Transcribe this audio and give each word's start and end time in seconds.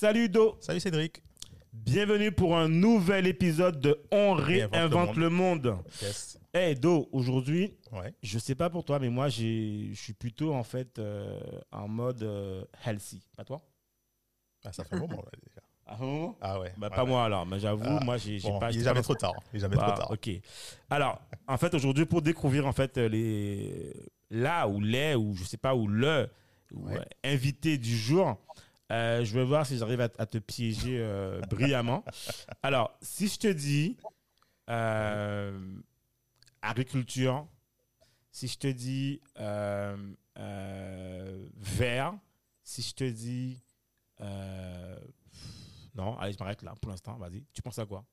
Salut 0.00 0.30
Do, 0.30 0.56
Salut 0.60 0.80
Cédric. 0.80 1.22
bienvenue 1.74 2.32
pour 2.32 2.56
un 2.56 2.68
nouvel 2.70 3.26
épisode 3.26 3.80
de 3.80 4.00
On 4.10 4.32
réinvente 4.32 5.14
le 5.16 5.28
monde. 5.28 5.76
Yes. 6.00 6.38
Hey 6.54 6.74
Do, 6.74 7.06
aujourd'hui, 7.12 7.74
Ouais. 7.92 8.14
je 8.22 8.38
sais 8.38 8.54
pas 8.54 8.70
pour 8.70 8.82
toi, 8.82 8.98
mais 8.98 9.10
moi 9.10 9.28
je 9.28 9.92
suis 9.92 10.14
plutôt 10.14 10.54
en 10.54 10.62
fait 10.64 10.98
euh, 10.98 11.38
en 11.70 11.86
mode 11.86 12.22
euh, 12.22 12.64
healthy. 12.86 13.22
Pas 13.36 13.44
toi? 13.44 13.60
Ah, 14.64 14.72
ça 14.72 14.84
fait 14.84 14.94
un 14.96 15.00
moment 15.00 15.16
là, 15.22 15.30
déjà. 15.46 15.60
Ah, 15.84 15.96
bon 16.00 16.34
Ah 16.40 16.58
ouais. 16.60 16.72
bah, 16.78 16.88
ouais, 16.88 16.96
Pas 16.96 17.02
ouais. 17.04 17.10
moi 17.10 17.24
alors, 17.26 17.44
mais 17.44 17.60
j'avoue, 17.60 17.84
Ah, 17.86 18.00
moi 18.02 18.16
j'ai 18.16 18.40
Bon, 18.40 18.58
pas. 18.58 18.70
il 18.70 18.80
est 18.80 18.84
jamais 18.84 19.02
trop 19.02 19.14
tard. 19.16 19.34
Il 19.52 19.56
est 19.58 19.60
jamais 19.60 19.76
Bah, 19.76 19.82
trop 19.88 19.96
tard. 19.98 20.10
Ok. 20.12 20.30
Alors, 20.88 21.20
en 21.46 21.58
fait, 21.58 21.74
aujourd'hui, 21.74 22.06
pour 22.06 22.22
découvrir 22.22 22.66
en 22.66 22.72
fait 22.72 22.96
les 22.96 23.92
là 24.30 24.66
ou 24.66 24.80
les 24.80 25.14
ou 25.14 25.34
je 25.34 25.44
sais 25.44 25.58
pas 25.58 25.74
ou 25.74 25.86
le 25.88 26.26
ou, 26.72 26.88
euh, 26.88 27.00
invité 27.24 27.76
du 27.78 27.96
jour, 27.96 28.38
euh, 28.90 29.24
je 29.24 29.34
vais 29.34 29.44
voir 29.44 29.66
si 29.66 29.78
j'arrive 29.78 30.00
à, 30.00 30.08
à 30.18 30.26
te 30.26 30.38
piéger 30.38 30.98
euh, 31.00 31.40
brillamment. 31.42 32.04
Alors, 32.62 32.96
si 33.02 33.28
je 33.28 33.38
te 33.38 33.46
dis 33.48 33.96
euh, 34.68 35.76
agriculture, 36.62 37.46
si 38.32 38.48
je 38.48 38.58
te 38.58 38.66
dis 38.68 39.20
vert, 41.56 42.18
si 42.62 42.82
je 42.82 42.94
te 42.94 43.04
dis 43.08 43.60
non, 45.94 46.16
allez, 46.18 46.32
je 46.32 46.38
m'arrête 46.38 46.62
là 46.62 46.74
pour 46.80 46.90
l'instant. 46.90 47.16
Vas-y. 47.18 47.44
Tu 47.52 47.62
penses 47.62 47.78
à 47.78 47.86
quoi? 47.86 48.04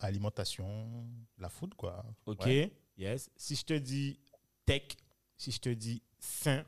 Alimentation, 0.00 1.06
la 1.38 1.48
food 1.48 1.74
quoi. 1.74 2.04
Ok, 2.26 2.44
Ouais. 2.44 2.70
yes. 2.98 3.30
Si 3.36 3.56
je 3.56 3.64
te 3.64 3.72
dis 3.74 4.18
tech, 4.66 4.82
si 5.36 5.50
je 5.52 5.58
te 5.60 5.68
dis 5.70 6.02
sain, 6.18 6.64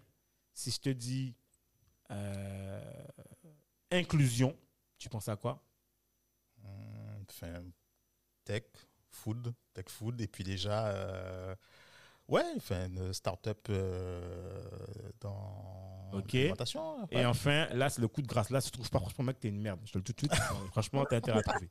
si 0.58 0.72
je 0.72 0.80
te 0.80 0.88
dis 0.88 1.36
euh, 2.10 3.04
inclusion, 3.92 4.56
tu 4.98 5.08
penses 5.08 5.28
à 5.28 5.36
quoi? 5.36 5.62
Mm, 6.64 6.68
Enfin, 7.30 7.62
tech, 8.44 8.64
food, 9.10 9.54
tech 9.72 9.84
food. 9.88 10.20
Et 10.20 10.26
puis 10.26 10.42
déjà, 10.42 10.88
euh, 10.88 11.54
ouais, 12.26 12.42
enfin, 12.56 12.86
une 12.88 13.12
start-up 13.12 13.66
euh, 13.70 14.60
dans 15.20 16.10
Ok. 16.12 16.32
l'alimentation. 16.32 17.06
Et 17.12 17.16
ouais. 17.18 17.24
enfin, 17.26 17.66
là, 17.74 17.88
c'est 17.88 18.00
le 18.00 18.08
coup 18.08 18.22
de 18.22 18.26
grâce. 18.26 18.50
Là, 18.50 18.60
si 18.60 18.70
tu 18.70 18.78
trouves 18.78 18.90
pas, 18.90 18.98
franchement, 18.98 19.24
mec, 19.26 19.38
t'es 19.38 19.48
une 19.48 19.60
merde. 19.60 19.80
Je 19.84 19.92
te 19.92 19.98
le 19.98 20.02
dis 20.02 20.14
tout 20.14 20.26
de 20.26 20.34
suite. 20.34 20.42
franchement, 20.72 21.04
t'as 21.04 21.18
intérêt 21.18 21.38
à 21.38 21.42
trouver. 21.42 21.70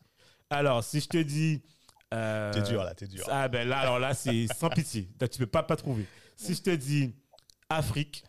Alors, 0.49 0.81
si 0.83 1.01
je 1.01 1.09
te 1.09 1.17
dis. 1.17 1.61
T'es 2.09 2.61
dur 2.61 2.85
là, 2.85 2.95
t'es 2.95 3.07
dur. 3.07 3.27
Ah, 3.29 3.49
ben 3.49 3.67
là, 3.67 3.79
alors 3.79 3.99
là, 3.99 4.13
c'est 4.13 4.47
sans 4.47 4.69
pitié. 4.69 5.09
Là, 5.19 5.27
tu 5.27 5.39
peux 5.39 5.47
pas 5.47 5.63
pas 5.63 5.75
trouver. 5.75 6.05
Si 6.37 6.53
je 6.53 6.61
te 6.61 6.69
dis 6.69 7.13
Afrique, 7.69 8.23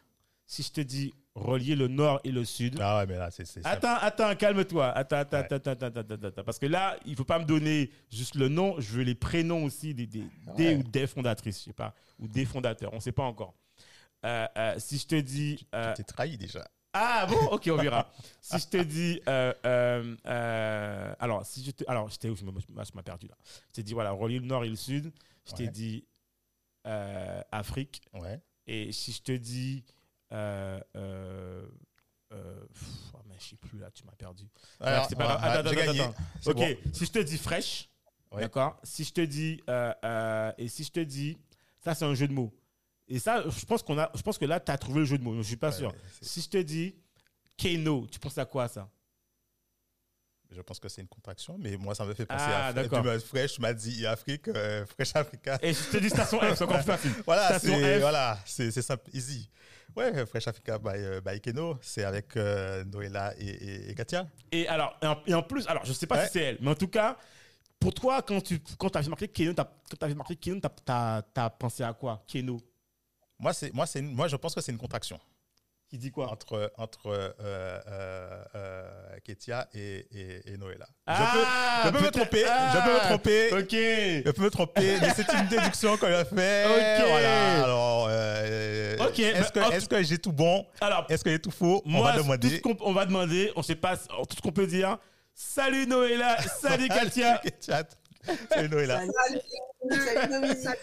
si 0.50 0.62
je 0.64 0.72
te 0.72 0.80
dis 0.80 1.12
relier 1.34 1.76
le 1.76 1.86
nord 1.86 2.20
et 2.24 2.32
le 2.32 2.44
sud, 2.44 2.78
Ah 2.80 2.98
ouais, 2.98 3.06
mais 3.06 3.16
là, 3.16 3.30
c'est. 3.30 3.44
Attends, 3.64 3.94
attends, 4.00 4.34
calme-toi. 4.34 4.88
Attends, 4.90 5.16
attends, 5.18 5.36
Ouais. 5.36 5.44
attends, 5.44 5.70
attends, 5.70 5.86
attends, 5.86 6.00
attends, 6.14 6.26
attends. 6.26 6.42
Parce 6.42 6.58
que 6.58 6.66
là, 6.66 6.96
il 7.06 7.14
faut 7.14 7.24
pas 7.24 7.38
me 7.38 7.44
donner 7.44 7.92
juste 8.10 8.34
le 8.34 8.48
nom. 8.48 8.80
Je 8.80 8.90
veux 8.96 9.02
les 9.04 9.14
prénoms 9.14 9.62
aussi 9.64 9.94
des, 9.94 10.06
des, 10.06 10.24
ou 10.76 10.82
des 10.82 11.06
fondatrices, 11.06 11.58
je 11.60 11.64
sais 11.66 11.72
pas, 11.72 11.94
ou 12.18 12.26
des 12.26 12.44
fondateurs. 12.46 12.92
On 12.94 12.98
sait 13.00 13.12
pas 13.12 13.22
encore. 13.24 13.54
Euh, 14.24 14.46
euh, 14.56 14.74
si 14.78 14.98
je 14.98 15.06
te 15.06 15.14
dis, 15.20 15.64
euh, 15.74 15.92
Tu 15.94 16.02
t'es 16.02 16.12
trahi 16.12 16.36
déjà. 16.38 16.66
ah 16.94 17.26
bon, 17.28 17.36
ok, 17.52 17.68
on 17.72 17.76
verra. 17.76 18.10
si 18.40 18.58
je 18.58 18.66
te 18.66 18.82
dis, 18.82 19.20
euh, 19.28 21.14
alors 21.20 21.44
si 21.46 21.62
je 21.62 21.70
te, 21.70 21.84
alors 21.86 22.08
j'étais 22.08 22.30
où 22.30 22.34
je 22.36 22.44
me- 22.44 22.50
je 22.58 22.96
m'ai 22.96 23.02
perdu 23.02 23.28
là. 23.28 23.36
Je 23.68 23.74
t'ai 23.74 23.82
dit 23.82 23.92
voilà, 23.92 24.10
relier 24.12 24.38
le 24.40 24.46
nord 24.46 24.64
et 24.64 24.68
le 24.68 24.76
sud. 24.76 25.12
Je 25.46 25.52
t'ai 25.52 25.64
Ouais. 25.66 25.70
dit 25.70 26.04
Afrique. 27.52 28.00
Ouais. 28.14 28.40
Et 28.66 28.92
si 28.92 29.12
je 29.12 29.22
te 29.22 29.32
dis. 29.32 29.84
Euh, 30.32 30.80
euh, 30.96 31.66
euh, 32.32 32.66
pff, 32.66 32.88
oh, 33.14 33.18
mais 33.26 33.36
je 33.38 33.44
sais 33.50 33.56
plus 33.56 33.78
là, 33.78 33.90
tu 33.90 34.04
m'as 34.04 34.12
perdu. 34.12 34.44
Alors, 34.80 35.06
c'est 35.08 35.16
pas 35.16 35.22
ouais, 35.26 35.40
grave. 35.40 35.44
Attends, 35.58 35.70
j'ai 35.70 35.80
attends, 35.82 35.86
gagné. 35.92 36.00
attends. 36.02 36.14
C'est 36.40 36.50
Ok, 36.50 36.56
bon. 36.56 36.76
si 36.92 37.06
je 37.06 37.10
te 37.12 37.18
dis 37.20 37.38
fraîche, 37.38 37.88
Ouais. 38.30 38.42
d'accord. 38.42 38.78
Si 38.82 39.04
je 39.04 39.12
te 39.14 39.22
dis 39.22 39.58
euh, 39.70 40.52
et 40.58 40.68
si 40.68 40.84
je 40.84 40.90
te 40.92 41.00
dis, 41.00 41.38
ça 41.82 41.94
c'est 41.94 42.04
un 42.04 42.14
jeu 42.14 42.28
de 42.28 42.34
mots. 42.34 42.52
Et 43.08 43.18
ça, 43.18 43.42
je 43.48 43.64
pense 43.64 43.82
qu'on 43.82 43.98
a, 43.98 44.10
je 44.14 44.20
pense 44.20 44.36
que 44.36 44.44
là 44.44 44.60
tu 44.60 44.70
as 44.70 44.76
trouvé 44.76 45.00
le 45.00 45.06
jeu 45.06 45.16
de 45.16 45.22
mots. 45.24 45.34
Je 45.36 45.42
suis 45.42 45.56
pas 45.56 45.72
sûr. 45.72 45.94
Si 46.20 46.42
je 46.42 46.48
te 46.50 46.58
dis 46.58 46.94
Keno, 47.56 48.06
tu 48.06 48.18
penses 48.18 48.36
à 48.36 48.44
quoi 48.44 48.68
ça? 48.68 48.90
Je 50.50 50.62
pense 50.62 50.78
que 50.80 50.88
c'est 50.88 51.02
une 51.02 51.08
contraction, 51.08 51.56
mais 51.58 51.76
moi, 51.76 51.94
ça 51.94 52.06
me 52.06 52.14
fait 52.14 52.24
penser 52.24 52.44
Ah, 52.48 52.68
à 52.68 52.72
d'accord. 52.72 53.02
Tu 53.02 53.06
m'as 53.06 53.18
fraîche, 53.18 53.52
tu 53.54 53.60
m'as 53.60 53.74
dit 53.74 54.06
Afrique, 54.06 54.48
euh, 54.48 54.86
fraîche 54.86 55.14
Africa. 55.14 55.58
Et 55.60 55.74
je 55.74 55.82
te 55.90 55.98
dis 55.98 56.08
station 56.08 56.40
F, 56.40 56.54
c'est 56.56 56.64
encore 56.64 56.78
plus 56.78 56.86
facile. 56.86 57.12
Voilà, 57.26 57.58
c'est 57.58 57.98
voilà, 58.00 58.38
c'est 58.46 58.70
c'est 58.70 58.80
simple, 58.82 59.10
easy. 59.12 59.48
Ouais, 59.94 60.24
Fresh 60.26 60.48
Africa 60.48 60.78
by, 60.78 60.90
euh, 60.94 61.20
by 61.20 61.40
Keno, 61.40 61.76
c'est 61.82 62.04
avec 62.04 62.36
euh, 62.36 62.84
Noëlla 62.84 63.34
et, 63.38 63.46
et- 63.46 63.90
et 63.90 63.94
Katia. 63.94 64.26
Et 64.52 64.66
alors, 64.68 64.98
et 65.26 65.34
en, 65.34 65.42
plus, 65.42 65.66
alors 65.66 65.84
je 65.84 65.92
sais 65.92 66.06
pas 66.06 66.16
Ouais. 66.16 66.26
si 66.26 66.32
c'est 66.32 66.42
elle, 66.42 66.58
mais 66.60 66.70
en 66.70 66.74
tout 66.74 66.88
cas, 66.88 67.16
pour 67.80 67.92
toi, 67.92 68.22
quand 68.22 68.40
tu 68.40 68.58
quand 68.78 68.94
as 68.96 69.02
marqué 69.08 69.28
Keno, 69.28 69.52
t'as- 69.52 69.64
quand 69.90 69.96
tu 69.98 70.04
as 70.12 70.14
marqué 70.14 70.36
Keno, 70.36 70.60
pensé 71.58 71.82
à 71.82 71.92
quoi 71.92 72.24
Keno? 72.26 72.60
Moi, 73.38 73.52
c'est 73.52 73.72
moi, 73.74 73.86
c'est 73.86 74.00
moi, 74.02 74.28
je 74.28 74.36
pense 74.36 74.54
que 74.54 74.60
c'est 74.60 74.72
une 74.72 74.78
contraction 74.78 75.18
Qui 75.88 75.96
dit 75.96 76.10
quoi? 76.10 76.30
Entre 76.30 76.70
entre 76.76 77.06
euh, 77.06 77.32
euh, 77.40 78.44
euh, 78.54 78.82
Katia 79.24 79.68
et, 79.72 80.06
et, 80.12 80.52
et 80.52 80.56
Noëlla. 80.58 80.86
Ah, 81.06 81.16
je 81.16 81.38
peux, 81.38 81.46
je 81.86 81.98
peux 81.98 82.04
me 82.04 82.10
tromper, 82.10 82.44
ah, 82.46 82.72
je 82.74 82.84
peux 82.84 82.94
me 82.94 83.00
tromper. 83.00 83.52
Ok. 83.52 84.22
Je 84.26 84.30
peux 84.32 84.42
me 84.42 84.50
tromper, 84.50 84.98
mais 85.00 85.08
c'est 85.16 85.32
une 85.32 85.46
déduction 85.48 85.96
qu'on 85.96 86.06
a 86.12 86.24
fait. 86.26 86.66
Ok. 86.66 87.08
Voilà. 87.08 87.64
Alors, 87.64 88.06
euh, 88.10 88.96
Ok, 88.98 89.18
est-ce 89.20 89.50
que, 89.50 89.60
bah, 89.60 89.68
en 89.68 89.70
est-ce 89.70 89.88
que 89.88 90.02
j'ai 90.02 90.18
tout 90.18 90.32
bon? 90.32 90.66
Alors, 90.82 91.06
Est-ce 91.08 91.24
que 91.24 91.30
j'ai 91.30 91.38
tout 91.38 91.50
faux? 91.50 91.82
On 91.86 92.02
va 92.02 92.12
tout 92.12 92.22
demander. 92.22 92.48
ce 92.50 92.60
on 92.80 92.92
va 92.92 93.06
demander, 93.06 93.52
on 93.56 93.62
sait 93.62 93.74
pas, 93.76 93.96
tout 93.96 94.36
ce 94.36 94.42
qu'on 94.42 94.52
peut 94.52 94.66
dire. 94.66 94.98
Salut 95.34 95.86
Noëlla, 95.86 96.36
salut 96.60 96.88
Katia. 96.88 97.40
Salut 98.50 98.68
Noëlla. 98.68 99.00
Salut 99.00 100.28
Dominique. 100.30 100.58
Salut 100.58 100.76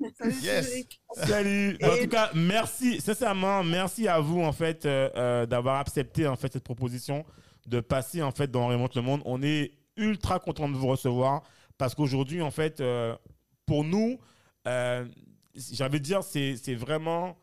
Yes. 0.42 0.66
Cédric. 0.66 1.00
Salut. 1.14 1.78
En 1.82 1.96
tout 2.02 2.08
cas, 2.08 2.30
merci, 2.34 3.00
sincèrement, 3.00 3.62
merci 3.64 4.08
à 4.08 4.20
vous 4.20 4.40
en 4.42 4.52
fait 4.52 4.84
euh, 4.86 5.10
euh, 5.16 5.46
d'avoir 5.46 5.80
accepté 5.80 6.26
en 6.26 6.36
fait 6.36 6.52
cette 6.52 6.64
proposition 6.64 7.24
de 7.66 7.80
passer 7.80 8.22
en 8.22 8.30
fait 8.30 8.50
dans 8.50 8.68
Remonte 8.68 8.94
le 8.96 9.02
monde. 9.02 9.22
On 9.24 9.42
est 9.42 9.72
ultra 9.96 10.38
content 10.38 10.68
de 10.68 10.74
vous 10.76 10.86
recevoir 10.88 11.42
parce 11.78 11.94
qu'aujourd'hui 11.94 12.42
en 12.42 12.50
fait, 12.50 12.80
euh, 12.80 13.16
pour 13.66 13.84
nous, 13.84 14.18
euh, 14.66 15.06
j'ai 15.54 15.84
envie 15.84 16.00
de 16.00 16.04
dire, 16.04 16.22
c'est 16.22 16.56
c'est 16.56 16.74
vraiment 16.74 17.36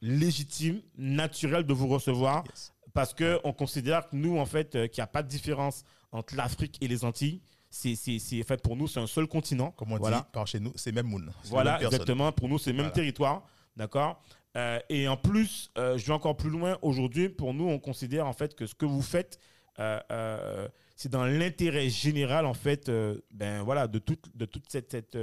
légitime, 0.00 0.82
naturel 0.98 1.64
de 1.64 1.72
vous 1.72 1.88
recevoir 1.88 2.44
Yes. 2.50 2.72
parce 2.92 3.14
que 3.14 3.40
on 3.44 3.52
considère 3.52 4.08
que 4.08 4.16
nous 4.16 4.38
en 4.38 4.44
fait 4.46 4.74
euh, 4.74 4.86
qu'il 4.86 5.00
n'y 5.00 5.04
a 5.04 5.08
pas 5.08 5.22
de 5.22 5.28
différence 5.28 5.84
entre 6.12 6.36
l'Afrique 6.36 6.76
et 6.80 6.88
les 6.88 7.04
Antilles. 7.04 7.40
C'est 7.74 8.42
fait 8.44 8.62
pour 8.62 8.76
nous 8.76 8.86
c'est 8.86 9.00
un 9.00 9.06
seul 9.06 9.26
continent. 9.26 9.72
Comme 9.72 9.92
on 9.92 9.98
Voilà. 9.98 10.18
dit 10.18 10.24
par 10.32 10.46
chez 10.46 10.60
nous, 10.60 10.72
c'est 10.76 10.92
même 10.92 11.06
moon. 11.08 11.20
Voilà, 11.44 11.78
même 11.78 11.86
exactement. 11.86 12.30
Pour 12.32 12.48
nous, 12.48 12.58
c'est 12.58 12.72
le 12.72 12.82
même 12.82 12.92
territoire. 12.92 13.42
D'accord 13.76 14.22
Euh, 14.56 14.78
Et 14.88 15.08
en 15.08 15.16
plus, 15.16 15.72
euh, 15.78 15.98
je 15.98 16.06
vais 16.06 16.12
encore 16.12 16.36
plus 16.36 16.50
loin. 16.50 16.78
Aujourd'hui, 16.82 17.28
pour 17.28 17.52
nous, 17.52 17.68
on 17.68 17.80
considère 17.80 18.26
en 18.28 18.32
fait 18.32 18.54
que 18.54 18.66
ce 18.66 18.74
que 18.76 18.86
vous 18.86 19.02
faites, 19.02 19.40
euh, 19.80 20.68
c'est 20.94 21.08
dans 21.10 21.24
l'intérêt 21.24 21.88
général, 21.88 22.46
en 22.46 22.54
fait, 22.54 22.88
ben, 23.32 23.62
voilà, 23.64 23.88
de 23.88 23.98
toute, 23.98 24.24
de 24.36 24.44
toute 24.44 24.70
cette, 24.70 24.92
cette, 24.92 25.18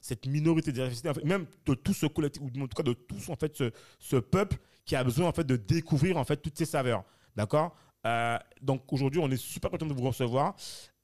cette 0.00 0.26
minorité 0.28 0.70
de 0.70 0.76
diversité, 0.76 1.08
en 1.08 1.14
fait, 1.14 1.24
même 1.24 1.46
de 1.66 1.74
tout 1.74 1.92
ce 1.94 2.06
collectif, 2.06 2.40
ou 2.42 2.46
en 2.62 2.68
tout 2.68 2.76
cas 2.76 2.84
de 2.84 2.92
tout 2.92 3.16
en 3.28 3.34
fait, 3.34 3.56
ce, 3.56 3.72
ce 3.98 4.14
peuple 4.16 4.56
qui 4.84 4.94
a 4.94 5.02
besoin 5.02 5.26
en 5.26 5.32
fait, 5.32 5.42
de 5.44 5.56
découvrir 5.56 6.16
en 6.16 6.24
fait, 6.24 6.36
toutes 6.36 6.56
ces 6.56 6.66
saveurs. 6.66 7.02
D'accord 7.34 7.74
Donc 8.62 8.92
aujourd'hui, 8.92 9.20
on 9.20 9.28
est 9.32 9.36
super 9.36 9.68
content 9.72 9.86
de 9.86 9.94
vous 9.94 10.06
recevoir. 10.06 10.54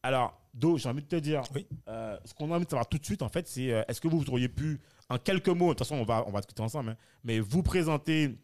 Alors, 0.05 0.41
Do, 0.55 0.77
j'ai 0.77 0.89
envie 0.89 1.03
de 1.03 1.09
te 1.09 1.17
dire, 1.17 1.43
Oui. 1.55 1.67
euh, 1.89 2.19
ce 2.27 2.35
qu'on 2.35 2.53
a 2.53 2.57
envie 2.57 2.65
de 2.67 2.71
savoir 2.71 2.87
tout 2.87 2.99
de 2.99 3.05
suite, 3.05 3.23
en 3.23 3.29
fait, 3.31 3.49
c'est 3.49 3.73
euh, 3.73 3.83
est-ce 3.89 4.01
que 4.01 4.09
vous 4.09 4.23
auriez 4.29 4.49
pu, 4.51 4.81
en 5.09 5.17
quelques 5.19 5.49
mots, 5.49 5.69
de 5.69 5.71
toute 5.71 5.79
façon, 5.87 5.97
on 5.97 6.05
va, 6.05 6.25
on 6.27 6.31
va 6.31 6.41
discuter 6.41 6.63
ensemble, 6.63 6.91
hein, 6.91 6.97
mais 7.25 7.41
vous 7.41 7.63
présenter 7.63 8.37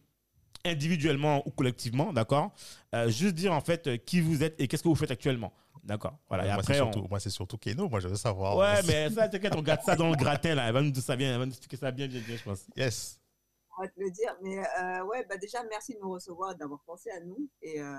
individuellement 0.64 1.46
ou 1.46 1.50
collectivement, 1.50 2.12
d'accord 2.12 2.52
Euh, 2.94 3.08
Juste 3.10 3.34
dire, 3.34 3.52
en 3.52 3.60
fait, 3.60 3.87
euh, 3.87 3.96
qui 3.99 4.20
vous 4.20 4.43
êtes 4.43 4.58
et 4.60 4.66
qu'est-ce 4.69 4.82
que 4.82 4.88
vous 4.88 4.94
faites 4.94 5.10
actuellement. 5.10 5.52
D'accord 5.84 6.19
Voilà. 6.28 6.44
Et 6.44 6.52
moi, 6.52 6.62
c'est 6.62 6.72
après, 6.72 6.81
on- 6.81 6.93
surtout, 6.93 7.08
moi, 7.08 7.20
c'est 7.20 7.31
surtout 7.31 7.56
Keno. 7.58 7.88
Moi, 7.88 8.00
je 8.00 8.08
veux 8.08 8.16
savoir. 8.16 8.56
Ouais, 8.56 8.82
mais 8.87 9.11
ça, 9.11 9.28
t'inquiète, 9.28 9.54
on 9.54 9.62
garde 9.62 9.82
ça 9.82 9.94
dans 9.94 10.11
le 10.11 10.16
gratin, 10.16 10.54
là. 10.54 10.66
Elle 10.66 10.75
va 10.75 10.82
nous 10.82 10.90
dire 10.90 11.02
ça 11.02 11.14
bien, 11.16 11.32
elle 11.32 11.38
va 11.38 11.46
nous 11.46 11.52
expliquer 11.52 11.76
ça 11.76 11.90
bien, 11.90 12.06
bien, 12.08 12.20
bien, 12.20 12.37
je 12.37 12.43
pense. 12.43 12.64
Yes. 12.76 13.20
on 13.78 13.82
va 13.82 13.88
te 13.88 14.00
le 14.00 14.11
dire. 14.11 14.34
Mais 14.43 14.58
euh, 14.58 15.04
ouais, 15.04 15.25
bah 15.28 15.37
déjà, 15.37 15.62
merci 15.70 15.94
de 15.94 16.00
nous 16.00 16.11
recevoir, 16.11 16.54
d'avoir 16.56 16.81
pensé 16.84 17.11
à 17.11 17.20
nous. 17.20 17.49
Et 17.62 17.81
euh, 17.81 17.94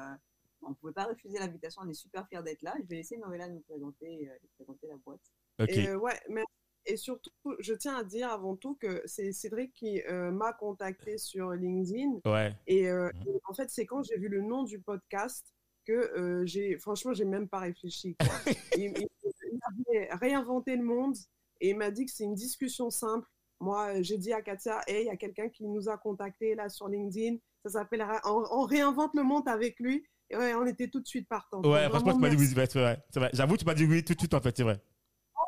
on 0.62 0.70
ne 0.70 0.74
pouvait 0.76 0.94
pas 0.94 1.06
refuser 1.06 1.40
l'invitation. 1.40 1.82
On 1.86 1.90
est 1.90 1.94
super 1.94 2.28
fiers 2.28 2.42
d'être 2.44 2.62
là. 2.62 2.76
Je 2.82 2.86
vais 2.88 2.96
laisser 2.96 3.18
Noëlla 3.18 3.48
nous 3.48 3.62
présenter, 3.62 4.30
euh, 4.30 4.38
présenter 4.56 4.88
la 4.88 4.98
boîte. 4.98 5.22
Ok. 5.60 5.70
Et, 5.70 5.88
euh, 5.90 5.98
ouais, 5.98 6.20
mais- 6.30 6.44
et 6.86 6.96
surtout, 6.98 7.30
je 7.60 7.74
tiens 7.74 7.96
à 7.98 8.04
dire 8.04 8.30
avant 8.30 8.56
tout 8.56 8.76
que 8.76 9.02
c'est 9.06 9.32
Cédric 9.32 9.74
qui 9.74 10.02
euh, 10.04 10.32
m'a 10.32 10.54
contacté 10.54 11.18
sur 11.18 11.52
LinkedIn. 11.52 12.20
Ouais. 12.26 12.56
Et 12.68 12.90
euh, 12.90 13.10
et 13.28 13.40
en 13.48 13.54
fait, 13.54 13.70
c'est 13.70 13.86
quand 13.86 14.02
j'ai 14.04 14.18
vu 14.18 14.28
le 14.30 14.42
nom 14.42 14.64
du 14.64 14.80
podcast 14.80 15.54
que 15.86 15.92
euh, 15.94 16.46
j'ai, 16.46 16.78
franchement, 16.78 17.14
j'ai 17.14 17.26
même 17.26 17.48
pas 17.50 17.60
réfléchi. 17.60 18.16
quoi. 18.16 18.28
il, 18.78 18.94
il- 18.98 19.08
il 19.52 19.60
avait 19.92 20.10
réinventé 20.14 20.76
le 20.76 20.84
monde 20.84 21.16
et 21.62 21.72
il 21.72 21.78
m'a 21.78 21.92
dit 21.92 22.06
que 22.06 22.12
c'est 22.12 22.24
une 22.24 22.36
discussion 22.36 22.90
simple. 22.90 23.28
Moi, 23.60 24.02
j'ai 24.02 24.18
dit 24.18 24.32
à 24.32 24.42
Katia, 24.42 24.80
hey, 24.88 25.04
il 25.04 25.08
y 25.08 25.10
a 25.10 25.18
quelqu'un 25.18 25.50
qui 25.50 25.68
nous 25.68 25.90
a 25.90 25.98
contacté 25.98 26.56
là 26.56 26.70
sur 26.70 26.88
LinkedIn. 26.88 27.38
Ça 27.66 27.72
s'appelle 27.72 28.06
on 28.26 28.62
réinvente 28.64 29.14
le 29.16 29.24
monde 29.24 29.48
avec 29.50 29.80
lui. 29.80 30.06
Ouais, 30.32 30.54
on 30.54 30.66
était 30.66 30.88
tout 30.88 31.00
de 31.00 31.08
suite 31.08 31.28
partants. 31.28 31.62
Ouais, 31.62 31.90
franchement, 31.90 32.14
tu 32.14 32.20
m'as 32.20 32.30
dit 32.30 32.36
oui, 32.38 32.48
c'est 32.48 32.80
vrai. 32.80 33.02
J'avoue, 33.34 33.58
tu 33.58 33.66
m'as 33.66 33.74
dit 33.74 33.86
oui 33.86 34.04
tout 34.04 34.14
de 34.14 34.20
suite, 34.20 34.34
en 34.34 34.42
fait, 34.42 34.56
c'est 34.56 34.64
vrai. 34.64 34.82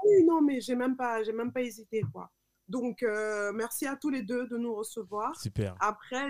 Oui, 0.04 0.24
non, 0.26 0.42
mais 0.42 0.62
j'ai 0.62 0.76
même 0.76 0.96
pas, 0.96 1.24
j'ai 1.24 1.34
même 1.34 1.52
pas 1.52 1.62
hésité, 1.62 2.04
quoi. 2.12 2.32
Donc, 2.68 3.04
euh, 3.04 3.52
merci 3.54 3.86
à 3.86 3.98
tous 3.98 4.10
les 4.10 4.22
deux 4.24 4.48
de 4.48 4.58
nous 4.58 4.74
recevoir. 4.74 5.38
Super. 5.38 5.76
Après, 5.82 6.30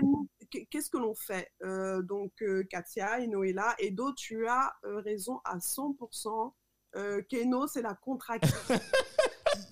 qu'est-ce 0.70 0.90
que 0.90 0.98
l'on 0.98 1.14
fait 1.14 1.52
Euh, 1.62 2.02
Donc, 2.02 2.32
euh, 2.42 2.64
Katia 2.64 3.20
et 3.20 3.90
d'autres, 3.90 4.16
tu 4.16 4.46
as 4.48 4.72
euh, 4.84 5.00
raison 5.00 5.40
à 5.44 5.58
100%. 5.58 6.52
Euh, 6.96 7.22
Keno, 7.30 7.66
c'est 7.66 7.82
la 7.82 7.94
contraction. 7.94 8.56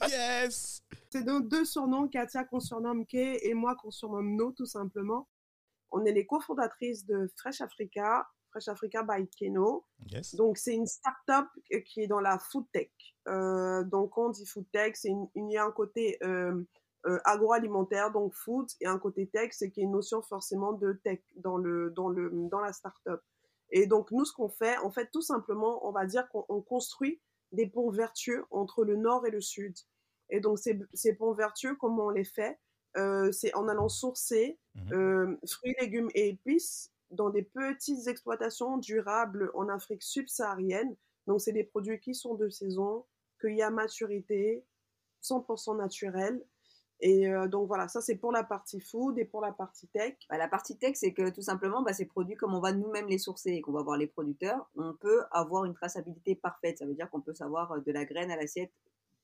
Yes! 0.09 0.83
c'est 1.11 1.25
nos 1.25 1.41
deux 1.41 1.65
surnoms, 1.65 2.09
Katia 2.09 2.45
qu'on 2.45 2.61
surnomme 2.61 3.07
Kay 3.07 3.39
et 3.43 3.55
moi 3.55 3.75
qu'on 3.77 3.91
surnomme 3.91 4.37
No, 4.37 4.53
tout 4.53 4.67
simplement. 4.67 5.29
On 5.91 6.05
est 6.05 6.13
les 6.13 6.27
cofondatrices 6.27 7.05
de 7.07 7.31
Fresh 7.37 7.61
Africa, 7.61 8.29
Fresh 8.51 8.69
Africa 8.69 9.03
by 9.03 9.27
Keno. 9.29 9.85
Yes. 10.11 10.35
Donc, 10.35 10.59
c'est 10.59 10.75
une 10.75 10.87
start-up 10.87 11.47
euh, 11.73 11.81
qui 11.81 12.03
est 12.03 12.07
dans 12.07 12.21
la 12.21 12.39
food 12.39 12.67
tech. 12.73 12.91
Euh, 13.29 13.83
donc, 13.85 14.11
quand 14.11 14.27
on 14.27 14.31
dit 14.31 14.47
food 14.47 14.67
tech, 14.73 14.93
c'est 14.97 15.09
une- 15.09 15.29
il 15.35 15.51
y 15.51 15.57
a 15.57 15.65
un 15.65 15.71
côté 15.71 16.19
euh, 16.23 16.63
euh, 17.07 17.19
agroalimentaire, 17.25 18.11
donc 18.13 18.35
food, 18.35 18.67
et 18.81 18.87
un 18.87 18.99
côté 18.99 19.27
tech, 19.29 19.51
c'est 19.53 19.71
qu'il 19.71 19.83
y 19.83 19.87
a 19.87 19.89
une 19.89 19.93
notion 19.93 20.21
forcément 20.23 20.73
de 20.73 20.93
tech 21.05 21.21
dans, 21.37 21.57
le, 21.57 21.91
dans, 21.91 22.09
le, 22.09 22.31
dans 22.51 22.61
la 22.61 22.73
start-up. 22.73 23.23
Et 23.71 23.87
donc, 23.87 24.11
nous, 24.11 24.25
ce 24.25 24.33
qu'on 24.33 24.49
fait, 24.51 24.77
en 24.79 24.91
fait, 24.91 25.09
tout 25.13 25.23
simplement, 25.23 25.87
on 25.89 25.93
va 25.93 26.05
dire 26.05 26.29
qu'on 26.31 26.45
on 26.49 26.61
construit 26.61 27.21
des 27.53 27.67
ponts 27.67 27.91
vertueux 27.91 28.45
entre 28.51 28.85
le 28.85 28.97
nord 28.97 29.27
et 29.27 29.31
le 29.31 29.41
sud. 29.41 29.75
Et 30.29 30.41
donc, 30.41 30.59
ces, 30.59 30.79
ces 30.93 31.15
ponts 31.15 31.33
vertueux, 31.33 31.75
comment 31.77 32.07
on 32.07 32.11
les 32.11 32.25
fait? 32.25 32.59
Euh, 32.97 33.31
C'est 33.33 33.55
en 33.55 33.69
allant 33.69 33.89
sourcer 33.89 34.59
Mhm. 34.75 34.93
euh, 34.93 35.37
fruits, 35.49 35.75
légumes 35.81 36.11
et 36.15 36.29
épices 36.29 36.93
dans 37.11 37.31
des 37.31 37.43
petites 37.43 38.07
exploitations 38.07 38.79
durables 38.79 39.51
en 39.55 39.69
Afrique 39.69 40.03
subsaharienne. 40.03 40.97
Donc, 41.27 41.41
c'est 41.41 41.53
des 41.53 41.65
produits 41.65 42.01
qui 42.01 42.15
sont 42.15 42.35
de 42.35 42.49
saison, 42.49 43.05
cueillis 43.39 43.63
à 43.63 43.71
maturité, 43.71 44.65
100% 45.23 45.77
naturels. 45.77 46.43
Et 47.03 47.29
euh, 47.29 47.49
donc, 47.49 47.67
voilà, 47.67 47.89
ça, 47.89 48.01
c'est 48.01 48.17
pour 48.17 48.31
la 48.31 48.45
partie 48.45 48.81
food 48.81 49.19
et 49.19 49.25
pour 49.25 49.41
la 49.41 49.53
partie 49.53 49.89
tech. 49.89 50.17
Bah, 50.29 50.37
la 50.37 50.49
partie 50.49 50.77
tech, 50.77 50.97
c'est 50.97 51.13
que 51.13 51.31
tout 51.31 51.43
simplement, 51.43 51.83
bah, 51.83 51.95
ces 51.95 52.05
produits, 52.05 52.37
comme 52.37 52.55
on 52.55 52.61
va 52.61 52.73
nous-mêmes 52.73 53.09
les 53.09 53.19
sourcer 53.19 53.51
et 53.51 53.61
qu'on 53.63 53.73
va 53.73 53.83
voir 53.83 53.97
les 53.97 54.07
producteurs, 54.07 54.69
on 54.77 54.93
peut 54.95 55.23
avoir 55.31 55.65
une 55.65 55.75
traçabilité 55.75 56.35
parfaite. 56.35 56.79
Ça 56.79 56.87
veut 56.87 56.95
dire 56.95 57.09
qu'on 57.11 57.23
peut 57.23 57.35
savoir 57.35 57.73
euh, 57.73 57.81
de 57.81 57.93
la 57.93 58.05
graine 58.05 58.31
à 58.31 58.37
l'assiette. 58.37 58.73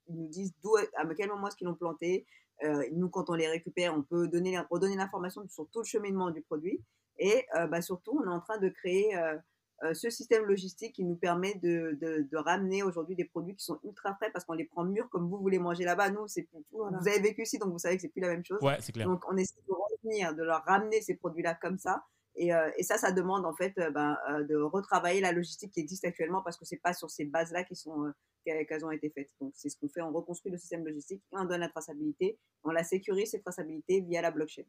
Ils 0.08 0.16
nous 0.16 0.28
disent 0.28 0.54
à 0.96 1.04
quel 1.14 1.28
moment 1.28 1.48
est-ce 1.48 1.56
qu'ils 1.56 1.66
l'ont 1.66 1.74
planté. 1.74 2.26
Euh, 2.64 2.84
nous, 2.92 3.10
quand 3.10 3.28
on 3.28 3.34
les 3.34 3.48
récupère, 3.48 3.94
on 3.94 4.02
peut 4.02 4.28
donner, 4.28 4.58
redonner 4.70 4.96
l'information 4.96 5.46
sur 5.48 5.68
tout 5.68 5.80
le 5.80 5.84
cheminement 5.84 6.30
du 6.30 6.40
produit. 6.42 6.80
Et 7.18 7.46
euh, 7.56 7.66
bah, 7.66 7.82
surtout, 7.82 8.18
on 8.22 8.24
est 8.30 8.34
en 8.34 8.40
train 8.40 8.58
de 8.58 8.68
créer 8.68 9.16
euh, 9.16 9.36
euh, 9.84 9.94
ce 9.94 10.08
système 10.10 10.44
logistique 10.44 10.94
qui 10.94 11.04
nous 11.04 11.16
permet 11.16 11.54
de, 11.56 11.98
de, 12.00 12.26
de 12.30 12.36
ramener 12.36 12.82
aujourd'hui 12.82 13.14
des 13.16 13.24
produits 13.26 13.54
qui 13.56 13.64
sont 13.64 13.78
ultra 13.84 14.14
frais 14.14 14.30
parce 14.32 14.44
qu'on 14.44 14.54
les 14.54 14.64
prend 14.64 14.84
mûrs 14.84 15.08
comme 15.10 15.28
vous 15.28 15.38
voulez 15.38 15.58
manger 15.58 15.84
là-bas. 15.84 16.10
Nous, 16.10 16.26
c'est 16.28 16.42
plus- 16.44 16.64
Voilà. 16.72 16.98
vous 16.98 17.08
avez 17.08 17.20
vécu 17.20 17.42
ici, 17.42 17.58
donc 17.58 17.72
vous 17.72 17.78
savez 17.78 17.96
que 17.96 18.02
c'est 18.02 18.08
plus 18.08 18.20
la 18.22 18.28
même 18.28 18.44
chose. 18.44 18.58
Ouais, 18.62 18.78
c'est 18.80 18.92
clair. 18.92 19.06
Donc, 19.06 19.22
on 19.30 19.36
essaie 19.36 19.60
de 19.68 19.72
revenir, 19.72 20.34
de 20.34 20.42
leur 20.42 20.62
ramener 20.64 21.00
ces 21.02 21.14
produits-là 21.16 21.54
comme 21.54 21.78
ça. 21.78 22.04
Et, 22.38 22.52
euh, 22.54 22.70
et 22.76 22.82
ça, 22.82 22.98
ça 22.98 23.12
demande 23.12 23.46
en 23.46 23.54
fait 23.54 23.72
euh, 23.78 23.90
ben, 23.90 24.14
euh, 24.30 24.44
de 24.44 24.56
retravailler 24.56 25.22
la 25.22 25.32
logistique 25.32 25.72
qui 25.72 25.80
existe 25.80 26.04
actuellement 26.04 26.42
parce 26.42 26.58
que 26.58 26.66
c'est 26.66 26.76
pas 26.76 26.92
sur 26.92 27.10
ces 27.10 27.24
bases-là 27.24 27.64
qui 27.64 27.74
sont 27.74 28.04
euh, 28.04 28.10
qu'elles 28.44 28.66
qu'elles 28.66 28.84
ont 28.84 28.90
été 28.90 29.08
faites. 29.10 29.30
Donc, 29.40 29.52
c'est 29.56 29.70
ce 29.70 29.78
qu'on 29.78 29.88
fait. 29.88 30.02
On 30.02 30.12
reconstruit 30.12 30.52
le 30.52 30.58
système 30.58 30.84
logistique 30.84 31.22
et 31.32 31.36
on 31.38 31.46
donne 31.46 31.60
la 31.60 31.70
traçabilité. 31.70 32.38
On 32.62 32.70
la 32.72 32.84
sécurise 32.84 33.30
cette 33.30 33.42
traçabilité 33.42 34.02
via 34.02 34.20
la 34.20 34.30
blockchain. 34.30 34.64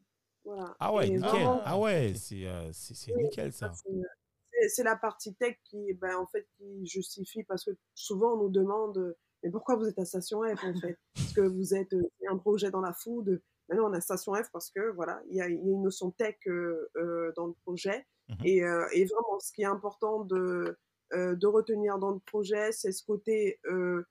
Voilà. 0.48 0.74
Ah 0.80 0.94
ouais, 0.94 1.08
Et 1.08 1.10
nickel. 1.10 1.28
vraiment, 1.30 1.62
Ah 1.66 1.78
ouais, 1.78 2.12
c'est 2.16 2.46
euh, 2.46 2.70
nickel 3.16 3.52
ça. 3.52 3.70
c'est- 3.74 4.68
c'est- 4.70 4.82
la 4.82 4.96
partie 4.96 5.34
tech 5.34 5.56
qui, 5.64 5.92
ben, 5.92 6.16
en 6.16 6.26
fait, 6.26 6.46
qui 6.56 6.86
justifie 6.86 7.44
parce 7.44 7.64
que 7.66 7.70
souvent 7.94 8.32
on 8.32 8.44
nous 8.44 8.48
demande 8.48 9.14
mais 9.44 9.50
pourquoi 9.50 9.76
vous 9.76 9.86
êtes 9.86 9.98
à 9.98 10.04
Station 10.06 10.40
F 10.42 10.64
en 10.64 10.74
fait? 10.80 10.98
Parce 11.14 11.32
que 11.34 11.42
vous 11.42 11.74
êtes 11.74 11.92
euh, 11.92 12.02
un 12.28 12.38
projet 12.38 12.70
dans 12.72 12.80
la 12.80 12.92
food. 12.94 13.40
Maintenant 13.68 13.88
on 13.90 13.92
a 13.92 14.00
Station 14.00 14.34
F 14.34 14.50
parce 14.52 14.70
que 14.70 14.90
voilà 14.92 15.20
il 15.28 15.34
y 15.34 15.36
y 15.36 15.40
a 15.42 15.46
une 15.48 15.82
notion 15.82 16.10
tech 16.12 16.36
euh, 16.46 16.88
euh, 16.96 17.30
dans 17.36 17.46
le 17.46 17.52
projet 17.64 18.06
Mhm. 18.30 18.36
et, 18.46 18.62
euh, 18.64 18.86
et 18.92 19.04
vraiment 19.04 19.38
ce 19.40 19.52
qui 19.52 19.62
est 19.62 19.66
important 19.66 20.24
de 20.24 20.76
euh, 21.12 21.34
de 21.36 21.46
retenir 21.46 21.98
dans 21.98 22.10
le 22.10 22.18
projet 22.20 22.72
c'est 22.72 22.90
ce 22.92 23.04
côté 23.04 23.60
euh, 23.66 24.02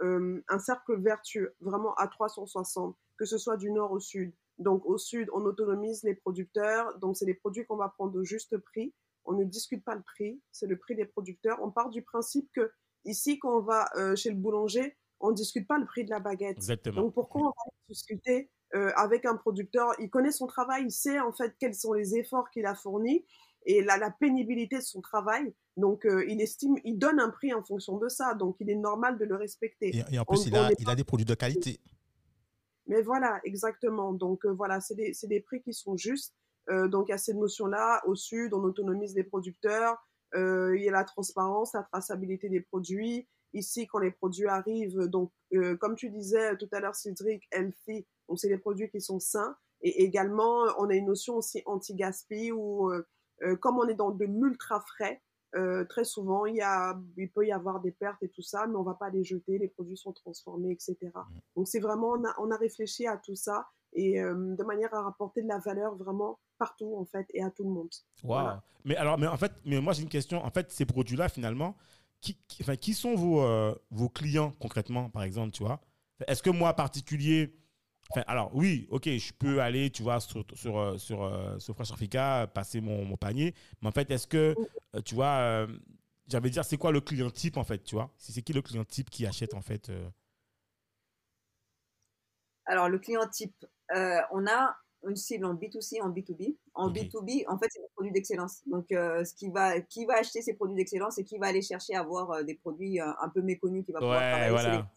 euh, 0.00 0.42
un 0.48 0.58
cercle 0.58 0.96
vertueux 1.00 1.54
vraiment 1.60 1.94
à 1.94 2.08
360 2.08 2.96
que 3.18 3.24
ce 3.24 3.38
soit 3.38 3.56
du 3.56 3.70
nord 3.70 3.92
au 3.92 4.00
sud. 4.00 4.32
Donc 4.58 4.86
au 4.86 4.98
sud 4.98 5.28
on 5.32 5.44
autonomise 5.44 6.02
les 6.02 6.14
producteurs 6.14 6.98
donc 6.98 7.16
c'est 7.16 7.26
des 7.26 7.34
produits 7.34 7.66
qu'on 7.66 7.76
va 7.76 7.88
prendre 7.88 8.18
au 8.18 8.24
juste 8.24 8.56
prix 8.58 8.94
on 9.26 9.32
ne 9.32 9.44
discute 9.44 9.84
pas 9.84 9.94
le 9.94 10.02
prix, 10.02 10.40
c'est 10.52 10.66
le 10.66 10.78
prix 10.78 10.94
des 10.94 11.04
producteurs. 11.04 11.58
On 11.62 11.70
part 11.70 11.90
du 11.90 12.02
principe 12.02 12.48
que 12.54 12.70
ici, 13.04 13.38
quand 13.38 13.58
on 13.58 13.60
va 13.60 13.88
euh, 13.96 14.14
chez 14.16 14.30
le 14.30 14.36
boulanger, 14.36 14.96
on 15.20 15.30
ne 15.30 15.34
discute 15.34 15.66
pas 15.66 15.78
le 15.78 15.84
prix 15.84 16.04
de 16.04 16.10
la 16.10 16.20
baguette. 16.20 16.56
Exactement. 16.56 17.02
Donc 17.02 17.14
pourquoi 17.14 17.42
on 17.42 17.46
va 17.46 17.72
discuter 17.88 18.50
euh, 18.74 18.92
avec 18.94 19.24
un 19.24 19.36
producteur? 19.36 19.94
Il 19.98 20.10
connaît 20.10 20.32
son 20.32 20.46
travail, 20.46 20.84
il 20.86 20.92
sait 20.92 21.20
en 21.20 21.32
fait 21.32 21.54
quels 21.58 21.74
sont 21.74 21.92
les 21.92 22.16
efforts 22.16 22.48
qu'il 22.50 22.66
a 22.66 22.74
fournis 22.74 23.24
et 23.64 23.82
la, 23.82 23.96
la 23.96 24.10
pénibilité 24.12 24.76
de 24.76 24.82
son 24.82 25.00
travail. 25.00 25.52
Donc 25.76 26.06
euh, 26.06 26.24
il 26.28 26.40
estime, 26.40 26.76
il 26.84 26.96
donne 26.96 27.18
un 27.18 27.30
prix 27.30 27.52
en 27.52 27.64
fonction 27.64 27.98
de 27.98 28.08
ça. 28.08 28.34
Donc 28.34 28.56
il 28.60 28.70
est 28.70 28.76
normal 28.76 29.18
de 29.18 29.24
le 29.24 29.34
respecter. 29.34 29.88
Et, 29.88 30.14
et 30.14 30.18
en 30.18 30.24
plus, 30.24 30.38
On- 30.38 30.44
il, 30.44 30.54
on 30.54 30.56
a, 30.58 30.68
n'est 30.68 30.76
il 30.78 30.88
a 30.88 30.94
des 30.94 31.04
produits 31.04 31.26
de 31.26 31.34
qualité. 31.34 31.80
Mais 32.86 33.02
voilà, 33.02 33.40
exactement. 33.44 34.12
Donc 34.12 34.44
euh, 34.46 34.52
voilà, 34.52 34.80
c'est 34.80 34.94
des, 34.94 35.12
des 35.24 35.40
prix 35.40 35.62
qui 35.62 35.72
sont 35.72 35.96
justes. 35.96 36.34
Euh, 36.70 36.88
donc 36.88 37.08
il 37.08 37.10
y 37.10 37.14
a 37.14 37.18
cette 37.18 37.36
notion-là. 37.36 38.02
Au 38.06 38.14
sud, 38.14 38.54
on 38.54 38.62
autonomise 38.62 39.14
les 39.14 39.24
producteurs. 39.24 39.96
Euh, 40.34 40.76
il 40.76 40.84
y 40.84 40.88
a 40.88 40.92
la 40.92 41.04
transparence, 41.04 41.72
la 41.74 41.82
traçabilité 41.84 42.48
des 42.48 42.60
produits. 42.60 43.28
Ici, 43.52 43.86
quand 43.86 43.98
les 43.98 44.10
produits 44.10 44.46
arrivent, 44.46 45.06
donc 45.06 45.32
euh, 45.54 45.76
comme 45.76 45.94
tu 45.94 46.10
disais 46.10 46.56
tout 46.56 46.68
à 46.72 46.80
l'heure, 46.80 46.94
Cédric, 46.94 47.44
healthy, 47.52 48.06
donc 48.28 48.38
c'est 48.38 48.48
des 48.48 48.58
produits 48.58 48.90
qui 48.90 49.00
sont 49.00 49.20
sains. 49.20 49.56
Et 49.82 50.02
également, 50.04 50.64
on 50.78 50.90
a 50.90 50.94
une 50.94 51.06
notion 51.06 51.36
aussi 51.36 51.62
anti-gaspi 51.64 52.50
où, 52.50 52.90
euh, 52.90 53.56
comme 53.56 53.78
on 53.78 53.86
est 53.88 53.94
dans 53.94 54.10
de 54.10 54.24
l'ultra 54.24 54.80
frais, 54.80 55.22
euh, 55.56 55.84
très 55.84 56.04
souvent, 56.04 56.46
il, 56.46 56.56
y 56.56 56.60
a, 56.62 56.98
il 57.16 57.30
peut 57.30 57.46
y 57.46 57.52
avoir 57.52 57.80
des 57.80 57.90
pertes 57.92 58.22
et 58.22 58.28
tout 58.28 58.42
ça, 58.42 58.66
mais 58.66 58.76
on 58.76 58.82
va 58.82 58.94
pas 58.94 59.10
les 59.10 59.24
jeter, 59.24 59.58
les 59.58 59.68
produits 59.68 59.96
sont 59.96 60.12
transformés, 60.12 60.72
etc. 60.72 60.96
Donc 61.56 61.68
c'est 61.68 61.80
vraiment, 61.80 62.10
on 62.12 62.24
a, 62.24 62.34
on 62.38 62.50
a 62.50 62.56
réfléchi 62.56 63.06
à 63.06 63.16
tout 63.16 63.34
ça 63.36 63.66
et 63.92 64.20
euh, 64.20 64.54
de 64.56 64.62
manière 64.64 64.92
à 64.94 65.02
rapporter 65.02 65.42
de 65.42 65.48
la 65.48 65.58
valeur 65.58 65.96
vraiment 65.96 66.38
partout 66.58 66.96
en 66.96 67.04
fait 67.04 67.26
et 67.34 67.42
à 67.42 67.50
tout 67.50 67.64
le 67.64 67.70
monde. 67.70 67.90
Voilà. 68.22 68.62
Mais 68.84 68.96
alors, 68.96 69.18
mais 69.18 69.26
en 69.26 69.36
fait, 69.36 69.52
mais 69.64 69.80
moi 69.80 69.92
j'ai 69.92 70.02
une 70.02 70.08
question. 70.08 70.44
En 70.44 70.50
fait, 70.50 70.70
ces 70.70 70.86
produits-là, 70.86 71.28
finalement, 71.28 71.74
qui, 72.20 72.36
qui- 72.48 72.62
enfin, 72.62 72.76
qui 72.76 72.94
sont 72.94 73.14
vos, 73.14 73.42
euh, 73.42 73.74
vos 73.90 74.08
clients 74.08 74.52
concrètement, 74.60 75.10
par 75.10 75.22
exemple, 75.22 75.52
tu 75.52 75.64
vois? 75.64 75.80
Est-ce 76.26 76.42
que 76.42 76.50
moi, 76.50 76.72
particulier, 76.74 77.54
enfin, 78.10 78.22
alors 78.26 78.50
oui, 78.54 78.86
ok, 78.90 79.08
je 79.08 79.32
peux 79.32 79.60
aller, 79.60 79.90
tu 79.90 80.02
vois, 80.02 80.20
sur 80.20 80.44
sur 80.54 80.78
euh, 80.78 80.98
sur, 80.98 81.22
euh, 81.24 81.58
sur 81.58 81.74
Fresh 81.74 81.92
Africa, 81.92 82.50
passer 82.54 82.80
mon, 82.80 83.04
mon 83.04 83.16
panier, 83.16 83.54
mais 83.82 83.88
en 83.88 83.92
fait, 83.92 84.10
est-ce 84.10 84.26
que, 84.26 84.58
euh, 84.94 85.00
tu 85.02 85.14
vois, 85.14 85.38
euh, 85.40 85.66
j'avais 86.28 86.50
dire, 86.50 86.64
c'est 86.64 86.78
quoi 86.78 86.92
le 86.92 87.00
client 87.00 87.30
type 87.30 87.56
en 87.56 87.64
fait, 87.64 87.82
tu 87.84 87.94
vois? 87.96 88.12
C'est 88.18 88.42
qui 88.42 88.52
le 88.52 88.62
client 88.62 88.84
type 88.84 89.10
qui 89.10 89.26
achète 89.26 89.54
en 89.54 89.62
fait 89.62 89.88
euh, 89.90 90.08
Alors, 92.66 92.88
le 92.88 92.98
client 92.98 93.26
type, 93.28 93.64
euh, 93.94 94.20
on 94.32 94.46
a 94.46 94.76
une 95.08 95.16
cible 95.16 95.44
en 95.44 95.54
B2C, 95.54 96.02
en 96.02 96.10
B2B. 96.10 96.56
En 96.74 96.90
Ok. 96.90 96.94
B2B, 96.94 97.44
en 97.48 97.58
fait, 97.58 97.68
c'est 97.70 97.80
des 97.80 97.88
produits 97.94 98.12
d'excellence. 98.12 98.62
Donc, 98.66 98.90
euh, 98.90 99.24
ce 99.24 99.34
qui, 99.34 99.50
va, 99.50 99.80
qui 99.80 100.04
va 100.04 100.14
acheter 100.18 100.42
ces 100.42 100.54
produits 100.54 100.76
d'excellence 100.76 101.18
et 101.18 101.24
qui 101.24 101.38
va 101.38 101.46
aller 101.46 101.62
chercher 101.62 101.94
à 101.94 102.00
avoir 102.00 102.30
euh, 102.32 102.42
des 102.42 102.56
produits 102.56 103.00
euh, 103.00 103.12
un 103.20 103.28
peu 103.28 103.40
méconnus 103.42 103.84
qui 103.86 103.92
va 103.92 104.02
pouvoir 104.02 104.18
Ouais, 104.20 104.30
travailler, 104.30 104.50
voilà. 104.50 104.90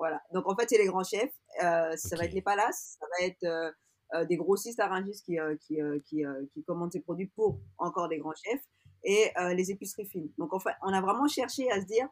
Voilà. 0.00 0.22
Donc, 0.32 0.48
en 0.48 0.56
fait, 0.56 0.66
c'est 0.66 0.78
les 0.78 0.86
grands 0.86 1.04
chefs. 1.04 1.30
Euh, 1.62 1.94
ça 1.94 2.16
va 2.16 2.24
être 2.24 2.32
les 2.32 2.40
palaces, 2.40 2.96
ça 2.98 3.06
va 3.06 3.26
être 3.26 3.44
euh, 3.44 3.70
euh, 4.14 4.24
des 4.24 4.38
grossistes 4.38 4.78
laryngis 4.78 5.22
qui, 5.22 5.36
qui, 5.60 5.78
qui, 6.06 6.24
qui 6.54 6.64
commandent 6.64 6.90
ces 6.90 7.00
produits 7.00 7.30
pour 7.36 7.60
encore 7.76 8.08
des 8.08 8.16
grands 8.16 8.34
chefs 8.34 8.62
et 9.04 9.30
les 9.54 9.70
épiceries 9.70 10.06
fines. 10.06 10.30
Donc, 10.38 10.54
en 10.54 10.58
fait, 10.58 10.72
on 10.82 10.92
a 10.94 11.02
vraiment 11.02 11.28
cherché 11.28 11.70
à 11.70 11.82
se 11.82 11.86
dire, 11.86 12.08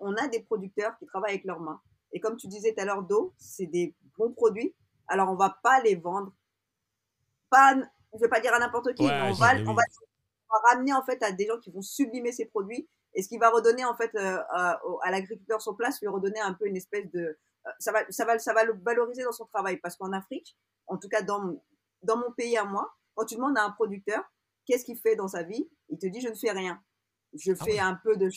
on 0.00 0.14
a 0.14 0.28
des 0.28 0.42
producteurs 0.42 0.94
qui 0.98 1.06
travaillent 1.06 1.32
avec 1.32 1.44
leurs 1.44 1.60
mains. 1.60 1.80
Et 2.12 2.20
comme 2.20 2.36
tu 2.36 2.48
disais 2.48 2.74
tout 2.74 2.82
à 2.82 2.84
l'heure, 2.84 3.02
d'eau, 3.02 3.32
c'est 3.38 3.66
des 3.66 3.94
bons 4.18 4.32
produits. 4.32 4.74
Alors, 5.08 5.30
on 5.30 5.36
va 5.36 5.58
pas 5.62 5.80
les 5.82 5.94
vendre 5.94 6.34
pas, 7.48 7.76
je 8.12 8.18
vais 8.18 8.28
pas 8.28 8.40
dire 8.40 8.52
à 8.52 8.58
n'importe 8.58 8.94
qui, 8.94 9.04
Ouais, 9.04 9.08
mais 9.08 9.30
on 9.30 9.32
va, 9.32 9.54
on 9.54 9.74
va, 9.74 9.82
on 9.82 10.54
va 10.54 10.74
ramener 10.74 10.92
en 10.92 11.02
fait 11.02 11.22
à 11.22 11.32
des 11.32 11.46
gens 11.46 11.58
qui 11.58 11.70
vont 11.70 11.82
sublimer 11.82 12.30
ces 12.30 12.44
produits 12.44 12.88
et 13.14 13.22
ce 13.22 13.28
qui 13.28 13.38
va 13.38 13.50
redonner 13.50 13.84
en 13.84 13.94
fait 13.96 14.10
euh, 14.14 14.38
à, 14.50 14.80
l'agriculteur 15.10 15.60
sur 15.60 15.76
place, 15.76 16.00
lui 16.00 16.08
redonner 16.08 16.40
un 16.40 16.54
peu 16.54 16.66
une 16.66 16.76
espèce 16.76 17.10
de, 17.12 17.20
euh, 17.20 17.70
ça 17.78 17.92
va, 17.92 18.00
ça 18.10 18.24
va, 18.24 18.38
ça 18.38 18.52
va 18.54 18.64
le 18.64 18.74
valoriser 18.82 19.22
dans 19.24 19.32
son 19.32 19.46
travail 19.46 19.78
parce 19.78 19.96
qu'en 19.96 20.12
Afrique, 20.12 20.56
en 20.86 20.96
tout 20.96 21.08
cas 21.08 21.22
dans, 21.22 21.40
mon- 21.40 21.62
dans 22.02 22.16
mon 22.16 22.30
pays 22.32 22.56
à 22.56 22.64
moi, 22.64 22.92
quand 23.14 23.24
tu 23.26 23.34
demandes 23.36 23.58
à 23.58 23.64
un 23.64 23.70
producteur 23.70 24.22
qu'est-ce 24.66 24.84
qu'il 24.84 24.98
fait 24.98 25.16
dans 25.16 25.28
sa 25.28 25.42
vie, 25.42 25.68
il 25.88 25.98
te 25.98 26.06
dit 26.06 26.20
je 26.20 26.28
ne 26.28 26.34
fais 26.34 26.52
rien, 26.52 26.80
je 27.34 27.52
Ah 27.58 27.64
fais 27.64 27.72
ouais. 27.72 27.78
un 27.80 27.98
peu 28.02 28.16
de, 28.16 28.28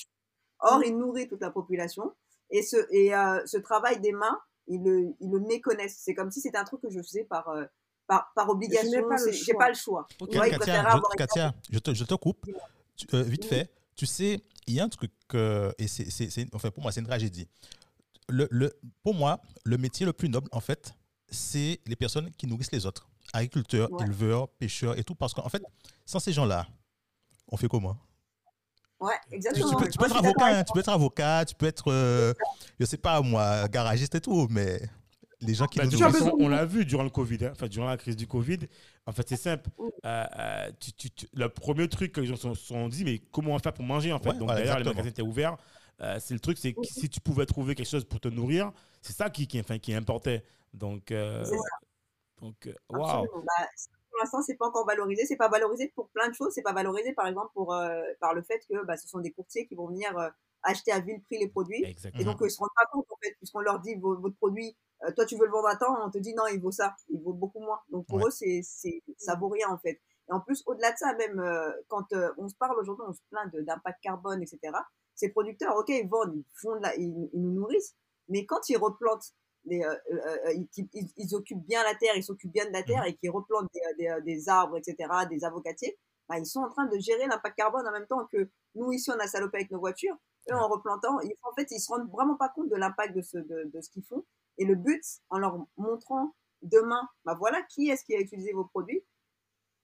or 0.60 0.84
il 0.84 0.98
nourrit 0.98 1.27
toute 1.27 1.42
la 1.42 1.51
population 1.51 2.13
et 2.50 2.62
ce 2.63 2.77
et 2.92 3.13
euh, 3.15 3.46
ce 3.46 3.58
travail 3.58 4.00
des 4.00 4.12
mains, 4.12 4.39
ils 4.68 4.82
le, 4.84 5.13
ils 5.20 5.30
le 5.32 5.39
méconnaissent. 5.39 6.00
C'est 6.03 6.13
comme 6.15 6.32
si 6.32 6.39
c'était 6.42 6.58
un 6.58 6.63
truc 6.63 6.82
que 6.82 6.89
je 6.89 7.00
faisais 7.01 7.24
par 7.25 7.48
euh, 7.50 7.65
par, 8.08 8.32
par 8.36 8.50
obligation. 8.50 9.08
pas 9.08 9.18
J'ai 9.18 9.32
choix. 9.34 9.58
pas 9.60 9.70
le 9.70 9.75
choix. 9.75 10.08
Ok. 10.20 10.30
Tu 10.30 10.38
vois, 10.38 10.48
ils 10.48 10.51
Katia, 10.58 10.84
je, 11.12 11.18
Katia, 11.18 11.53
te, 11.80 11.94
je 11.94 12.03
te 12.03 12.13
coupe 12.15 12.46
Tu- 12.96 13.08
euh, 13.13 13.22
vite 13.24 13.44
Oui. 13.44 13.50
fait. 13.50 13.72
Tu 13.96 14.06
sais, 14.06 14.42
il 14.67 14.74
y 14.75 14.79
a 14.79 14.84
un 14.84 14.89
truc, 14.89 15.12
euh, 15.34 15.72
et 15.77 15.88
c'est, 15.88 16.48
enfin, 16.53 16.70
pour 16.72 16.84
moi, 16.84 16.91
c'est 16.91 17.00
une 17.01 17.08
tragédie. 17.08 17.48
Le, 18.29 18.48
le, 18.51 18.74
pour 19.03 19.13
moi, 19.13 19.41
le 19.65 19.77
métier 19.77 20.05
le 20.05 20.13
plus 20.13 20.29
noble, 20.29 20.48
en 20.51 20.60
fait, 20.60 20.93
c'est 21.29 21.79
les 21.86 21.96
personnes 21.96 22.32
qui 22.32 22.48
nourrissent 22.48 22.72
les 22.72 22.86
autres. 22.86 23.10
Agriculteurs, 23.34 23.91
Ouais. 23.91 24.03
éleveurs, 24.05 24.48
pêcheurs 24.50 24.98
et 24.98 25.03
tout. 25.03 25.15
Parce 25.15 25.34
qu'en 25.34 25.50
fait, 25.50 25.63
sans 26.05 26.20
ces 26.20 26.32
gens-là, 26.34 26.67
on 27.50 27.58
fait 27.58 27.67
comment? 27.67 27.98
Ouais, 29.00 29.15
exactement. 29.32 29.70
tu 29.70 29.75
peux, 29.75 29.89
tu 29.89 29.98
peux 29.98 30.08
Moi, 30.08 30.17
être 30.17 30.24
avocat, 30.25 30.46
hein, 30.60 30.63
tu 30.63 30.72
peux 30.74 30.79
être 30.79 30.89
avocat, 30.89 31.46
tu 31.46 31.55
peux 31.55 31.65
être, 31.65 31.91
euh, 31.91 32.34
je 32.79 32.86
sais 32.86 32.98
pas 32.98 33.20
moi, 33.22 33.67
garagiste 33.67 34.15
et 34.15 34.22
tout, 34.22 34.48
mais 34.50 34.82
les 35.46 35.54
gens 35.54 35.68
qui 35.68 35.80
Bah, 35.80 35.86
nous 35.86 36.02
on 36.40 36.48
l'a 36.50 36.66
vu 36.66 36.86
durant 36.86 37.04
le 37.04 37.10
Covid, 37.10 37.46
hein, 37.46 37.50
enfin 37.52 37.68
durant 37.68 37.88
la 37.88 37.98
crise 37.98 38.16
du 38.16 38.28
Covid. 38.28 38.60
En 39.06 39.12
fait, 39.12 39.28
c'est 39.28 39.36
simple. 39.38 39.70
Euh, 39.80 40.26
euh, 40.40 40.72
tu- 40.80 40.94
tu- 40.94 41.10
tu- 41.12 41.28
le 41.34 41.50
premier 41.50 41.88
truc 41.88 42.12
que 42.12 42.22
les 42.22 42.28
gens 42.28 42.36
se 42.36 42.42
sont, 42.44 42.56
sont 42.56 42.88
dit, 42.88 43.04
mais 43.04 43.20
comment 43.32 43.52
on 43.52 43.54
va 43.56 43.60
faire 43.60 43.74
pour 43.74 43.86
manger 43.86 44.12
en 44.14 44.20
fait? 44.20 44.30
Ouais, 44.30 44.38
Donc 44.38 44.48
voilà, 44.48 44.62
d'ailleurs, 44.62 44.80
les 44.80 44.86
magasins 44.86 45.10
étaient 45.10 45.22
ouverts. 45.22 45.58
Euh, 46.02 46.18
c'est 46.20 46.34
le 46.34 46.40
truc, 46.40 46.58
c'est 46.58 46.74
que 46.74 46.84
si 46.84 47.08
tu 47.10 47.20
pouvais 47.20 47.46
trouver 47.46 47.76
quelque 47.76 47.88
chose 47.90 48.04
pour 48.04 48.20
te 48.20 48.28
nourrir, 48.28 48.72
c'est 49.02 49.14
ça 49.16 49.30
qui, 49.30 49.48
qui, 49.48 49.60
enfin, 49.60 49.78
qui 49.78 49.94
importait. 49.94 50.44
Donc, 50.74 51.12
euh, 51.12 51.44
C'est 51.46 51.56
ça. 51.58 51.64
donc, 52.42 52.68
euh, 52.68 52.74
waouh. 52.90 53.04
Absolument. 53.04 53.44
Bah, 53.46 53.68
pour 54.10 54.20
l'instant, 54.22 54.42
c'est 54.42 54.56
pas 54.56 54.68
encore 54.68 54.86
valorisé. 54.86 55.26
C'est 55.26 55.36
pas 55.38 55.50
valorisé 55.50 55.92
pour 55.96 56.10
plein 56.10 56.30
de 56.30 56.34
choses. 56.36 56.52
C'est 56.54 56.62
pas 56.62 56.74
valorisé, 56.74 57.14
par 57.14 57.28
exemple, 57.28 57.50
pour, 57.54 57.74
euh, 57.74 58.02
par 58.20 58.34
le 58.34 58.42
fait 58.42 58.60
que 58.70 58.86
bah, 58.86 58.98
ce 58.98 59.08
sont 59.08 59.20
des 59.20 59.32
courtiers 59.32 59.66
qui 59.68 59.76
vont 59.76 59.88
venir 59.88 60.16
euh, 60.18 60.30
acheter 60.64 60.92
à 60.92 61.00
vil 61.00 61.22
prix 61.22 61.38
les 61.40 61.48
produits. 61.50 61.84
Et 62.20 62.24
donc, 62.24 62.42
euh, 62.42 62.48
ils 62.48 62.52
se 62.52 62.58
rendent 62.58 62.70
pas 62.76 62.86
compte, 62.92 63.06
en 63.12 63.18
fait, 63.24 63.36
puisqu'on 63.38 63.60
leur 63.62 63.80
dit, 63.80 63.96
vo- 63.96 64.18
votre 64.20 64.36
produit, 64.36 64.76
euh, 65.06 65.12
toi, 65.16 65.26
tu 65.26 65.36
veux 65.38 65.46
le 65.46 65.52
vendre 65.52 65.68
à 65.68 65.76
temps, 65.76 65.96
on 66.06 66.10
te 66.10 66.18
dit, 66.18 66.34
non, 66.34 66.44
il 66.48 66.62
vaut 66.62 66.72
ça. 66.72 66.96
Il 67.10 67.22
vaut 67.22 67.34
beaucoup 67.34 67.60
moins. 67.60 67.80
Donc, 67.90 68.06
pour 68.08 68.18
Ouais. 68.18 68.26
eux, 68.28 68.32
c'est, 68.32 68.62
c'est, 68.64 69.02
ça 69.18 69.36
vaut 69.36 69.50
rien, 69.50 69.70
en 69.70 69.78
fait. 69.78 70.00
Et 70.30 70.32
en 70.34 70.40
plus, 70.40 70.64
au-delà 70.66 70.92
de 70.92 70.98
ça, 70.98 71.14
même 71.16 71.40
euh, 71.40 71.72
quand 71.90 72.12
euh, 72.14 72.32
on 72.38 72.48
se 72.48 72.56
parle 72.56 72.78
aujourd'hui, 72.80 73.06
on 73.08 73.14
se 73.14 73.20
plaint 73.30 73.52
de- 73.54 73.62
d'impact 73.62 74.00
carbone, 74.02 74.42
etc. 74.42 74.60
Ces 75.16 75.30
producteurs, 75.30 75.76
ok, 75.76 75.90
ils 75.90 76.08
vendent, 76.08 76.36
ils, 76.36 76.46
font 76.62 76.76
de 76.78 76.82
la, 76.82 76.96
ils, 76.96 77.30
ils 77.34 77.42
nous 77.42 77.52
nourrissent, 77.52 77.96
mais 78.30 78.46
quand 78.46 78.70
ils 78.70 78.78
replantent, 78.78 79.34
les, 79.66 79.82
ils, 80.56 80.68
ils- 80.94 81.14
ils 81.18 81.36
occupent 81.36 81.66
bien 81.66 81.84
la 81.84 81.96
terre, 81.96 82.16
ils 82.16 82.24
s'occupent 82.24 82.52
bien 82.52 82.66
de 82.66 82.72
la 82.72 82.84
terre 82.84 83.06
et 83.06 83.16
qu'ils 83.16 83.32
replantent 83.32 83.70
des, 83.74 83.82
des, 83.98 84.16
des 84.24 84.50
arbres, 84.50 84.78
etc., 84.78 85.10
des 85.30 85.44
avocatiers, 85.44 85.98
bah, 86.30 86.38
ils 86.40 86.46
sont 86.46 86.62
en 86.62 86.70
train 86.70 86.86
de 86.86 86.98
gérer 87.00 87.28
l'impact 87.28 87.58
carbone 87.58 87.86
en 87.88 87.92
même 87.92 88.08
temps 88.08 88.26
que 88.32 88.50
nous, 88.76 88.92
ici, 88.92 89.12
on 89.12 89.20
a 89.20 89.28
salopé 89.28 89.58
avec 89.58 89.72
nos 89.72 89.80
voitures. 89.80 90.16
Eux, 90.52 90.56
en 90.56 90.68
replantant, 90.68 91.20
ils, 91.22 91.36
en 91.44 91.54
fait, 91.54 91.68
ils 91.72 91.80
se 91.80 91.92
rendent 91.92 92.10
vraiment 92.12 92.36
pas 92.36 92.50
compte 92.50 92.70
de 92.70 92.76
l'impact 92.76 93.16
de 93.16 93.22
ce, 93.22 93.38
de, 93.38 93.70
de 93.74 93.82
ce 93.82 93.90
qu'ils 93.90 94.04
font. 94.04 94.26
Et 94.58 94.66
le 94.66 94.76
but, 94.76 95.04
en 95.30 95.38
leur 95.40 95.58
montrant 95.78 96.34
demain, 96.62 97.08
bah 97.26 97.36
voilà, 97.38 97.62
qui 97.64 97.90
est-ce 97.90 98.04
qui 98.06 98.16
a 98.16 98.20
utilisé 98.20 98.54
vos 98.54 98.66
produits, 98.66 99.02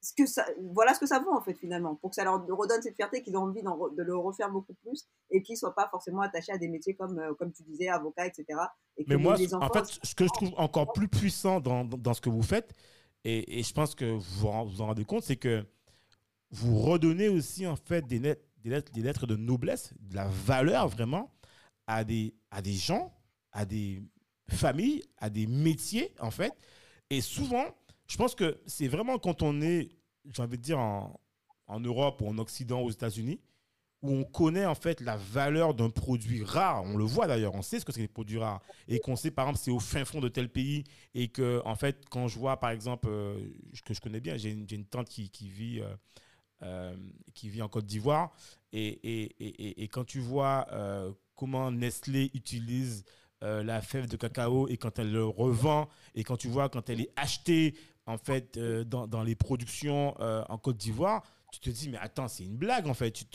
ce 0.02 0.14
que 0.14 0.26
ça, 0.26 0.46
voilà 0.62 0.94
ce 0.94 1.00
que 1.02 1.06
ça 1.08 1.20
vaut 1.20 1.34
en 1.34 1.42
fait 1.42 1.56
finalement, 1.56 1.96
pour 1.96 2.12
que 2.12 2.16
ça 2.16 2.24
leur 2.24 2.36
redonne 2.48 2.82
cette 2.82 2.96
fierté 2.96 3.22
qu'ils 3.22 3.36
ont 3.36 3.42
envie 3.42 3.62
re- 3.62 3.94
de 3.94 4.02
le 4.04 4.16
refaire 4.16 4.50
beaucoup 4.50 4.74
plus 4.76 5.06
et 5.30 5.42
qu'ils 5.44 5.58
soient 5.58 5.76
pas 5.76 5.90
forcément 5.90 6.22
attachés 6.22 6.54
à 6.54 6.58
des 6.58 6.70
métiers 6.70 6.96
comme, 6.96 7.20
euh, 7.20 7.34
comme 7.34 7.52
tu 7.52 7.64
disais, 7.64 7.90
avocat, 7.90 8.26
etc. 8.28 8.46
Et 8.96 9.04
que 9.04 9.10
Mais 9.10 9.18
moi, 9.18 9.36
les 9.36 9.54
en 9.54 9.58
enfants, 9.62 9.84
fait, 9.86 10.00
ce 10.04 10.16
que 10.16 10.24
je 10.24 10.30
trouve 10.30 10.54
encore 10.56 10.94
plus 10.94 11.10
puissant 11.10 11.60
dans, 11.60 11.84
dans, 11.84 12.14
ce 12.14 12.22
que 12.22 12.30
vous 12.30 12.44
faites, 12.44 12.74
et, 13.26 13.60
et 13.60 13.64
je 13.64 13.74
pense 13.74 13.94
que 13.94 14.06
vous 14.06 14.22
vous 14.22 14.48
en 14.48 14.84
en 14.84 14.86
rendez 14.88 15.04
compte, 15.04 15.24
c'est 15.24 15.36
que 15.36 15.66
vous 16.52 16.80
redonnez 16.80 17.28
aussi 17.28 17.68
en 17.68 17.76
fait 17.76 18.08
des, 18.08 18.20
net- 18.20 18.48
des, 18.60 18.70
lettres, 18.70 18.92
des 18.94 19.02
lettres 19.02 19.28
de 19.28 19.36
noblesse, 19.36 19.94
de 20.00 20.16
la 20.16 20.30
valeur 20.30 20.88
vraiment 20.88 21.30
à 21.88 22.06
des, 22.06 22.34
à 22.52 22.62
des 22.62 22.74
gens, 22.74 23.14
à 23.52 23.66
des 23.66 24.02
familles, 24.56 25.04
à 25.18 25.30
des 25.30 25.48
métiers 25.48 26.12
en 26.20 26.32
fait. 26.32 26.54
Et 27.10 27.22
souvent, 27.22 27.66
je 28.08 28.18
pense 28.18 28.36
que 28.36 28.60
c'est 28.66 28.88
vraiment 28.88 29.18
quand 29.20 29.42
on 29.42 29.62
est, 29.62 29.90
j'ai 30.34 30.42
envie 30.42 30.58
de 30.58 30.64
dire, 30.64 30.80
en, 30.80 31.20
en 31.68 31.80
Europe 31.80 32.22
ou 32.22 32.28
en 32.28 32.38
Occident, 32.38 32.82
aux 32.82 32.92
États-Unis, 32.92 33.40
où 34.02 34.12
on 34.14 34.24
connaît 34.24 34.66
en 34.66 34.76
fait 34.76 35.02
la 35.02 35.18
valeur 35.18 35.74
d'un 35.74 35.90
produit 35.90 36.44
rare. 36.44 36.84
On 36.86 36.96
le 36.98 37.04
voit 37.04 37.28
d'ailleurs, 37.28 37.54
on 37.56 37.62
sait 37.62 37.80
ce 37.80 37.86
que 37.86 37.92
c'est 37.92 38.00
les 38.02 38.08
produits 38.08 38.38
rares. 38.38 38.62
Et 38.88 39.00
qu'on 39.00 39.16
sait 39.18 39.30
par 39.32 39.46
exemple 39.46 39.64
c'est 39.64 39.72
au 39.72 39.80
fin 39.80 40.06
fond 40.06 40.22
de 40.22 40.30
tel 40.30 40.50
pays. 40.50 40.86
Et 41.14 41.28
que 41.28 41.62
en 41.66 41.76
fait, 41.76 42.06
quand 42.10 42.28
je 42.30 42.40
vois 42.40 42.58
par 42.60 42.70
exemple, 42.70 43.08
euh, 43.10 43.38
que 43.86 43.94
je 43.94 44.00
connais 44.00 44.22
bien, 44.22 44.38
j'ai 44.38 44.52
une, 44.52 44.66
une 44.72 44.86
tante 44.86 45.10
qui, 45.10 45.30
qui 45.30 45.50
vit, 45.50 45.82
euh, 45.82 45.94
euh, 46.64 46.96
qui 47.34 47.50
vit 47.50 47.62
en 47.62 47.68
Côte 47.68 47.86
d'Ivoire. 47.86 48.32
Et, 48.72 48.88
et, 48.88 49.24
et, 49.44 49.48
et- 49.68 49.84
et 49.84 49.88
quand 49.90 50.06
tu 50.06 50.20
vois 50.20 50.68
euh, 50.72 51.12
comment 51.36 51.70
Nestlé 51.72 52.32
utilise 52.34 53.04
euh, 53.44 53.64
la 53.64 53.82
fève 53.82 54.08
de 54.08 54.18
cacao 54.18 54.68
et 54.68 54.78
quand 54.78 55.00
elle 55.00 55.12
le 55.12 55.26
revend, 55.26 55.88
et 56.16 56.24
quand 56.24 56.38
tu 56.38 56.48
vois 56.48 56.70
quand 56.70 56.90
elle 56.90 57.02
est 57.02 57.12
achetée 57.16 57.76
en 58.06 58.18
fait 58.18 58.58
euh, 58.58 58.84
dans, 58.84 59.08
dans 59.08 59.24
les 59.24 59.36
productions 59.36 60.16
euh, 60.20 60.44
en 60.50 60.58
Côte 60.58 60.78
d'Ivoire, 60.78 61.24
tu 61.52 61.60
te 61.60 61.70
dis 61.70 61.90
mais 61.90 61.98
attends 62.00 62.28
c'est 62.28 62.44
une 62.44 62.58
blague 62.58 62.88
en 62.88 62.94
fait. 62.94 63.12
Tu 63.12 63.26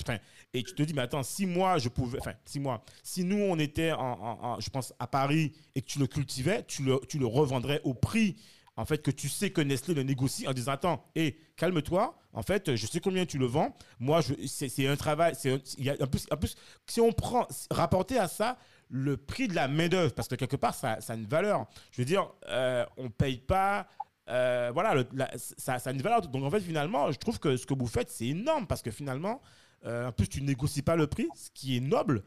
et 0.53 0.63
tu 0.63 0.75
te 0.75 0.83
dis 0.83 0.95
mais 0.95 1.03
attends 1.03 1.23
si 1.23 1.47
moi 1.47 1.79
je 1.79 1.89
pouvais, 1.89 2.19
enfin 2.21 2.35
si 2.45 2.61
moi, 2.61 2.85
si 3.03 3.25
nous 3.25 3.39
on 3.39 3.59
était 3.59 3.93
en, 3.93 3.99
en- 4.43 4.61
je 4.61 4.71
pense 4.71 4.93
à 4.99 5.07
Paris 5.07 5.53
et 5.75 5.83
que 5.83 5.87
tu 5.87 5.99
le 5.99 6.07
cultivais, 6.07 6.65
tu 6.67 6.83
le, 6.83 7.01
tu 7.09 7.19
le 7.19 7.27
revendrais 7.27 7.81
au 7.85 7.95
prix 7.95 8.37
en 8.77 8.85
fait 8.85 8.99
que 9.03 9.11
tu 9.13 9.29
sais 9.29 9.51
que 9.51 9.61
Nestlé 9.61 9.95
le 9.95 10.03
négocie 10.03 10.47
en 10.49 10.53
disant 10.53 10.73
attends 10.73 11.05
et 11.15 11.37
calme-toi 11.57 12.19
en 12.33 12.43
fait 12.43 12.75
je 12.75 12.87
sais 12.87 12.99
combien 13.01 13.25
tu 13.25 13.39
le 13.39 13.47
vends 13.47 13.77
moi 14.01 14.21
c'est 14.47 14.87
un 14.89 14.97
travail 14.97 15.35
un- 15.47 16.03
en 16.05 16.07
plus 16.09 16.27
en 16.33 16.37
plus 16.37 16.57
si 16.87 17.01
on 17.01 17.13
prend 17.13 17.47
rapporté 17.71 18.19
à 18.19 18.27
ça 18.29 18.59
le 18.89 19.17
prix 19.17 19.49
de 19.49 19.55
la 19.55 19.69
main 19.69 19.89
d'œuvre 19.89 20.13
parce 20.15 20.29
que 20.29 20.35
quelque 20.35 20.57
part 20.57 20.75
ça, 20.75 21.01
ça 21.01 21.13
a 21.15 21.17
une 21.17 21.27
valeur 21.27 21.67
je 21.93 22.01
veux 22.03 22.05
dire 22.07 22.31
euh, 22.49 22.85
on 22.97 23.11
paye 23.11 23.39
pas 23.39 23.87
euh, 24.29 24.71
voilà 24.73 24.95
le- 24.95 25.07
la- 25.15 25.31
ça, 25.37 25.79
ça 25.79 25.91
a 25.91 25.93
une 25.93 26.03
valeur 26.03 26.23
donc 26.23 26.45
en 26.45 26.51
fait 26.51 26.61
finalement 26.61 27.11
je 27.13 27.19
trouve 27.19 27.39
que 27.39 27.57
ce 27.57 27.67
que 27.67 27.75
vous 27.75 27.87
faites 27.87 28.11
c'est 28.11 28.27
énorme 28.29 28.67
parce 28.67 28.83
que 28.83 28.91
finalement 28.91 29.41
euh, 29.85 30.09
en 30.09 30.13
plus 30.13 30.29
tu 30.29 30.41
négocies 30.43 30.83
pas 30.83 30.97
le 30.97 31.07
prix 31.07 31.29
ce 31.35 31.51
qui 31.53 31.77
est 31.77 31.81
noble 31.81 32.23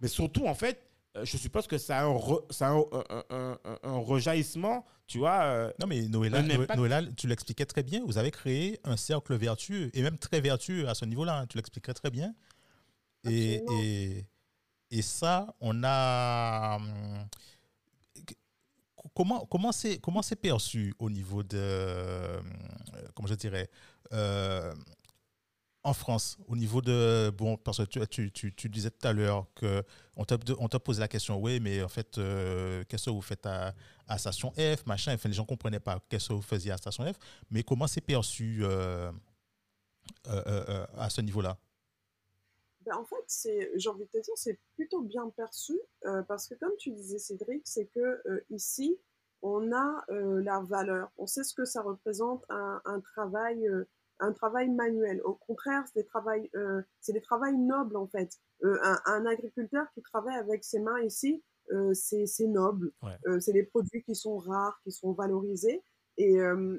mais 0.00 0.08
surtout 0.08 0.46
en 0.46 0.54
fait 0.54 0.88
euh, 1.16 1.24
je 1.24 1.36
suppose 1.36 1.66
que 1.66 1.76
ça 1.76 1.98
a 2.00 2.04
un, 2.04 2.14
re- 2.14 2.50
ça 2.50 2.68
a 2.68 2.70
un, 2.70 2.84
un- 3.10 3.24
un- 3.30 3.58
un- 3.64 3.78
un 3.82 3.98
rejaillissement 3.98 4.84
tu 5.06 5.18
vois 5.18 5.42
euh, 5.42 5.70
Non, 5.78 5.86
mais 5.86 6.00
Noëlla. 6.08 6.40
Noëlla, 6.74 7.02
tu 7.14 7.26
l'expliquais 7.26 7.66
très 7.66 7.82
bien. 7.82 8.02
Vous 8.06 8.16
avez 8.16 8.30
créé 8.30 8.80
un 8.84 8.96
cercle 8.96 9.34
vertueux, 9.36 9.90
et 9.92 10.00
même 10.00 10.16
très 10.16 10.40
vertueux 10.40 10.88
à 10.88 10.94
ce 10.94 11.04
niveau-là. 11.04 11.40
hein. 11.40 11.46
Tu 11.48 11.58
l'expliquais 11.58 11.92
très 11.92 12.10
bien. 12.10 12.34
Et, 13.28 13.56
Absolument. 13.58 13.82
et, 13.82 14.24
et 14.92 15.02
ça, 15.02 15.52
on 15.60 15.82
a. 15.84 16.76
hum, 16.76 17.26
Comment, 19.14 19.44
comment 19.46 19.72
c'est 19.72 19.98
comment 19.98 20.22
c'est 20.22 20.36
perçu 20.36 20.94
au 20.98 21.10
niveau 21.10 21.42
de. 21.42 21.58
euh, 21.58 22.40
Comment 23.14 23.28
je 23.28 23.34
dirais 23.34 23.68
euh, 24.12 24.72
en 25.84 25.92
France, 25.92 26.38
au 26.46 26.56
niveau 26.56 26.80
de. 26.80 27.30
Bon, 27.36 27.56
parce 27.56 27.78
que 27.84 28.04
tu, 28.04 28.30
tu, 28.30 28.54
tu, 28.54 28.68
disais 28.68 28.90
tout 28.90 29.06
à 29.06 29.12
l'heure 29.12 29.46
qu'on 29.58 30.24
t'a 30.24 30.36
on 30.58 30.68
t'a 30.68 30.78
posé 30.78 31.00
la 31.00 31.08
question, 31.08 31.38
oui, 31.40 31.58
mais 31.60 31.82
en 31.82 31.88
fait, 31.88 32.16
euh, 32.18 32.84
qu'est-ce 32.88 33.06
que 33.06 33.10
vous 33.10 33.20
faites 33.20 33.44
à, 33.46 33.74
Station 34.18 34.52
F, 34.52 34.86
machin. 34.86 35.14
Enfin, 35.14 35.28
les 35.28 35.34
gens 35.34 35.42
ne 35.42 35.48
comprenaient 35.48 35.80
pas 35.80 35.98
qu'est-ce 36.08 36.28
que 36.28 36.34
vous 36.34 36.42
faisiez 36.42 36.70
à 36.70 36.76
Station 36.76 37.04
F. 37.12 37.16
Mais 37.50 37.62
comment 37.64 37.86
c'est 37.88 38.00
perçu 38.00 38.60
euh, 38.62 39.10
à 40.26 41.10
ce 41.10 41.20
niveau-là? 41.22 41.58
Ben, 42.84 42.96
en 42.96 43.04
fait, 43.04 43.24
c'est, 43.26 43.70
j'ai 43.76 43.88
envie 43.88 44.04
de 44.04 44.10
te 44.10 44.18
dire, 44.18 44.34
c'est 44.36 44.58
plutôt 44.74 45.02
bien 45.02 45.28
perçu 45.30 45.78
euh, 46.04 46.22
parce 46.22 46.48
que 46.48 46.54
comme 46.54 46.74
tu 46.78 46.90
disais, 46.90 47.18
Cédric, 47.18 47.62
c'est 47.64 47.86
que 47.86 48.20
euh, 48.26 48.44
ici, 48.50 48.98
on 49.42 49.72
a 49.72 50.04
euh, 50.10 50.42
la 50.42 50.60
valeur, 50.60 51.10
on 51.18 51.26
sait 51.26 51.44
ce 51.44 51.54
que 51.54 51.64
ça 51.64 51.82
représente 51.82 52.44
un, 52.48 52.80
un 52.84 53.00
travail, 53.00 53.68
un 54.20 54.32
travail 54.32 54.68
manuel. 54.68 55.20
Au 55.24 55.34
contraire, 55.34 55.84
c'est 55.86 56.00
des 56.00 56.06
travails, 56.06 56.48
c'est 57.00 57.12
des 57.12 57.20
travails 57.20 57.56
nobles 57.56 57.96
en 57.96 58.06
fait. 58.06 58.38
Un, 58.62 58.98
un 59.04 59.26
agriculteur 59.26 59.86
qui 59.94 60.02
travaille 60.02 60.36
avec 60.36 60.62
ses 60.62 60.78
mains 60.78 61.00
ici, 61.00 61.42
c'est, 61.92 62.26
c'est 62.26 62.46
noble. 62.46 62.92
Ouais. 63.02 63.40
C'est 63.40 63.52
des 63.52 63.64
produits 63.64 64.04
qui 64.04 64.14
sont 64.14 64.38
rares, 64.38 64.80
qui 64.84 64.92
sont 64.92 65.12
valorisés. 65.12 65.82
Et, 66.18 66.36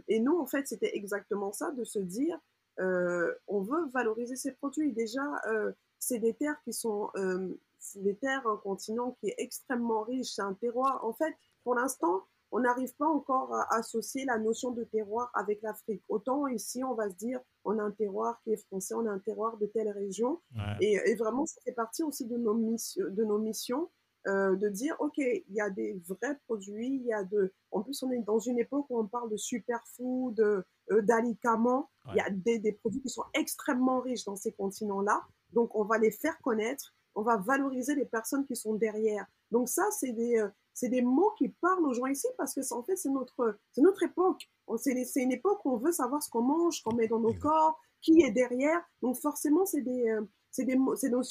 et 0.07 0.19
nous, 0.22 0.38
en 0.38 0.45
fait, 0.45 0.65
c'était 0.65 0.95
exactement 0.95 1.51
ça, 1.51 1.72
de 1.72 1.83
se 1.83 2.00
dire, 2.00 2.39
euh, 2.79 3.33
on 3.48 3.62
veut 3.62 3.89
valoriser 3.93 4.36
ces 4.36 4.51
produits. 4.53 4.93
Déjà, 4.93 5.22
euh, 5.48 5.72
c'est 6.03 6.19
des 6.19 6.33
terres 6.33 6.60
qui 6.63 6.74
sont, 6.74 7.10
euh, 7.15 7.50
des 7.95 8.15
terres, 8.15 8.45
un 8.48 8.57
continent 8.57 9.15
qui 9.19 9.29
est 9.29 9.36
extrêmement 9.38 10.03
riche, 10.03 10.33
c'est 10.36 10.41
un 10.41 10.53
terroir. 10.53 11.03
En 11.03 11.13
fait, 11.13 11.33
pour 11.63 11.75
l'instant, 11.75 12.24
on 12.51 12.60
n'arrive 12.60 12.93
pas 12.95 13.07
encore 13.07 13.53
à 13.53 13.77
associer 13.77 14.25
la 14.25 14.38
notion 14.38 14.72
de 14.72 14.83
terroir 14.83 15.31
avec 15.33 15.62
l'Afrique. 15.63 16.03
Autant 16.07 16.48
ici, 16.48 16.83
on 16.83 16.93
va 16.93 17.10
se 17.10 17.15
dire, 17.15 17.39
on 17.65 17.79
a 17.79 17.83
un 17.83 17.91
terroir 17.91 18.39
qui 18.43 18.53
est 18.53 18.57
français, 18.67 18.93
on 18.93 19.07
a 19.07 19.12
un 19.12 19.19
terroir 19.19 19.57
de 19.57 19.65
telle 19.65 19.89
région. 19.89 20.39
Et, 20.79 21.00
et, 21.05 21.15
vraiment, 21.15 21.48
ça 21.48 21.60
fait 21.65 21.72
partie 21.72 22.03
aussi 22.03 22.27
de 22.27 22.38
nos, 22.38 22.53
missions, 22.53 23.05
de 23.10 23.24
nos 23.24 23.39
missions 23.39 23.89
euh, 24.25 24.55
de 24.55 24.69
dire, 24.69 24.95
OK, 25.00 25.17
il 25.17 25.43
y 25.50 25.60
a 25.60 25.69
des 25.69 26.00
vrais 26.07 26.38
produits, 26.45 26.95
il 26.95 27.05
y 27.05 27.12
a 27.12 27.24
de... 27.25 27.51
En 27.72 27.81
plus, 27.81 28.01
on 28.03 28.12
est 28.12 28.19
dans 28.19 28.39
une 28.39 28.57
époque 28.57 28.86
où 28.89 28.98
on 28.98 29.05
parle 29.05 29.29
de 29.29 29.36
superfood, 29.36 30.39
euh, 30.39 31.01
d'alicaments. 31.01 31.89
Il 32.12 32.15
y 32.15 32.22
a 32.22 32.29
des, 32.29 32.57
des, 32.60 32.72
produits 32.72 33.01
qui 33.01 33.10
sont 33.10 33.25
extrêmement 33.33 34.00
riches 34.00 34.24
dans 34.24 34.38
ces 34.38 34.53
continents-là. 34.53 35.24
Donc, 35.53 35.75
on 35.75 35.83
va 35.83 35.98
les 35.98 36.12
faire 36.12 36.39
connaître. 36.41 36.93
On 37.15 37.22
va 37.22 37.38
valoriser 37.38 37.95
les 37.95 38.05
personnes 38.05 38.45
qui 38.45 38.55
sont 38.55 38.74
derrière. 38.74 39.25
Donc, 39.51 39.69
ça, 39.69 39.83
c'est 39.91 40.12
des, 40.12 40.38
euh, 40.38 40.50
c'est 40.74 40.89
des 40.89 41.01
mots 41.01 41.31
qui 41.38 41.50
parlent 41.50 41.86
aux 41.86 41.93
gens 41.93 42.07
ici 42.07 42.27
parce 42.38 42.55
que 42.55 42.62
en 42.74 42.83
fait, 42.83 42.95
c'est 42.95 43.10
notre, 43.10 43.57
c'est 43.72 43.81
notre 43.81 44.03
époque. 44.03 44.50
C'est 44.77 45.22
une 45.22 45.31
époque 45.31 45.63
où 45.65 45.74
on 45.74 45.77
veut 45.77 45.91
savoir 45.91 46.24
ce 46.24 46.29
qu'on 46.29 46.41
mange, 46.41 46.77
ce 46.77 46.83
qu'on 46.83 46.95
met 46.95 47.07
dans 47.07 47.19
nos 47.19 47.33
corps, 47.33 47.79
qui 48.01 48.22
est 48.24 48.31
derrière. 48.31 48.81
Donc, 49.01 49.15
forcément, 49.17 49.65
c'est 49.65 49.81
des, 49.81 50.10
euh, 50.10 50.22
c'est 50.53 50.65
des, 50.65 50.77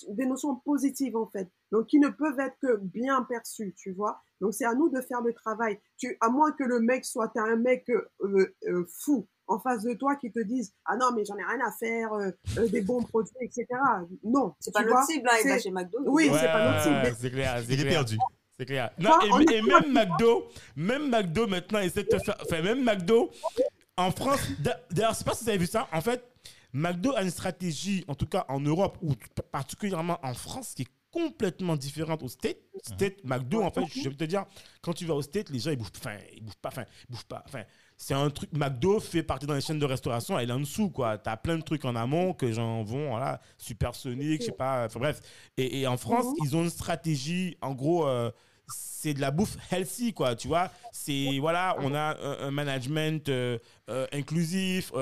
des, 0.08 0.26
notions 0.26 0.56
positives 0.56 1.16
en 1.16 1.26
fait, 1.26 1.48
donc 1.70 1.86
qui 1.86 2.00
ne 2.00 2.08
peuvent 2.08 2.40
être 2.40 2.58
que 2.60 2.76
bien 2.76 3.22
perçues, 3.22 3.72
tu 3.76 3.92
vois. 3.92 4.20
Donc 4.40 4.52
c'est 4.52 4.64
à 4.64 4.74
nous 4.74 4.88
de 4.88 5.00
faire 5.00 5.22
le 5.22 5.32
travail. 5.32 5.78
Tu, 5.96 6.16
à 6.20 6.28
moins 6.28 6.50
que 6.50 6.64
le 6.64 6.80
mec 6.80 7.04
soit 7.04 7.30
un 7.36 7.54
mec 7.54 7.88
euh, 7.88 8.52
euh, 8.66 8.84
fou 8.90 9.28
en 9.52 9.60
face 9.60 9.82
de 9.82 9.92
toi 9.94 10.16
qui 10.16 10.30
te 10.30 10.40
dise 10.40 10.72
ah 10.84 10.96
non 10.96 11.12
mais 11.14 11.24
j'en 11.24 11.36
ai 11.36 11.44
rien 11.44 11.60
à 11.66 11.72
faire 11.72 12.12
euh, 12.12 12.68
des 12.68 12.80
bons 12.80 13.02
produits 13.02 13.34
etc. 13.40 13.66
Non, 14.24 14.54
c'est 14.60 14.72
pas 14.72 14.84
notre 14.84 15.04
cible 15.04 15.28
hein, 15.30 15.36
il 15.44 15.48
va 15.48 15.58
chez 15.58 15.70
McDo. 15.70 15.98
Oui, 16.06 16.30
c'est 16.32 16.46
pas 16.46 16.70
notre 16.70 16.82
cible. 16.82 17.16
C'est 17.18 17.30
clair, 17.30 17.62
c'est 17.66 17.84
perdu. 17.84 18.18
C'est 18.58 18.66
clair. 18.66 18.90
Non, 18.98 19.12
et, 19.40 19.54
et 19.54 19.62
même 19.62 19.92
McDo, 19.92 20.48
même 20.76 21.10
McDo 21.10 21.46
maintenant 21.46 21.80
essaie 21.80 22.04
de 22.04 22.18
faire, 22.18 22.36
enfin 22.42 22.62
même 22.62 22.84
McDo 22.84 23.30
en 23.96 24.10
France. 24.10 24.40
D'ailleurs, 24.90 25.12
je 25.12 25.18
sais 25.18 25.24
pas 25.24 25.34
si 25.34 25.44
vous 25.44 25.50
avez 25.50 25.58
vu 25.58 25.66
ça. 25.66 25.88
En 25.92 26.00
fait, 26.00 26.22
McDo 26.72 27.14
a 27.14 27.22
une 27.22 27.30
stratégie, 27.30 28.04
en 28.08 28.14
tout 28.14 28.26
cas 28.26 28.44
en 28.48 28.60
Europe, 28.60 28.98
ou 29.02 29.14
particulièrement 29.50 30.18
en 30.22 30.34
France, 30.34 30.74
qui 30.74 30.82
est 30.82 30.88
complètement 31.10 31.76
différente 31.76 32.22
au 32.22 32.28
State. 32.28 32.56
State, 32.82 33.22
McDo, 33.24 33.62
en 33.62 33.70
fait, 33.70 33.84
je 33.94 34.08
vais 34.08 34.14
te 34.14 34.24
dire, 34.24 34.46
quand 34.80 34.94
tu 34.94 35.04
vas 35.04 35.14
au 35.14 35.22
State, 35.22 35.50
les 35.50 35.58
gens, 35.58 35.70
ils 35.70 35.76
bouffent, 35.76 35.92
enfin, 35.98 36.16
ils 36.34 36.42
bouffent 36.42 36.56
pas, 36.56 36.70
enfin, 36.70 36.84
ils 37.08 37.12
bouffent 37.12 37.26
pas, 37.26 37.42
enfin, 37.46 37.64
c'est 38.02 38.14
un 38.14 38.30
truc, 38.30 38.50
McDo 38.52 38.98
fait 38.98 39.22
partie 39.22 39.46
dans 39.46 39.54
les 39.54 39.60
chaînes 39.60 39.78
de 39.78 39.86
restauration, 39.86 40.36
elle 40.36 40.50
est 40.50 40.52
en 40.52 40.58
dessous, 40.58 40.90
quoi. 40.90 41.18
Tu 41.18 41.30
as 41.30 41.36
plein 41.36 41.56
de 41.56 41.62
trucs 41.62 41.84
en 41.84 41.94
amont 41.94 42.32
que 42.32 42.50
j'en 42.50 42.82
vont, 42.82 43.10
voilà, 43.10 43.40
supersonique, 43.58 44.40
je 44.40 44.46
sais 44.46 44.52
pas, 44.52 44.86
enfin 44.86 44.98
bref. 44.98 45.20
Et, 45.56 45.86
en 45.86 45.96
France, 45.96 46.24
mhm. 46.24 46.34
ils 46.42 46.56
ont 46.56 46.64
une 46.64 46.70
stratégie, 46.70 47.56
en 47.62 47.74
gros, 47.74 48.08
euh, 48.08 48.32
c'est 48.66 49.14
de 49.14 49.20
la 49.20 49.30
bouffe 49.30 49.56
healthy, 49.70 50.12
quoi, 50.14 50.34
tu 50.34 50.48
vois. 50.48 50.72
C'est, 50.90 51.38
voilà, 51.38 51.76
on 51.78 51.94
a 51.94 52.16
un, 52.40 52.50
management 52.50 53.28
euh, 53.28 53.58
euh, 53.88 54.08
inclusif, 54.12 54.92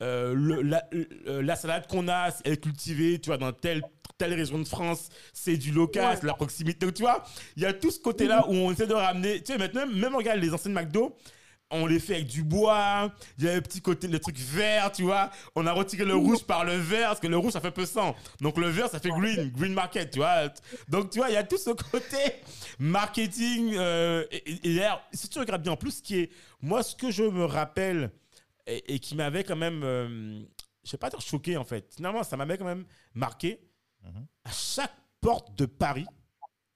la, 0.00 1.56
salade 1.56 1.86
qu'on 1.86 2.08
a, 2.08 2.28
elle 2.44 2.52
est 2.52 2.62
cultivée, 2.62 3.18
tu 3.20 3.30
vois, 3.30 3.38
dans 3.38 3.52
telle, 3.52 3.80
telle 4.18 4.34
région 4.34 4.58
de 4.58 4.68
France, 4.68 5.08
c'est 5.32 5.56
du 5.56 5.70
local, 5.70 6.18
c'est 6.20 6.26
la 6.26 6.34
proximité. 6.34 6.84
Donc, 6.84 6.94
tu 6.94 7.04
vois, 7.04 7.24
il 7.56 7.62
y 7.62 7.66
a 7.66 7.72
tout 7.72 7.90
ce 7.90 8.00
côté-là 8.00 8.44
où 8.48 8.52
on 8.52 8.70
essaie 8.70 8.86
de 8.86 8.92
ramener, 8.92 9.42
tu 9.42 9.50
sais, 9.50 9.58
maintenant, 9.58 9.86
même 9.86 10.14
regarde 10.14 10.40
les 10.40 10.52
anciennes 10.52 10.74
McDo, 10.74 11.16
on 11.74 11.86
les 11.86 11.98
fait 11.98 12.14
avec 12.14 12.26
du 12.26 12.42
bois, 12.42 13.12
il 13.38 13.44
y 13.44 13.48
a 13.48 13.54
un 13.54 13.60
petit 13.60 13.82
côté, 13.82 14.06
le 14.06 14.18
truc 14.18 14.38
vert, 14.38 14.92
tu 14.92 15.02
vois. 15.02 15.30
On 15.54 15.66
a 15.66 15.72
retiré 15.72 16.04
le 16.04 16.14
rouge 16.14 16.44
par 16.44 16.64
le 16.64 16.76
vert, 16.76 17.08
parce 17.08 17.20
que 17.20 17.26
le 17.26 17.36
rouge, 17.36 17.52
ça 17.52 17.60
fait 17.60 17.70
peu 17.70 17.84
sang. 17.84 18.14
Donc 18.40 18.56
le 18.58 18.68
vert, 18.68 18.88
ça 18.88 19.00
fait 19.00 19.10
green, 19.10 19.50
green 19.50 19.74
market, 19.74 20.10
tu 20.10 20.18
vois. 20.18 20.48
Donc 20.88 21.10
tu 21.10 21.18
vois, 21.18 21.30
il 21.30 21.34
y 21.34 21.36
a 21.36 21.44
tout 21.44 21.58
ce 21.58 21.70
côté 21.70 22.18
marketing. 22.78 23.74
Euh, 23.76 24.24
et, 24.30 24.58
d'ailleurs, 24.62 25.02
si 25.12 25.28
tu 25.28 25.38
regardes 25.38 25.62
bien, 25.62 25.72
en 25.72 25.76
plus, 25.76 25.98
ce 25.98 26.02
qui 26.02 26.20
est, 26.20 26.30
moi, 26.60 26.82
ce 26.82 26.94
que 26.94 27.10
je 27.10 27.24
me 27.24 27.44
rappelle 27.44 28.10
et, 28.66 28.98
qui 28.98 29.14
m'avait 29.16 29.44
quand 29.44 29.56
même, 29.56 29.82
euh, 29.82 30.42
je 30.84 30.90
sais 30.90 30.98
pas 30.98 31.10
dire 31.10 31.20
choqué 31.20 31.56
en 31.56 31.64
fait. 31.64 31.92
Finalement, 31.94 32.22
ça 32.22 32.36
m'avait 32.36 32.56
quand 32.56 32.64
même 32.64 32.84
marqué. 33.14 33.60
Mhm. 34.02 34.26
À 34.44 34.50
chaque 34.52 34.94
porte 35.20 35.54
de 35.58 35.66
Paris, 35.66 36.06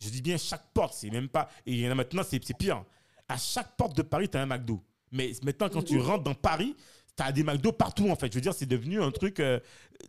je 0.00 0.08
dis 0.10 0.22
bien 0.22 0.36
chaque 0.38 0.72
porte, 0.72 0.94
c'est 0.94 1.10
même 1.10 1.28
pas. 1.28 1.48
Et 1.66 1.72
il 1.72 1.80
y 1.80 1.88
en 1.88 1.92
a 1.92 1.94
maintenant, 1.94 2.22
c'est 2.28 2.40
pire 2.40 2.84
à 3.28 3.36
chaque 3.36 3.76
porte 3.76 3.96
de 3.96 4.02
Paris, 4.02 4.28
tu 4.28 4.36
as 4.36 4.42
un 4.42 4.46
McDo. 4.46 4.82
Mais 5.12 5.32
maintenant, 5.42 5.68
quand 5.68 5.82
tu 5.82 5.98
rentres 5.98 6.24
dans 6.24 6.34
Paris, 6.34 6.76
tu 7.16 7.22
as 7.22 7.32
des 7.32 7.42
McDo 7.42 7.72
partout, 7.72 8.08
en 8.10 8.16
fait. 8.16 8.32
Je 8.32 8.36
veux 8.36 8.42
dire, 8.42 8.54
c'est 8.54 8.66
devenu 8.66 9.02
un 9.02 9.10
truc 9.10 9.40
euh, 9.40 9.58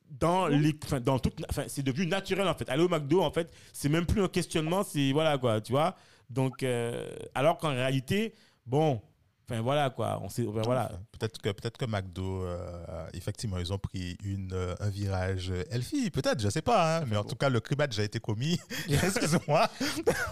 dans 0.09 0.47
les. 0.47 0.75
Enfin, 0.83 0.99
dans 0.99 1.19
tout. 1.19 1.31
Enfin, 1.49 1.63
c'est 1.67 1.83
devenu 1.83 2.05
naturel, 2.05 2.47
en 2.47 2.53
fait. 2.53 2.69
Aller 2.69 2.83
au 2.83 2.89
McDo, 2.89 3.21
en 3.21 3.31
fait, 3.31 3.51
c'est 3.73 3.89
même 3.89 4.05
plus 4.05 4.21
un 4.21 4.27
questionnement, 4.27 4.83
c'est. 4.83 5.11
Voilà, 5.11 5.37
quoi, 5.37 5.61
tu 5.61 5.71
vois. 5.71 5.95
Donc, 6.29 6.63
euh, 6.63 7.09
alors 7.33 7.57
qu'en 7.57 7.69
réalité, 7.69 8.35
bon, 8.65 9.01
Enfin 9.49 9.61
voilà 9.61 9.89
quoi, 9.89 10.19
on 10.21 10.29
sait, 10.29 10.43
voilà. 10.43 10.91
Peut-être 11.17 11.41
que 11.41 11.49
peut-être 11.49 11.75
que 11.75 11.85
McDo, 11.85 12.43
euh, 12.43 13.07
effectivement, 13.13 13.57
ils 13.57 13.73
ont 13.73 13.79
pris 13.79 14.15
une 14.23 14.53
euh, 14.53 14.75
un 14.79 14.89
virage 14.89 15.51
healthy, 15.71 16.11
peut-être, 16.11 16.39
je 16.39 16.49
sais 16.49 16.61
pas, 16.61 16.97
hein, 16.99 17.05
mais 17.07 17.17
en 17.17 17.23
tout 17.23 17.35
cas 17.35 17.49
le 17.49 17.59
crime 17.59 17.81
a 17.81 17.87
déjà 17.87 18.03
été 18.03 18.19
commis. 18.19 18.59
Excuse-moi. 18.87 19.67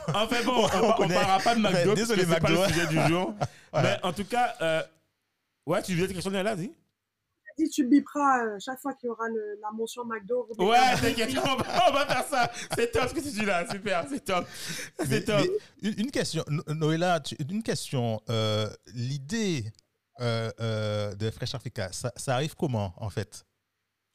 Enfin 0.10 0.43
bon, 0.45 0.67
on, 0.71 1.08
ne 1.08 1.13
parlera 1.13 1.39
pas 1.39 1.56
de 1.56 1.62
McDo, 1.62 1.95
désolé 1.95 2.27
McDo, 2.27 2.41
pas 2.41 2.49
le 2.49 2.73
sujet 2.73 2.88
du 2.88 3.08
jour. 3.08 3.34
Mais 3.73 3.97
en 4.03 4.13
tout 4.13 4.25
cas, 4.25 4.53
euh, 4.62 4.84
ouais, 5.65 5.82
tu 5.82 5.93
disais 5.95 6.08
quelque 6.08 6.21
chose 6.21 6.34
là, 6.34 6.56
dis 6.56 6.71
dit, 7.58 7.70
tu 7.70 7.86
biperas 7.86 8.46
euh, 8.46 8.58
chaque 8.60 8.80
fois 8.80 8.93
qu'il 8.93 9.08
y 9.08 9.10
aura 9.10 9.28
la 9.30 9.72
mention 9.72 10.06
McDo. 10.06 10.48
Ouais, 10.60 10.78
t'inquiète, 11.02 11.30
on, 11.38 11.52
on, 11.52 11.93
va 11.93 12.06
faire 12.06 12.26
ça. 12.26 12.52
C'est 12.76 12.91
top 12.91 13.10
ce 13.10 13.13
que 13.13 13.20
tu 13.20 13.30
dis 13.30 13.46
là, 13.46 13.67
super, 13.70 14.06
c'est 14.10 14.24
top. 14.24 14.46
C'est 15.06 15.26
top. 15.26 15.48
une 15.82 16.12
question, 16.12 16.43
Noëlla, 16.67 17.22
une 17.50 17.63
question. 17.63 18.22
Euh, 18.30 18.70
l'idée 18.93 19.65
euh, 20.22 21.15
de 21.15 21.30
Fresh 21.32 21.56
Africa, 21.56 21.91
ça, 21.91 22.12
ça, 22.15 22.36
arrive 22.36 22.56
comment 22.56 22.93
en 22.98 23.10
fait? 23.10 23.46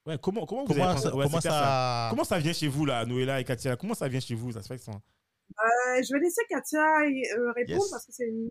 Ouais, 0.07 0.19
comment, 0.21 0.47
comment, 0.47 0.65
vous 0.65 0.73
comment, 0.75 0.97
ça, 0.97 1.11
comment, 1.11 1.41
ça... 1.41 2.09
comment 2.11 2.25
ça 2.25 2.39
vient 2.39 2.53
chez 2.53 2.69
vous 2.69 2.85
là, 2.87 3.05
Noëlla 3.05 3.41
et 3.41 3.45
Katia? 3.45 3.77
Comment 3.77 3.95
ça 3.95 4.09
vient 4.09 4.21
chez 4.21 4.35
vous 4.35 4.53
ça 4.53 4.63
se 4.63 4.69
fait 4.69 4.77
que 4.77 4.83
ça... 4.83 4.93
Je 6.01 6.13
vais 6.13 6.21
laisser 6.21 6.43
Katia 6.49 6.85
répondre 7.55 7.85
parce 7.91 8.07
que 8.07 8.13
c'est 8.13 8.27
une, 8.27 8.49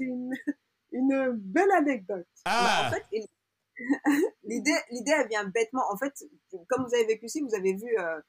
une, 0.00 0.32
une, 0.92 1.32
belle 1.36 1.70
anecdote. 1.76 2.26
Ah. 2.44 2.88
Bah, 2.90 2.96
en 2.96 3.00
fait, 3.12 3.28
l'idée, 4.44 4.74
l'idée, 4.90 5.12
elle 5.18 5.28
vient 5.28 5.44
bêtement. 5.44 5.82
En 5.90 5.96
fait, 5.96 6.12
comme 6.68 6.84
vous 6.84 6.94
avez 6.94 7.06
vécu 7.06 7.26
ici, 7.26 7.40
vous 7.40 7.54
avez 7.54 7.74
vu, 7.74 7.98
euh, 7.98 8.20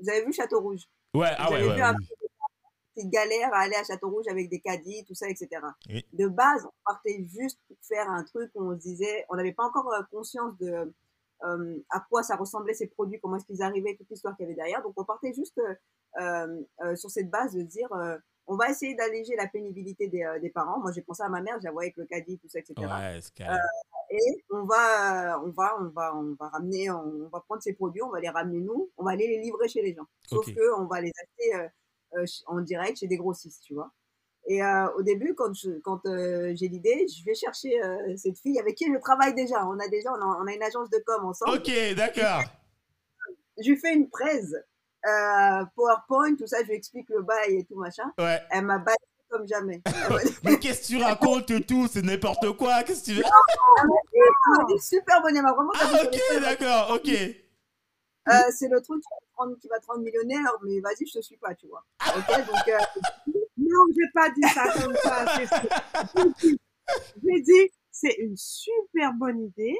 vous 0.00 0.10
avez 0.10 0.24
vu 0.24 0.32
Château 0.32 0.60
Rouge. 0.60 0.82
Ouais, 1.14 1.30
ah 1.36 1.50
ouais, 1.50 1.66
ouais. 1.66 1.80
Une 2.96 3.10
galère 3.10 3.52
à 3.52 3.62
aller 3.62 3.74
à 3.74 3.82
Château 3.82 4.08
Rouge 4.08 4.26
avec 4.28 4.48
des 4.48 4.60
caddies, 4.60 5.04
tout 5.04 5.14
ça, 5.14 5.28
etc. 5.28 5.48
De 6.12 6.28
base, 6.28 6.64
on 6.64 6.72
partait 6.84 7.24
juste 7.24 7.58
pour 7.66 7.76
faire 7.82 8.08
un 8.08 8.22
truc 8.22 8.50
où 8.54 8.62
on 8.62 8.76
se 8.76 8.82
disait, 8.82 9.26
on 9.30 9.36
n'avait 9.36 9.52
pas 9.52 9.64
encore 9.64 9.92
euh, 9.92 10.02
conscience 10.12 10.56
de 10.58 10.92
euh, 11.42 11.78
à 11.90 12.00
quoi 12.08 12.22
ça 12.22 12.36
ressemblait 12.36 12.74
ces 12.74 12.86
produits, 12.86 13.18
comment 13.20 13.36
est-ce 13.36 13.46
qu'ils 13.46 13.62
arrivaient, 13.62 13.96
toute 13.96 14.08
l'histoire 14.10 14.36
qu'il 14.36 14.44
y 14.44 14.46
avait 14.46 14.54
derrière. 14.54 14.82
Donc, 14.82 14.94
on 14.96 15.04
partait 15.04 15.32
juste 15.32 15.60
sur 16.94 17.10
cette 17.10 17.30
base 17.30 17.54
de 17.54 17.62
dire, 17.62 17.88
on 18.46 18.56
va 18.56 18.68
essayer 18.68 18.94
d'alléger 18.94 19.36
la 19.36 19.46
pénibilité 19.46 20.08
des, 20.08 20.26
des 20.40 20.50
parents. 20.50 20.80
Moi, 20.80 20.92
j'ai 20.92 21.02
pensé 21.02 21.22
à 21.22 21.28
ma 21.28 21.40
mère, 21.40 21.58
je 21.58 21.64
la 21.64 21.72
voyais 21.72 21.88
avec 21.88 21.96
le 21.96 22.04
caddie, 22.04 22.38
tout 22.38 22.48
ça, 22.48 22.58
etc. 22.58 22.74
Ouais, 22.78 23.20
et 24.10 24.44
on 24.50 24.64
va, 24.64 25.40
on 25.44 25.50
va, 25.50 25.76
on 25.80 25.88
va, 25.88 26.16
on 26.16 26.36
va 26.38 26.48
ramener, 26.48 26.90
on 26.90 27.28
va 27.32 27.40
prendre 27.40 27.62
ces 27.62 27.72
produits, 27.72 28.02
on 28.02 28.10
va 28.10 28.20
les 28.20 28.28
ramener 28.28 28.60
nous, 28.60 28.90
on 28.96 29.04
va 29.04 29.12
aller 29.12 29.26
les 29.26 29.40
livrer 29.40 29.68
chez 29.68 29.82
les 29.82 29.94
gens. 29.94 30.06
Sauf 30.28 30.46
qu'on 30.46 30.52
que 30.52 30.80
on 30.80 30.86
va 30.86 31.00
les 31.00 31.10
acheter 31.10 31.54
euh, 31.54 31.68
euh, 32.18 32.24
en 32.46 32.60
direct 32.60 32.98
chez 32.98 33.06
des 33.06 33.16
grossistes, 33.16 33.62
tu 33.64 33.74
vois. 33.74 33.92
Et 34.46 34.62
euh, 34.62 34.88
au 34.96 35.02
début, 35.02 35.34
quand 35.34 35.52
quand 35.82 36.02
j'ai 36.04 36.68
l'idée, 36.68 37.06
je 37.08 37.24
vais 37.24 37.34
chercher 37.34 37.80
cette 38.16 38.38
fille 38.38 38.58
avec 38.60 38.74
qui 38.74 38.92
je 38.92 38.98
travaille 38.98 39.34
déjà. 39.34 39.66
On 39.66 39.78
a 39.78 39.88
déjà, 39.88 40.12
on 40.12 40.46
a, 40.46 40.54
une 40.54 40.62
agence 40.62 40.90
de 40.90 41.02
com 41.06 41.24
ensemble. 41.24 41.56
Ok, 41.56 41.72
d'accord. 41.96 42.42
Je 43.58 43.70
lui 43.70 43.78
fais 43.78 43.94
une 43.94 44.10
presse, 44.10 44.54
PowerPoint, 45.74 46.34
tout 46.36 46.46
ça, 46.46 46.58
je 46.62 46.68
lui 46.68 46.74
explique 46.74 47.08
le 47.10 47.22
bail 47.22 47.56
et 47.58 47.64
tout 47.64 47.76
machin. 47.76 48.12
Ouais. 48.18 48.40
Elle 48.50 48.64
m'a 48.64 48.78
baillé 48.78 48.96
comme 49.28 49.46
jamais. 49.48 49.82
mais 50.44 50.58
qu'est-ce 50.58 50.82
que 50.82 50.96
tu 50.96 51.02
racontes 51.02 51.66
tout? 51.66 51.88
C'est 51.88 52.02
n'importe 52.02 52.56
quoi. 52.56 52.82
Qu'est-ce 52.82 53.00
que 53.00 53.06
tu 53.06 53.16
veux? 53.16 53.24
C'est 54.78 54.96
super 54.96 55.22
bonne, 55.22 55.36
elle 55.36 55.42
vraiment. 55.42 55.72
Ah, 55.80 56.02
ok, 56.04 56.40
d'accord, 56.40 56.96
ok. 56.96 57.08
Euh, 58.26 58.32
c'est 58.56 58.68
le 58.68 58.80
truc 58.80 59.02
qui 59.60 59.68
va 59.68 59.78
te 59.80 59.86
rendre 59.86 60.02
millionnaire, 60.02 60.50
mais 60.62 60.80
vas-y, 60.80 61.06
je 61.06 61.18
te 61.18 61.20
suis 61.20 61.36
pas, 61.36 61.54
tu 61.54 61.66
vois. 61.66 61.84
Ok, 62.16 62.46
donc. 62.46 62.68
Euh... 62.68 62.78
Non, 63.56 63.80
j'ai 63.96 64.10
pas 64.12 64.28
dit 64.30 64.42
ça 64.42 64.64
comme 64.72 64.94
ça. 64.96 65.24
J'ai 67.24 67.40
dit, 67.40 67.70
c'est 67.90 68.14
une 68.18 68.36
super 68.36 69.12
bonne 69.14 69.40
idée. 69.40 69.76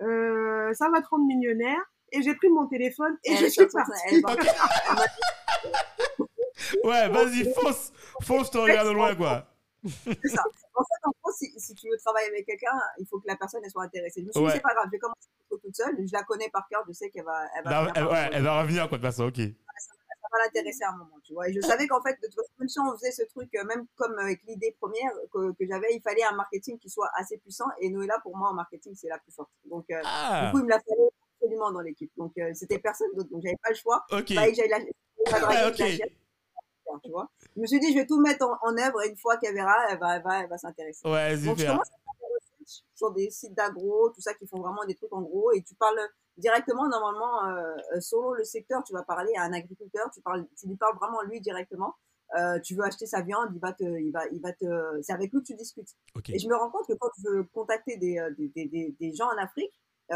Euh, 0.00 0.72
ça 0.74 0.88
va 0.88 1.00
te 1.00 1.08
rendre 1.08 1.26
millionnaire. 1.26 1.80
Et 2.14 2.22
j'ai 2.22 2.34
pris 2.36 2.48
mon 2.48 2.66
téléphone 2.68 3.18
et 3.24 3.36
je 3.36 3.46
suis 3.46 3.66
partie. 3.66 4.22
ouais, 6.84 7.08
vas-y, 7.08 7.52
fonce, 7.52 7.92
fonce, 8.22 8.50
te 8.50 8.58
regarde 8.58 8.94
loin, 8.94 9.16
quoi. 9.16 9.48
C'est 9.84 10.28
ça. 10.28 10.44
En 10.74 10.82
fait, 10.82 11.04
en 11.04 11.10
gros, 11.22 11.32
si, 11.32 11.52
si, 11.58 11.74
tu 11.74 11.88
veux 11.90 11.98
travailler 11.98 12.28
avec 12.28 12.46
quelqu'un, 12.46 12.70
il 12.98 13.06
faut 13.06 13.18
que 13.18 13.26
la 13.26 13.36
personne 13.36 13.60
elle 13.64 13.70
soit 13.70 13.82
intéressée. 13.82 14.22
Je 14.22 14.26
me 14.26 14.32
suis 14.32 14.44
dit, 14.44 14.50
c'est 14.52 14.60
pas 14.60 14.74
grave, 14.74 14.86
je 14.86 14.92
vais 14.92 14.98
commencer 14.98 15.28
toute 15.50 15.76
seule. 15.76 15.96
Je 15.98 16.12
la 16.12 16.22
connais 16.22 16.48
par 16.50 16.68
cœur, 16.68 16.84
je 16.86 16.92
sais 16.92 17.10
qu'elle 17.10 17.24
va. 17.24 17.42
Elle 17.56 17.64
va, 17.64 17.92
elle, 17.94 18.04
ouais, 18.04 18.30
elle 18.32 18.44
va 18.44 18.62
revenir, 18.62 18.88
quoi, 18.88 18.98
de 18.98 19.02
toute 19.02 19.10
façon, 19.10 19.24
ok. 19.24 19.36
Ça, 19.36 19.94
ça, 20.22 20.28
va 20.32 20.38
l'intéresser 20.44 20.84
à 20.84 20.90
un 20.90 20.96
moment, 20.96 21.18
tu 21.24 21.34
vois. 21.34 21.48
Et 21.48 21.52
je 21.52 21.60
savais 21.60 21.86
qu'en 21.86 22.00
fait, 22.00 22.16
de 22.22 22.28
toute 22.28 22.36
façon, 22.36 22.68
si 22.68 22.80
on 22.80 22.96
faisait 22.96 23.12
ce 23.12 23.24
truc, 23.24 23.54
euh, 23.56 23.64
même 23.64 23.86
comme 23.96 24.18
avec 24.18 24.42
l'idée 24.46 24.74
première 24.80 25.12
que, 25.32 25.52
que 25.52 25.66
j'avais, 25.66 25.94
il 25.94 26.00
fallait 26.00 26.24
un 26.24 26.34
marketing 26.34 26.78
qui 26.78 26.88
soit 26.88 27.10
assez 27.16 27.36
puissant. 27.38 27.66
Et 27.80 27.90
Noëlla, 27.90 28.18
pour 28.22 28.36
moi, 28.36 28.50
en 28.50 28.54
marketing, 28.54 28.94
c'est 28.94 29.08
la 29.08 29.18
plus 29.18 29.32
forte. 29.32 29.50
Donc, 29.66 29.84
euh, 29.90 30.00
Ah, 30.04 30.46
du 30.46 30.52
coup, 30.52 30.60
il 30.60 30.64
me 30.64 30.70
l'a 30.70 30.80
fallu 30.80 31.10
absolument 31.44 31.72
dans 31.72 31.80
l'équipe. 31.80 32.10
Donc, 32.16 32.32
euh, 32.38 32.50
c'était 32.54 32.78
personne 32.78 33.08
d'autre. 33.14 33.30
Donc, 33.30 33.42
j'avais 33.42 33.56
pas 33.62 33.70
le 33.70 33.76
choix. 33.76 34.04
ok. 34.10 34.34
Fallait 34.34 34.50
que 34.50 34.56
j'aille 34.56 34.68
la, 34.68 34.78
la 34.78 35.40
draguer, 35.40 35.56
Ouais, 35.64 35.70
que 35.70 35.76
je 35.76 35.82
la 35.82 35.88
ok. 35.88 35.96
gère, 35.96 37.00
tu 37.02 37.10
vois. 37.10 37.30
Je 37.56 37.60
me 37.60 37.66
suis 37.66 37.80
dit, 37.80 37.92
je 37.92 37.98
vais 37.98 38.06
tout 38.06 38.20
mettre 38.20 38.46
en, 38.46 38.56
en 38.68 38.76
œuvre 38.78 39.02
et 39.04 39.08
une 39.08 39.16
fois 39.16 39.36
qu'elle 39.36 39.54
verra, 39.54 39.74
elle 39.90 39.98
va, 39.98 40.16
elle 40.16 40.22
va, 40.22 40.42
elle 40.42 40.48
va 40.48 40.58
s'intéresser. 40.58 41.06
Ouais, 41.08 41.36
Donc, 41.36 41.56
je 41.56 41.60
super. 41.60 41.72
commence 41.72 41.88
à 41.88 41.90
faire 41.90 42.14
des 42.20 42.34
recherches 42.34 42.82
sur 42.94 43.10
des 43.12 43.30
sites 43.30 43.54
d'agro, 43.54 44.10
tout 44.10 44.20
ça, 44.20 44.34
qui 44.34 44.46
font 44.46 44.60
vraiment 44.60 44.84
des 44.86 44.94
trucs 44.94 45.12
en 45.12 45.22
gros, 45.22 45.52
et 45.52 45.62
tu 45.62 45.74
parles 45.74 46.00
directement, 46.36 46.88
normalement, 46.88 47.46
euh, 47.48 48.00
selon 48.00 48.32
le 48.32 48.44
secteur, 48.44 48.82
tu 48.84 48.92
vas 48.92 49.02
parler 49.02 49.32
à 49.36 49.42
un 49.44 49.52
agriculteur, 49.52 50.10
tu, 50.12 50.20
parles, 50.20 50.46
tu 50.58 50.66
lui 50.66 50.76
parles 50.76 50.96
vraiment 50.96 51.22
lui 51.22 51.40
directement. 51.40 51.94
Euh, 52.36 52.58
tu 52.58 52.74
veux 52.74 52.82
acheter 52.82 53.06
sa 53.06 53.20
viande, 53.20 53.50
il 53.54 53.60
va 53.60 53.72
te, 53.72 53.84
il 53.84 54.10
va, 54.10 54.26
il 54.32 54.40
va 54.40 54.52
te, 54.52 54.64
c'est 55.02 55.12
avec 55.12 55.32
lui 55.32 55.40
que 55.40 55.46
tu 55.46 55.54
discutes. 55.54 55.90
Ok. 56.16 56.30
Et 56.30 56.38
je 56.38 56.48
me 56.48 56.56
rends 56.56 56.70
compte 56.70 56.86
que 56.88 56.94
quand 56.94 57.10
je 57.22 57.28
veux 57.30 57.44
contacter 57.44 57.96
des, 57.96 58.18
euh, 58.18 58.30
des, 58.38 58.96
des, 58.98 59.12
gens 59.12 59.26
en 59.26 59.38
Afrique, 59.38 59.70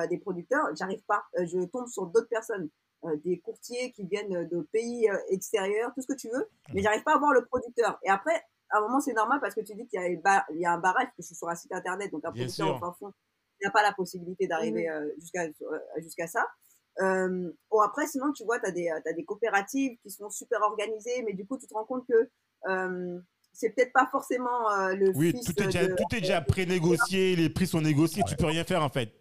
des 0.08 0.18
producteurs, 0.18 0.66
j'arrive 0.76 1.02
pas. 1.06 1.24
Euh, 1.38 1.46
je 1.46 1.64
tombe 1.66 1.88
sur 1.88 2.06
d'autres 2.06 2.28
personnes, 2.28 2.68
euh, 3.04 3.16
des 3.24 3.38
courtiers 3.40 3.92
qui 3.92 4.04
viennent 4.06 4.46
de 4.48 4.60
pays 4.72 5.08
euh, 5.08 5.16
extérieurs, 5.30 5.92
tout 5.94 6.02
ce 6.02 6.06
que 6.06 6.16
tu 6.18 6.28
veux, 6.28 6.48
mais 6.74 6.82
j'arrive 6.82 7.02
pas 7.04 7.14
à 7.14 7.18
voir 7.18 7.32
le 7.32 7.44
producteur. 7.44 7.98
Et 8.04 8.10
après, 8.10 8.34
à 8.70 8.78
un 8.78 8.80
moment, 8.82 9.00
c'est 9.00 9.14
normal 9.14 9.40
parce 9.40 9.54
que 9.54 9.60
tu 9.62 9.74
dis 9.74 9.86
qu'il 9.86 10.00
y 10.00 10.58
y 10.60 10.66
a 10.66 10.72
un 10.72 10.78
barrage, 10.78 11.04
parce 11.04 11.16
que 11.16 11.22
je 11.22 11.26
suis 11.28 11.34
sur 11.36 11.48
un 11.48 11.54
site 11.54 11.72
internet, 11.72 12.10
donc 12.12 12.24
un 12.24 12.32
Bien 12.32 12.42
producteur 12.44 12.66
sûr. 12.66 12.76
au 12.76 12.78
fin 12.78 12.92
fond, 12.98 13.12
il 13.60 13.64
n'a 13.64 13.70
pas 13.70 13.82
la 13.82 13.92
possibilité 13.92 14.46
d'arriver 14.46 14.88
euh, 14.90 15.08
jusqu'à 15.18 15.44
euh, 15.44 15.78
jusqu'à 15.98 16.26
ça. 16.26 16.46
Euh, 17.00 17.50
bon, 17.70 17.80
après, 17.80 18.06
sinon, 18.06 18.32
tu 18.32 18.44
vois, 18.44 18.58
tu 18.58 18.66
as, 18.66 18.96
as, 19.06 19.12
des 19.12 19.24
coopératives 19.24 19.96
qui 20.02 20.10
sont 20.10 20.30
super 20.30 20.60
organisées, 20.62 21.22
mais 21.24 21.32
du 21.32 21.46
coup, 21.46 21.56
tu 21.56 21.66
te 21.66 21.74
rends 21.74 21.84
compte 21.84 22.06
que 22.08 22.28
euh, 22.68 23.20
c'est 23.52 23.70
peut-être 23.70 23.92
pas 23.92 24.08
forcément 24.10 24.70
euh, 24.72 24.94
le 24.94 25.12
Oui, 25.16 25.30
fils 25.30 25.46
tout 25.46 25.62
est 25.62 25.66
déjà, 25.66 25.86
de- 25.86 25.94
tout 25.94 26.16
est 26.16 26.20
déjà 26.20 26.40
pré-négocié, 26.40 27.36
les 27.36 27.50
prix 27.50 27.66
sont 27.66 27.80
négociés, 27.80 28.22
tu 28.28 28.36
peux 28.36 28.46
rien 28.46 28.64
faire 28.64 28.82
en 28.82 28.88
fait. 28.90 29.12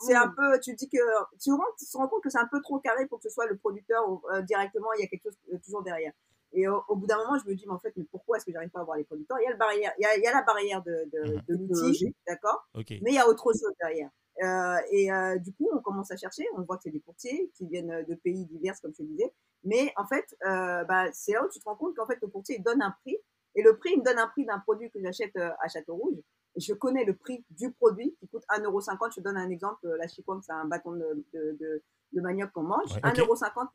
C'est 0.00 0.14
un 0.14 0.28
peu, 0.28 0.58
tu 0.60 0.74
dis 0.74 0.88
que, 0.88 0.98
tu, 1.38 1.52
rends- 1.52 1.62
tu 1.78 1.84
te 1.86 1.96
rends 1.96 2.08
compte 2.08 2.22
que 2.22 2.30
c'est 2.30 2.38
un 2.38 2.48
peu 2.50 2.60
trop 2.60 2.78
carré 2.78 3.06
pour 3.06 3.18
que 3.18 3.24
ce 3.28 3.30
soit 3.34 3.46
le 3.46 3.56
producteur 3.56 4.08
ou, 4.10 4.22
euh, 4.32 4.42
directement, 4.42 4.92
il 4.94 5.02
y 5.02 5.04
a 5.04 5.06
quelque 5.08 5.24
chose 5.24 5.38
euh, 5.52 5.58
toujours 5.64 5.82
derrière. 5.82 6.12
Et 6.52 6.66
au, 6.68 6.82
au 6.88 6.96
bout 6.96 7.06
d'un 7.06 7.18
moment, 7.18 7.38
je 7.38 7.48
me 7.48 7.54
dis, 7.54 7.64
mais 7.66 7.72
en 7.72 7.78
fait, 7.78 7.92
mais 7.96 8.04
pourquoi 8.10 8.36
est-ce 8.36 8.44
que 8.44 8.52
j'arrive 8.52 8.70
pas 8.70 8.80
à 8.80 8.84
voir 8.84 8.96
les 8.96 9.04
producteurs? 9.04 9.38
Il 9.40 9.44
y 9.44 9.46
a, 9.46 9.50
le 9.50 9.56
barrière, 9.56 9.92
il 9.98 10.02
y 10.02 10.06
a, 10.06 10.16
il 10.16 10.22
y 10.22 10.26
a 10.26 10.32
la 10.32 10.42
barrière 10.42 10.82
de, 10.82 11.08
de, 11.12 11.34
de 11.48 11.54
l'outil, 11.56 12.14
d'accord? 12.26 12.66
Ok. 12.74 12.90
Mais 13.02 13.10
il 13.10 13.14
y 13.14 13.18
a 13.18 13.28
autre 13.28 13.42
chose 13.52 13.62
derrière. 13.80 14.10
Euh, 14.42 14.76
et 14.90 15.12
euh, 15.12 15.36
du 15.38 15.52
coup, 15.52 15.68
on 15.72 15.80
commence 15.80 16.10
à 16.10 16.16
chercher, 16.16 16.44
on 16.56 16.62
voit 16.62 16.76
que 16.76 16.84
c'est 16.84 16.90
des 16.90 17.00
courtiers 17.00 17.50
qui 17.54 17.66
viennent 17.66 18.04
de 18.08 18.14
pays 18.14 18.46
divers, 18.46 18.74
comme 18.80 18.92
je 18.92 18.98
te 18.98 19.02
disais. 19.02 19.32
Mais 19.64 19.92
en 19.96 20.06
fait, 20.06 20.24
euh, 20.46 20.82
bah, 20.84 21.06
c'est 21.12 21.32
là 21.32 21.44
où 21.44 21.48
tu 21.50 21.58
te 21.60 21.64
rends 21.64 21.76
compte 21.76 21.94
qu'en 21.94 22.06
fait, 22.06 22.18
le 22.22 22.28
courtier, 22.28 22.56
il 22.58 22.62
donne 22.62 22.80
un 22.82 22.94
prix. 23.02 23.18
Et 23.54 23.62
le 23.62 23.76
prix, 23.76 23.90
il 23.92 23.98
me 23.98 24.04
donne 24.04 24.18
un 24.18 24.28
prix 24.28 24.44
d'un 24.46 24.60
produit 24.60 24.90
que 24.90 24.98
j'achète 25.00 25.36
euh, 25.36 25.50
à 25.60 25.68
Château-Rouge. 25.68 26.14
Et 26.16 26.22
je 26.56 26.72
connais 26.74 27.04
le 27.04 27.14
prix 27.14 27.44
du 27.50 27.70
produit 27.72 28.14
qui 28.20 28.28
coûte 28.28 28.44
1,50€. 28.48 29.10
Je 29.10 29.16
te 29.16 29.20
donne 29.20 29.36
un 29.36 29.50
exemple. 29.50 29.86
euh, 29.86 29.96
La 29.98 30.08
chikwang, 30.08 30.40
c'est 30.44 30.52
un 30.52 30.64
bâton 30.64 30.92
de, 30.92 31.24
de, 31.32 31.56
de, 31.60 31.82
de 32.12 32.20
manioc 32.20 32.50
qu'on 32.52 32.62
mange. 32.62 32.92
Ouais, 32.92 33.00
1,50€ 33.00 33.68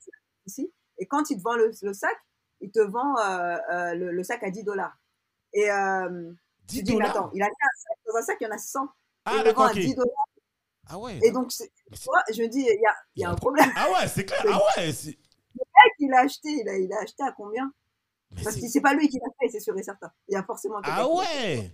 ici. 0.46 0.72
Et 0.98 1.06
quand 1.08 1.30
il 1.30 1.38
te 1.38 1.42
vend 1.44 1.56
le, 1.56 1.72
le 1.82 1.94
sac, 1.94 2.16
il 2.62 2.72
te 2.72 2.80
vend 2.80 3.18
euh, 3.20 3.58
euh, 3.72 3.94
le, 3.96 4.12
le 4.12 4.24
sac 4.24 4.44
à 4.44 4.50
10 4.50 4.64
dollars. 4.64 4.98
Et 5.54 5.70
euh, 5.72 6.32
10 6.68 6.78
tu 6.78 6.84
dis, 6.84 6.96
mais 6.98 7.06
attends, 7.08 7.30
il 7.34 7.42
a 7.42 7.46
mis 7.46 7.52
un 7.52 7.78
sac, 7.78 7.98
dans 8.08 8.16
un 8.16 8.22
sac, 8.22 8.38
il 8.42 8.44
y 8.46 8.48
en 8.48 8.52
a 8.52 8.58
100. 8.58 8.88
Ah, 9.26 9.32
il 9.32 9.38
le 9.38 9.38
vend 9.40 9.44
d'accord, 9.46 9.66
à 9.66 9.70
ok. 9.72 9.76
10 9.76 9.96
dollars. 9.96 10.26
Ah 10.88 11.00
ouais. 11.00 11.20
Et 11.24 11.32
donc, 11.32 11.52
vois, 12.06 12.22
je 12.32 12.44
dis, 12.44 12.60
il 12.60 12.82
y 12.82 12.86
a, 12.86 12.96
il 13.16 13.22
y 13.22 13.26
a 13.26 13.32
un 13.32 13.36
problème. 13.36 13.70
Ah 13.76 13.88
ouais, 13.92 14.08
c'est 14.08 14.26
clair. 14.26 14.42
Ah 14.52 14.60
ouais. 14.78 14.92
c'est- 14.92 15.18
Il 16.00 16.14
a 16.14 16.20
acheté, 16.20 16.50
il 16.50 16.70
a, 16.70 16.78
il 16.78 16.92
a 16.94 17.00
acheté 17.02 17.24
à 17.24 17.32
combien? 17.32 17.72
Mais 18.32 18.44
Parce 18.44 18.56
que 18.58 18.68
c'est 18.68 18.82
pas 18.82 18.94
lui 18.94 19.08
qui 19.08 19.18
l'a 19.18 19.30
fait, 19.40 19.50
c'est 19.50 19.60
sûr 19.60 19.78
et 19.78 19.84
certain. 19.84 20.12
Il 20.28 20.34
y 20.34 20.36
a 20.36 20.44
forcément 20.44 20.80
Ah 20.84 21.08
ouais. 21.08 21.72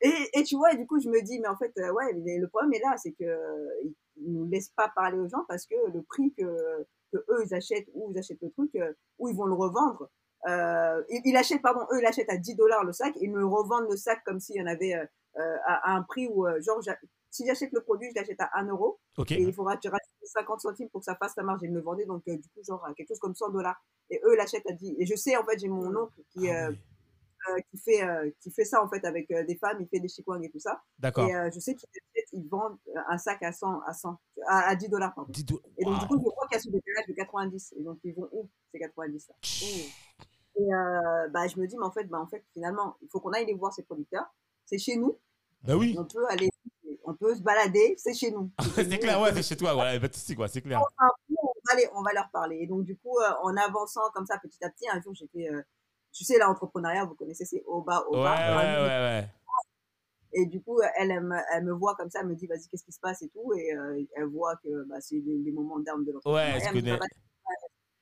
Et, 0.00 0.12
et 0.34 0.42
tu 0.44 0.56
vois, 0.56 0.72
et 0.72 0.76
du 0.76 0.86
coup, 0.86 1.00
je 1.00 1.08
me 1.08 1.22
dis, 1.22 1.38
mais 1.40 1.48
en 1.48 1.56
fait, 1.56 1.72
euh, 1.78 1.92
ouais, 1.92 2.12
le 2.12 2.46
problème 2.48 2.72
est 2.74 2.80
là, 2.80 2.96
c'est 2.96 3.12
que 3.12 3.24
euh, 3.24 3.68
ils 3.84 3.94
ils 4.16 4.32
nous 4.32 4.46
laissent 4.46 4.70
pas 4.70 4.90
parler 4.94 5.18
aux 5.18 5.28
gens 5.28 5.44
parce 5.48 5.66
que 5.66 5.74
le 5.92 6.02
prix 6.02 6.32
que, 6.34 6.44
que 7.12 7.18
eux 7.18 7.44
ils 7.44 7.54
achètent 7.54 7.88
ou 7.94 8.10
ils 8.12 8.18
achètent 8.18 8.42
le 8.42 8.50
truc 8.50 8.74
euh, 8.76 8.92
ou 9.18 9.28
ils 9.28 9.36
vont 9.36 9.46
le 9.46 9.54
revendre. 9.54 10.08
Euh, 10.46 11.02
ils, 11.08 11.22
ils 11.24 11.36
achètent, 11.36 11.62
pardon, 11.62 11.80
eux 11.92 11.98
ils 11.98 12.02
l'achètent 12.02 12.30
à 12.30 12.36
10 12.36 12.54
dollars 12.54 12.84
le 12.84 12.92
sac, 12.92 13.14
ils 13.20 13.30
me 13.30 13.44
revendent 13.44 13.88
le 13.90 13.96
sac 13.96 14.22
comme 14.24 14.40
s'il 14.40 14.56
y 14.56 14.62
en 14.62 14.66
avait 14.66 14.94
euh, 14.94 15.56
à, 15.66 15.92
à 15.92 15.96
un 15.96 16.02
prix 16.02 16.28
où, 16.28 16.46
euh, 16.46 16.60
genre, 16.60 16.80
si 17.30 17.46
j'achète 17.46 17.72
le 17.72 17.80
produit, 17.80 18.08
je 18.10 18.20
l'achète 18.20 18.40
à 18.40 18.50
1 18.60 18.68
euro 18.68 19.00
Ok. 19.16 19.32
et 19.32 19.40
il 19.40 19.52
faudra 19.52 19.74
que 19.76 19.82
je 19.84 19.88
rajoute 19.88 20.04
50 20.22 20.60
centimes 20.60 20.88
pour 20.90 21.00
que 21.00 21.06
ça 21.06 21.16
fasse 21.16 21.34
la 21.36 21.42
marge 21.42 21.64
et 21.64 21.68
me 21.68 21.76
le 21.76 21.80
vendez, 21.82 22.04
donc 22.04 22.22
euh, 22.28 22.36
du 22.36 22.48
coup, 22.50 22.62
genre, 22.66 22.86
quelque 22.96 23.08
chose 23.08 23.18
comme 23.18 23.34
100 23.34 23.50
dollars. 23.50 23.82
Et 24.10 24.20
eux 24.24 24.34
ils 24.34 24.36
l'achètent 24.36 24.68
à 24.68 24.72
10. 24.72 24.96
Et 24.98 25.06
je 25.06 25.16
sais, 25.16 25.36
en 25.36 25.44
fait, 25.44 25.58
j'ai 25.58 25.68
mon 25.68 25.96
oncle 25.96 26.20
qui, 26.30 26.50
Ah 26.50 26.68
euh. 26.68 26.72
Euh, 27.50 27.60
qui, 27.70 27.78
fait, 27.78 28.02
euh, 28.02 28.30
qui 28.40 28.50
fait 28.50 28.64
ça, 28.64 28.82
en 28.82 28.88
fait, 28.88 29.04
avec 29.04 29.30
euh, 29.30 29.44
des 29.44 29.56
femmes, 29.56 29.78
il 29.80 29.88
fait 29.88 30.00
des 30.00 30.08
chikwang 30.08 30.42
et 30.44 30.50
tout 30.50 30.58
ça. 30.58 30.82
D'accord. 30.98 31.28
Et 31.28 31.50
je 31.52 31.58
sais 31.60 31.74
qu'ils 31.74 32.48
vendent 32.48 32.78
un 33.08 33.18
sac 33.18 33.42
à 33.42 33.52
100, 33.52 33.80
à 33.86 33.92
100, 33.92 34.18
à, 34.46 34.68
à 34.70 34.74
10 34.76 34.88
dollars, 34.88 35.14
pardon. 35.14 35.30
10 35.32 35.44
dollars. 35.44 35.64
Et 35.78 35.84
donc, 35.84 36.00
du 36.00 36.06
coup, 36.06 36.18
je 36.18 36.30
crois 36.30 36.46
qu'il 36.48 36.56
y 36.56 36.58
a 36.58 36.62
ce 36.62 36.70
décalage 36.70 37.06
de 37.08 37.12
90. 37.14 37.74
Et 37.78 37.82
donc, 37.82 37.98
ils 38.04 38.14
vont 38.14 38.28
où, 38.32 38.48
ces 38.72 38.78
90 38.78 39.28
là 39.28 39.34
Et 40.56 40.72
euh, 40.74 41.28
bah, 41.28 41.46
je 41.48 41.58
me 41.58 41.66
dis, 41.66 41.76
mais 41.76 41.84
en 41.84 41.90
fait, 41.92 42.04
bah, 42.04 42.18
en 42.20 42.26
fait, 42.26 42.44
finalement, 42.52 42.96
il 43.02 43.08
faut 43.08 43.20
qu'on 43.20 43.32
aille 43.32 43.46
les 43.46 43.54
voir, 43.54 43.72
ces 43.72 43.82
producteurs. 43.82 44.26
C'est 44.66 44.78
chez 44.78 44.96
nous. 44.96 45.18
Bah 45.62 45.76
oui. 45.76 45.94
On 45.98 46.04
peut 46.04 46.26
aller, 46.28 46.48
on 47.04 47.14
peut 47.14 47.34
se 47.34 47.42
balader, 47.42 47.94
c'est 47.98 48.14
chez 48.14 48.30
nous. 48.30 48.50
chez 48.74 48.84
c'est 48.84 48.98
clair, 48.98 49.20
ouais, 49.20 49.32
c'est 49.34 49.42
chez 49.42 49.56
toi, 49.56 49.74
de 50.08 50.14
souci, 50.14 50.34
quoi, 50.36 50.46
c'est 50.48 50.60
clair. 50.62 50.80
peu, 50.80 51.34
on 51.42 51.52
va, 51.70 51.76
les- 51.76 51.88
on 51.94 52.02
va 52.02 52.12
leur 52.12 52.30
parler. 52.30 52.58
Et 52.60 52.66
donc, 52.66 52.84
du 52.84 52.96
coup, 52.96 53.16
en 53.42 53.56
avançant 53.56 54.02
comme 54.14 54.26
ça, 54.26 54.38
petit 54.38 54.62
à 54.64 54.70
petit, 54.70 54.88
un 54.88 55.00
jour, 55.00 55.14
j'étais, 55.14 55.48
tu 56.14 56.24
sais, 56.24 56.38
l'entrepreneuriat, 56.38 57.04
vous 57.04 57.14
connaissez, 57.14 57.44
c'est 57.44 57.62
au 57.66 57.82
bas, 57.82 58.04
au 58.08 58.12
bas. 58.12 58.34
ouais, 58.56 58.86
ouais, 58.86 58.88
ouais. 59.22 59.28
Et 60.36 60.46
du 60.46 60.62
coup, 60.62 60.80
elle, 60.96 61.10
elle, 61.12 61.20
me, 61.22 61.36
elle 61.52 61.64
me 61.64 61.72
voit 61.72 61.94
comme 61.94 62.10
ça, 62.10 62.20
elle 62.20 62.26
me 62.28 62.34
dit, 62.34 62.46
vas-y, 62.46 62.66
qu'est-ce 62.68 62.84
qui 62.84 62.92
se 62.92 62.98
passe 63.00 63.22
et 63.22 63.28
tout. 63.28 63.52
Et 63.54 63.72
euh, 63.76 64.02
elle 64.16 64.24
voit 64.24 64.56
que 64.56 64.84
bah, 64.84 64.96
c'est 65.00 65.16
les, 65.16 65.38
les 65.38 65.52
moments 65.52 65.78
d'armes 65.78 66.04
de 66.04 66.12
l'entrepreneuriat. 66.12 66.56
Ouais, 66.56 66.62
Elle 66.74 66.98
bah, 66.98 67.06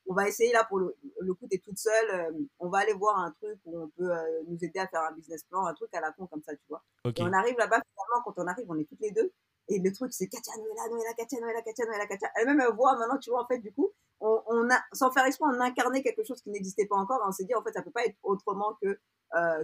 on 0.07 0.14
va 0.14 0.29
essayer 0.29 0.53
là 0.53 0.64
pour 0.64 0.79
le, 0.79 0.94
le 1.20 1.35
coup, 1.35 1.46
t'es 1.48 1.59
toute 1.59 1.79
seule. 1.79 2.11
euh, 2.11 2.33
on 2.59 2.68
va 2.68 2.79
aller 2.79 2.92
voir 2.94 3.18
un 3.18 3.31
truc 3.33 3.59
où 3.64 3.79
on 3.83 3.88
peut 3.96 4.11
euh, 4.11 4.42
nous 4.48 4.57
aider 4.62 4.79
à 4.79 4.87
faire 4.88 5.03
un 5.03 5.12
business 5.12 5.42
plan, 5.44 5.64
un 5.66 5.75
truc 5.75 5.94
à 5.94 6.01
la 6.01 6.12
con 6.12 6.27
comme 6.27 6.42
ça, 6.42 6.55
tu 6.55 6.64
vois. 6.68 6.83
Et 7.05 7.22
on 7.22 7.33
arrive 7.33 7.57
là-bas, 7.59 7.81
finalement, 7.81 8.22
quand 8.25 8.35
on 8.42 8.46
arrive, 8.46 8.66
on 8.68 8.79
est 8.79 8.85
toutes 8.88 9.01
les 9.01 9.11
deux. 9.12 9.33
Et 9.68 9.79
le 9.79 9.92
truc, 9.92 10.12
c'est 10.12 10.27
Katia 10.27 10.55
Noëlla, 10.57 10.88
Noëlla, 10.90 11.14
Katia 11.14 11.40
Noëlla, 11.40 11.62
Katia 11.62 11.87
Noëlla, 11.87 12.07
Katia. 12.07 12.31
Elle-même, 12.37 12.61
elle 12.61 12.75
voit 12.75 12.96
maintenant, 12.96 13.18
tu 13.18 13.31
vois, 13.31 13.42
en 13.42 13.46
fait, 13.46 13.59
du 13.59 13.72
coup, 13.72 13.92
on, 14.22 14.42
on 14.46 14.70
a, 14.70 14.78
sans 14.92 15.11
faire 15.11 15.26
exprès, 15.26 15.46
on 15.48 15.61
incarnait 15.61 16.02
quelque 16.02 16.24
chose 16.24 16.40
qui 16.42 16.50
n'existait 16.50 16.87
pas 16.87 16.96
encore. 16.96 17.20
On 17.26 17.32
s'est 17.32 17.44
dit, 17.44 17.54
en 17.54 17.62
fait, 17.62 17.72
ça 17.72 17.80
ne 17.80 17.85
peut 17.85 17.90
pas 17.90 18.04
être 18.04 18.16
autrement 18.22 18.76
euh, 18.85 18.94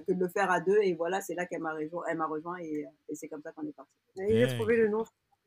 que 0.07 0.13
de 0.13 0.21
le 0.21 0.29
faire 0.29 0.51
à 0.51 0.61
deux. 0.61 0.79
Et 0.83 0.95
voilà, 0.95 1.21
c'est 1.21 1.35
là 1.35 1.45
qu'elle 1.47 1.63
m'a 1.63 1.75
rejoint, 1.75 2.59
euh, 2.59 2.85
et, 3.09 3.15
c'est 3.15 3.29
comme 3.29 3.43
ça 3.43 3.53
qu'on 3.53 3.67
est 3.67 3.73
parti. 3.73 3.93
Il 4.17 4.43
a 4.43 4.55
trouvé 4.55 4.77
le 4.77 4.89
nom. 4.89 5.05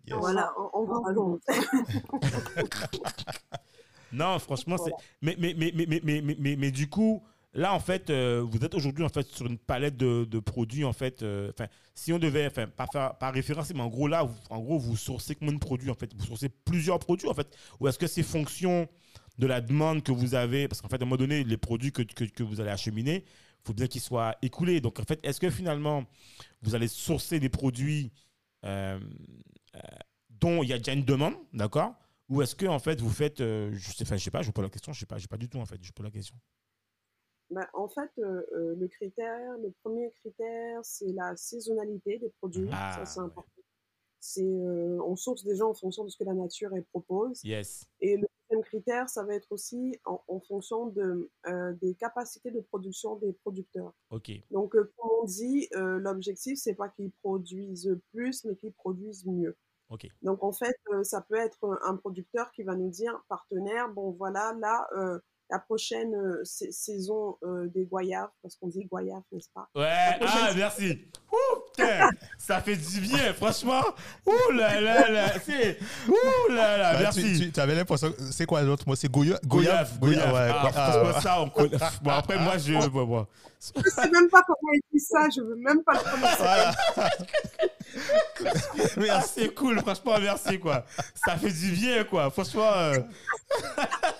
Voilà, 0.08 0.54
on, 0.74 0.86
va 0.86 0.96
à 1.08 1.14
Non, 4.12 4.40
franchement, 4.40 4.78
c'est. 4.78 4.92
Mais 5.22 5.36
mais, 5.38 5.54
mais, 5.56 5.72
mais, 5.76 5.86
mais, 5.88 6.02
mais, 6.04 6.24
mais, 6.40 6.56
mais, 6.58 6.72
du 6.72 6.90
coup, 6.90 7.24
là, 7.54 7.74
en 7.74 7.80
fait, 7.80 8.10
euh, 8.10 8.46
vous 8.48 8.64
êtes 8.64 8.74
aujourd'hui 8.76 9.04
en 9.04 9.10
fait 9.10 9.28
sur 9.28 9.46
une 9.46 9.58
palette 9.58 9.98
de, 9.98 10.40
produits, 10.40 10.84
en 10.84 10.94
fait. 10.94 11.22
euh, 11.24 11.52
Enfin, 11.52 11.68
si 11.94 12.14
on 12.14 12.20
devait, 12.20 12.48
enfin, 12.48 12.68
pas 12.68 12.88
faire 12.88 13.18
pas 13.18 13.32
référence, 13.32 13.74
mais 13.74 13.82
en 13.82 13.90
gros, 13.90 14.08
là, 14.08 14.24
vous, 14.24 14.36
en 14.50 14.60
gros, 14.60 14.80
vous 14.80 14.96
sourcez 14.98 15.36
combien 15.36 15.54
de 15.54 15.60
produits, 15.60 15.90
en 15.90 15.96
fait? 15.96 16.14
Vous 16.16 16.26
sourcez 16.26 16.50
plusieurs 16.50 17.00
produits, 17.00 17.28
en 17.28 17.34
fait 17.34 17.56
Ou 17.80 17.88
est-ce 17.88 18.00
que 18.00 18.08
c'est 18.08 18.24
fonction 18.24 18.88
de 19.38 19.48
la 19.48 19.62
demande 19.62 20.04
que 20.04 20.12
vous 20.12 20.36
avez? 20.36 20.68
Parce 20.68 20.82
qu'en 20.82 20.90
fait, 20.90 21.02
à 21.02 21.04
un 21.04 21.06
moment 21.06 21.18
donné, 21.18 21.44
les 21.44 21.58
produits 21.58 21.92
que, 21.92 22.04
que, 22.04 22.44
vous 22.44 22.62
allez 22.62 22.70
acheminer, 22.70 23.26
il 23.26 23.68
faut 23.68 23.74
bien 23.74 23.88
qu'ils 23.88 24.02
soient 24.02 24.36
écoulés. 24.42 24.82
Donc, 24.82 25.00
en 25.00 25.04
fait, 25.04 25.20
est-ce 25.24 25.40
que 25.40 25.50
finalement, 25.50 26.06
vous 26.62 26.76
allez 26.76 26.88
sourcer 26.88 27.40
des 27.40 27.50
produits 27.50 28.12
euh, 28.66 29.00
dont 30.30 30.64
il 30.64 30.70
y 30.70 30.74
a 30.74 30.78
déjà 30.78 30.94
une 30.94 31.06
demande, 31.06 31.36
d'accord? 31.54 31.94
Ou 32.30 32.42
est-ce 32.42 32.56
que, 32.56 32.66
en 32.66 32.80
fait, 32.80 33.02
vous 33.02 33.10
faites, 33.10 33.40
je 33.40 33.78
sais, 33.80 34.06
je 34.06 34.24
sais 34.24 34.32
pas, 34.32 34.42
je 34.42 34.48
vous 34.48 34.54
pose 34.54 34.64
la 34.64 34.70
question, 34.70 34.94
je 34.94 35.00
sais 35.00 35.06
pas, 35.06 35.18
je 35.18 35.24
sais 35.24 35.28
pas 35.28 35.38
du 35.38 35.50
tout, 35.50 35.60
en 35.60 35.66
fait, 35.66 35.78
je 35.82 35.92
pose 35.92 36.06
la 36.06 36.12
question. 36.12 36.36
Ben, 37.52 37.68
en 37.74 37.88
fait, 37.88 38.10
euh, 38.20 38.76
le 38.76 38.88
critère, 38.88 39.58
le 39.60 39.72
premier 39.84 40.12
critère, 40.12 40.80
c'est 40.84 41.12
la 41.12 41.36
saisonnalité 41.36 42.18
des 42.18 42.30
produits. 42.40 42.70
Ah, 42.72 42.94
ça, 42.96 43.06
c'est 43.06 43.20
ouais. 43.20 43.26
important. 43.28 43.52
C'est, 44.20 44.44
euh, 44.44 45.00
on 45.06 45.16
source 45.16 45.44
gens 45.56 45.70
en 45.70 45.74
fonction 45.74 46.04
de 46.04 46.10
ce 46.10 46.18
que 46.18 46.24
la 46.24 46.34
nature 46.34 46.72
elle 46.74 46.86
propose. 46.86 47.44
Yes. 47.44 47.86
Et 48.00 48.18
le 48.18 48.28
deuxième 48.50 48.64
critère, 48.64 49.10
ça 49.10 49.24
va 49.24 49.36
être 49.36 49.52
aussi 49.52 50.00
en, 50.06 50.22
en 50.28 50.40
fonction 50.40 50.88
de, 50.88 51.30
euh, 51.48 51.74
des 51.74 51.96
capacités 51.96 52.52
de 52.52 52.62
production 52.62 53.16
des 53.18 53.34
producteurs. 53.34 53.94
Ok. 54.12 54.32
Donc, 54.52 54.72
comme 54.72 54.90
on 55.22 55.26
dit, 55.26 55.68
l'objectif, 55.74 56.58
c'est 56.58 56.76
pas 56.76 56.90
qu'ils 56.90 57.12
produisent 57.24 57.98
plus, 58.14 58.46
mais 58.46 58.56
qu'ils 58.56 58.74
produisent 58.74 59.26
mieux. 59.26 59.58
Ok. 59.90 60.08
Donc, 60.22 60.42
en 60.42 60.54
fait, 60.54 60.78
euh, 60.94 61.04
ça 61.04 61.20
peut 61.22 61.36
être 61.36 61.78
un 61.84 61.98
producteur 61.98 62.52
qui 62.52 62.64
va 62.64 62.76
nous 62.76 62.90
dire, 62.90 63.22
partenaire, 63.28 63.90
bon, 63.90 64.12
voilà, 64.12 64.56
là, 64.58 64.88
euh, 64.96 65.20
la 65.52 65.60
prochaine 65.60 66.16
euh, 66.16 66.44
saison 66.46 67.38
euh, 67.44 67.68
des 67.68 67.84
goyaves, 67.84 68.30
parce 68.42 68.56
qu'on 68.56 68.70
dit 68.70 68.86
goyave, 68.86 69.22
n'est-ce 69.32 69.50
pas? 69.54 69.68
Ouais, 69.76 70.18
ah, 70.22 70.52
merci. 70.56 71.06
Ouh, 71.32 71.60
putain, 71.78 72.10
ça 72.38 72.62
fait 72.62 72.78
du 72.78 73.02
bien, 73.02 73.34
franchement. 73.34 73.82
Ouh 74.26 74.52
là 74.54 74.80
là 74.80 75.12
là, 75.12 75.34
c'est. 75.44 75.78
Ouh 76.08 76.52
là 76.52 76.78
là, 76.78 77.00
merci. 77.00 77.52
Tu, 77.52 77.60
avais 77.60 77.76
l'impression, 77.76 78.14
c'est 78.32 78.46
quoi 78.46 78.62
l'autre 78.62 78.88
mot? 78.88 78.96
C'est 78.96 79.12
goyave 79.12 79.42
Goyave, 79.46 80.00
goyave. 80.00 80.34
Ouais, 80.34 80.52
ah, 80.54 80.72
franchement, 80.72 81.20
ça, 81.20 81.42
on 81.42 81.50
connaît. 81.50 81.78
Bon, 82.02 82.12
après, 82.12 82.40
moi, 82.40 82.58
je. 82.58 82.88
Bon, 82.88 83.06
bon. 83.06 83.28
Je 83.60 83.90
sais 83.90 84.10
même 84.10 84.30
pas 84.30 84.42
comment 84.42 84.72
il 84.74 84.82
dit 84.92 85.00
ça, 85.00 85.28
je 85.36 85.42
veux 85.42 85.56
même 85.56 85.84
pas 85.84 85.94
le 85.94 86.00
prononcer. 86.00 86.36
Voilà. 86.40 86.74
ah, 89.18 89.22
c'est 89.22 89.54
cool, 89.54 89.80
franchement, 89.82 90.16
merci, 90.20 90.60
quoi. 90.60 90.86
Ça 91.14 91.36
fait 91.38 91.52
du 91.52 91.72
bien, 91.72 92.04
quoi. 92.06 92.32
Franchement. 92.32 92.72
Euh... 92.74 93.00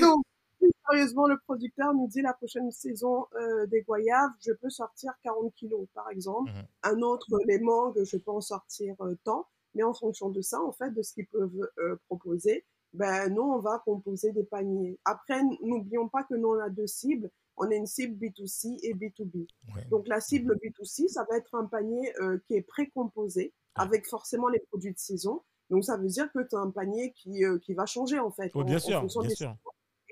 Donc, 0.00 0.24
plus 0.58 0.70
sérieusement, 0.88 1.26
le 1.26 1.38
producteur 1.38 1.94
nous 1.94 2.08
dit 2.08 2.22
la 2.22 2.32
prochaine 2.32 2.70
saison 2.70 3.26
euh, 3.34 3.66
des 3.66 3.82
goyaves, 3.82 4.30
je 4.40 4.52
peux 4.52 4.70
sortir 4.70 5.12
40 5.22 5.54
kilos, 5.54 5.86
par 5.94 6.10
exemple. 6.10 6.50
Mhm. 6.50 6.66
Un 6.82 7.02
autre, 7.02 7.26
les 7.46 7.58
mangues, 7.58 8.02
je 8.02 8.16
peux 8.16 8.30
en 8.30 8.40
sortir 8.40 8.94
euh, 9.00 9.14
tant. 9.24 9.46
Mais 9.74 9.82
en 9.82 9.92
fonction 9.92 10.30
de 10.30 10.40
ça, 10.40 10.60
en 10.62 10.72
fait, 10.72 10.90
de 10.90 11.02
ce 11.02 11.12
qu'ils 11.12 11.26
peuvent 11.26 11.68
euh, 11.78 11.96
proposer, 12.06 12.64
ben, 12.94 13.28
nous, 13.28 13.42
on 13.42 13.58
va 13.58 13.82
composer 13.84 14.32
des 14.32 14.44
paniers. 14.44 14.98
Après, 15.04 15.42
n'oublions 15.60 16.08
pas 16.08 16.22
que 16.24 16.34
nous, 16.34 16.48
on 16.48 16.58
a 16.58 16.70
deux 16.70 16.86
cibles. 16.86 17.30
On 17.58 17.70
a 17.70 17.74
une 17.74 17.86
cible 17.86 18.16
B2C 18.16 18.78
et 18.82 18.94
B2B. 18.94 19.46
Donc, 19.90 20.08
la 20.08 20.20
cible 20.20 20.56
B2C, 20.56 21.08
ça 21.08 21.26
va 21.28 21.36
être 21.36 21.54
un 21.54 21.66
panier 21.66 22.12
qui 22.46 22.54
est 22.54 22.62
précomposé 22.62 23.52
avec 23.74 24.06
forcément 24.06 24.48
les 24.48 24.60
produits 24.60 24.92
de 24.92 24.98
saison. 24.98 25.42
Donc, 25.70 25.84
ça 25.84 25.96
veut 25.96 26.06
dire 26.06 26.30
que 26.32 26.40
tu 26.48 26.56
as 26.56 26.60
un 26.60 26.70
panier 26.70 27.12
qui, 27.12 27.42
qui 27.62 27.74
va 27.74 27.86
changer, 27.86 28.18
en 28.18 28.30
fait. 28.30 28.52
bien 28.54 28.78
sûr, 28.78 29.00
bien 29.00 29.28
sûr 29.30 29.56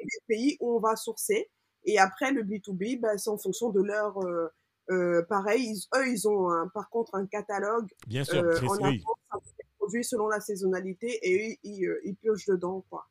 des 0.04 0.20
pays 0.26 0.56
où 0.60 0.76
on 0.76 0.80
va 0.80 0.96
sourcer. 0.96 1.50
Et 1.84 1.98
après, 1.98 2.32
le 2.32 2.42
B2B, 2.42 3.00
ben, 3.00 3.18
c'est 3.18 3.30
en 3.30 3.38
fonction 3.38 3.70
de 3.70 3.82
leur... 3.82 4.18
Euh, 4.24 4.48
euh, 4.90 5.22
pareil, 5.22 5.80
eux, 5.96 6.08
ils 6.08 6.28
ont 6.28 6.50
par 6.74 6.90
contre 6.90 7.14
un 7.14 7.26
catalogue. 7.26 7.88
Bien 8.06 8.22
sûr, 8.22 8.44
euh, 8.44 8.60
en 8.68 8.90
oui. 8.90 9.02
produits 9.78 10.04
selon 10.04 10.28
la 10.28 10.40
saisonnalité 10.40 11.06
et 11.22 11.58
ils, 11.62 11.88
ils, 12.04 12.14
piochent 12.16 12.44
dedans. 12.44 12.84
Quoi. 12.90 13.06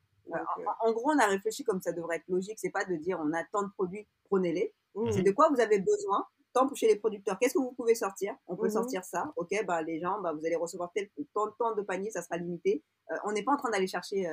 en, 0.82 0.92
gros, 0.92 1.12
on 1.12 1.18
a 1.18 1.26
réfléchi 1.26 1.64
comme 1.64 1.82
ça 1.82 1.92
devrait 1.92 2.18
être 2.18 2.28
logique. 2.28 2.60
C'est 2.60 2.70
pas 2.70 2.86
de 2.86 2.96
dire 2.96 3.20
on 3.20 3.34
a 3.34 3.44
tant 3.52 3.64
de 3.64 3.72
produits, 3.72 4.08
prenez-les. 4.30 4.72
Mmh. 4.94 5.12
C'est 5.14 5.24
de 5.24 5.32
quoi 5.32 5.50
vous 5.50 5.60
avez 5.60 5.80
besoin. 5.80 6.24
Tant 6.54 6.72
chez 6.76 6.88
les 6.88 6.98
producteurs, 6.98 7.40
qu'est-ce 7.40 7.56
que 7.56 7.60
vous 7.60 7.72
pouvez 7.72 7.96
sortir? 7.96 8.36
On 8.48 8.56
peut 8.56 8.68
mmh. 8.68 8.72
sortir 8.72 9.04
ça. 9.04 9.34
Ok, 9.38 9.50
bah, 9.66 9.82
les 9.82 10.00
gens, 10.00 10.22
bah, 10.22 10.34
vous 10.34 10.46
allez 10.46 10.56
recevoir 10.56 10.92
tel, 10.94 11.10
tant, 11.34 11.50
tant 11.58 11.76
de 11.76 11.82
paniers, 11.82 12.12
ça 12.12 12.22
sera 12.22 12.38
limité. 12.38 12.84
on 13.26 13.32
n'est 13.32 13.44
pas 13.44 13.54
en 13.54 13.58
train 13.58 13.72
d'aller 13.72 13.88
chercher 13.88 14.28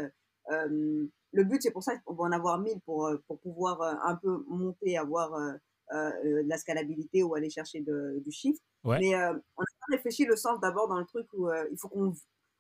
euh, 0.51 1.07
le 1.33 1.45
but, 1.45 1.63
c'est 1.63 1.71
pour 1.71 1.83
ça 1.83 1.97
qu'on 1.99 2.15
va 2.15 2.25
en 2.25 2.33
avoir 2.33 2.59
1000 2.59 2.81
pour, 2.81 3.07
euh, 3.07 3.23
pour 3.27 3.39
pouvoir 3.39 3.81
euh, 3.83 3.95
un 4.03 4.17
peu 4.17 4.45
monter, 4.49 4.97
avoir 4.97 5.31
de 5.93 6.49
la 6.49 6.57
scalabilité 6.57 7.23
ou 7.25 7.35
aller 7.35 7.51
chercher 7.51 7.81
du 7.81 8.31
chiffre. 8.31 8.61
Mais 8.85 9.15
on 9.17 9.19
a 9.19 9.75
pas 9.81 9.87
réfléchi 9.91 10.25
le 10.25 10.37
sens 10.37 10.61
d'abord 10.61 10.89
dans 10.89 10.99
le 10.99 11.05
truc 11.05 11.27
où 11.33 11.49
il 11.51 11.77
faut 11.79 11.89
qu'on 11.89 12.13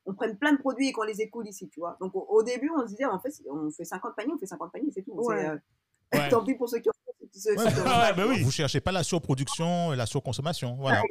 on 0.06 0.14
prenne 0.14 0.36
plein 0.36 0.52
de 0.52 0.58
produits 0.58 0.88
et 0.88 0.92
qu'on 0.92 1.04
les 1.04 1.20
écoule 1.20 1.46
ici, 1.46 1.68
tu 1.68 1.78
vois. 1.78 1.96
Donc 2.00 2.12
au, 2.14 2.42
début, 2.42 2.70
on 2.74 2.80
se 2.82 2.86
disait, 2.86 3.04
en 3.04 3.20
fait, 3.20 3.30
on 3.48 3.70
fait 3.70 3.84
50 3.84 4.16
paniers, 4.16 4.32
on 4.34 4.38
fait 4.38 4.46
50 4.46 4.72
paniers, 4.72 4.90
c'est 4.92 5.02
tout. 5.02 5.14
tant 6.30 6.44
pis 6.44 6.54
pour 6.54 6.68
ceux 6.68 6.80
qui 6.80 6.88
ont. 6.88 6.92
Bah 8.16 8.24
oui. 8.28 8.42
Vous 8.42 8.50
cherchez 8.50 8.80
pas 8.80 8.92
la 8.92 9.02
surproduction 9.02 9.92
et 9.92 9.96
la 9.96 10.06
surconsommation. 10.06 10.76
Voilà 10.76 11.02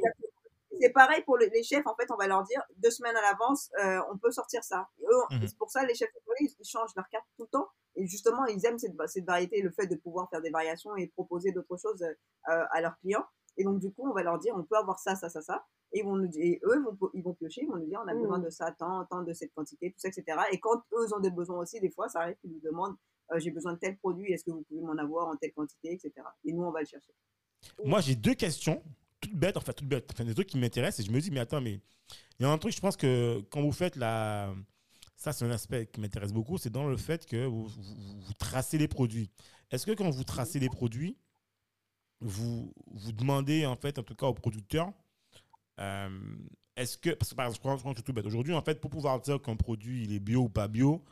c'est 0.79 0.89
pareil 0.89 1.23
pour 1.23 1.37
les 1.37 1.63
chefs. 1.63 1.85
En 1.85 1.95
fait, 1.95 2.09
on 2.11 2.15
va 2.15 2.27
leur 2.27 2.43
dire 2.43 2.61
deux 2.77 2.91
semaines 2.91 3.15
à 3.15 3.21
l'avance, 3.21 3.69
euh, 3.83 3.99
on 4.11 4.17
peut 4.17 4.31
sortir 4.31 4.63
ça. 4.63 4.87
Mhm. 5.31 5.47
C'est 5.47 5.57
pour 5.57 5.69
ça 5.69 5.85
les 5.85 5.95
chefs 5.95 6.09
ils, 6.39 6.65
changent 6.65 6.95
leur 6.95 7.07
carte 7.09 7.25
tout 7.37 7.43
le 7.43 7.49
temps. 7.49 7.67
Et 7.95 8.07
justement, 8.07 8.45
ils 8.45 8.65
aiment 8.65 8.79
cette, 8.79 8.95
cette 9.07 9.25
variété, 9.25 9.61
le 9.61 9.71
fait 9.71 9.87
de 9.87 9.95
pouvoir 9.95 10.29
faire 10.29 10.41
des 10.41 10.51
variations 10.51 10.95
et 10.95 11.07
proposer 11.07 11.51
d'autres 11.51 11.77
choses 11.77 12.01
euh, 12.01 12.65
à 12.71 12.81
leurs 12.81 12.97
clients. 12.99 13.25
Et 13.57 13.63
donc, 13.63 13.79
du 13.79 13.91
coup, 13.91 14.09
on 14.09 14.13
va 14.13 14.23
leur 14.23 14.39
dire, 14.39 14.55
on 14.55 14.63
peut 14.63 14.77
avoir 14.77 14.99
ça, 14.99 15.15
ça, 15.15 15.27
ça, 15.27 15.41
ça. 15.41 15.65
Et, 15.91 15.99
ils 15.99 16.05
vont 16.05 16.15
nous, 16.15 16.29
et 16.35 16.61
eux, 16.63 16.81
vont, 16.81 17.09
ils 17.13 17.23
vont 17.23 17.33
piocher, 17.33 17.63
ils 17.63 17.67
vont 17.67 17.75
nous 17.75 17.87
dire, 17.87 17.99
on 18.03 18.07
a 18.07 18.13
besoin 18.13 18.37
mhm. 18.37 18.45
de 18.45 18.49
ça, 18.49 18.71
tant, 18.71 19.03
tant 19.05 19.23
de 19.23 19.33
cette 19.33 19.53
quantité, 19.53 19.91
tout 19.91 19.99
ça, 19.99 20.07
etc. 20.07 20.39
Et 20.51 20.59
quand 20.59 20.81
eux 20.93 21.13
ont 21.13 21.19
des 21.19 21.31
besoins 21.31 21.57
aussi, 21.57 21.81
des 21.81 21.91
fois, 21.91 22.07
ça 22.07 22.21
arrive 22.21 22.37
qu'ils 22.37 22.51
nous 22.51 22.61
demandent, 22.61 22.95
j'ai 23.37 23.51
besoin 23.51 23.73
de 23.73 23.79
tel 23.79 23.97
produit, 23.97 24.31
est-ce 24.31 24.43
que 24.43 24.51
vous 24.51 24.63
pouvez 24.63 24.81
m'en 24.81 24.97
avoir 24.97 25.27
en 25.27 25.35
telle 25.35 25.53
quantité, 25.53 25.93
etc. 25.93 26.13
Et 26.45 26.51
nous, 26.51 26.63
on 26.63 26.71
va 26.71 26.79
le 26.79 26.85
chercher. 26.85 27.13
Moi, 27.83 28.01
j'ai 28.01 28.15
deux 28.15 28.33
questions 28.33 28.81
toute 29.19 29.35
bête, 29.35 29.57
en 29.57 29.61
fait, 29.61 29.73
toute 29.73 29.87
bête. 29.87 30.09
Enfin, 30.11 30.23
des 30.23 30.33
trucs 30.33 30.47
qui 30.47 30.57
m'intéressent 30.57 31.05
et 31.05 31.09
je 31.09 31.13
me 31.13 31.19
dis, 31.19 31.31
mais 31.31 31.39
attends, 31.39 31.61
mais 31.61 31.79
il 32.39 32.43
y 32.43 32.45
a 32.45 32.49
un 32.49 32.57
truc, 32.57 32.73
je 32.73 32.79
pense 32.79 32.97
que 32.97 33.41
quand 33.49 33.61
vous 33.61 33.71
faites 33.71 33.95
la. 33.95 34.53
Ça, 35.15 35.33
c'est 35.33 35.43
un 35.43 35.51
aspect 35.51 35.85
qui 35.87 35.99
m'intéresse 35.99 36.31
beaucoup, 36.31 36.57
c'est 36.57 36.69
dans 36.69 36.87
le 36.87 36.95
fait 36.95 37.25
que 37.25 37.45
vous, 37.45 37.69
tracez 38.37 38.77
les 38.77 38.87
produits. 38.87 39.29
Est-ce 39.69 39.85
que 39.85 39.91
quand 39.91 40.09
vous 40.09 40.23
tracez 40.23 40.59
les 40.59 40.69
produits, 40.69 41.17
vous, 42.21 42.73
vous 42.87 43.11
demandez, 43.11 43.65
en 43.65 43.75
fait, 43.75 43.99
en 43.99 44.03
tout 44.03 44.15
cas 44.15 44.27
aux 44.27 44.33
producteurs, 44.33 44.93
euh, 45.81 46.09
est-ce 46.77 46.97
que. 46.97 47.09
Parce 47.09 47.31
que, 47.31 47.35
par 47.35 47.47
exemple, 47.47 48.01
tout 48.01 48.13
bête. 48.13 48.25
Aujourd'hui, 48.25 48.53
en 48.53 48.61
fait, 48.61 48.79
pour 48.79 48.89
pouvoir 48.89 49.19
dire 49.19 49.41
qu'un 49.41 49.57
produit, 49.57 50.03
il 50.03 50.13
est 50.13 50.19
bio 50.19 50.43
ou 50.43 50.49
pas 50.49 50.69
bio, 50.69 51.03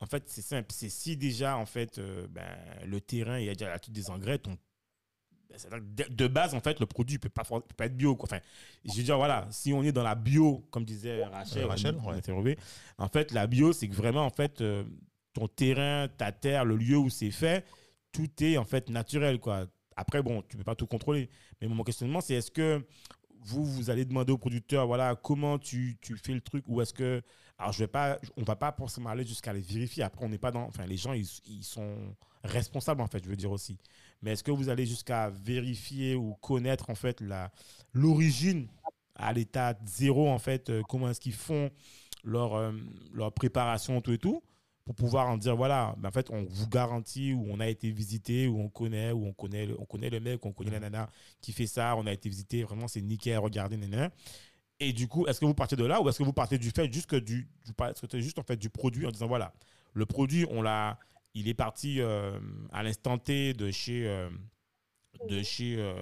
en 0.00 0.06
fait, 0.06 0.24
c'est 0.26 0.42
simple. 0.42 0.68
C'est 0.72 0.88
si 0.88 1.16
déjà, 1.16 1.56
en 1.56 1.66
fait, 1.66 1.98
euh, 1.98 2.26
ben, 2.28 2.56
le 2.86 3.00
terrain, 3.00 3.38
il 3.38 3.46
y 3.46 3.50
a 3.50 3.54
déjà 3.54 3.76
des 3.88 4.10
engrais, 4.10 4.38
ton 4.38 4.56
de 6.10 6.26
base, 6.28 6.54
en 6.54 6.60
fait, 6.60 6.80
le 6.80 6.86
produit 6.86 7.16
ne 7.16 7.20
peut 7.20 7.28
pas, 7.28 7.42
peut 7.42 7.60
pas 7.76 7.86
être 7.86 7.96
bio. 7.96 8.14
Quoi. 8.14 8.28
Enfin, 8.30 8.40
je 8.84 8.96
veux 8.96 9.02
dire, 9.02 9.16
voilà, 9.16 9.46
si 9.50 9.72
on 9.72 9.82
est 9.82 9.92
dans 9.92 10.02
la 10.02 10.14
bio, 10.14 10.66
comme 10.70 10.84
disait 10.84 11.24
Rachel, 11.24 11.64
Rachel 11.64 11.96
en 12.98 13.08
fait, 13.08 13.32
la 13.32 13.46
bio, 13.46 13.72
c'est 13.72 13.88
que 13.88 13.94
vraiment, 13.94 14.24
en 14.24 14.30
fait, 14.30 14.60
euh, 14.60 14.84
ton 15.32 15.48
terrain, 15.48 16.08
ta 16.08 16.32
terre, 16.32 16.64
le 16.64 16.76
lieu 16.76 16.96
où 16.96 17.10
c'est 17.10 17.30
fait, 17.30 17.64
tout 18.12 18.28
est 18.40 18.56
en 18.56 18.64
fait 18.64 18.88
naturel. 18.90 19.40
Quoi. 19.40 19.66
Après, 19.96 20.22
bon, 20.22 20.42
tu 20.42 20.56
ne 20.56 20.60
peux 20.60 20.64
pas 20.64 20.74
tout 20.74 20.86
contrôler. 20.86 21.30
Mais 21.60 21.68
mon 21.68 21.82
questionnement, 21.82 22.20
c'est 22.20 22.34
est-ce 22.34 22.50
que 22.50 22.84
vous, 23.42 23.64
vous 23.64 23.90
allez 23.90 24.04
demander 24.04 24.32
au 24.32 24.38
producteur, 24.38 24.86
voilà, 24.86 25.16
comment 25.16 25.58
tu, 25.58 25.98
tu 26.00 26.16
fais 26.16 26.32
le 26.32 26.40
truc 26.40 26.64
ou 26.68 26.80
est-ce 26.80 26.94
que. 26.94 27.22
Alors, 27.60 27.72
je 27.72 27.78
vais 27.78 27.86
pas, 27.86 28.18
on 28.36 28.40
ne 28.40 28.46
va 28.46 28.56
pas 28.56 28.72
forcément 28.72 29.10
aller 29.10 29.24
jusqu'à 29.24 29.52
les 29.52 29.60
vérifier. 29.60 30.02
Après, 30.02 30.24
on 30.24 30.28
n'est 30.28 30.38
pas 30.38 30.50
dans. 30.50 30.62
Enfin, 30.62 30.86
les 30.86 30.96
gens, 30.96 31.12
ils, 31.12 31.28
ils 31.46 31.62
sont 31.64 31.94
responsables, 32.42 33.02
en 33.02 33.06
fait, 33.06 33.22
je 33.22 33.28
veux 33.28 33.36
dire 33.36 33.52
aussi 33.52 33.78
mais 34.22 34.32
est-ce 34.32 34.44
que 34.44 34.50
vous 34.50 34.68
allez 34.68 34.86
jusqu'à 34.86 35.30
vérifier 35.30 36.14
ou 36.14 36.34
connaître 36.34 36.90
en 36.90 36.94
fait 36.94 37.20
la 37.20 37.50
l'origine 37.92 38.68
à 39.14 39.32
l'état 39.32 39.74
zéro 39.86 40.28
en 40.28 40.38
fait 40.38 40.70
euh, 40.70 40.82
comment 40.88 41.10
est-ce 41.10 41.20
qu'ils 41.20 41.32
font 41.32 41.70
leur 42.24 42.54
euh, 42.54 42.72
leur 43.12 43.32
préparation 43.32 44.00
tout 44.00 44.12
et 44.12 44.18
tout 44.18 44.42
pour 44.84 44.94
pouvoir 44.94 45.28
en 45.28 45.36
dire 45.36 45.56
voilà 45.56 45.94
ben, 45.98 46.08
en 46.08 46.12
fait 46.12 46.30
on 46.30 46.44
vous 46.44 46.68
garantit 46.68 47.32
ou 47.32 47.46
on 47.48 47.60
a 47.60 47.68
été 47.68 47.90
visité 47.90 48.46
ou 48.46 48.60
on 48.60 48.68
connaît 48.68 49.12
ou 49.12 49.26
on 49.26 49.32
connaît 49.32 49.68
on 49.78 49.84
connaît 49.84 50.10
le 50.10 50.20
mec 50.20 50.44
on 50.44 50.52
connaît 50.52 50.72
la 50.72 50.80
nana 50.80 51.08
qui 51.40 51.52
fait 51.52 51.66
ça 51.66 51.94
on 51.96 52.06
a 52.06 52.12
été 52.12 52.28
visité 52.28 52.62
vraiment 52.62 52.88
c'est 52.88 53.02
nickel 53.02 53.38
regardez 53.38 53.76
nana 53.76 54.10
et 54.80 54.92
du 54.92 55.06
coup 55.06 55.26
est-ce 55.26 55.40
que 55.40 55.44
vous 55.44 55.54
partez 55.54 55.76
de 55.76 55.84
là 55.84 56.00
ou 56.00 56.08
est-ce 56.08 56.18
que 56.18 56.24
vous 56.24 56.32
partez 56.32 56.58
du 56.58 56.70
fait 56.70 56.92
juste 56.92 57.06
que 57.06 57.16
du, 57.16 57.48
du 57.64 58.20
juste 58.20 58.38
en 58.38 58.42
fait 58.42 58.56
du 58.56 58.70
produit 58.70 59.06
en 59.06 59.10
disant 59.10 59.28
voilà 59.28 59.52
le 59.92 60.06
produit 60.06 60.46
on 60.50 60.62
l'a 60.62 60.98
il 61.34 61.48
est 61.48 61.54
parti 61.54 62.00
euh, 62.00 62.38
à 62.72 62.82
l'instant 62.82 63.18
T 63.18 63.54
de 63.54 63.70
chez, 63.70 64.06
euh, 64.08 64.28
de 65.28 65.42
chez 65.42 65.76
euh, 65.78 65.94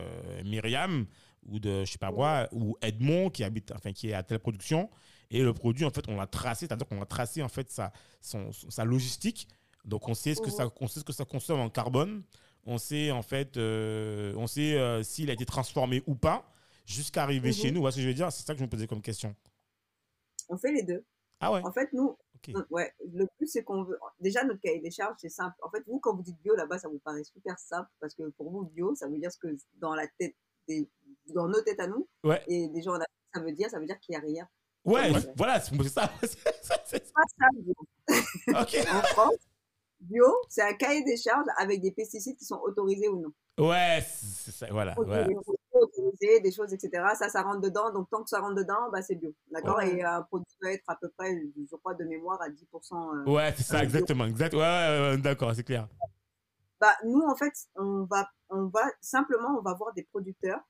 Myriam 0.45 1.07
ou 1.47 1.59
de 1.59 1.85
je 1.85 1.93
sais 1.93 1.99
pas 1.99 2.11
moi 2.11 2.49
ou 2.53 2.77
Edmond 2.83 3.31
qui 3.31 3.45
habite 3.45 3.73
enfin 3.73 3.93
qui 3.93 4.11
est 4.11 4.15
à 4.15 4.23
telle 4.23 4.39
production. 4.39 4.91
Et 5.31 5.43
le 5.43 5.53
produit 5.53 5.85
en 5.85 5.91
fait 5.91 6.09
on 6.09 6.17
l'a 6.17 6.27
tracé 6.27 6.67
c'est-à-dire 6.67 6.87
qu'on 6.87 7.03
a 7.03 7.07
tracé 7.07 7.43
en 7.43 7.49
fait 7.49 7.71
sa 7.71 7.93
son, 8.21 8.51
sa 8.53 8.85
logistique. 8.85 9.49
Donc 9.85 10.09
on 10.09 10.15
sait 10.15 10.35
ce 10.35 10.41
que 10.41 10.51
ça 10.51 10.71
on 10.81 10.89
sait 10.89 11.01
ce 11.01 11.05
que 11.05 11.13
ça 11.13 11.25
consomme 11.25 11.61
en 11.61 11.69
carbone. 11.69 12.23
On 12.65 12.79
sait 12.79 13.11
en 13.11 13.23
fait 13.23 13.59
on 13.59 14.47
sait 14.47 15.03
s'il 15.05 15.31
a 15.31 15.35
été 15.35 15.45
transformé 15.45 16.03
ou 16.07 16.15
pas 16.15 16.51
jusqu'à 16.89 17.23
arriver 17.23 17.53
chez 17.53 17.69
mhm. 17.69 17.75
nous. 17.75 17.83
Vous 17.83 17.91
ce 17.91 17.97
que 17.97 18.03
je 18.03 18.09
veux 18.09 18.15
dire? 18.15 18.33
C'est 18.33 18.45
ça 18.45 18.55
que 18.55 18.59
je 18.59 18.65
me 18.65 18.71
posais 18.71 18.87
comme 18.87 19.03
question. 19.03 19.35
On 20.49 20.57
fait 20.57 20.73
les 20.73 20.83
deux. 20.83 21.05
Ah 21.41 21.53
ouais? 21.53 21.61
En 21.65 21.73
fait, 21.73 21.93
nous, 21.93 22.17
Ouais, 22.71 22.93
le 23.13 23.27
plus, 23.37 23.47
c'est 23.47 23.63
qu'on 23.63 23.83
veut. 23.83 23.99
Déjà, 24.21 24.45
notre 24.45 24.61
cahier 24.61 24.81
des 24.81 24.91
charges, 24.91 25.17
c'est 25.19 25.29
simple. 25.29 25.57
En 25.63 25.71
fait, 25.71 25.83
vous, 25.87 25.99
quand 25.99 26.15
vous 26.15 26.23
dites 26.23 26.41
bio, 26.43 26.55
là-bas, 26.55 26.79
ça 26.79 26.89
vous 26.89 26.99
paraît 26.99 27.25
super 27.25 27.59
simple 27.59 27.89
parce 28.01 28.15
que 28.15 28.29
pour 28.31 28.51
vous, 28.51 28.65
bio, 28.65 28.95
ça 28.95 29.09
veut 29.09 29.19
dire 29.19 29.33
ce 29.33 29.39
que 29.39 29.49
dans 29.75 29.95
la 29.95 30.07
tête, 30.19 30.35
des... 30.67 30.89
dans 31.27 31.49
nos 31.49 31.61
têtes 31.63 31.81
à 31.81 31.87
nous, 31.87 32.09
ouais. 32.25 32.43
et 32.47 32.69
des 32.69 32.83
gens, 32.83 32.95
ça 33.35 33.41
veut 33.41 33.53
dire, 33.53 33.71
ça 33.71 33.79
veut 33.79 33.87
dire 33.87 33.99
qu'il 34.01 34.13
n'y 34.13 34.17
a 34.17 34.21
rien. 34.21 34.49
Ouais, 34.85 35.13
voilà, 35.37 35.61
c'est 35.61 35.77
ça. 35.89 36.11
c'est 36.87 37.13
pas 37.13 37.23
ça, 37.39 37.47
bio. 37.55 37.75
en 38.55 39.03
France, 39.03 39.37
bio, 40.01 40.27
c'est 40.49 40.63
un 40.63 40.75
cahier 40.75 41.05
des 41.05 41.17
charges 41.17 41.47
avec 41.59 41.81
des 41.81 41.91
pesticides 41.91 42.37
qui 42.37 42.45
sont 42.45 42.61
autorisés 42.63 43.09
ou 43.09 43.21
non. 43.21 43.33
Ouais, 43.59 44.03
c'est 44.07 44.53
ça, 44.53 44.69
voilà. 44.71 44.95
voilà 44.95 45.27
des 46.43 46.53
choses, 46.53 46.73
etc. 46.73 47.05
Ça, 47.15 47.29
ça 47.29 47.43
rentre 47.43 47.61
dedans. 47.61 47.93
Donc, 47.93 48.09
tant 48.11 48.23
que 48.23 48.31
ça 48.31 48.41
rentre 48.41 48.55
dedans, 48.55 48.91
bah, 48.93 49.03
c'est 49.03 49.15
bio. 49.15 49.35
D'accord? 49.51 49.81
Et 49.83 50.03
un 50.03 50.23
produit 50.23 50.47
doit 50.61 50.73
être 50.73 50.85
à 50.89 50.97
peu 50.97 51.09
près, 51.17 51.35
je 51.57 51.77
crois, 51.77 51.95
de 51.95 52.05
mémoire 52.05 52.41
à 52.41 52.49
10%. 52.49 53.29
Euh, 53.29 53.33
ouais, 53.33 53.53
c'est 53.57 53.65
ça, 53.65 53.83
exactement. 53.83 54.25
Exact. 54.27 54.55
Ouais, 54.55 54.61
ouais, 54.61 55.19
d'accord, 55.19 55.53
c'est 55.55 55.65
clair. 55.65 55.89
Bah, 56.81 56.95
nous, 57.05 57.23
en 57.23 57.35
fait, 57.35 57.53
on 57.77 58.05
va, 58.05 58.29
on 58.51 58.67
va 58.67 58.85
simplement, 59.01 59.59
on 59.59 59.63
va 59.63 59.75
voir 59.75 59.93
des 59.95 60.05
producteurs 60.05 60.61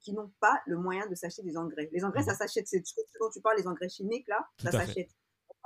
qui 0.00 0.12
n'ont 0.12 0.30
pas 0.38 0.60
le 0.66 0.76
moyen 0.76 1.06
de 1.08 1.14
s'acheter 1.14 1.42
des 1.42 1.56
engrais. 1.56 1.88
Les 1.92 2.04
engrais, 2.04 2.22
ça 2.22 2.32
mhm. 2.32 2.38
s'achète. 2.38 2.68
C'est 2.68 2.84
ce 2.84 2.94
dont 3.18 3.30
tu 3.32 3.40
parles, 3.40 3.56
les 3.56 3.66
engrais 3.66 3.88
chimiques, 3.88 4.28
là, 4.28 4.46
ça 4.62 4.70
s'achète. 4.70 5.08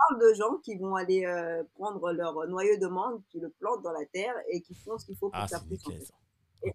parle 0.08 0.20
de 0.20 0.34
gens 0.34 0.58
qui 0.62 0.76
vont 0.76 0.94
aller 0.94 1.26
euh, 1.26 1.64
prendre 1.74 2.12
leur 2.12 2.46
noyau 2.46 2.76
de 2.76 2.86
mangue, 2.86 3.20
qui 3.30 3.40
le 3.40 3.50
plantent 3.50 3.82
dans 3.82 3.92
la 3.92 4.06
terre 4.06 4.34
et 4.48 4.60
qui 4.60 4.74
font 4.76 4.96
ce 4.96 5.06
qu'il 5.06 5.16
faut 5.16 5.28
pour 5.28 5.40
Ah, 5.40 5.44
que 5.44 5.50
ça 5.50 5.60
pousse. 5.60 6.12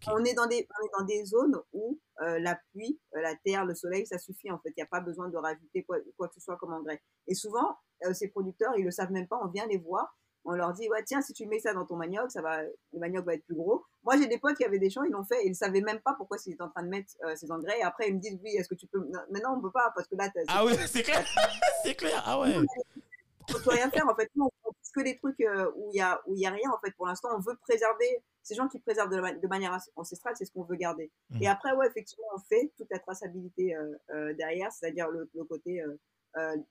On, 0.08 0.24
est 0.24 0.34
dans 0.34 0.48
des, 0.48 0.68
on 0.82 0.86
est 0.86 1.00
dans 1.00 1.06
des 1.06 1.26
zones 1.26 1.62
où 1.74 2.00
euh, 2.22 2.40
la 2.40 2.60
pluie, 2.72 3.00
euh, 3.16 3.22
la 3.22 3.36
terre, 3.36 3.66
le 3.66 3.76
soleil, 3.76 4.06
ça 4.06 4.18
suffit 4.18 4.52
en 4.52 4.60
fait. 4.60 4.70
Il 4.70 4.76
n'y 4.78 4.84
a 4.84 4.88
pas 4.88 5.02
besoin 5.02 5.30
de 5.30 5.38
rajouter 5.38 5.84
quoi, 5.84 5.98
quoi 6.18 6.28
que 6.28 6.36
ce 6.36 6.42
soit 6.42 6.58
comme 6.58 6.74
engrais. 6.74 7.02
Et 7.28 7.36
souvent, 7.36 7.78
euh, 8.06 8.14
ces 8.14 8.30
producteurs, 8.30 8.74
ils 8.78 8.86
le 8.86 8.92
savent 8.92 9.12
même 9.12 9.28
pas. 9.28 9.40
On 9.44 9.48
vient 9.48 9.66
les 9.68 9.78
voir, 9.78 10.18
on 10.46 10.54
leur 10.54 10.74
dit 10.74 10.90
ouais 10.90 11.04
tiens 11.04 11.22
si 11.22 11.34
tu 11.34 11.46
mets 11.48 11.60
ça 11.60 11.74
dans 11.74 11.86
ton 11.86 11.96
manioc, 11.96 12.32
ça 12.32 12.42
va, 12.42 12.62
le 12.64 13.00
manioc 13.00 13.26
va 13.26 13.34
être 13.34 13.46
plus 13.46 13.56
gros. 13.56 13.84
Moi 14.04 14.18
j'ai 14.18 14.28
des 14.28 14.38
potes 14.38 14.58
qui 14.58 14.66
avaient 14.66 14.80
des 14.80 14.90
champs, 14.90 15.04
ils 15.04 15.12
l'ont 15.12 15.26
fait, 15.26 15.46
ils 15.46 15.56
savaient 15.56 15.82
même 15.82 16.00
pas 16.02 16.14
pourquoi 16.18 16.38
ils 16.46 16.54
étaient 16.54 16.62
en 16.62 16.70
train 16.70 16.84
de 16.84 16.90
mettre 16.90 17.14
ces 17.36 17.52
engrais. 17.52 17.80
Et 17.80 17.84
après 17.84 18.10
ils 18.10 18.16
me 18.16 18.20
disent 18.20 18.38
oui 18.44 18.52
est-ce 18.58 18.68
que 18.68 18.76
tu 18.76 18.88
peux 18.88 19.00
Non, 19.00 19.22
non 19.32 19.56
on 19.58 19.62
peut 19.62 19.72
pas 19.72 19.92
parce 19.96 20.08
que 20.08 20.16
là 20.16 20.30
t'as- 20.30 20.42
Ah 20.50 20.66
oui, 20.66 20.74
c'est 20.88 21.04
clair. 21.04 21.26
c'est 21.84 21.96
clair. 21.96 22.22
Ah 22.26 22.40
ouais. 22.40 22.56
on 23.50 23.60
peut 23.62 23.70
rien 23.72 23.90
faire 23.90 24.08
en 24.10 24.16
fait. 24.16 24.30
Nous, 24.36 24.46
on 24.46 24.72
fait 24.72 24.92
que 24.94 25.02
des 25.02 25.18
trucs 25.18 25.40
où 25.76 25.90
il 25.94 25.98
y 25.98 26.02
a 26.02 26.22
où 26.28 26.36
il 26.36 26.42
y 26.42 26.46
a 26.46 26.52
rien 26.52 26.70
en 26.72 26.80
fait. 26.80 26.92
Pour 26.92 27.08
l'instant, 27.08 27.30
on 27.36 27.40
veut 27.40 27.58
préserver 27.62 28.22
ces 28.44 28.54
gens 28.56 28.68
qui 28.68 28.80
préservent 28.80 29.10
de, 29.10 29.16
la 29.16 29.22
ma- 29.22 29.34
de 29.34 29.48
manière 29.48 29.78
ancestrale, 29.96 30.36
c'est 30.38 30.46
ce 30.46 30.52
qu'on 30.52 30.64
veut 30.64 30.76
garder. 30.76 31.12
Mhm. 31.32 31.42
Et 31.44 31.48
après, 31.48 31.74
ouais, 31.74 31.88
effectivement, 31.88 32.28
on 32.36 32.40
fait 32.40 32.72
toute 32.78 32.90
la 32.92 33.00
traçabilité 33.00 33.76
euh, 33.76 33.96
euh, 34.14 34.34
derrière, 34.36 34.72
c'est-à-dire 34.72 35.10
le, 35.10 35.30
le 35.34 35.44
côté 35.46 35.82
euh, 35.82 35.96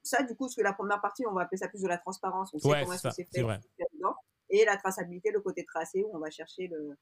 ça, 0.02 0.22
du 0.24 0.35
coup, 0.35 0.48
ce 0.48 0.56
que 0.56 0.62
la 0.62 0.72
première 0.72 1.00
partie, 1.00 1.24
on 1.26 1.32
va 1.35 1.42
appeler 1.42 1.58
ça 1.58 1.68
plus 1.68 1.82
de 1.82 1.88
la 1.88 1.98
transparence. 1.98 2.52
On 2.52 2.58
sait 2.58 2.68
Ouais, 2.68 2.82
comment 2.85 2.96
c'est 2.98 3.26
fait, 3.32 3.42
vrai. 3.42 3.61
et 4.50 4.64
la 4.64 4.76
traçabilité, 4.76 5.30
le 5.30 5.40
côté 5.40 5.64
tracé 5.64 6.02
où 6.02 6.11
on 6.14 6.18
va 6.18 6.30
chercher 6.30 6.66
le, 6.68 6.96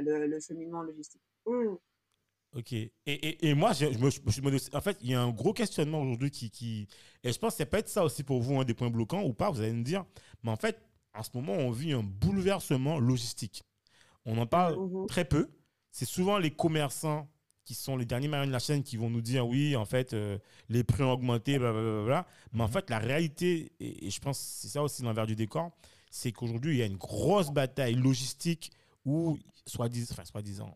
le, 0.00 0.26
le 0.26 0.40
cheminement 0.40 0.82
logistique. 0.82 1.22
Hmm. 1.46 1.74
Ok. 2.56 2.72
Et, 2.72 2.90
et, 3.06 3.48
et 3.50 3.54
moi, 3.54 3.72
je, 3.74 3.92
je 3.92 3.98
me, 3.98 4.08
je 4.10 4.22
me 4.22 4.30
suis 4.30 4.40
demandé 4.40 4.56
aussi- 4.56 4.74
en 4.74 4.80
fait, 4.80 4.96
il 5.02 5.10
y 5.10 5.14
a 5.14 5.20
un 5.20 5.30
gros 5.30 5.52
questionnement 5.52 6.00
aujourd'hui 6.00 6.30
qui, 6.30 6.50
qui. 6.50 6.88
Et 7.22 7.30
je 7.30 7.38
pense 7.38 7.52
que 7.54 7.58
ça 7.58 7.66
peut 7.66 7.76
être 7.76 7.90
ça 7.90 8.02
aussi 8.02 8.24
pour 8.24 8.40
vous, 8.40 8.58
un 8.58 8.64
des 8.64 8.72
points 8.74 8.88
bloquants 8.90 9.22
ou 9.22 9.34
pas, 9.34 9.50
vous 9.50 9.60
allez 9.60 9.74
me 9.74 9.84
dire. 9.84 10.06
Mais 10.42 10.50
en 10.50 10.56
fait, 10.56 10.80
en 11.14 11.22
ce 11.22 11.28
moment, 11.34 11.52
on 11.52 11.70
vit 11.70 11.92
un 11.92 12.02
bouleversement 12.02 12.98
logistique. 12.98 13.64
On 14.28 14.38
en 14.38 14.46
parle 14.46 14.76
Mhm. 14.78 15.06
très 15.06 15.24
peu. 15.24 15.48
C'est 15.90 16.04
souvent 16.04 16.38
les 16.38 16.50
commerçants 16.50 17.28
qui 17.64 17.74
sont 17.74 17.96
les 17.96 18.04
derniers 18.06 18.28
maillons 18.28 18.46
de 18.46 18.52
la 18.52 18.58
chaîne 18.58 18.82
qui 18.82 18.96
vont 18.96 19.10
nous 19.10 19.20
dire 19.20 19.46
oui, 19.46 19.74
en 19.76 19.84
fait, 19.84 20.12
euh, 20.14 20.38
les 20.68 20.84
prix 20.84 21.02
ont 21.02 21.12
augmenté, 21.12 21.58
blablabla. 21.58 22.26
Mais 22.52 22.62
en 22.62 22.68
fait, 22.68 22.88
la 22.90 22.98
réalité, 22.98 23.72
et, 23.80 24.06
et 24.06 24.10
je 24.10 24.20
pense 24.20 24.38
que 24.38 24.44
c'est 24.44 24.68
ça 24.68 24.82
aussi 24.82 25.02
l'envers 25.02 25.26
du 25.26 25.34
décor, 25.36 25.70
c'est 26.10 26.32
qu'aujourd'hui, 26.32 26.76
il 26.76 26.78
y 26.78 26.82
a 26.82 26.86
une 26.86 26.96
grosse 26.96 27.50
bataille 27.50 27.94
logistique 27.94 28.70
où, 29.04 29.38
soi-disant, 29.66 30.14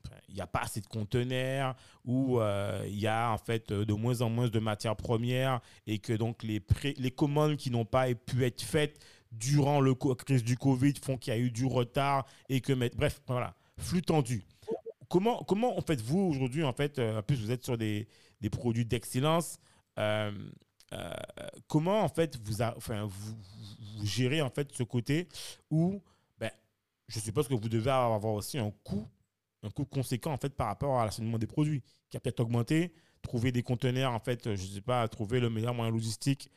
enfin, 0.05 0.17
il 0.29 0.35
n'y 0.35 0.41
a 0.41 0.47
pas 0.47 0.61
assez 0.61 0.81
de 0.81 0.87
conteneurs, 0.87 1.75
où 2.05 2.41
euh, 2.41 2.85
il 2.89 2.99
y 2.99 3.07
a 3.07 3.31
en 3.33 3.39
fait 3.39 3.71
euh, 3.73 3.85
de 3.87 3.93
moins 3.95 4.21
en 4.21 4.29
moins 4.31 4.49
de 4.49 4.59
matières 4.59 4.97
premières 4.97 5.61
et 5.87 5.99
que 5.99 6.13
donc 6.13 6.43
les, 6.43 6.61
pré- 6.61 6.95
les 6.99 7.11
commandes 7.11 7.57
qui 7.57 7.71
n'ont 7.71 7.85
pas 7.87 8.13
pu 8.15 8.45
être 8.45 8.61
faites 8.63 8.99
durant 9.33 9.81
la 9.81 9.95
crise 10.17 10.45
du 10.45 10.57
Covid 10.57 10.95
font 11.03 11.17
qu'il 11.17 11.33
y 11.33 11.37
a 11.37 11.39
eu 11.39 11.51
du 11.51 11.65
retard 11.65 12.27
et 12.49 12.61
que, 12.61 12.73
bref, 12.95 13.21
voilà, 13.27 13.55
flux 13.79 14.03
tendu. 14.03 14.45
Comment, 15.09 15.43
comment 15.45 15.77
en 15.77 15.83
fait 15.83 16.01
vous 16.01 16.21
aujourd'hui 16.21 16.65
en 16.65 16.73
fait 16.73 16.99
euh, 16.99 17.19
en 17.19 17.23
plus 17.23 17.37
vous 17.37 17.51
êtes 17.51 17.65
sur 17.65 17.77
des, 17.77 18.09
des 18.41 18.49
produits 18.49 18.87
d'excellence 18.87 19.59
euh, 19.99 20.33
euh, 20.95 21.11
comment 21.69 22.03
en 22.03 22.09
fait 22.09 22.39
vous, 22.43 22.63
gérez 24.05 24.41
en 24.41 24.49
fait 24.49 24.73
ce 24.73 24.83
côté 24.83 25.29
où 25.71 26.01
ben, 26.39 26.51
je 27.09 27.21
suppose 27.21 27.47
que 27.47 27.53
vous 27.53 27.69
devez 27.69 27.91
avoir 27.91 28.33
aussi 28.33 28.57
un 28.57 28.71
coût 28.85 29.07
un 29.63 29.69
coût 29.69 29.85
conséquent 29.85 30.33
en 30.33 30.39
fait 30.39 30.55
par 30.55 30.69
rapport 30.69 30.99
à 30.99 31.05
l'acheminement 31.05 31.39
des 31.39 31.47
produits 31.47 31.83
qui 32.09 32.17
a 32.17 32.21
peut-être 32.21 32.41
augmenté 32.41 32.95
trouver 33.21 33.53
des 33.53 33.63
conteneurs 33.63 34.13
en 34.13 34.21
fait 34.21 34.55
je 34.55 34.67
sais 34.67 34.81
pas 34.81 35.07
trouver 35.09 35.41
le 35.41 35.51
meilleur 35.51 35.75
moyen 35.75 35.93
logistique 35.93 36.51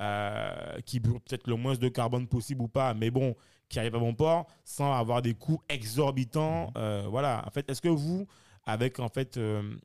euh, 0.00 0.80
qui 0.86 0.98
brûle 0.98 1.20
peut-être 1.20 1.46
le 1.46 1.56
moins 1.56 1.74
de 1.74 1.88
carbone 1.88 2.26
possible 2.26 2.62
ou 2.62 2.68
pas 2.68 2.94
mais 2.94 3.10
bon 3.10 3.36
qui 3.68 3.78
arrive 3.78 3.94
à 3.94 3.98
bon 3.98 4.14
port 4.14 4.46
sans 4.64 4.94
avoir 4.94 5.20
des 5.20 5.34
coûts 5.34 5.60
exorbitants 5.68 6.72
euh, 6.78 7.06
voilà. 7.10 7.44
En 7.46 7.50
fait 7.50 7.68
est-ce 7.70 7.82
que 7.82 7.88
vous 7.88 8.26
avec 8.64 8.98
en 8.98 9.08
fait 9.08 9.36
euh, 9.36 9.76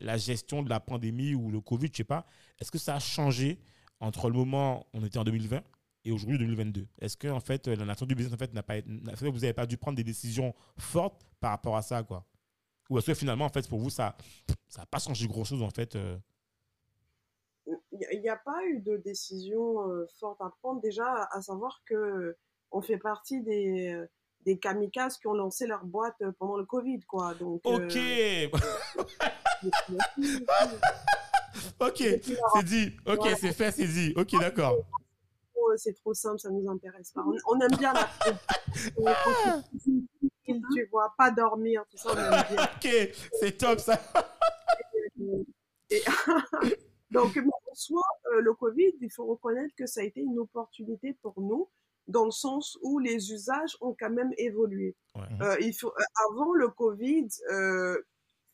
la 0.00 0.16
gestion 0.16 0.62
de 0.62 0.70
la 0.70 0.80
pandémie 0.80 1.34
ou 1.34 1.50
le 1.50 1.60
Covid, 1.60 1.88
je 1.92 1.98
sais 1.98 2.04
pas, 2.04 2.26
est-ce 2.58 2.70
que 2.70 2.78
ça 2.78 2.94
a 2.94 2.98
changé 3.00 3.58
entre 4.00 4.30
le 4.30 4.34
moment 4.34 4.86
où 4.94 5.00
on 5.00 5.04
était 5.04 5.18
en 5.18 5.24
2020 5.24 5.60
et 6.06 6.12
aujourd'hui 6.12 6.38
2022 6.38 6.86
Est-ce 7.00 7.16
que 7.16 7.28
en 7.28 7.40
fait 7.40 7.68
la 7.68 7.84
nature 7.84 8.06
du 8.06 8.14
business 8.14 8.32
en 8.32 8.38
fait 8.38 8.54
n'a 8.54 8.62
pas 8.62 8.76
vous 8.80 9.30
n'avez 9.32 9.52
pas 9.52 9.66
dû 9.66 9.76
prendre 9.76 9.96
des 9.96 10.04
décisions 10.04 10.54
fortes 10.78 11.20
par 11.40 11.50
rapport 11.50 11.76
à 11.76 11.82
ça 11.82 12.02
quoi? 12.02 12.24
Ou 12.88 12.96
est-ce 12.98 13.08
que 13.08 13.14
finalement 13.14 13.44
en 13.44 13.50
fait 13.50 13.68
pour 13.68 13.78
vous 13.78 13.90
ça 13.90 14.16
ça 14.68 14.80
n'a 14.82 14.86
pas 14.86 14.98
changé 14.98 15.26
grand 15.26 15.44
chose 15.44 15.62
en 15.62 15.70
fait 15.70 15.98
Il 18.12 18.20
n'y 18.20 18.28
a 18.28 18.36
pas 18.36 18.64
eu 18.66 18.80
de 18.80 18.96
décision 18.96 19.88
euh, 19.90 20.06
forte 20.18 20.40
à 20.40 20.52
prendre. 20.60 20.80
Déjà, 20.80 21.28
à, 21.32 21.42
savoir 21.42 21.82
que 21.86 22.36
on 22.70 22.82
fait 22.82 22.98
partie 22.98 23.40
des, 23.40 23.92
euh, 23.94 24.06
des 24.44 24.58
kamikazes 24.58 25.18
qui 25.18 25.26
ont 25.26 25.34
lancé 25.34 25.66
leur 25.66 25.84
boîte 25.84 26.16
euh, 26.22 26.32
pendant 26.38 26.56
le 26.56 26.64
Covid, 26.64 27.00
quoi. 27.00 27.34
Donc, 27.34 27.60
Ok, 27.64 27.96
euh, 27.96 28.48
ok, 31.80 31.96
c'est 31.96 32.64
dit, 32.64 32.96
ok, 33.06 33.28
c'est 33.38 33.52
fait, 33.52 33.72
c'est 33.72 33.86
dit, 33.86 34.12
ok, 34.16 34.38
d'accord. 34.40 34.76
Oh, 35.54 35.72
c'est 35.76 35.94
trop 35.94 36.14
simple, 36.14 36.38
ça 36.38 36.50
nous 36.50 36.68
intéresse 36.70 37.12
pas. 37.12 37.22
On, 37.26 37.56
on 37.56 37.60
aime 37.60 37.76
bien 37.76 37.92
la 37.92 38.08
Ah. 39.06 39.62
tu 40.46 40.86
vois, 40.90 41.12
pas 41.18 41.30
dormir, 41.30 41.84
tout 41.90 41.96
ça, 41.96 42.10
on 42.12 42.16
aime 42.16 42.44
bien. 42.50 42.64
Ok, 42.64 42.88
c'est 43.40 43.56
top 43.58 43.80
ça. 43.80 44.00
Et- 45.90 46.02
Donc, 47.10 47.36
mais 47.36 47.42
en 47.70 47.74
soi, 47.74 48.02
euh, 48.34 48.40
le 48.40 48.52
Covid, 48.54 48.92
il 49.00 49.10
faut 49.10 49.26
reconnaître 49.26 49.74
que 49.76 49.86
ça 49.86 50.00
a 50.00 50.04
été 50.04 50.20
une 50.20 50.38
opportunité 50.38 51.14
pour 51.22 51.40
nous, 51.40 51.68
dans 52.06 52.24
le 52.24 52.30
sens 52.30 52.78
où 52.82 52.98
les 52.98 53.32
usages 53.32 53.76
ont 53.80 53.94
quand 53.98 54.10
même 54.10 54.32
évolué. 54.38 54.94
Ouais. 55.14 55.22
Euh, 55.42 55.56
il 55.60 55.72
faut, 55.74 55.88
euh, 55.88 56.02
avant 56.30 56.52
le 56.52 56.68
Covid, 56.68 57.28
euh, 57.50 57.98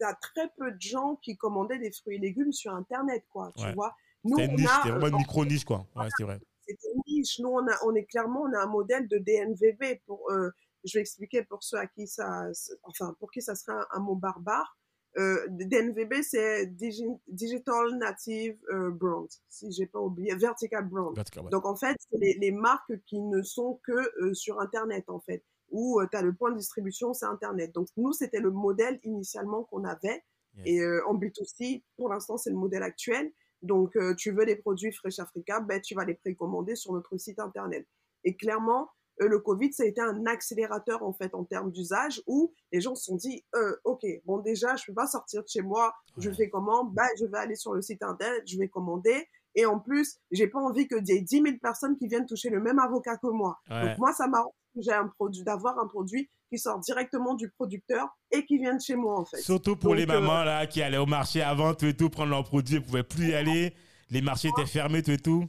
il 0.01 0.03
y 0.03 0.07
a 0.07 0.15
très 0.15 0.51
peu 0.57 0.71
de 0.73 0.81
gens 0.81 1.17
qui 1.17 1.37
commandaient 1.37 1.79
des 1.79 1.93
fruits 1.93 2.17
et 2.17 2.21
légumes 2.21 2.53
sur 2.53 2.75
Internet, 2.75 3.25
quoi. 3.31 3.53
Tu 3.57 3.65
Ouais. 3.65 3.75
vois, 3.75 3.95
nous, 4.25 4.39
une 4.39 4.51
on 4.51 4.55
niche, 4.55 4.69
c'était 4.77 4.91
vraiment 4.91 5.07
une 5.09 5.15
euh, 5.15 5.19
micro 5.19 5.45
niche 5.45 5.65
quoi. 5.65 5.87
Ouais, 5.95 6.09
c'est 6.17 6.25
vrai. 6.25 6.41
c'était 6.67 6.89
une 6.95 7.03
niche. 7.07 7.39
Nous, 7.41 7.49
on, 7.49 7.67
a, 7.69 7.77
on 7.85 7.95
est 7.95 8.05
clairement, 8.05 8.43
on 8.43 8.53
a 8.55 8.59
un 8.63 8.67
modèle 8.67 9.07
de 9.09 9.19
DNVB. 9.19 10.01
Pour, 10.07 10.31
je 10.31 10.93
vais 10.99 11.01
expliquer 11.01 11.43
pour 11.45 11.63
ceux 11.63 11.79
à 11.79 11.87
qui 11.87 12.07
ça, 12.07 12.47
enfin, 12.83 13.15
pour 13.21 13.31
qui 13.31 13.41
ça 13.43 13.55
serait 13.55 13.73
un, 13.77 13.87
un 13.93 14.01
mot 14.01 14.15
barbare. 14.17 14.77
Euh, 15.17 15.47
DNVB, 15.49 16.23
c'est 16.23 16.67
Digi- 16.67 17.21
Digital 17.29 17.97
Native 17.99 18.59
euh, 18.73 18.91
Brand, 18.91 19.29
si 19.49 19.71
j'ai 19.71 19.87
pas 19.87 20.01
oublié, 20.01 20.35
Vertical 20.35 20.89
Brand. 20.89 21.15
Vertical, 21.15 21.45
ouais. 21.45 21.51
Donc, 21.51 21.67
en 21.67 21.77
fait, 21.77 21.97
c'est 21.99 22.19
les, 22.19 22.35
les 22.35 22.51
marques 22.51 22.93
qui 23.07 23.21
ne 23.21 23.43
sont 23.43 23.81
que 23.85 23.93
euh, 23.93 24.35
sur 24.35 24.61
Internet, 24.61 25.05
en 25.09 25.21
fait, 25.21 25.45
où 25.71 26.01
tu 26.11 26.17
as 26.17 26.23
le 26.23 26.33
point 26.33 26.51
de 26.53 26.57
distribution, 26.59 27.15
c'est 27.15 27.27
Internet. 27.27 27.73
Donc, 27.73 27.89
nous, 27.97 28.13
c'était 28.13 28.41
le 28.41 28.51
modèle 28.51 28.99
initialement 29.05 29.65
qu'on 29.65 29.85
avait. 29.85 30.23
Yes. 30.57 30.67
Et 30.67 30.81
euh, 30.81 31.03
en 31.07 31.15
B2C, 31.17 31.83
pour 31.97 32.09
l'instant, 32.09 32.37
c'est 32.37 32.51
le 32.51 32.57
modèle 32.57 32.83
actuel. 32.83 33.33
Donc, 33.63 33.97
euh, 33.97 34.15
tu 34.15 34.31
veux 34.31 34.45
des 34.47 34.57
produits 34.57 34.93
Fresh 34.93 35.19
Africa, 35.21 35.61
ben, 35.61 35.81
tu 35.81 35.95
vas 35.95 36.05
les 36.05 36.15
précommander 36.15 36.75
sur 36.77 36.93
notre 36.93 37.17
site 37.17 37.39
Internet. 37.39 37.87
Et 38.25 38.37
clairement, 38.37 38.83
euh, 38.83 38.87
le 39.19 39.39
Covid, 39.39 39.73
ça 39.73 39.85
a 39.85 39.87
été 39.87 40.01
un 40.01 40.27
accélérateur, 40.27 41.03
en 41.03 41.13
fait, 41.13 41.35
en 41.35 41.45
termes 41.45 41.71
d'usage, 41.71 42.23
où 42.27 42.53
les 42.73 42.81
gens 42.81 42.95
se 42.95 43.05
sont 43.05 43.17
dit, 43.17 43.45
euh, 43.55 43.77
OK, 43.85 44.05
bon, 44.25 44.39
déjà, 44.39 44.77
je 44.77 44.85
peux 44.87 44.95
pas 44.95 45.07
sortir 45.07 45.43
de 45.43 45.49
chez 45.49 45.63
moi, 45.63 45.95
je 46.19 46.31
fais 46.31 46.49
comment? 46.49 46.85
Ben, 46.85 47.07
je 47.19 47.27
vais 47.27 47.39
aller 47.39 47.57
sur 47.57 47.75
le 47.75 47.83
site 47.83 48.03
Internet, 48.03 48.43
je 48.47 48.59
vais 48.59 48.69
commander. 48.69 49.29
Et 49.57 49.67
en 49.67 49.79
plus, 49.79 50.19
j'ai 50.33 50.49
pas 50.49 50.59
envie 50.59 50.89
que 50.89 50.97
y 50.97 51.13
ait 51.13 51.21
10 51.21 51.43
000 51.43 51.45
personnes 51.63 51.97
qui 51.97 52.09
viennent 52.09 52.27
toucher 52.27 52.51
le 52.51 52.61
même 52.61 52.81
avocat 52.81 53.17
que 53.19 53.29
moi. 53.29 53.59
Ouais. 53.71 53.89
Donc, 53.89 53.99
moi, 53.99 54.13
ça 54.13 54.27
m'arrange 54.27 54.53
j'ai 54.81 54.93
un 54.93 55.09
produit, 55.09 55.43
d'avoir 55.45 55.79
un 55.79 55.87
produit 55.87 56.29
qui 56.51 56.59
sort 56.59 56.81
directement 56.81 57.35
du 57.35 57.51
producteur 57.51 58.09
et 58.31 58.45
qui 58.45 58.59
vient 58.59 58.75
de 58.75 58.81
chez 58.81 58.97
moi, 58.97 59.21
en 59.21 59.25
fait. 59.25 59.39
Surtout 59.39 59.77
pour 59.77 59.91
Donc, 59.91 59.99
les 59.99 60.05
euh, 60.05 60.21
mamans 60.21 60.45
là 60.45 60.67
qui 60.67 60.83
allaient 60.83 60.99
au 60.99 61.07
marché 61.07 61.43
avant 61.43 61.75
tout 61.75 61.87
et 61.87 61.95
tout 61.95 62.11
prendre 62.11 62.31
leurs 62.31 62.45
produits, 62.45 62.77
elles 62.77 62.83
pouvaient 62.83 63.03
plus 63.03 63.31
y 63.31 63.35
aller. 63.35 63.75
Les 64.11 64.21
marchés 64.21 64.49
étaient 64.49 64.67
fermés 64.67 65.03
tout 65.03 65.13
et 65.13 65.19
tout? 65.19 65.49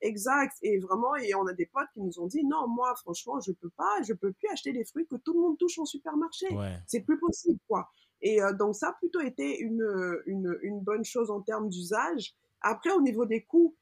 Exact. 0.00 0.56
Et 0.62 0.78
vraiment, 0.78 1.14
et 1.16 1.34
on 1.34 1.46
a 1.46 1.52
des 1.52 1.66
potes 1.66 1.88
qui 1.94 2.00
nous 2.00 2.18
ont 2.20 2.26
dit, 2.26 2.44
non, 2.44 2.68
moi, 2.68 2.94
franchement, 2.96 3.40
je 3.40 3.52
peux 3.52 3.70
pas, 3.70 4.02
je 4.06 4.12
peux 4.12 4.32
plus 4.32 4.48
acheter 4.52 4.72
des 4.72 4.84
fruits 4.84 5.06
que 5.06 5.16
tout 5.16 5.34
le 5.34 5.40
monde 5.40 5.58
touche 5.58 5.78
en 5.78 5.84
supermarché. 5.84 6.46
Ouais. 6.54 6.76
C'est 6.86 7.00
plus 7.00 7.18
possible, 7.18 7.58
quoi. 7.68 7.88
Et 8.20 8.42
euh, 8.42 8.52
donc, 8.52 8.74
ça 8.74 8.88
a 8.88 8.92
plutôt 8.94 9.20
été 9.20 9.58
une, 9.58 10.20
une, 10.26 10.56
une 10.62 10.80
bonne 10.80 11.04
chose 11.04 11.30
en 11.30 11.40
termes 11.40 11.68
d'usage. 11.68 12.34
Après, 12.60 12.90
au 12.92 13.00
niveau 13.00 13.26
des 13.26 13.42
coûts, 13.44 13.76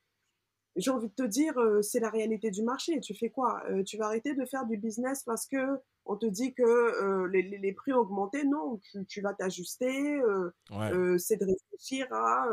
j'ai 0.76 0.90
envie 0.90 1.08
de 1.08 1.14
te 1.14 1.22
dire, 1.22 1.56
euh, 1.58 1.80
c'est 1.80 2.00
la 2.00 2.10
réalité 2.10 2.50
du 2.50 2.62
marché. 2.62 3.00
Tu 3.00 3.14
fais 3.14 3.30
quoi? 3.30 3.62
Euh, 3.70 3.82
Tu 3.82 3.96
vas 3.96 4.06
arrêter 4.06 4.34
de 4.34 4.44
faire 4.44 4.66
du 4.66 4.76
business 4.76 5.22
parce 5.24 5.46
que 5.46 5.80
on 6.04 6.16
te 6.16 6.26
dit 6.26 6.52
que 6.54 6.62
euh, 6.62 7.28
les, 7.28 7.42
les, 7.42 7.56
les 7.58 7.72
prix 7.72 7.92
ont 7.94 8.00
augmenté. 8.00 8.44
Non, 8.44 8.78
tu, 8.90 9.04
tu 9.06 9.20
vas 9.22 9.32
t'ajuster. 9.32 10.18
euh, 10.20 10.50
Ouais. 10.70 10.92
euh, 10.92 11.16
c'est 11.18 11.36
de 11.36 11.46
réfléchir 11.46 12.06
à, 12.12 12.46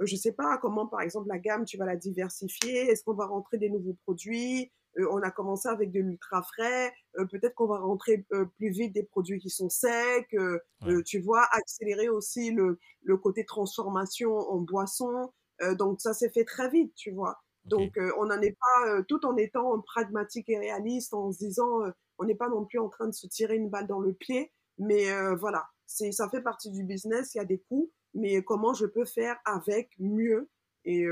euh, 0.00 0.06
je 0.06 0.16
sais 0.16 0.32
pas, 0.32 0.58
comment 0.58 0.86
par 0.86 1.00
exemple 1.00 1.28
la 1.28 1.38
gamme, 1.38 1.64
tu 1.64 1.76
vas 1.78 1.86
la 1.86 1.96
diversifier. 1.96 2.90
Est-ce 2.90 3.02
qu'on 3.04 3.14
va 3.14 3.26
rentrer 3.26 3.58
des 3.58 3.70
nouveaux 3.70 3.96
produits? 4.04 4.72
Euh, 4.98 5.06
On 5.10 5.22
a 5.22 5.30
commencé 5.30 5.68
avec 5.68 5.90
de 5.92 6.00
l'ultra 6.00 6.42
frais. 6.42 6.92
euh, 7.18 7.26
Peut-être 7.26 7.54
qu'on 7.54 7.66
va 7.66 7.78
rentrer 7.78 8.26
euh, 8.32 8.46
plus 8.56 8.70
vite 8.70 8.92
des 8.94 9.02
produits 9.04 9.38
qui 9.38 9.50
sont 9.50 9.68
secs. 9.68 10.26
euh, 10.34 10.58
Ouais. 10.82 10.92
euh, 10.92 11.02
tu 11.02 11.20
vois, 11.20 11.44
accélérer 11.52 12.08
aussi 12.08 12.50
le, 12.50 12.78
le 13.02 13.16
côté 13.16 13.44
transformation 13.44 14.36
en 14.36 14.58
boisson. 14.58 15.32
Euh, 15.62 15.74
donc 15.74 16.00
ça 16.00 16.12
s'est 16.14 16.30
fait 16.30 16.44
très 16.44 16.68
vite, 16.70 16.94
tu 16.94 17.12
vois. 17.12 17.38
Donc, 17.64 17.96
euh, 17.98 18.12
on 18.18 18.26
n'en 18.26 18.40
est 18.42 18.56
pas, 18.60 18.88
euh, 18.90 19.02
tout 19.08 19.26
en 19.26 19.36
étant 19.36 19.80
pragmatique 19.80 20.48
et 20.48 20.58
réaliste, 20.58 21.12
en 21.14 21.32
se 21.32 21.38
disant, 21.38 21.82
euh, 21.82 21.90
on 22.18 22.24
n'est 22.24 22.36
pas 22.36 22.48
non 22.48 22.64
plus 22.64 22.78
en 22.78 22.88
train 22.88 23.06
de 23.08 23.12
se 23.14 23.26
tirer 23.26 23.56
une 23.56 23.68
balle 23.70 23.86
dans 23.88 23.98
le 24.00 24.12
pied, 24.12 24.52
mais 24.78 25.06
voilà, 25.34 25.66
c'est, 25.86 26.12
ça 26.12 26.28
fait 26.28 26.42
partie 26.42 26.70
du 26.70 26.84
business, 26.84 27.34
il 27.34 27.38
y 27.38 27.40
a 27.40 27.44
des 27.44 27.58
coûts, 27.68 27.90
mais 28.16 28.42
comment 28.42 28.74
je 28.74 28.86
peux 28.86 29.04
faire 29.04 29.38
avec 29.44 29.90
mieux 29.98 30.48
Et 30.84 31.06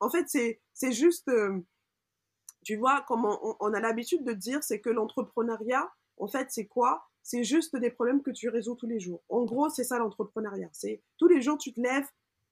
en 0.00 0.10
fait, 0.10 0.24
c'est, 0.28 0.60
c'est 0.72 0.92
juste, 0.92 1.30
tu 2.62 2.76
vois, 2.76 3.04
comme 3.08 3.24
on, 3.24 3.56
on 3.58 3.72
a 3.72 3.80
l'habitude 3.80 4.24
de 4.24 4.32
dire, 4.32 4.62
c'est 4.62 4.80
que 4.80 4.90
l'entrepreneuriat, 4.90 5.90
en 6.18 6.28
fait, 6.28 6.48
c'est 6.50 6.66
quoi? 6.66 7.04
C'est 7.22 7.42
juste 7.42 7.74
des 7.76 7.90
problèmes 7.90 8.22
que 8.22 8.30
tu 8.30 8.48
résous 8.48 8.74
tous 8.74 8.86
les 8.86 9.00
jours. 9.00 9.22
En 9.28 9.44
gros, 9.44 9.70
c'est 9.70 9.84
ça 9.84 9.98
l'entrepreneuriat. 9.98 10.68
C'est 10.72 11.02
tous 11.16 11.26
les 11.26 11.40
jours, 11.40 11.56
tu 11.56 11.72
te 11.72 11.80
lèves, 11.80 12.06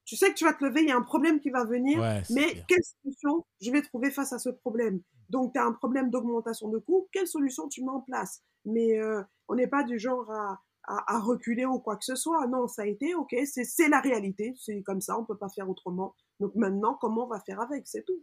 tu 0.05 0.17
sais 0.17 0.31
que 0.31 0.35
tu 0.35 0.45
vas 0.45 0.55
te 0.55 0.65
lever, 0.65 0.83
il 0.83 0.89
y 0.89 0.93
a 0.93 0.97
un 0.97 1.03
problème 1.03 1.41
qui 1.41 1.51
va 1.51 1.65
venir, 1.65 2.01
mais 2.31 2.65
quelle 2.67 2.83
solution 3.03 3.45
je 3.61 3.71
vais 3.71 3.83
trouver 3.83 4.11
face 4.11 4.33
à 4.33 4.39
ce 4.39 4.49
problème? 4.49 5.01
Donc, 5.29 5.53
tu 5.53 5.61
as 5.61 5.65
un 5.65 5.73
problème 5.73 6.11
d'augmentation 6.11 6.69
de 6.69 6.79
coûts, 6.79 7.09
quelle 7.13 7.27
solution 7.27 7.69
tu 7.69 7.83
mets 7.83 7.91
en 7.91 8.01
place? 8.01 8.43
Mais 8.65 8.99
euh, 9.01 9.23
on 9.49 9.55
n'est 9.55 9.69
pas 9.69 9.83
du 9.83 9.99
genre 9.99 10.31
à, 10.31 10.61
à, 10.85 11.19
reculer 11.21 11.65
ou 11.67 11.79
quoi 11.79 11.97
que 11.97 12.05
ce 12.05 12.15
soit. 12.15 12.47
Non, 12.47 12.69
ça 12.69 12.83
a 12.83 12.87
été, 12.87 13.15
ok, 13.15 13.35
c'est 13.45 13.89
la 13.89 14.01
réalité, 14.01 14.55
c'est 14.59 14.83
comme 14.83 15.01
ça, 15.01 15.19
on 15.19 15.25
peut 15.25 15.39
pas 15.39 15.49
faire 15.49 15.69
autrement. 15.69 16.15
Donc 16.41 16.55
maintenant, 16.55 16.99
comment 17.01 17.25
on 17.25 17.29
va 17.29 17.41
faire 17.41 17.61
avec 17.61 17.87
C'est 17.87 18.05
tout. 18.05 18.23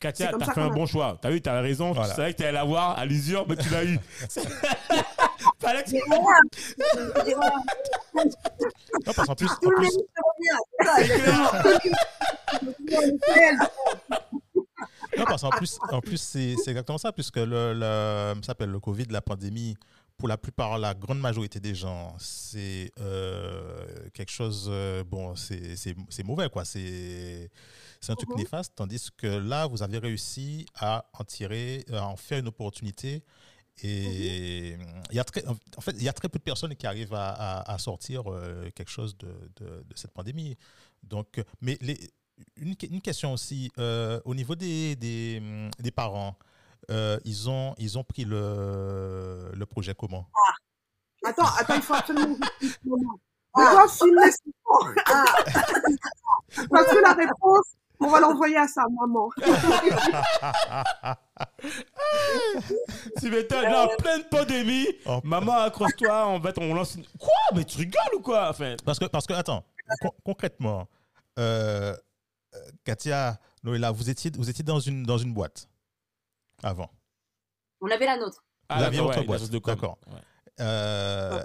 Katia, 0.00 0.32
t'as 0.32 0.52
fait 0.54 0.60
un 0.60 0.70
bon 0.70 0.86
choix. 0.86 1.18
T'as 1.20 1.30
vu, 1.30 1.42
t'as 1.42 1.60
raison. 1.60 1.92
Tu 1.92 2.02
savais 2.02 2.32
que 2.32 2.38
t'allais 2.38 2.52
l'avoir 2.52 2.98
à 2.98 3.04
l'usure, 3.04 3.44
mais 3.46 3.56
tu 3.56 3.68
l'as 3.68 3.84
eu. 3.84 3.98
Fallait 5.60 5.84
que 5.84 5.90
Non, 9.06 9.12
parce 9.14 9.26
qu'en 9.26 9.34
plus, 9.34 9.46
en 9.46 9.70
non, 15.16 15.24
parce 15.24 15.42
qu'en 15.42 15.50
plus, 15.50 15.78
en 15.90 16.00
plus 16.00 16.20
c'est 16.20 16.54
exactement 16.68 16.98
ça, 16.98 17.12
puisque 17.12 17.36
le, 17.36 17.74
le, 17.74 18.34
ça 18.40 18.46
s'appelle 18.46 18.70
le 18.70 18.80
Covid, 18.80 19.06
la 19.10 19.20
pandémie, 19.20 19.76
pour 20.18 20.28
la 20.28 20.36
plupart, 20.36 20.78
la 20.78 20.94
grande 20.94 21.20
majorité 21.20 21.60
des 21.60 21.76
gens, 21.76 22.16
c'est 22.18 22.90
euh, 22.98 23.86
quelque 24.12 24.32
chose, 24.32 24.66
euh, 24.68 25.04
bon, 25.04 25.36
c'est 25.36 26.24
mauvais, 26.24 26.50
quoi. 26.50 26.64
C'est 26.64 27.50
un 28.08 28.14
truc 28.16 28.30
mhm. 28.30 28.38
néfaste, 28.38 28.72
tandis 28.74 29.10
que 29.16 29.28
là, 29.28 29.66
vous 29.68 29.82
avez 29.82 29.98
réussi 29.98 30.66
à 30.74 31.08
en 31.12 31.22
tirer, 31.24 31.84
à 31.92 32.04
en 32.04 32.16
faire 32.16 32.40
une 32.40 32.48
opportunité. 32.48 33.22
Et 33.84 34.76
mhm. 34.76 35.02
il 35.10 35.16
y 35.16 35.20
a 35.20 35.24
très, 35.24 35.46
en 35.46 35.80
fait, 35.80 35.92
il 35.92 36.02
y 36.02 36.08
a 36.08 36.12
très 36.12 36.28
peu 36.28 36.40
de 36.40 36.44
personnes 36.44 36.74
qui 36.74 36.88
arrivent 36.88 37.14
à, 37.14 37.60
à, 37.60 37.78
sortir 37.78 38.24
euh, 38.26 38.68
quelque 38.74 38.90
chose 38.90 39.16
de, 39.18 39.28
de, 39.56 39.66
de, 39.66 39.94
cette 39.94 40.10
pandémie. 40.10 40.56
Donc, 41.04 41.40
mais 41.60 41.78
les, 41.80 41.96
une, 42.56 42.74
une, 42.90 43.00
question 43.00 43.32
aussi, 43.32 43.70
au 44.24 44.34
niveau 44.34 44.56
des, 44.56 44.96
des, 44.96 45.40
des 45.78 45.90
parents, 45.92 46.36
euh, 46.90 47.18
ils, 47.24 47.50
ont, 47.50 47.74
ils 47.78 47.98
ont 47.98 48.04
pris 48.04 48.24
le, 48.24 49.50
le 49.54 49.66
projet 49.66 49.94
comment 49.94 50.26
ah. 50.34 51.28
Attends, 51.28 51.48
attends, 51.58 51.74
il 51.74 51.82
faut 51.82 51.94
absolument. 51.94 52.36
Ah. 53.54 53.86
filmer 53.88 54.30
ah. 55.06 55.24
Parce 56.70 56.92
que 56.92 57.02
la 57.02 57.14
réponse, 57.14 57.66
on 57.98 58.08
va 58.08 58.20
l'envoyer 58.20 58.56
à 58.56 58.68
sa 58.68 58.84
maman. 58.88 59.30
tu 63.20 63.30
m'étonnes, 63.30 63.64
là, 63.64 63.86
en 63.86 63.96
pleine 63.96 64.22
pandémie, 64.30 64.86
oh. 65.06 65.20
maman, 65.24 65.62
accroche-toi, 65.62 66.28
on 66.28 66.38
va 66.38 66.52
on 66.58 66.74
lance 66.74 66.94
une... 66.94 67.04
Quoi? 67.18 67.34
Mais 67.54 67.64
tu 67.64 67.78
rigoles 67.78 68.14
ou 68.16 68.20
quoi? 68.20 68.50
Enfin... 68.50 68.76
parce, 68.84 69.00
que, 69.00 69.06
parce 69.06 69.26
que, 69.26 69.32
attends, 69.32 69.64
concrètement, 70.24 70.86
euh, 71.38 71.96
Katia, 72.84 73.40
Noëlla, 73.64 73.90
vous 73.90 74.08
étiez, 74.08 74.30
vous 74.36 74.48
étiez 74.48 74.64
dans, 74.64 74.80
une, 74.80 75.02
dans 75.02 75.18
une 75.18 75.34
boîte 75.34 75.68
avant. 76.62 76.90
On 77.80 77.90
avait 77.90 78.06
la 78.06 78.16
nôtre. 78.16 78.44
Ah, 78.68 78.78
Vous 78.78 78.84
aviez 78.84 79.00
votre 79.00 79.24
boîte. 79.24 79.50
D'accord. 79.50 79.98
Euh, 80.60 81.42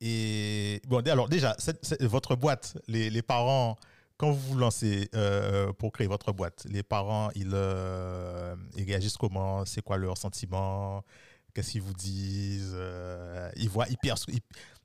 et 0.00 0.82
bon, 0.86 1.06
alors 1.06 1.28
déjà, 1.28 1.56
votre 2.00 2.36
boîte, 2.36 2.76
les, 2.88 3.08
les, 3.10 3.22
parents, 3.22 3.76
quand 4.16 4.30
vous 4.30 4.52
vous 4.52 4.58
lancez 4.58 5.08
euh, 5.14 5.72
pour 5.72 5.92
créer 5.92 6.06
votre 6.06 6.32
boîte, 6.32 6.66
les 6.68 6.82
parents, 6.82 7.30
ils, 7.34 7.52
euh, 7.52 8.54
ils 8.76 8.84
réagissent 8.84 9.16
comment? 9.16 9.64
C'est 9.64 9.82
quoi 9.82 9.96
leur 9.96 10.18
sentiment 10.18 11.02
Qu'est-ce 11.54 11.72
qu'ils 11.72 11.82
vous 11.82 11.94
disent? 11.94 12.76
Ils 13.56 13.68
voient, 13.70 13.86
ils, 13.88 13.96
perçoivent, 13.96 14.36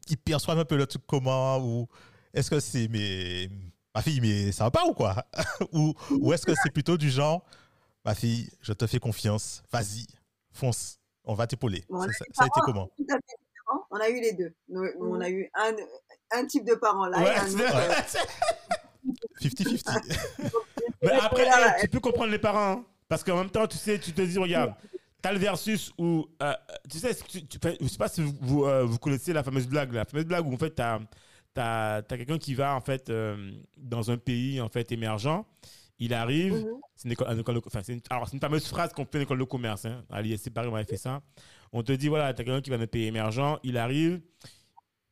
ils, 0.07 0.17
perçoivent 0.17 0.59
un 0.59 0.65
peu 0.65 0.77
le 0.77 0.86
truc 0.86 1.01
comment? 1.05 1.59
Ou 1.59 1.88
est-ce 2.34 2.49
que 2.49 2.59
c'est 2.61 2.88
mais 2.88 3.49
ma 3.93 4.01
fille, 4.01 4.21
mais 4.21 4.53
ça 4.53 4.65
va 4.65 4.71
pas 4.71 4.86
ou 4.86 4.93
quoi? 4.93 5.25
Ou, 5.73 5.93
ou 6.11 6.32
est-ce 6.32 6.45
que 6.45 6.53
c'est 6.63 6.71
plutôt 6.71 6.95
du 6.95 7.09
genre 7.09 7.43
ma 8.05 8.15
fille, 8.15 8.49
je 8.61 8.73
te 8.73 8.87
fais 8.87 8.99
confiance, 8.99 9.63
vas-y, 9.71 10.05
fonce, 10.51 10.99
on 11.23 11.33
va 11.33 11.47
t'épauler. 11.47 11.83
ça, 11.89 12.43
a 12.43 12.45
été 12.45 12.59
comment 12.65 12.89
On 13.91 13.97
a 13.97 14.09
eu 14.09 14.21
les 14.21 14.33
deux. 14.33 14.53
on 14.99 15.19
a 15.21 15.29
eu 15.29 15.49
un, 15.53 15.75
un 16.31 16.45
type 16.45 16.65
de 16.65 16.75
parents 16.75 17.07
là 17.07 17.21
et 17.21 17.37
un 17.37 17.53
autre. 17.53 18.17
50-50. 19.41 20.51
Mais 21.01 21.11
après, 21.11 21.47
tu 21.81 21.87
peux 21.87 21.99
comprendre 21.99 22.31
les 22.31 22.39
parents. 22.39 22.71
Hein. 22.71 22.85
parce 23.07 23.23
qu'en 23.23 23.37
même 23.37 23.49
temps, 23.49 23.67
tu 23.67 23.77
sais, 23.77 23.99
tu 23.99 24.13
te 24.13 24.21
dis, 24.21 24.37
regarde, 24.37 24.73
t'as 25.21 25.31
le 25.31 25.39
versus 25.39 25.91
où, 25.97 26.27
euh, 26.41 26.53
tu 26.89 26.99
sais, 26.99 27.15
tu, 27.15 27.45
tu, 27.45 27.57
je 27.81 27.87
sais 27.87 27.97
pas 27.97 28.07
si 28.07 28.21
vous, 28.41 28.65
euh, 28.65 28.83
vous, 28.83 28.97
connaissez 28.97 29.33
la 29.33 29.43
fameuse 29.43 29.67
blague, 29.67 29.93
la 29.93 30.05
fameuse 30.05 30.25
blague 30.25 30.45
où 30.47 30.53
en 30.53 30.57
fait, 30.57 30.75
tu 30.75 30.81
as, 31.61 32.03
quelqu'un 32.07 32.37
qui 32.37 32.53
va 32.53 32.75
en 32.75 32.81
fait 32.81 33.09
euh, 33.09 33.51
dans 33.77 34.11
un 34.11 34.17
pays 34.17 34.61
en 34.61 34.69
fait 34.69 34.91
émergent 34.91 35.45
il 36.01 36.15
arrive, 36.15 36.65
c'est 36.95 37.09
une, 37.09 37.15
une, 37.29 38.39
fameuse 38.39 38.67
phrase 38.67 38.91
qu'on 38.91 39.05
fait 39.05 39.19
en 39.19 39.21
école 39.21 39.37
de 39.37 39.43
commerce. 39.43 39.85
Hein. 39.85 40.03
À 40.09 40.19
l'ISC 40.23 40.49
Paris, 40.49 40.67
on 40.67 40.73
avait 40.73 40.83
fait 40.83 40.97
ça. 40.97 41.21
On 41.71 41.83
te 41.83 41.91
dit, 41.91 42.07
voilà, 42.07 42.33
tu 42.33 42.41
as 42.41 42.43
quelqu'un 42.43 42.59
qui 42.59 42.71
va 42.71 42.77
dans 42.77 42.83
un 42.83 42.87
pays 42.87 43.05
émergent, 43.05 43.59
il 43.61 43.77
arrive, 43.77 44.19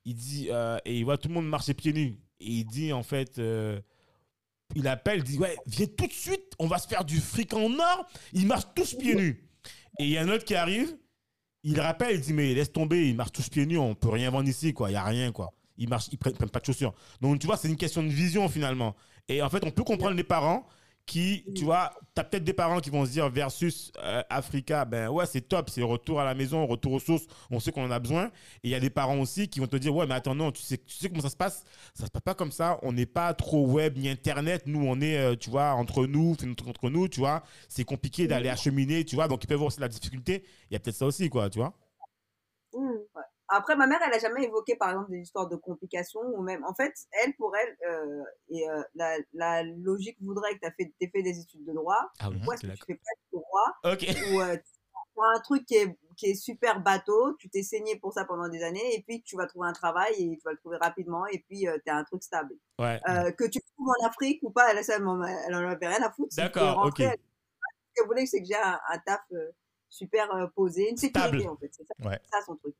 il 0.05 0.15
dit, 0.15 0.47
euh, 0.49 0.79
et 0.85 0.97
il 0.97 1.05
voit 1.05 1.19
tout 1.19 1.27
le 1.27 1.35
monde 1.35 1.47
marcher 1.47 1.75
pieds 1.75 1.93
nus. 1.93 2.17
Et 2.39 2.49
il 2.49 2.65
dit, 2.65 2.91
en 2.91 3.03
fait, 3.03 3.37
euh, 3.37 3.79
il 4.73 4.87
appelle, 4.87 5.19
il 5.19 5.23
dit, 5.23 5.37
ouais, 5.37 5.55
viens 5.67 5.85
tout 5.85 6.07
de 6.07 6.11
suite, 6.11 6.53
on 6.57 6.65
va 6.65 6.79
se 6.79 6.87
faire 6.87 7.05
du 7.05 7.19
fric 7.19 7.53
en 7.53 7.71
or. 7.71 8.09
Ils 8.33 8.47
marchent 8.47 8.73
tous 8.75 8.95
pieds 8.95 9.13
nus. 9.13 9.47
Et 9.99 10.05
il 10.05 10.09
y 10.09 10.17
a 10.17 10.23
un 10.23 10.29
autre 10.29 10.43
qui 10.43 10.55
arrive, 10.55 10.97
il 11.61 11.79
rappelle, 11.79 12.15
il 12.15 12.21
dit, 12.21 12.33
mais 12.33 12.51
laisse 12.55 12.71
tomber, 12.71 13.09
ils 13.09 13.15
marchent 13.15 13.33
tous 13.33 13.47
pieds 13.47 13.67
nus, 13.67 13.77
on 13.77 13.93
peut 13.93 14.09
rien 14.09 14.31
vendre 14.31 14.49
ici, 14.49 14.73
quoi, 14.73 14.89
il 14.89 14.93
n'y 14.93 14.97
a 14.97 15.03
rien, 15.03 15.31
quoi. 15.31 15.51
Ils 15.77 15.87
marchent, 15.87 16.07
ils 16.11 16.17
prennent, 16.17 16.33
prennent 16.33 16.49
pas 16.49 16.61
de 16.61 16.65
chaussures. 16.65 16.95
Donc, 17.21 17.37
tu 17.37 17.45
vois, 17.45 17.57
c'est 17.57 17.67
une 17.67 17.77
question 17.77 18.01
de 18.01 18.09
vision, 18.09 18.49
finalement. 18.49 18.95
Et 19.27 19.43
en 19.43 19.49
fait, 19.51 19.63
on 19.63 19.69
peut 19.69 19.83
comprendre 19.83 20.15
les 20.15 20.23
parents 20.23 20.65
qui, 21.09 21.43
tu 21.55 21.63
vois, 21.63 21.91
tu 22.13 22.21
as 22.21 22.23
peut-être 22.23 22.43
des 22.43 22.53
parents 22.53 22.79
qui 22.79 22.91
vont 22.91 23.03
se 23.03 23.09
dire 23.09 23.27
versus 23.31 23.91
euh, 23.97 24.21
Africa, 24.29 24.85
ben 24.85 25.09
ouais, 25.09 25.25
c'est 25.25 25.41
top, 25.41 25.71
c'est 25.71 25.81
retour 25.81 26.21
à 26.21 26.23
la 26.23 26.35
maison, 26.35 26.67
retour 26.67 26.93
aux 26.93 26.99
sources, 26.99 27.25
on 27.49 27.59
sait 27.59 27.71
qu'on 27.71 27.83
en 27.83 27.89
a 27.89 27.97
besoin. 27.97 28.27
Et 28.27 28.31
il 28.65 28.69
y 28.69 28.75
a 28.75 28.79
des 28.79 28.91
parents 28.91 29.17
aussi 29.17 29.47
qui 29.47 29.59
vont 29.59 29.65
te 29.65 29.75
dire, 29.75 29.95
ouais, 29.95 30.05
mais 30.05 30.13
attends, 30.13 30.35
non, 30.35 30.51
tu 30.51 30.61
sais, 30.61 30.77
tu 30.77 30.93
sais 30.93 31.09
comment 31.09 31.23
ça 31.23 31.31
se 31.31 31.35
passe? 31.35 31.65
Ça 31.95 32.05
se 32.05 32.11
passe 32.11 32.21
pas 32.21 32.35
comme 32.35 32.51
ça, 32.51 32.77
on 32.83 32.91
n'est 32.91 33.07
pas 33.07 33.33
trop 33.33 33.65
web 33.65 33.97
ni 33.97 34.07
internet, 34.07 34.67
nous, 34.67 34.85
on 34.85 35.01
est, 35.01 35.17
euh, 35.17 35.35
tu 35.35 35.49
vois, 35.49 35.71
entre 35.71 36.05
nous, 36.05 36.35
entre 36.67 36.91
nous, 36.91 37.07
tu 37.07 37.21
vois, 37.21 37.41
c'est 37.69 37.85
compliqué 37.85 38.27
d'aller 38.27 38.49
acheminer, 38.49 39.03
tu 39.03 39.15
vois, 39.15 39.27
donc 39.27 39.43
ils 39.43 39.47
peuvent 39.47 39.57
voir 39.57 39.69
aussi 39.69 39.79
la 39.79 39.87
difficulté. 39.87 40.43
Il 40.69 40.73
y 40.73 40.77
a 40.77 40.79
peut-être 40.79 40.95
ça 40.95 41.07
aussi, 41.07 41.27
quoi, 41.29 41.49
tu 41.49 41.57
vois. 41.57 41.73
Mmh, 42.73 42.97
après, 43.49 43.75
ma 43.75 43.87
mère, 43.87 43.99
elle 44.05 44.13
a 44.13 44.19
jamais 44.19 44.43
évoqué, 44.43 44.75
par 44.75 44.89
exemple, 44.89 45.09
des 45.09 45.19
histoires 45.19 45.47
de 45.47 45.55
complications 45.55 46.21
ou 46.21 46.41
même, 46.41 46.63
en 46.65 46.73
fait, 46.73 46.93
elle, 47.23 47.33
pour 47.35 47.55
elle, 47.55 47.77
euh, 47.87 48.23
et 48.49 48.69
euh, 48.69 48.81
la, 48.93 49.17
la, 49.33 49.63
logique 49.63 50.17
voudrait 50.21 50.53
que 50.59 50.67
tu 50.67 50.73
fait, 50.77 50.93
aies 51.01 51.09
fait 51.09 51.23
des 51.23 51.39
études 51.39 51.65
de 51.65 51.73
droit. 51.73 52.11
Ah 52.19 52.29
oui, 52.29 52.37
Pourquoi 52.37 52.55
est-ce 52.55 52.67
que 52.67 52.71
tu 52.73 52.83
fais 52.85 52.95
pas 52.95 53.11
de 53.33 53.37
droit 53.37 53.93
Ok. 53.93 54.05
Ou 54.33 54.41
euh, 54.41 54.55
tu 54.55 55.21
as 55.21 55.37
un 55.37 55.39
truc 55.39 55.65
qui 55.65 55.75
est, 55.75 55.97
qui 56.15 56.27
est 56.27 56.35
super 56.35 56.81
bateau, 56.81 57.35
tu 57.39 57.49
t'es 57.49 57.63
saigné 57.63 57.97
pour 57.97 58.13
ça 58.13 58.23
pendant 58.25 58.47
des 58.49 58.63
années, 58.63 58.95
et 58.95 59.01
puis 59.01 59.23
tu 59.23 59.35
vas 59.35 59.47
trouver 59.47 59.67
un 59.67 59.73
travail 59.73 60.13
et 60.13 60.37
tu 60.37 60.43
vas 60.45 60.51
le 60.51 60.57
trouver 60.57 60.77
rapidement, 60.77 61.25
et 61.25 61.39
puis 61.39 61.65
tu 61.83 61.91
as 61.91 61.95
un 61.95 62.03
truc 62.03 62.21
stable. 62.21 62.55
Ouais. 62.77 63.01
que 63.35 63.45
tu 63.45 63.59
trouves 63.61 63.89
en 63.99 64.07
Afrique 64.07 64.41
ou 64.43 64.51
pas, 64.51 64.71
elle, 64.71 64.77
elle, 64.77 65.03
elle 65.47 65.55
en 65.55 65.69
avait 65.69 65.87
rien 65.87 66.03
à 66.03 66.11
foutre. 66.11 66.35
D'accord, 66.35 66.85
ok. 66.85 66.99
Elle, 66.99 67.17
ce 67.17 67.93
qu'elle 67.95 68.07
voulait, 68.07 68.25
c'est 68.27 68.41
que 68.41 68.47
j'ai 68.47 68.55
un, 68.55 68.79
un, 68.89 68.99
taf 68.99 69.21
super 69.89 70.29
posé, 70.55 70.89
une 70.89 70.97
sécurité, 70.97 71.39
stable. 71.39 71.49
en 71.49 71.57
fait. 71.57 71.69
C'est 71.71 71.85
ça, 71.85 71.93
ouais. 72.07 72.19
ça 72.31 72.41
son 72.45 72.55
truc. 72.55 72.75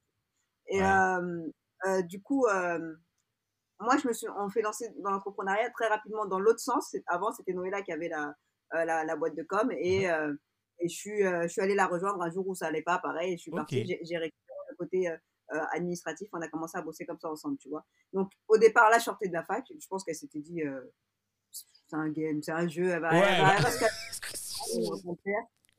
Et 0.70 2.04
du 2.04 2.22
coup, 2.22 2.46
moi, 3.80 3.98
je 4.02 4.08
me 4.08 4.14
suis, 4.14 4.28
on 4.38 4.50
fait 4.50 4.62
lancer 4.62 4.90
dans 5.00 5.12
l'entrepreneuriat 5.12 5.70
très 5.72 5.88
rapidement 5.88 6.26
dans 6.26 6.40
l'autre 6.40 6.60
sens. 6.60 6.96
Avant, 7.08 7.32
c'était 7.32 7.54
Noëlla 7.54 7.82
qui 7.82 7.92
avait 7.92 8.10
la, 8.10 8.34
la, 8.74 9.04
la, 9.04 9.16
boîte 9.16 9.36
de 9.36 9.44
com 9.44 9.72
et, 9.72 10.04
et 10.04 10.88
je, 10.88 10.94
suis, 10.94 11.24
je 11.24 11.48
suis 11.48 11.62
allée 11.62 11.76
la 11.76 11.88
rejoindre 11.88 12.22
un 12.22 12.32
jour 12.32 12.48
où 12.48 12.56
ça 12.56 12.68
allait 12.68 12.82
pas, 12.82 13.00
pareil, 13.00 13.34
et 13.34 13.38
je 13.38 13.44
suis 13.44 13.52
partie, 13.52 13.86
j'ai 13.86 14.18
récupéré 14.18 14.60
le 14.70 14.76
côté 14.76 15.10
administratif, 15.72 16.30
on 16.34 16.42
a 16.42 16.48
commencé 16.48 16.78
à 16.78 16.82
bosser 16.82 17.06
comme 17.06 17.20
ça 17.20 17.30
ensemble, 17.30 17.58
tu 17.58 17.70
vois. 17.70 17.86
Donc, 18.14 18.32
au 18.48 18.58
départ, 18.58 18.90
là, 18.90 19.00
je 19.00 19.06
sortais 19.06 19.28
de 19.28 19.34
la 19.34 19.44
fac, 19.44 19.66
je 19.68 19.88
pense 19.88 20.04
qu'elle 20.04 20.16
s'était 20.16 20.42
dit, 20.42 20.62
c'est 21.52 21.96
un 21.96 22.10
game, 22.10 22.42
c'est 22.44 22.52
un 22.52 22.68
jeu, 22.68 22.90
elle 22.90 23.02
va, 23.02 23.14
elle 23.14 23.42
va, 23.42 23.58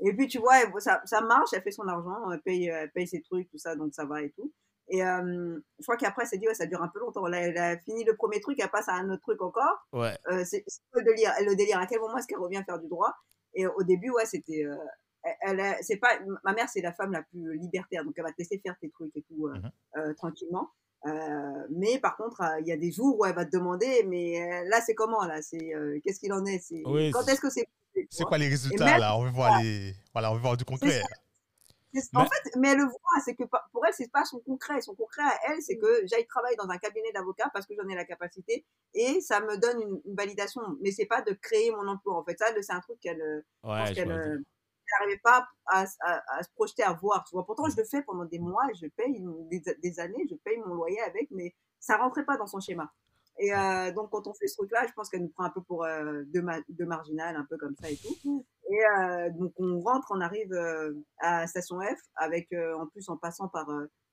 Et 0.03 0.15
puis, 0.15 0.29
tu 0.29 0.39
vois, 0.39 0.55
ça, 0.79 1.03
ça 1.05 1.21
marche, 1.21 1.51
elle 1.53 1.63
fait 1.63 1.71
son 1.71 1.87
argent, 1.87 2.31
elle 2.31 2.41
paye, 2.41 2.69
elle 2.69 2.91
paye 2.91 3.07
ses 3.07 3.21
trucs, 3.21 3.51
tout 3.51 3.59
ça, 3.59 3.77
donc 3.77 3.95
ça 3.95 4.07
va 4.07 4.23
et 4.23 4.31
tout. 4.31 4.51
Et 4.91 5.03
euh, 5.05 5.59
je 5.79 5.85
crois 5.85 5.97
qu'après, 5.97 6.23
elle 6.25 6.29
s'est 6.29 6.39
dit, 6.39 6.47
ouais, 6.49 6.55
ça 6.55 6.67
dure 6.67 6.83
un 6.83 6.89
peu 6.89 6.99
longtemps. 7.01 7.27
Là, 7.27 7.39
elle 7.41 7.57
a 7.57 7.79
fini 7.79 8.05
le 8.05 8.15
premier 8.17 8.41
truc, 8.41 8.59
elle 8.61 8.71
passe 8.71 8.89
à 8.89 8.95
un 8.95 9.09
autre 9.11 9.23
truc 9.23 9.41
encore. 9.41 9.87
Ouais. 9.93 10.17
Euh, 10.31 10.45
c'est 10.45 10.65
le 10.93 11.03
délire? 11.03 11.33
Le 11.47 11.55
délire, 11.55 11.79
à 11.79 11.87
quel 11.87 12.01
moment 12.01 12.17
est-ce 12.19 12.27
qu'elle 12.27 12.39
revient 12.39 12.63
faire 12.67 12.79
du 12.81 12.89
droit? 12.89 13.15
Et 13.55 13.67
au 13.67 13.83
début, 13.85 14.11
ouais, 14.11 14.27
c'était. 14.27 14.65
euh, 14.65 14.75
elle, 15.43 15.61
elle- 15.61 15.77
c'est 15.83 15.97
pas, 15.99 16.19
ma 16.45 16.53
mère, 16.55 16.69
c'est 16.69 16.81
la 16.81 16.93
femme 16.93 17.13
la 17.13 17.23
plus 17.23 17.57
libertaire, 17.59 18.05
donc 18.05 18.15
elle 18.17 18.25
va 18.25 18.31
te 18.33 18.39
laisser 18.39 18.59
faire 18.65 18.75
tes 18.81 18.89
trucs 18.91 19.15
et 19.17 19.23
tout 19.23 19.49
euh, 19.49 19.55
euh, 19.97 20.15
tranquillement. 20.15 20.71
Euh, 21.07 21.67
mais 21.71 21.99
par 21.99 22.17
contre, 22.17 22.41
euh, 22.43 22.61
il 22.61 22.67
y 22.67 22.73
a 22.73 22.77
des 22.77 22.91
jours 22.91 23.19
où 23.19 23.25
elle 23.25 23.35
va 23.35 23.45
te 23.45 23.51
demander, 23.57 24.05
mais 24.09 24.41
euh, 24.43 24.69
là, 24.69 24.81
c'est 24.81 24.95
comment 24.95 25.25
là? 25.25 25.41
C'est 25.43 25.75
euh, 25.75 25.99
qu'est-ce 26.03 26.21
qu'il 26.21 26.33
en 26.33 26.45
est? 26.47 26.63
Oui, 26.85 27.11
quand 27.11 27.27
est-ce 27.29 27.41
que 27.41 27.51
c'est 27.51 27.67
C'est 28.11 28.25
quoi 28.25 28.39
les 28.39 28.49
résultats 28.49 28.85
même- 28.85 29.01
là? 29.01 29.17
On 29.17 29.25
veut 29.25 29.31
voir 29.31 29.61
les. 29.63 29.95
Voilà, 30.13 30.31
on 30.31 30.35
veut 30.35 30.41
voir 30.41 30.57
du 30.57 30.65
concret. 30.65 31.03
En 32.15 32.23
Mais- 32.23 32.29
fait, 32.29 32.51
mais 32.59 32.69
elle 32.71 32.79
le 32.79 32.85
voit, 32.85 33.21
c'est 33.25 33.35
que 33.35 33.43
pour 33.73 33.85
elle, 33.87 33.93
c'est 33.95 34.11
pas 34.13 34.25
son 34.25 34.39
concret. 34.41 34.81
Son 34.81 34.95
concret 34.95 35.23
à 35.23 35.39
elle, 35.49 35.61
c'est 35.61 35.77
que 35.77 36.03
j'aille 36.07 36.27
travailler 36.27 36.57
dans 36.57 36.69
un 36.69 36.79
cabinet 36.79 37.11
d'avocat 37.13 37.51
parce 37.53 37.67
que 37.67 37.75
j'en 37.75 37.89
ai 37.89 37.95
la 37.95 38.05
capacité 38.05 38.65
et 38.95 39.21
ça 39.21 39.41
me 39.41 39.57
donne 39.57 39.81
une, 39.83 40.01
une 40.05 40.15
validation. 40.15 40.63
Mais 40.81 40.93
c'est 40.93 41.07
pas 41.07 41.23
de 41.23 41.33
créer 41.33 41.71
mon 41.73 41.87
emploi. 41.89 42.17
En 42.17 42.25
fait, 42.25 42.39
ça, 42.39 42.47
c'est 42.63 42.73
un 42.73 42.81
truc 42.81 42.99
qu'elle, 43.01 43.21
euh, 43.21 43.43
Ouais, 43.65 43.93
qu'elle 43.93 44.09
vois. 44.13 44.19
euh, 44.19 44.39
n'arrivait 45.01 45.21
pas 45.23 45.47
à, 45.67 45.85
à- 46.01 46.37
à 46.39 46.43
se 46.43 46.51
projeter 46.55 46.83
à 46.83 46.93
voir. 46.93 47.25
Tu 47.29 47.35
vois, 47.35 47.45
pourtant, 47.47 47.69
je 47.69 47.77
le 47.77 47.85
fais 47.85 48.03
pendant 48.03 48.25
des 48.25 48.39
mois, 48.41 48.63
je 48.81 48.87
paye 48.89 49.21
des, 49.51 49.63
des 49.83 50.01
années, 50.01 50.27
je 50.31 50.35
paye 50.37 50.59
mon 50.59 50.75
loyer 50.75 51.01
avec, 51.03 51.29
mais 51.31 51.55
ça 51.79 51.97
rentrait 51.97 52.25
pas 52.25 52.37
dans 52.37 52.47
son 52.47 52.61
schéma. 52.61 52.93
Et 53.43 53.55
euh, 53.55 53.91
donc, 53.93 54.11
quand 54.11 54.27
on 54.27 54.35
fait 54.35 54.47
ce 54.47 54.57
truc-là, 54.57 54.87
je 54.87 54.93
pense 54.93 55.09
qu'elle 55.09 55.23
nous 55.23 55.31
prend 55.31 55.45
un 55.45 55.51
peu 55.51 55.63
pour 55.63 55.85
euh, 55.85 56.23
deux, 56.27 56.43
ma- 56.43 56.61
deux 56.69 56.85
marginales, 56.85 57.37
un 57.37 57.47
peu 57.49 57.57
comme 57.57 57.75
ça 57.81 57.89
et 57.91 57.97
tout. 57.97 58.45
Et 58.71 58.79
euh, 59.01 59.31
donc, 59.31 59.53
on 59.57 59.81
rentre, 59.81 60.09
on 60.11 60.21
arrive 60.21 60.53
euh, 60.53 60.93
à 61.21 61.47
Station 61.47 61.81
F, 61.81 61.99
avec, 62.17 62.53
en 62.53 62.87
plus, 62.87 63.09
en 63.09 63.17
passant 63.17 63.49
par 63.49 63.67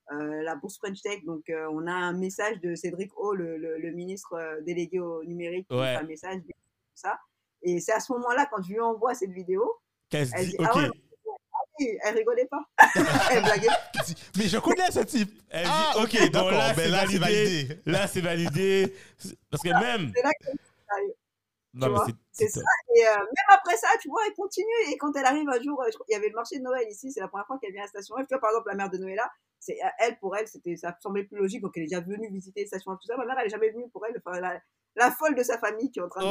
la 0.10 0.56
bourse 0.56 0.78
French 0.78 1.02
Tech. 1.02 1.24
Donc, 1.26 1.44
on 1.50 1.86
a 1.88 1.92
un 1.92 2.14
message 2.14 2.62
de 2.62 2.74
Cédric 2.74 3.12
O, 3.18 3.34
le, 3.34 3.58
le- 3.58 3.78
le 3.78 3.92
ministre 3.92 4.62
délégué 4.64 5.00
au 5.02 5.24
numérique, 5.26 5.68
qui 5.68 5.76
Ouais. 5.76 5.96
un 5.96 6.04
message, 6.04 6.40
tout 6.46 6.52
ça. 6.96 7.20
Et 7.64 7.80
c'est 7.82 7.92
à 7.92 8.00
ce 8.00 8.14
moment-là, 8.14 8.48
quand 8.50 8.62
je 8.64 8.72
lui 8.72 8.80
envoie 8.80 9.14
cette 9.14 9.32
vidéo, 9.32 9.70
Elle 10.14 10.26
dit, 10.28 10.48
dit, 10.52 10.56
ok. 10.60 10.66
ah 10.72 10.78
ouais, 10.78 10.90
elle 11.80 12.16
rigolait 12.16 12.48
pas. 12.48 12.64
elle 13.32 13.44
blaguait. 13.44 13.68
Mais 14.38 14.48
je 14.48 14.58
connais 14.58 14.92
ce 14.92 15.00
type. 15.02 15.32
Elle 15.50 15.66
dit, 15.66 15.72
Ah, 15.72 15.94
ok, 15.98 16.18
ok, 16.22 16.32
donc 16.32 16.52
là, 16.52 16.74
Ben 16.74 16.84
c'est 16.84 16.90
là, 16.90 17.06
c'est 17.10 17.18
validé. 17.18 17.44
validé. 17.66 17.82
Là, 17.86 18.08
c'est 18.08 18.22
validé. 18.22 18.96
Parce 19.50 19.64
que 19.64 19.70
même. 19.70 20.12
C'est 20.16 20.24
là 20.24 20.32
que 20.40 20.48
Non, 21.74 21.88
mais 21.88 21.90
vois, 21.90 22.06
c'est. 22.08 22.16
c'est 22.48 22.60
ça. 22.60 22.62
Et 22.96 23.08
euh, 23.08 23.16
même 23.18 23.50
après 23.54 23.78
ça, 23.78 23.88
tu 24.02 24.10
vois, 24.10 24.22
elle 24.28 24.34
continue. 24.34 24.66
Et 24.92 24.98
quand 24.98 25.16
elle 25.16 25.26
arrive 25.26 25.48
un 25.50 25.62
jour, 25.62 25.82
euh, 25.84 25.90
il 26.10 26.14
y 26.14 26.16
avait 26.16 26.30
le 26.30 26.36
marché 26.36 26.58
de 26.58 26.64
Noël 26.64 26.88
ici, 26.90 27.12
c'est 27.12 27.20
la 27.20 27.28
première 27.28 27.46
fois 27.48 27.58
qu'elle 27.62 27.74
vient 27.74 27.84
à 27.84 27.88
Station 27.88 28.16
F. 28.16 28.20
Tu 28.22 28.26
vois, 28.30 28.40
par 28.40 28.50
exemple, 28.52 28.70
la 28.70 28.76
mère 28.76 28.90
de 28.90 28.98
Noëlla, 28.98 29.30
c'est 29.60 29.78
euh, 29.84 29.88
elle, 30.00 30.18
pour 30.20 30.36
elle, 30.36 30.48
c'était, 30.48 30.76
ça 30.76 30.96
semblait 31.02 31.24
plus 31.26 31.38
logique. 31.38 31.62
Donc, 31.62 31.74
elle 31.76 31.84
est 31.84 31.88
déjà 31.88 32.02
venue 32.02 32.30
visiter 32.32 32.66
Station 32.66 32.96
F, 32.96 33.00
tout 33.00 33.08
ça. 33.08 33.18
Ma 33.18 33.26
mère, 33.26 33.36
elle 33.40 33.48
est 33.48 33.52
jamais 33.52 33.70
venue 33.70 33.90
pour 33.90 34.06
elle. 34.06 34.20
Enfin, 34.26 34.40
la, 34.40 34.60
la 34.96 35.12
folle 35.12 35.36
de 35.36 35.44
sa 35.44 35.58
famille 35.60 35.92
qui 35.92 36.00
est 36.00 36.04
en 36.04 36.10
train 36.10 36.22
de 36.22 36.28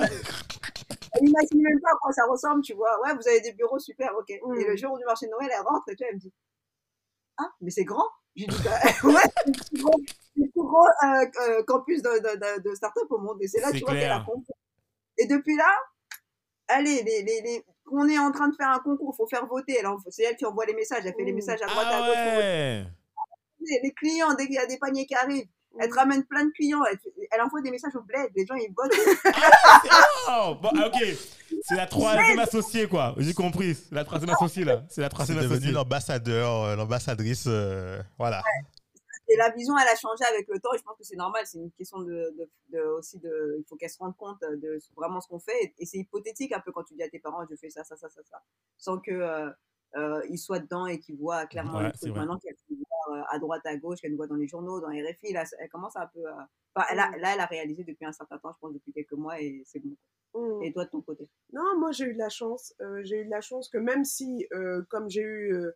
Ouais, 0.00 0.08
Elle 1.14 1.28
imagine 1.28 1.60
même 1.62 1.80
pas 1.80 1.90
à 1.90 1.96
quoi 2.00 2.12
ça 2.12 2.24
ressemble, 2.26 2.62
tu 2.62 2.74
vois. 2.74 3.00
Ouais, 3.02 3.14
vous 3.14 3.26
avez 3.28 3.40
des 3.40 3.52
bureaux, 3.52 3.78
super, 3.78 4.12
ok. 4.18 4.30
Mm. 4.44 4.54
Et 4.60 4.64
le 4.64 4.76
jour 4.76 4.96
du 4.98 5.04
marché 5.04 5.26
de 5.26 5.30
Noël, 5.32 5.50
elle 5.52 5.64
rentre 5.66 5.88
et 5.88 5.94
tu 5.96 6.02
vois, 6.04 6.08
elle 6.08 6.14
me 6.16 6.20
dit 6.20 6.32
Ah, 7.38 7.50
mais 7.60 7.70
c'est 7.70 7.84
grand. 7.84 8.08
J'ai 8.34 8.46
dit 8.46 8.56
Bah, 8.64 8.70
Ouais, 9.04 9.22
c'est 9.34 9.46
le 9.46 9.52
plus 9.52 10.52
le 10.54 10.62
grand 10.62 10.86
euh, 10.86 11.26
euh, 11.48 11.62
campus 11.64 12.00
de, 12.02 12.08
de, 12.08 12.36
de, 12.38 12.68
de 12.70 12.74
start-up 12.74 13.10
au 13.10 13.18
monde. 13.18 13.36
Et 13.42 13.48
c'est 13.48 13.60
là, 13.60 13.70
tu 13.72 13.80
vois, 13.80 13.92
qu'elle 13.92 14.10
a 14.10 14.20
compris. 14.20 14.52
Et 15.18 15.26
depuis 15.26 15.56
là, 15.56 15.68
allez, 16.68 17.02
les, 17.02 17.22
les, 17.22 17.42
les, 17.42 17.64
on 17.90 18.08
est 18.08 18.18
en 18.18 18.32
train 18.32 18.48
de 18.48 18.54
faire 18.56 18.70
un 18.70 18.78
concours, 18.78 19.12
il 19.14 19.16
faut 19.18 19.26
faire 19.28 19.44
voter. 19.46 19.82
C'est 20.08 20.22
elle 20.22 20.36
qui 20.36 20.46
envoie 20.46 20.64
les 20.64 20.72
messages, 20.74 21.04
elle 21.04 21.14
fait 21.14 21.24
les 21.24 21.32
Mm. 21.32 21.36
messages 21.36 21.60
à 21.62 21.66
droite, 21.66 21.86
à 21.86 21.90
Ah 22.02 22.06
gauche. 22.08 22.16
ouais. 22.16 22.82
voter. 23.60 23.80
Les 23.82 23.92
clients, 23.92 24.32
dès 24.34 24.46
qu'il 24.46 24.54
y 24.54 24.58
a 24.58 24.66
des 24.66 24.78
paniers 24.78 25.04
qui 25.06 25.14
arrivent, 25.14 25.46
elle 25.80 25.88
te 25.90 25.94
ramène 25.94 26.24
plein 26.24 26.44
de 26.44 26.50
clients. 26.50 26.82
Elle, 26.90 26.98
elle 27.30 27.40
envoie 27.40 27.60
des 27.62 27.70
messages 27.70 27.94
au 27.96 28.02
bled. 28.02 28.30
Les 28.36 28.46
gens, 28.46 28.54
ils 28.54 28.72
votent. 28.76 28.92
Oh, 30.28 30.54
bon, 30.60 30.70
ah, 30.78 30.86
ok. 30.88 31.02
C'est 31.64 31.74
la 31.76 31.86
troisième 31.86 32.38
associée, 32.38 32.88
quoi. 32.88 33.14
J'ai 33.18 33.34
compris. 33.34 33.74
C'est 33.74 33.94
la 33.94 34.04
troisième 34.04 34.30
associée, 34.30 34.64
là. 34.64 34.82
C'est 34.88 35.00
la 35.00 35.08
troisième 35.08 35.38
associée. 35.38 35.72
l'ambassadeur, 35.72 36.62
euh, 36.64 36.76
l'ambassadrice. 36.76 37.44
euh, 37.48 38.00
voilà. 38.18 38.42
Et 39.28 39.36
la 39.36 39.50
vision, 39.50 39.74
elle 39.78 39.88
a 39.88 39.96
changé 39.96 40.24
avec 40.30 40.46
le 40.48 40.58
temps. 40.60 40.72
Et 40.74 40.78
je 40.78 40.82
pense 40.82 40.96
que 40.96 41.04
c'est 41.04 41.16
normal. 41.16 41.42
C'est 41.46 41.58
une 41.58 41.70
question 41.72 42.00
de, 42.00 42.06
de, 42.12 42.50
de- 42.72 42.82
aussi 42.98 43.18
de. 43.18 43.56
Il 43.58 43.64
faut 43.68 43.76
qu'elle 43.76 43.90
se 43.90 43.98
rende 43.98 44.16
compte 44.16 44.40
de 44.42 44.78
vraiment 44.96 45.20
ce 45.20 45.28
qu'on 45.28 45.38
fait. 45.38 45.56
Et, 45.62 45.74
et 45.78 45.86
c'est 45.86 45.98
hypothétique 45.98 46.52
un 46.52 46.60
peu 46.60 46.72
quand 46.72 46.82
tu 46.84 46.94
dis 46.94 47.02
à 47.02 47.08
tes 47.08 47.18
parents, 47.18 47.44
je 47.50 47.56
fais 47.56 47.70
ça, 47.70 47.82
ça, 47.84 47.96
ça, 47.96 48.08
ça, 48.08 48.20
ça, 48.30 48.42
sans 48.78 48.98
que 48.98 49.10
euh, 49.10 49.50
euh, 49.96 50.20
ils 50.30 50.38
soient 50.38 50.58
dedans 50.60 50.86
et 50.86 50.98
qu'ils 50.98 51.16
voient 51.16 51.46
clairement 51.46 51.78
Ouais. 51.78 51.92
Maintenant 52.14 52.38
qu'elle 52.38 52.56
à 53.30 53.38
droite, 53.38 53.62
à 53.64 53.76
gauche, 53.76 54.00
qu'elle 54.00 54.12
nous 54.12 54.16
voit 54.16 54.26
dans 54.26 54.36
les 54.36 54.48
journaux, 54.48 54.80
dans 54.80 54.88
les 54.88 55.02
RFI, 55.02 55.32
là, 55.32 55.44
elle 55.58 55.68
commence 55.68 55.96
un 55.96 56.06
peu 56.06 56.26
à. 56.26 56.48
Enfin, 56.74 56.86
elle 56.90 56.98
a, 56.98 57.10
là, 57.18 57.34
elle 57.34 57.40
a 57.40 57.46
réalisé 57.46 57.84
depuis 57.84 58.06
un 58.06 58.12
certain 58.12 58.38
temps, 58.38 58.52
je 58.54 58.58
pense 58.60 58.72
depuis 58.72 58.92
quelques 58.92 59.12
mois, 59.12 59.40
et 59.40 59.62
c'est 59.66 59.80
bon. 59.80 59.96
Mm. 60.34 60.62
Et 60.62 60.72
toi, 60.72 60.84
de 60.84 60.90
ton 60.90 61.02
côté? 61.02 61.28
Non, 61.52 61.78
moi 61.78 61.92
j'ai 61.92 62.06
eu 62.06 62.14
de 62.14 62.18
la 62.18 62.28
chance. 62.30 62.74
Euh, 62.80 63.02
j'ai 63.04 63.20
eu 63.20 63.24
de 63.24 63.30
la 63.30 63.40
chance 63.40 63.68
que 63.68 63.78
même 63.78 64.04
si, 64.04 64.46
euh, 64.52 64.82
comme 64.88 65.08
j'ai 65.10 65.20
eu 65.20 65.54
euh, 65.54 65.72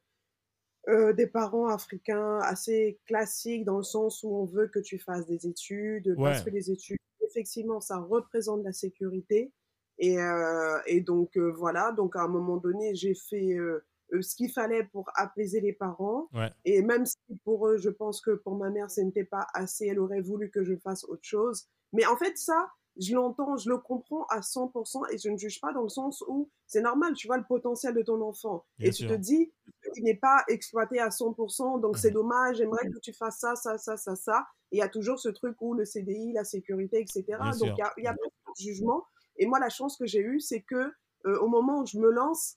euh, 0.89 1.13
des 1.13 1.27
parents 1.27 1.67
africains 1.67 2.39
assez 2.39 3.01
classiques 3.07 3.65
dans 3.65 3.79
le 3.79 3.83
sens 3.83 4.23
où 4.23 4.35
on 4.35 4.45
veut 4.45 4.69
que 4.69 4.79
tu 4.79 4.99
fasses 4.99 5.27
des 5.27 5.47
études, 5.47 6.15
parce 6.17 6.43
que 6.43 6.51
les 6.51 6.71
études, 6.71 6.99
effectivement, 7.23 7.81
ça 7.81 7.99
représente 7.99 8.63
la 8.63 8.73
sécurité. 8.73 9.53
Et, 9.99 10.19
euh, 10.19 10.79
et 10.87 11.01
donc 11.01 11.37
euh, 11.37 11.51
voilà, 11.51 11.91
donc 11.93 12.17
à 12.17 12.23
un 12.23 12.29
moment 12.29 12.59
donné, 12.59 12.95
j'ai 12.95 13.15
fait 13.15 13.55
euh, 13.55 13.63
euh, 13.65 13.85
ce 14.21 14.35
qu'il 14.37 14.51
fallait 14.53 14.85
pour 14.85 15.11
apaiser 15.15 15.61
les 15.61 15.73
parents. 15.73 16.31
Ouais. 16.33 16.53
Et 16.65 16.83
même 16.83 17.07
si 17.07 17.17
pour 17.45 17.67
eux, 17.69 17.77
je 17.79 17.91
pense 17.91 18.21
que 18.21 18.33
pour 18.33 18.57
ma 18.57 18.71
mère, 18.71 18.91
ce 18.91 19.01
n'était 19.01 19.25
pas 19.25 19.47
assez, 19.55 19.87
elle 19.87 20.01
aurait 20.01 20.21
voulu 20.21 20.51
que 20.51 20.65
je 20.65 20.77
fasse 20.77 21.05
autre 21.05 21.25
chose. 21.25 21.67
Mais 21.93 22.07
en 22.07 22.17
fait, 22.17 22.37
ça, 22.39 22.69
je 22.99 23.15
l'entends, 23.15 23.57
je 23.57 23.69
le 23.69 23.79
comprends 23.79 24.25
à 24.31 24.41
100% 24.43 25.05
et 25.11 25.19
je 25.19 25.29
ne 25.29 25.37
juge 25.37 25.61
pas 25.61 25.73
dans 25.73 25.83
le 25.83 25.89
sens 25.89 26.25
où 26.29 26.51
c'est 26.67 26.81
normal, 26.81 27.13
tu 27.15 27.27
vois 27.27 27.37
le 27.37 27.45
potentiel 27.47 27.95
de 27.95 28.03
ton 28.03 28.21
enfant 28.23 28.65
Bien 28.79 28.89
et 28.89 28.93
tu 28.93 29.05
te 29.05 29.13
dis 29.13 29.53
il 29.97 30.05
n'est 30.05 30.15
pas 30.17 30.45
exploité 30.49 30.99
à 31.01 31.11
100%, 31.11 31.79
donc 31.79 31.99
c'est 31.99 32.09
Mhm. 32.09 32.15
dommage, 32.15 32.57
j'aimerais 32.57 32.87
que 32.89 32.99
tu 32.99 33.13
fasses 33.13 33.39
ça, 33.39 33.55
ça, 33.57 33.79
ça, 33.79 33.97
ça, 33.97 34.17
ça. 34.17 34.47
Et 34.73 34.77
il 34.77 34.79
y 34.81 34.83
a 34.83 34.89
toujours 34.89 35.19
ce 35.21 35.29
truc 35.29 35.57
où 35.61 35.75
le 35.75 35.85
CDI, 35.85 36.33
la 36.33 36.45
sécurité, 36.45 37.01
etc. 37.01 37.39
Bien 37.39 37.57
donc 37.57 37.73
il 37.77 37.81
y 37.81 37.83
a, 37.83 37.93
y 37.99 38.07
a 38.07 38.13
pas 38.13 38.17
de 38.59 38.63
jugement. 38.65 39.05
Et 39.37 39.47
moi, 39.47 39.59
la 39.61 39.69
chance 39.69 39.97
que 39.97 40.07
j'ai 40.07 40.21
eue, 40.21 40.41
c'est 40.41 40.63
que 40.63 40.93
euh, 41.27 41.39
au 41.41 41.49
moment 41.49 41.81
où 41.81 41.87
je 41.87 41.99
me 41.99 42.11
lance, 42.11 42.57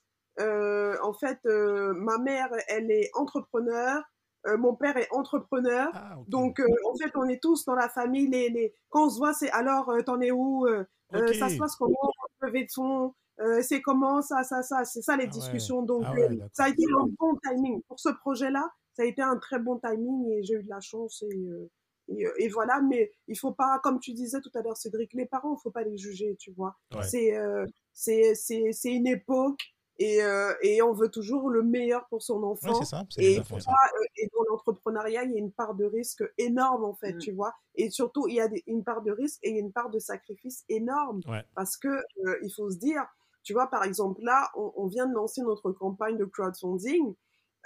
en 1.02 1.12
fait, 1.12 1.38
euh, 1.46 1.92
ma 1.94 2.18
mère, 2.18 2.50
elle 2.68 2.90
est 2.90 3.10
entrepreneur, 3.14 4.02
euh, 4.46 4.56
mon 4.56 4.74
père 4.74 4.96
est 4.96 5.08
entrepreneur. 5.12 5.90
Ah. 5.94 6.16
Donc, 6.28 6.60
euh, 6.60 6.66
en 6.90 6.96
fait, 6.96 7.10
on 7.14 7.28
est 7.28 7.42
tous 7.42 7.64
dans 7.64 7.74
la 7.74 7.88
famille. 7.88 8.26
Les, 8.28 8.48
les... 8.48 8.74
Quand 8.88 9.06
on 9.06 9.10
se 9.10 9.18
voit, 9.18 9.34
c'est 9.34 9.50
alors, 9.50 9.90
euh, 9.90 10.00
t'en 10.02 10.20
es 10.20 10.30
où 10.30 10.66
euh, 10.66 10.84
euh. 11.14 11.32
Ça 11.34 11.48
se 11.48 11.56
passe 11.56 11.76
comment 11.76 11.94
Levé 12.40 12.64
de 12.64 13.42
euh, 13.42 13.60
C'est 13.62 13.82
comment 13.82 14.22
ça, 14.22 14.42
ça, 14.44 14.62
ça 14.62 14.84
C'est 14.84 15.02
ça 15.02 15.16
les 15.16 15.24
Ah 15.24 15.26
ouais. 15.26 15.32
discussions. 15.32 15.82
Donc, 15.82 16.04
Ah 16.06 16.14
ouais, 16.14 16.30
euh, 16.30 16.46
ça 16.54 16.64
a 16.64 16.68
été 16.70 16.84
un 16.84 17.06
bon 17.18 17.36
timing. 17.44 17.82
Pour 17.82 18.00
ce 18.00 18.08
projet-là, 18.08 18.66
ça 18.94 19.02
a 19.02 19.06
été 19.06 19.20
un 19.20 19.36
très 19.36 19.58
bon 19.58 19.78
timing 19.78 20.30
et 20.30 20.42
j'ai 20.42 20.54
eu 20.54 20.62
de 20.62 20.68
la 20.70 20.80
chance. 20.80 21.22
Et, 21.30 21.36
euh, 21.36 21.70
et, 22.08 22.26
euh, 22.26 22.32
et 22.38 22.48
voilà, 22.48 22.80
mais 22.80 23.12
il 23.28 23.38
faut 23.38 23.52
pas, 23.52 23.78
comme 23.82 24.00
tu 24.00 24.14
disais 24.14 24.40
tout 24.40 24.50
à 24.54 24.62
l'heure, 24.62 24.76
Cédric, 24.76 25.12
les 25.12 25.26
parents, 25.26 25.54
il 25.58 25.60
faut 25.62 25.70
pas 25.70 25.82
les 25.82 25.98
juger, 25.98 26.34
tu 26.38 26.50
vois. 26.52 26.76
Ouais. 26.94 27.02
C'est 27.02 27.36
euh, 27.36 27.66
c'est 27.92 28.34
c'est 28.34 28.72
c'est 28.72 28.92
une 28.92 29.06
époque 29.06 29.60
et, 30.00 30.22
euh, 30.24 30.52
et 30.62 30.82
on 30.82 30.92
veut 30.92 31.10
toujours 31.10 31.48
le 31.50 31.62
meilleur 31.62 32.06
pour 32.08 32.22
son 32.22 32.42
enfant. 32.42 32.74
c'est 32.80 32.84
ça. 32.86 33.04
c'est 33.10 33.22
Et, 33.22 33.42
ça. 33.44 33.54
euh, 33.54 34.04
et 34.16 34.28
dans 34.34 34.42
l'entrepreneuriat, 34.48 35.22
il 35.24 35.30
y 35.30 35.34
a 35.36 35.38
une 35.38 35.52
part 35.52 35.74
de 35.74 35.84
risque 35.84 36.24
énorme, 36.38 36.82
en 36.84 36.94
fait, 36.94 37.12
Mm. 37.12 37.18
tu 37.18 37.32
vois. 37.32 37.52
Et 37.76 37.90
surtout, 37.90 38.26
il 38.26 38.34
y 38.34 38.40
a 38.40 38.48
des- 38.48 38.64
une 38.66 38.82
part 38.82 39.02
de 39.02 39.12
risque 39.12 39.38
et 39.44 39.50
une 39.50 39.70
part 39.72 39.90
de 39.90 39.98
sacrifice 40.00 40.64
énorme. 40.68 41.20
Ouais. 41.28 41.44
Parce 41.54 41.76
que 41.76 41.88
euh, 41.88 42.36
il 42.42 42.50
faut 42.52 42.68
se 42.70 42.78
dire, 42.78 43.04
tu 43.42 43.52
vois, 43.52 43.68
par 43.68 43.84
exemple, 43.84 44.20
là, 44.22 44.50
on, 44.56 44.72
on 44.76 44.86
vient 44.88 45.06
de 45.06 45.14
lancer 45.14 45.42
notre 45.42 45.70
campagne 45.72 46.16
de 46.16 46.24
crowdfunding. 46.24 47.14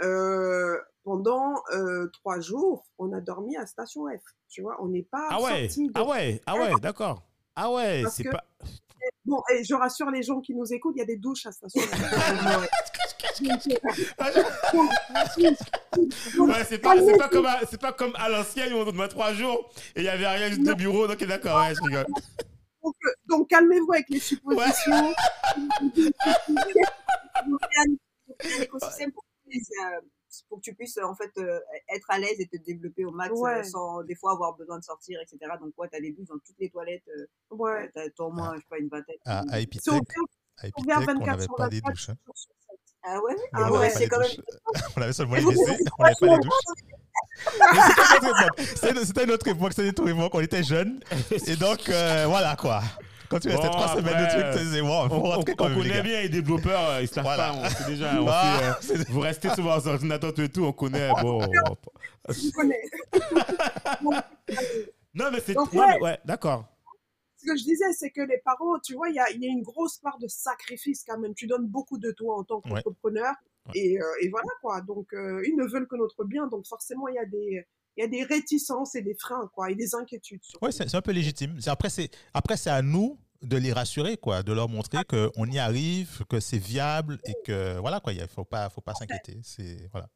Euh, 0.02 0.76
pendant 1.04 1.54
euh, 1.72 2.08
trois 2.12 2.40
jours, 2.40 2.84
on 2.98 3.12
a 3.12 3.20
dormi 3.20 3.56
à 3.56 3.64
Station 3.66 4.06
F. 4.08 4.22
Tu 4.48 4.60
vois, 4.62 4.76
on 4.82 4.88
n'est 4.88 5.02
pas 5.04 5.28
Ah 5.30 5.40
ouais. 5.40 5.68
sorti 5.68 5.86
de... 5.86 5.92
Ah 5.94 6.04
ouais. 6.04 6.40
Ah 6.46 6.56
ouais. 6.56 6.72
D'accord. 6.80 7.22
Ah 7.54 7.70
ouais. 7.72 8.02
Parce 8.02 8.16
C'est 8.16 8.24
que- 8.24 8.30
pas. 8.30 8.42
Bon, 9.24 9.42
et 9.52 9.64
je 9.64 9.74
rassure 9.74 10.10
les 10.10 10.22
gens 10.22 10.40
qui 10.40 10.54
nous 10.54 10.70
écoutent, 10.72 10.94
il 10.96 11.00
y 11.00 11.02
a 11.02 11.06
des 11.06 11.16
douches 11.16 11.46
à 11.46 11.52
Station. 11.52 11.80
Ouais, 16.38 16.64
c'est 16.68 16.78
pas, 16.78 16.94
c'est 16.96 17.16
pas 17.16 17.28
comme, 17.28 17.46
à, 17.46 17.60
c'est 17.68 17.80
pas 17.80 17.92
comme 17.92 18.12
à 18.16 18.28
l'ancienne 18.28 18.72
où 18.72 18.76
on 18.76 18.84
demande 18.84 19.08
trois 19.08 19.32
jours 19.32 19.70
et 19.96 20.00
il 20.00 20.04
y 20.04 20.08
avait 20.08 20.26
rien 20.26 20.48
juste 20.48 20.62
de 20.62 20.74
bureau. 20.74 21.06
Donc 21.06 21.22
d'accord. 21.24 21.60
Ouais, 21.60 21.74
je 21.74 21.82
rigole. 21.82 22.06
Donc, 22.84 22.94
euh, 23.06 23.10
donc, 23.28 23.48
calmez-vous 23.48 23.92
avec 23.92 24.08
les 24.10 24.18
suppositions. 24.20 25.14
Donc, 27.46 27.60
pour 30.48 30.58
que 30.58 30.62
tu 30.64 30.74
puisses, 30.74 30.96
euh, 30.98 31.02
tu 31.02 31.06
en 31.06 31.14
fait 31.14 31.30
euh, 31.38 31.58
être 31.94 32.06
à 32.10 32.18
l'aise 32.18 32.36
et 32.38 32.46
te 32.46 32.56
développer 32.56 33.04
au 33.04 33.10
max 33.10 33.32
euh, 33.32 33.40
Ouais. 33.42 33.64
sans 33.64 34.02
des 34.02 34.14
fois 34.14 34.32
avoir 34.32 34.54
besoin 34.56 34.78
de 34.78 34.84
sortir 34.84 35.18
etc 35.20 35.38
donc 35.60 35.72
ouais 35.78 35.88
t'as 35.90 36.00
des 36.00 36.12
douches 36.12 36.28
dans 36.28 36.38
toutes 36.38 36.58
les 36.58 36.70
toilettes 36.70 37.02
euh, 37.16 37.26
Ouais. 37.50 37.90
t'as 37.94 38.08
t'as 38.10 38.24
au 38.24 38.30
moins 38.30 38.54
je 38.54 38.60
sais 38.60 38.66
pas 38.70 38.78
une 38.78 38.88
vingtaine 38.88 39.16
À, 39.26 39.40
à 39.40 39.44
C'est 39.52 39.62
Epitech, 39.62 39.92
ouvert, 39.92 40.04
à 40.58 40.66
Epitech, 40.66 40.96
on 40.98 41.04
24 41.04 41.26
n'avait 41.26 41.42
sur 41.42 41.54
pas 41.56 41.68
des 41.68 41.80
24 41.80 41.86
douches. 41.94 42.08
hein. 42.10 42.14
ah 43.04 43.20
ouais? 43.22 43.36
Ah 43.52 43.72
ouais 43.72 43.90
c'est 43.90 44.08
quand 44.08 44.20
même. 44.20 44.30
On 44.96 45.02
avait 45.02 45.12
seulement 45.12 45.34
les 45.34 45.42
WC, 45.44 45.60
on 45.98 46.02
n'avait 46.02 46.14
pas 46.20 46.26
les 46.26 46.38
douches. 46.38 46.54
C'était 47.36 48.18
une 48.20 48.28
autre 48.28 48.42
époque. 48.42 48.60
C'était- 48.76 49.04
C'était 49.04 49.24
une 49.24 49.30
autre 49.32 49.48
époque, 49.48 49.72
c'était 49.72 49.82
une 49.84 49.88
autre 49.90 50.08
époque, 50.08 50.34
on 50.34 50.40
était 50.40 50.62
jeunes. 50.62 51.00
Et 51.46 51.56
donc, 51.56 51.88
euh, 51.88 52.26
voilà 52.28 52.56
quoi. 52.56 52.80
Quand 53.34 53.40
tu 53.40 53.48
restais 53.48 53.66
Bon, 53.66 53.72
trois 53.72 53.88
semaines 53.96 54.24
de 54.24 54.30
trucs, 54.30 54.58
tu 54.60 54.64
disais, 54.64 54.80
wow, 54.80 54.88
On, 54.90 55.08
faut 55.08 55.14
on- 55.16 55.20
rentrer 55.22 55.52
on 55.54 55.56
quand 55.56 55.68
même, 55.68 55.78
les 55.78 55.82
connaît 55.82 55.94
gars. 55.96 56.02
bien 56.02 56.22
les 56.22 56.28
développeurs, 56.28 56.88
euh, 56.90 57.02
ils 57.02 57.08
se 57.08 57.16
lavent 57.16 57.24
Voilà. 57.24 57.48
pas, 57.50 57.58
on 57.58 57.68
sait 57.68 57.84
déjà. 57.90 58.12
on 58.22 58.26
Ah, 58.28 58.78
sait, 58.80 58.96
euh, 59.00 59.04
vous 59.08 59.18
restez 59.18 59.48
sur 59.50 59.64
vos 59.64 59.88
ordinateurs 59.88 60.32
tout 60.32 60.42
et 60.42 60.48
tout, 60.48 60.62
on 60.64 60.72
connaît. 60.72 61.10
Bon, 61.20 61.40
Je 62.28 62.52
connais. 62.52 62.80
non 65.14 65.30
mais 65.32 65.40
c'est 65.44 65.58
ouais. 65.58 66.00
ouais, 66.00 66.18
d'accord. 66.24 66.64
Ce 67.38 67.46
que 67.46 67.56
je 67.58 67.64
disais, 67.64 67.92
c'est 67.98 68.10
que 68.10 68.20
les 68.20 68.38
parents, 68.44 68.78
tu 68.84 68.94
vois, 68.94 69.08
il 69.08 69.16
y 69.16 69.18
a, 69.18 69.28
il 69.32 69.42
y 69.42 69.46
a 69.46 69.50
une 69.50 69.62
grosse 69.62 69.98
part 69.98 70.18
de 70.20 70.28
sacrifice 70.28 71.04
quand 71.04 71.18
même. 71.18 71.34
Tu 71.34 71.48
donnes 71.48 71.66
beaucoup 71.66 71.98
de 71.98 72.12
toi 72.12 72.38
en 72.38 72.44
tant 72.44 72.60
qu'entrepreneur. 72.60 73.34
Ouais. 73.66 73.72
Et, 73.80 74.00
euh, 74.00 74.04
et 74.22 74.28
voilà, 74.28 74.46
quoi. 74.62 74.80
Donc, 74.80 75.12
euh, 75.12 75.42
ils 75.46 75.56
ne 75.56 75.64
veulent 75.66 75.88
que 75.88 75.96
notre 75.96 76.22
bien. 76.24 76.46
Donc, 76.46 76.66
forcément, 76.66 77.08
il 77.08 77.16
y 77.16 77.18
a 77.18 77.26
des, 77.26 77.66
il 77.96 78.00
y 78.00 78.04
a 78.04 78.08
des 78.08 78.22
réticences 78.22 78.94
et 78.94 79.02
des 79.02 79.14
freins, 79.14 79.50
quoi, 79.54 79.70
et 79.70 79.74
des 79.74 79.94
inquiétudes. 79.94 80.40
Ouais, 80.62 80.72
c'est 80.72 80.88
c'est 80.88 80.96
un 80.96 81.02
peu 81.02 81.12
légitime. 81.12 81.56
C'est- 81.60 81.68
Après, 81.70 81.90
c'est 81.90 82.08
après 82.32 82.56
c'est 82.56 82.70
à 82.70 82.80
nous 82.80 83.18
de 83.44 83.56
les 83.56 83.72
rassurer, 83.72 84.16
quoi, 84.16 84.42
de 84.42 84.52
leur 84.52 84.68
montrer 84.68 85.04
qu'on 85.04 85.46
y 85.46 85.58
arrive, 85.58 86.24
que 86.28 86.40
c'est 86.40 86.58
viable 86.58 87.18
et 87.26 87.34
que 87.44 87.78
voilà, 87.78 88.00
quoi, 88.00 88.12
il 88.12 88.20
ne 88.20 88.26
faut 88.26 88.44
pas, 88.44 88.68
faut 88.70 88.80
pas 88.80 88.94
s'inquiéter. 88.94 89.38
C'est 89.42 89.88
voilà. 89.92 90.08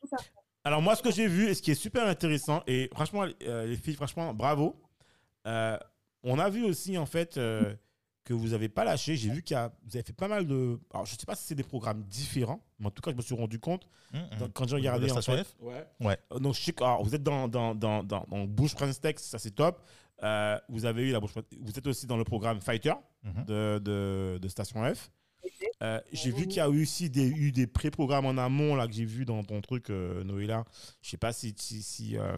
Alors 0.64 0.82
moi, 0.82 0.96
ce 0.96 1.02
que 1.02 1.12
j'ai 1.12 1.28
vu 1.28 1.48
et 1.48 1.54
ce 1.54 1.62
qui 1.62 1.70
est 1.70 1.74
super 1.74 2.06
intéressant, 2.06 2.62
et 2.66 2.90
franchement, 2.92 3.24
euh, 3.42 3.66
les 3.66 3.76
filles, 3.76 3.94
franchement, 3.94 4.34
bravo. 4.34 4.76
Euh, 5.46 5.78
on 6.24 6.38
a 6.38 6.50
vu 6.50 6.64
aussi 6.64 6.98
en 6.98 7.06
fait 7.06 7.38
euh, 7.38 7.74
que 8.24 8.34
vous 8.34 8.48
n'avez 8.48 8.68
pas 8.68 8.84
lâché. 8.84 9.16
J'ai 9.16 9.30
vu 9.30 9.42
qu'il 9.42 9.54
y 9.54 9.58
a, 9.58 9.72
vous 9.86 9.96
avez 9.96 10.02
fait 10.02 10.12
pas 10.12 10.28
mal 10.28 10.46
de. 10.46 10.78
Alors 10.92 11.06
je 11.06 11.12
sais 11.12 11.24
pas 11.24 11.36
si 11.36 11.44
c'est 11.44 11.54
des 11.54 11.62
programmes 11.62 12.02
différents, 12.02 12.60
mais 12.78 12.88
en 12.88 12.90
tout 12.90 13.00
cas, 13.00 13.12
je 13.12 13.16
me 13.16 13.22
suis 13.22 13.34
rendu 13.36 13.58
compte 13.58 13.88
donc, 14.38 14.52
quand 14.52 14.68
j'ai 14.68 14.74
regardé 14.76 15.06
de 15.06 15.12
en 15.12 15.22
Station 15.22 15.36
fait. 15.36 15.44
F? 15.44 15.56
Ouais. 15.60 15.86
Ouais. 16.00 16.18
Euh, 16.32 16.38
Donc 16.38 16.54
je 16.54 16.60
sais 16.60 16.72
que 16.72 17.02
vous 17.02 17.14
êtes 17.14 17.22
dans 17.22 17.46
dans 17.48 17.74
dans 17.74 18.02
dans, 18.02 18.24
dans 18.28 18.44
Bouche 18.44 18.74
Prince 18.74 19.00
Tech, 19.00 19.14
ça 19.18 19.38
c'est 19.38 19.52
top. 19.52 19.80
Euh, 20.22 20.58
vous 20.68 20.84
avez 20.84 21.08
eu 21.08 21.12
la 21.12 21.20
Vous 21.20 21.78
êtes 21.78 21.86
aussi 21.86 22.06
dans 22.06 22.16
le 22.16 22.24
programme 22.24 22.60
Fighter 22.60 22.94
Mhm. 23.24 23.44
de, 23.46 23.78
de, 23.84 24.38
de 24.40 24.48
Station 24.48 24.82
F. 24.94 25.10
Euh, 25.82 26.00
j'ai 26.12 26.30
vu 26.32 26.46
qu'il 26.46 26.56
y 26.56 26.60
a 26.60 26.68
eu 26.68 26.82
aussi 26.82 27.08
des, 27.10 27.28
eu 27.28 27.52
des 27.52 27.66
pré-programmes 27.66 28.26
en 28.26 28.36
amont 28.38 28.74
là 28.76 28.86
que 28.86 28.92
j'ai 28.92 29.04
vu 29.04 29.24
dans 29.24 29.42
ton 29.44 29.60
truc 29.60 29.90
euh, 29.90 30.22
Noëlla. 30.24 30.64
Je 31.02 31.10
sais 31.10 31.16
pas 31.16 31.32
si 31.32 31.54
si, 31.56 31.82
si, 31.82 32.16
euh, 32.18 32.36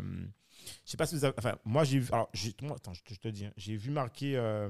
je 0.85 0.91
sais 0.91 0.97
pas 0.97 1.07
si 1.07 1.15
vous 1.15 1.25
avez, 1.25 1.35
enfin 1.39 1.57
moi 1.65 1.85
j'ai 1.85 1.99
vu 1.99 2.09
alors 2.13 2.29
j'ai 2.35 2.55
moi, 2.63 2.77
attends 2.77 2.93
je 2.93 3.03
te, 3.03 3.15
je 3.15 3.19
te 3.19 3.29
dis 3.29 3.47
hein, 3.47 3.53
j'ai 3.57 3.77
vu 3.77 3.91
marqué 3.91 4.37
euh, 4.37 4.69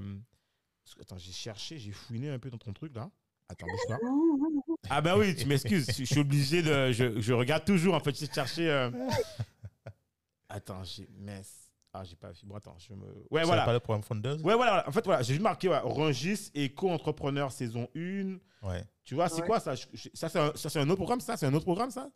attends 1.01 1.19
j'ai 1.19 1.33
cherché 1.33 1.79
j'ai 1.79 1.91
fouiné 1.93 2.31
un 2.31 2.39
peu 2.39 2.49
dans 2.51 2.59
ton 2.59 2.73
truc 2.73 2.95
là. 2.95 3.11
Attends 3.49 3.67
bouge 3.67 3.81
pas. 3.89 3.99
Ah 4.89 5.01
ben 5.01 5.17
oui 5.19 5.35
tu 5.37 5.47
m'excuses 5.47 5.87
je 5.97 6.05
suis 6.05 6.19
obligé 6.21 6.63
de 6.63 6.93
je, 6.93 7.21
je 7.21 7.33
regarde 7.33 7.65
toujours 7.65 7.95
en 7.95 8.01
fait 8.01 8.17
j'ai 8.19 8.27
cherché. 8.33 8.69
euh, 8.71 8.91
Attends 10.49 10.83
j'ai 10.85 11.09
mince 11.19 11.70
ah 11.93 12.05
j'ai 12.05 12.17
pas 12.17 12.31
vu 12.31 12.39
bon 12.45 12.57
attends 12.57 12.77
je 12.79 12.95
me 12.95 13.05
ouais 13.31 13.41
C'est 13.41 13.47
voilà 13.47 13.65
pas 13.65 13.73
le 13.73 13.81
programme 13.81 14.03
Founders 14.05 14.45
Ouais, 14.45 14.55
voilà. 14.55 14.89
En 14.89 14.93
fait, 14.93 15.05
voilà, 15.05 15.23
j'ai 15.23 15.35
vu 15.35 15.41
marqué 15.41 15.69
ouais, 15.69 15.79
Rungis, 15.83 16.51
éco-entrepreneur 16.55 17.51
saison 17.51 17.89
1. 17.97 18.39
Ouais. 18.63 18.85
Tu 19.05 19.15
vois, 19.15 19.29
c'est 19.29 19.41
Ouais. 19.41 19.47
quoi 19.47 19.59
ça? 19.61 19.75
Je- 19.75 19.87
je- 19.93 20.09
Ça, 20.15 20.29
c'est 20.29 20.39
un, 20.39 20.53
ça, 20.55 20.69
c'est 20.71 20.79
un 20.79 20.89
autre 20.89 20.97
programme, 20.99 21.21
ça? 21.21 21.37
C'est 21.37 21.47
un 21.47 21.55
autre 21.55 21.65
programme, 21.65 21.91
ça? 21.91 22.09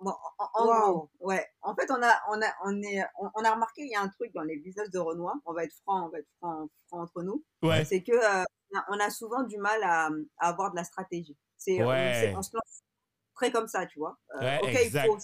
Bon, 0.00 0.10
en, 0.38 0.44
en 0.54 0.66
Wow. 0.66 0.92
gros, 0.92 1.10
ouais. 1.20 1.46
En 1.62 1.74
fait, 1.76 1.88
on 1.90 2.02
a, 2.02 2.20
on 2.28 2.42
a, 2.42 2.52
on 2.64 2.82
est, 2.82 3.00
on, 3.20 3.30
on 3.36 3.44
a 3.44 3.54
remarqué 3.54 3.82
il 3.82 3.90
y 3.92 3.94
a 3.94 4.02
un 4.02 4.08
truc 4.08 4.32
dans 4.34 4.42
les 4.42 4.56
business 4.58 4.90
de 4.90 4.98
Renoir. 4.98 5.36
On 5.46 5.54
va 5.54 5.64
être 5.64 5.72
franc, 5.84 6.06
on 6.06 6.08
va 6.10 6.18
être 6.18 6.28
franc, 6.38 6.66
franc 6.88 7.00
entre 7.02 7.22
nous. 7.22 7.44
Ouais. 7.62 7.84
C'est 7.84 8.02
que 8.02 8.12
euh, 8.12 8.44
on 8.90 8.98
a- 9.00 9.06
on 9.06 9.10
souvent 9.10 9.44
du 9.44 9.56
mal 9.56 9.82
à, 9.84 10.10
à 10.38 10.48
avoir 10.48 10.72
de 10.72 10.76
la 10.76 10.84
stratégie. 10.84 11.36
C'est, 11.56 11.82
on- 11.82 11.88
Ouais. 11.88 12.12
c'est- 12.20 12.36
on, 12.36 12.42
se 12.42 12.50
lance 12.54 12.82
très 13.34 13.52
comme 13.52 13.68
ça, 13.68 13.86
tu 13.86 14.00
vois. 14.00 14.18
Euh, 14.34 14.40
Ouais, 14.40 14.58
ok, 14.62 14.68
exact. 14.74 15.06
il 15.06 15.10
faut, 15.12 15.18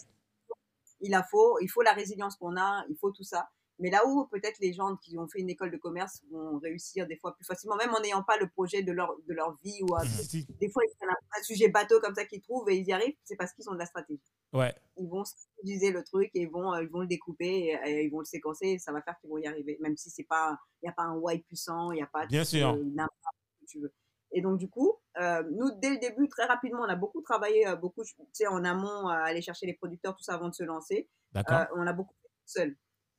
il 1.01 1.15
a 1.15 1.23
faut, 1.23 1.59
il 1.61 1.69
faut 1.69 1.83
la 1.83 1.93
résilience 1.93 2.37
qu'on 2.37 2.57
a, 2.57 2.85
il 2.89 2.97
faut 2.97 3.11
tout 3.11 3.25
ça. 3.25 3.49
Mais 3.83 3.89
là 3.89 4.03
où 4.07 4.27
peut-être 4.27 4.59
les 4.61 4.75
gens 4.75 4.97
qui 4.97 5.17
ont 5.17 5.27
fait 5.27 5.41
une 5.41 5.49
école 5.49 5.71
de 5.71 5.79
commerce 5.79 6.21
vont 6.31 6.59
réussir 6.59 7.07
des 7.07 7.17
fois 7.17 7.35
plus 7.35 7.47
facilement, 7.47 7.77
même 7.77 7.95
en 7.95 8.01
n'ayant 8.01 8.23
pas 8.23 8.37
le 8.37 8.47
projet 8.51 8.83
de 8.83 8.93
leur, 8.93 9.17
de 9.27 9.33
leur 9.33 9.57
vie 9.65 9.79
ou 9.89 9.95
un 9.97 10.01
truc. 10.05 10.27
si. 10.29 10.47
Des 10.61 10.69
fois, 10.71 10.83
ils 10.85 10.95
prennent 10.99 11.09
un, 11.09 11.39
un 11.39 11.43
sujet 11.43 11.69
bateau 11.69 11.99
comme 12.01 12.15
ça 12.15 12.27
qu'ils 12.27 12.43
trouvent 12.43 12.69
et 12.69 12.77
ils 12.77 12.87
y 12.87 12.93
arrivent, 12.93 13.17
c'est 13.25 13.37
parce 13.37 13.55
qu'ils 13.55 13.69
ont 13.71 13.73
de 13.73 13.79
la 13.79 13.87
stratégie 13.87 14.21
Ouais. 14.53 14.75
ils 14.99 15.09
vont 15.09 15.23
utiliser 15.63 15.93
le 15.93 16.03
truc 16.05 16.29
et 16.35 16.43
ils 16.43 16.51
vont, 16.51 16.75
euh, 16.75 16.83
ils 16.83 16.89
vont 16.91 17.01
le 17.01 17.07
découper 17.07 17.47
et, 17.85 17.91
et 17.91 18.05
ils 18.05 18.11
vont 18.11 18.19
le 18.19 18.25
séquencer 18.27 18.67
et 18.67 18.79
ça 18.79 18.93
va 18.93 19.01
faire 19.01 19.17
qu'ils 19.21 19.31
vont 19.31 19.39
y 19.39 19.47
arriver. 19.47 19.79
Même 19.81 19.97
si 19.97 20.11
c'est 20.11 20.25
pas, 20.25 20.59
il 20.83 20.87
n'y 20.87 20.91
a 20.91 20.93
pas 20.93 21.05
un 21.05 21.15
why 21.17 21.39
puissant, 21.39 21.91
il 21.93 21.97
n'y 21.97 22.03
a 22.03 22.07
pas 22.07 22.27
Bien 22.27 22.45
sûr. 22.45 22.77
que 22.77 23.67
tu 23.67 23.81
veux. 23.81 23.95
Et 24.33 24.43
donc, 24.43 24.59
du 24.59 24.69
coup, 24.69 24.97
euh, 25.21 25.43
nous, 25.51 25.71
dès 25.81 25.91
le 25.91 25.99
début, 25.99 26.29
très 26.29 26.45
rapidement, 26.45 26.83
on 26.83 26.89
a 26.89 26.97
beaucoup 26.97 27.21
travaillé, 27.21 27.67
euh, 27.67 27.77
beaucoup, 27.77 28.05
tu 28.05 28.15
sais, 28.33 28.47
en 28.47 28.65
amont, 28.65 29.09
à 29.09 29.25
aller 29.25 29.43
chercher 29.43 29.67
les 29.67 29.75
producteurs, 29.75 30.15
tout 30.17 30.23
ça 30.23 30.35
avant 30.35 30.49
de 30.49 30.55
se 30.55 30.63
lancer. 30.63 31.09
D'accord. 31.33 31.59
Euh, 31.59 31.65
on 31.77 31.87
a 31.87 31.93
beaucoup 31.93 32.15
fait 32.23 32.29
tout 32.29 32.53
seul. 32.61 32.77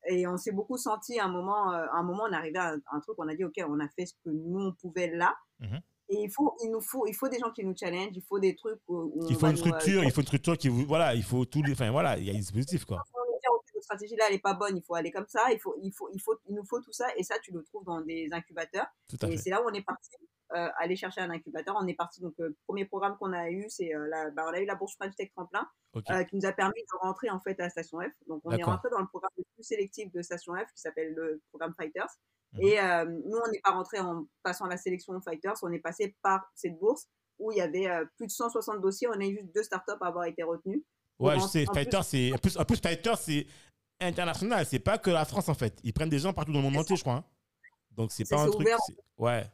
Et 0.08 0.26
on 0.26 0.38
s'est 0.38 0.52
beaucoup 0.52 0.78
senti 0.78 1.20
à 1.20 1.26
un 1.26 1.28
moment, 1.28 1.70
à 1.70 1.92
un 1.94 2.04
moment, 2.04 2.24
on 2.28 2.34
arrivait 2.34 2.58
à 2.58 2.70
un, 2.70 2.82
un 2.92 3.00
truc, 3.02 3.16
on 3.20 3.28
a 3.28 3.36
dit, 3.36 3.44
OK, 3.44 3.62
on 3.68 3.80
a 3.80 3.88
fait 3.90 4.06
ce 4.08 4.14
que 4.26 4.30
nous, 4.30 4.60
on 4.60 4.74
pouvait 4.74 5.12
là. 5.16 5.36
Mhm. 5.60 5.80
Et 6.10 6.24
il 6.24 6.32
faut, 6.32 6.56
il 6.64 6.72
nous 6.72 6.82
faut, 6.82 7.06
il 7.08 7.14
faut 7.14 7.30
des 7.30 7.40
gens 7.40 7.52
qui 7.52 7.64
nous 7.64 7.76
challenge, 7.78 8.12
il 8.14 8.24
faut 8.24 8.40
des 8.40 8.56
trucs 8.56 8.80
où, 8.88 9.14
où 9.16 9.28
il 9.30 9.36
faut 9.36 9.46
une 9.46 9.54
nous, 9.54 9.58
structure, 9.58 10.04
il 10.04 10.12
faut 10.12 10.22
une 10.22 10.28
structure 10.28 10.58
qui 10.58 10.68
vous. 10.68 10.86
Voilà, 10.86 11.14
il 11.14 11.24
faut 11.24 11.46
tous 11.46 11.62
les. 11.64 11.72
Enfin, 11.72 11.90
voilà, 11.92 12.18
il 12.18 12.26
y 12.26 12.32
a 12.32 12.34
un 12.34 12.38
dispositif, 12.38 12.84
quoi. 12.84 13.04
On 13.82 13.94
va 13.94 13.98
dire, 13.98 14.08
ok, 14.08 14.12
notre 14.12 14.16
stratégie 14.16 14.16
là, 14.16 14.26
elle 14.30 14.36
est 14.36 14.40
pas 14.40 14.54
bonne, 14.54 14.78
il 14.78 14.84
faut 14.84 14.96
aller 14.96 15.12
comme 15.12 15.28
ça, 15.28 15.52
il 15.52 15.60
faut, 15.60 15.76
il 15.82 15.92
faut, 15.92 16.10
il 16.14 16.20
faut, 16.20 16.40
il 16.48 16.56
nous 16.56 16.66
faut 16.66 16.80
tout 16.82 16.92
ça, 16.92 17.08
et 17.18 17.24
ça, 17.24 17.36
tu 17.40 17.52
le 17.52 17.64
trouves 17.64 17.86
dans 17.86 18.02
des 18.02 18.30
incubateurs. 18.32 18.88
Et 19.28 19.38
c'est 19.38 19.50
là 19.50 19.62
où 19.62 19.70
on 19.70 19.74
est 19.74 19.84
parti, 19.84 20.10
euh, 20.54 20.70
aller 20.78 20.96
chercher 20.96 21.22
un 21.22 21.30
incubateur. 21.30 21.76
On 21.80 21.88
est 21.88 21.94
parti, 21.94 22.22
donc, 22.22 22.34
le 22.38 22.56
premier 22.68 22.86
programme 22.86 23.18
qu'on 23.18 23.34
a 23.34 23.50
eu, 23.50 23.66
c'est, 23.70 23.96
euh, 23.96 24.08
la, 24.08 24.30
bah, 24.32 24.46
on 24.48 24.54
a 24.54 24.60
eu 24.60 24.66
la 24.66 24.76
bourse 24.76 24.96
French 24.96 25.16
Tech 25.16 25.32
Tremplin, 25.36 25.68
euh, 25.96 26.24
qui 26.26 26.36
nous 26.36 26.46
a 26.46 26.52
permis 26.52 26.82
de 26.82 26.98
rentrer, 27.00 27.30
en 27.30 27.40
fait, 27.40 27.60
à 27.60 27.70
Station 27.70 28.00
F. 28.00 28.12
Donc, 28.28 28.42
on 28.44 28.52
est 28.52 28.64
rentré 28.64 28.90
dans 28.90 29.00
le 29.00 29.08
programme 29.08 29.32
le 29.38 29.44
plus 29.56 29.64
sélectif 29.64 30.12
de 30.12 30.22
Station 30.22 30.54
F, 30.56 30.72
qui 30.74 30.82
s'appelle 30.82 31.14
le 31.14 31.42
programme 31.52 31.74
Fighters. 31.78 32.10
Mhm. 32.54 32.62
Et 32.62 32.80
euh, 32.80 33.06
nous, 33.06 33.38
on 33.38 33.52
n'est 33.52 33.62
pas 33.62 33.72
rentré 33.72 34.00
en 34.00 34.26
passant 34.44 34.68
la 34.68 34.78
sélection 34.78 35.20
Fighters, 35.22 35.56
on 35.62 35.72
est 35.72 35.80
passé 35.80 36.16
par 36.22 36.52
cette 36.56 36.78
bourse 36.78 37.08
où 37.40 37.52
il 37.52 37.58
y 37.58 37.62
avait 37.62 37.88
euh, 37.88 38.06
plus 38.18 38.28
de 38.28 38.32
160 38.32 38.82
dossiers. 38.82 39.08
On 39.08 39.20
a 39.20 39.26
eu 39.26 39.38
juste 39.38 39.54
deux 39.54 39.64
startups 39.64 39.92
à 40.00 40.08
avoir 40.08 40.26
été 40.26 40.44
retenues. 40.44 40.84
Ouais, 41.20 41.40
je 41.40 41.46
sais. 41.46 41.66
Fighter, 41.74 42.00
c'est. 42.04 42.32
En 42.34 42.38
plus, 42.38 42.58
en 42.58 42.66
plus, 42.66 42.80
Fighter, 42.80 43.14
c'est 43.18 43.46
international. 44.02 44.66
C'est 44.66 44.80
pas 44.80 44.98
que 44.98 45.10
la 45.10 45.26
France, 45.26 45.50
en 45.50 45.54
fait. 45.54 45.80
Ils 45.84 45.94
prennent 45.94 46.10
des 46.10 46.20
gens 46.20 46.34
partout 46.34 46.52
dans 46.52 46.60
le 46.60 46.66
monde 46.66 46.78
entier, 46.78 46.96
je 46.96 47.02
crois. 47.02 47.14
hein. 47.16 47.26
Donc, 47.92 48.12
c'est 48.12 48.28
pas 48.30 48.42
un 48.42 48.50
truc. 48.50 48.68
Ouais. 49.18 49.46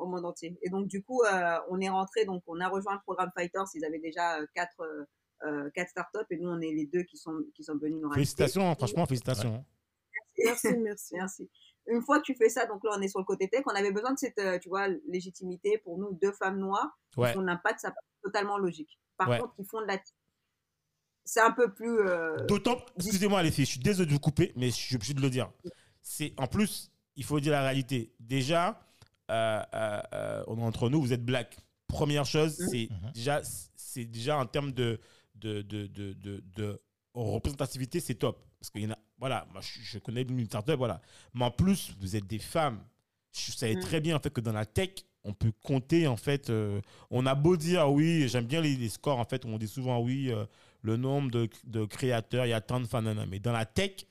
au 0.00 0.06
monde 0.06 0.24
entier. 0.24 0.58
Et 0.62 0.70
donc, 0.70 0.86
du 0.88 1.02
coup, 1.02 1.22
euh, 1.24 1.58
on 1.68 1.78
est 1.80 1.88
rentré, 1.90 2.24
donc 2.24 2.42
on 2.46 2.58
a 2.60 2.68
rejoint 2.68 2.94
le 2.94 3.00
programme 3.00 3.30
Fighters. 3.36 3.66
Ils 3.74 3.84
avaient 3.84 3.98
déjà 3.98 4.38
euh, 4.40 4.46
quatre, 4.54 4.80
euh, 5.44 5.70
quatre 5.74 5.90
startups 5.90 6.26
et 6.30 6.38
nous, 6.38 6.48
on 6.48 6.60
est 6.60 6.72
les 6.72 6.86
deux 6.86 7.02
qui 7.02 7.16
sont, 7.18 7.38
qui 7.54 7.62
sont 7.62 7.76
venus 7.76 8.00
nous. 8.02 8.10
Félicitations, 8.12 8.68
hein, 8.70 8.74
franchement, 8.74 9.04
félicitations. 9.06 9.64
Merci, 10.38 10.76
merci. 10.78 11.14
Merci. 11.16 11.50
Une 11.90 12.02
fois 12.02 12.18
que 12.18 12.24
tu 12.24 12.34
fais 12.34 12.48
ça, 12.50 12.66
donc 12.66 12.82
là, 12.84 12.90
on 12.96 13.00
est 13.02 13.08
sur 13.08 13.18
le 13.18 13.24
côté 13.24 13.48
tech. 13.48 13.62
On 13.66 13.74
avait 13.74 13.92
besoin 13.92 14.12
de 14.12 14.18
cette, 14.18 14.38
euh, 14.38 14.58
tu 14.58 14.68
vois, 14.68 14.88
légitimité 15.08 15.78
pour 15.78 15.96
nous, 15.98 16.12
deux 16.20 16.32
femmes 16.32 16.58
noires. 16.58 16.98
Ouais. 17.16 17.32
Son 17.32 17.46
impact, 17.48 17.80
ça 17.80 17.88
paraît 17.90 18.00
totalement 18.22 18.58
logique. 18.58 18.98
Par 19.16 19.28
Ouais. 19.30 19.38
contre, 19.38 19.54
ils 19.58 19.66
font 19.66 19.80
de 19.80 19.86
la. 19.86 19.98
C'est 21.30 21.40
un 21.42 21.50
peu 21.50 21.70
plus. 21.70 21.98
euh, 22.00 22.46
D'autant, 22.46 22.78
excusez-moi 22.96 23.42
les 23.42 23.50
filles, 23.50 23.66
je 23.66 23.72
suis 23.72 23.80
désolé 23.80 24.06
de 24.06 24.12
vous 24.12 24.18
couper, 24.18 24.50
mais 24.56 24.68
je 24.70 24.74
suis 24.76 24.96
obligé 24.96 25.12
de 25.12 25.20
le 25.20 25.28
dire. 25.28 25.50
C'est 26.00 26.32
en 26.38 26.46
plus, 26.46 26.90
il 27.16 27.24
faut 27.24 27.38
dire 27.38 27.52
la 27.52 27.60
réalité. 27.62 28.14
Déjà, 28.18 28.80
euh, 29.30 29.62
euh, 29.74 30.00
euh, 30.14 30.44
entre 30.46 30.88
nous, 30.88 31.02
vous 31.02 31.12
êtes 31.12 31.24
black. 31.24 31.54
Première 31.86 32.24
chose, 32.24 32.58
Mhm. 32.58 32.68
c'est 32.70 32.88
Mhm. 32.90 33.12
déjà, 33.12 33.40
c'est 33.76 34.04
déjà 34.06 34.38
en 34.38 34.46
termes 34.46 34.72
de 34.72 34.98
de, 35.34 35.60
de, 35.62 35.86
de, 35.86 36.14
de, 36.14 36.42
de 36.56 36.80
représentativité, 37.14 38.00
c'est 38.00 38.14
top. 38.14 38.42
Parce 38.58 38.70
qu'il 38.70 38.82
y 38.82 38.86
en 38.86 38.90
a, 38.92 38.98
voilà, 39.18 39.46
moi 39.52 39.60
je, 39.60 39.80
je 39.82 39.98
connais 39.98 40.22
une 40.22 40.46
startup, 40.46 40.76
voilà. 40.76 41.00
Mais 41.34 41.44
en 41.44 41.50
plus, 41.50 41.94
vous 42.00 42.16
êtes 42.16 42.26
des 42.26 42.38
femmes. 42.40 42.80
Je 43.36 43.52
savais 43.52 43.74
Mhm. 43.76 43.82
très 43.82 44.00
bien 44.00 44.16
en 44.16 44.20
fait 44.20 44.30
que 44.32 44.40
dans 44.40 44.52
la 44.52 44.64
tech, 44.66 44.90
on 45.24 45.34
peut 45.34 45.52
compter 45.62 46.06
en 46.06 46.16
fait. 46.16 46.48
euh, 46.50 46.80
on 47.10 47.26
a 47.26 47.34
beau 47.34 47.56
dire 47.56 47.90
oui, 47.92 48.26
j'aime 48.28 48.46
bien 48.46 48.60
les, 48.62 48.74
les 48.76 48.88
scores 48.88 49.18
en 49.18 49.24
fait. 49.26 49.44
On 49.44 49.58
dit 49.58 49.68
souvent 49.68 50.00
oui, 50.00 50.30
euh, 50.32 50.44
le 50.82 50.96
nombre 50.96 51.30
de, 51.30 51.84
créateurs, 51.84 52.46
il 52.46 52.50
y 52.50 52.52
a 52.52 52.60
tant 52.60 52.80
de 52.80 52.86
fans, 52.86 53.02
nanana. 53.02 53.26
mais 53.26 53.38
dans 53.38 53.52
la 53.52 53.66
tech, 53.66 54.06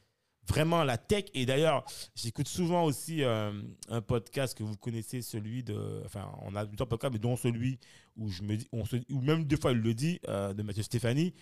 vraiment 0.48 0.84
la 0.84 0.98
tech. 0.98 1.26
Et 1.34 1.46
d'ailleurs, 1.46 1.86
j'écoute 2.16 2.48
souvent 2.48 2.84
aussi 2.84 3.24
euh, 3.24 3.52
un 3.90 4.02
podcast 4.02 4.58
que 4.58 4.64
vous 4.64 4.76
connaissez, 4.76 5.22
celui 5.22 5.64
de, 5.64 6.02
enfin, 6.06 6.32
on 6.44 6.56
a 6.56 6.66
plusieurs 6.66 6.88
podcasts, 6.88 7.14
mais 7.14 7.20
dont 7.20 7.36
celui 7.36 7.80
où 8.18 8.30
je 8.30 8.44
me 8.44 8.58
dis, 8.58 8.68
on 8.72 8.86
se, 8.86 8.98
ou 9.12 9.22
même 9.22 9.44
deux 9.44 9.58
fois 9.58 9.72
il 9.72 9.80
le 9.80 9.94
dit, 9.94 10.20
euh, 10.28 10.54
de 10.54 10.64
Mathieu 10.64 10.84
Stéphanie. 10.84 11.34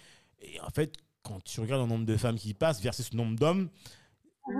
Et 0.41 0.59
en 0.61 0.69
fait, 0.69 0.93
quand 1.23 1.43
tu 1.43 1.59
regardes 1.61 1.81
le 1.81 1.87
nombre 1.87 2.05
de 2.05 2.17
femmes 2.17 2.37
qui 2.37 2.53
passent 2.53 2.81
versus 2.81 3.11
le 3.11 3.17
nombre 3.17 3.37
d'hommes, 3.37 3.69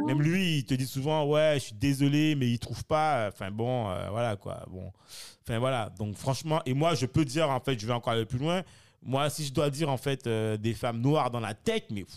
même 0.07 0.21
lui, 0.21 0.57
il 0.57 0.65
te 0.65 0.73
dit 0.73 0.87
souvent, 0.87 1.25
ouais, 1.27 1.55
je 1.55 1.65
suis 1.65 1.75
désolé, 1.75 2.33
mais 2.35 2.49
il 2.49 2.57
trouve 2.57 2.83
pas. 2.85 3.29
Enfin 3.31 3.51
bon, 3.51 3.89
euh, 3.89 4.09
voilà 4.09 4.35
quoi. 4.35 4.65
Bon, 4.69 4.91
enfin 5.43 5.59
voilà. 5.59 5.91
Donc 5.91 6.15
franchement, 6.15 6.61
et 6.65 6.73
moi, 6.73 6.95
je 6.95 7.05
peux 7.05 7.23
dire, 7.23 7.49
en 7.49 7.59
fait, 7.59 7.79
je 7.79 7.85
vais 7.85 7.93
encore 7.93 8.13
aller 8.13 8.25
plus 8.25 8.39
loin. 8.39 8.63
Moi, 9.05 9.29
si 9.29 9.45
je 9.45 9.53
dois 9.53 9.69
dire 9.69 9.89
en 9.89 9.97
fait 9.97 10.25
euh, 10.27 10.57
des 10.57 10.73
femmes 10.73 10.99
noires 10.99 11.29
dans 11.31 11.39
la 11.39 11.53
tech, 11.53 11.83
mais 11.91 12.03
pff, 12.03 12.15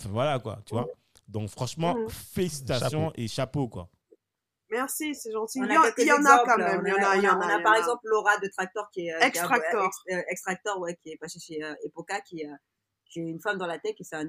enfin 0.00 0.08
voilà 0.10 0.38
quoi, 0.38 0.58
tu 0.66 0.74
vois. 0.74 0.88
Donc 1.28 1.48
franchement, 1.50 1.94
Mhm. 1.94 2.08
félicitations 2.08 3.06
Chapeau. 3.08 3.12
et 3.16 3.28
chapeau 3.28 3.68
quoi. 3.68 3.88
Merci, 4.70 5.14
c'est 5.14 5.30
gentil. 5.30 5.60
Il 5.62 5.70
y, 5.72 5.76
en- 5.76 5.82
quelques 5.82 5.98
il 5.98 6.06
y 6.08 6.12
en 6.12 6.24
a 6.24 6.42
quand 6.44 6.56
même. 6.56 6.80
On 6.80 6.84
Il 6.86 6.88
y 6.88 6.92
en 6.92 6.96
a, 7.08 7.16
il 7.16 7.22
y 7.22 7.28
on 7.28 7.32
a- 7.32 7.36
en 7.36 7.48
a, 7.48 7.60
par 7.62 7.76
exemple 7.76 8.00
Laura 8.08 8.38
de 8.38 8.48
Tractor 8.48 8.90
qui 8.90 9.06
est. 9.06 9.12
a- 9.12 9.26
Extractor. 9.26 9.84
ex- 9.84 10.02
euh, 10.18 10.22
Extractor, 10.30 10.80
ouais, 10.80 10.96
qui 11.02 11.10
est 11.10 11.16
passée 11.18 11.38
chez 11.38 11.62
euh, 11.62 11.74
Epoca, 11.84 12.20
qui, 12.22 12.44
euh, 12.44 12.48
j'ai 13.10 13.20
une 13.20 13.40
femme 13.40 13.58
dans 13.58 13.66
la 13.66 13.78
tech 13.78 13.94
et 14.00 14.02
c'est 14.04 14.16
un, 14.16 14.26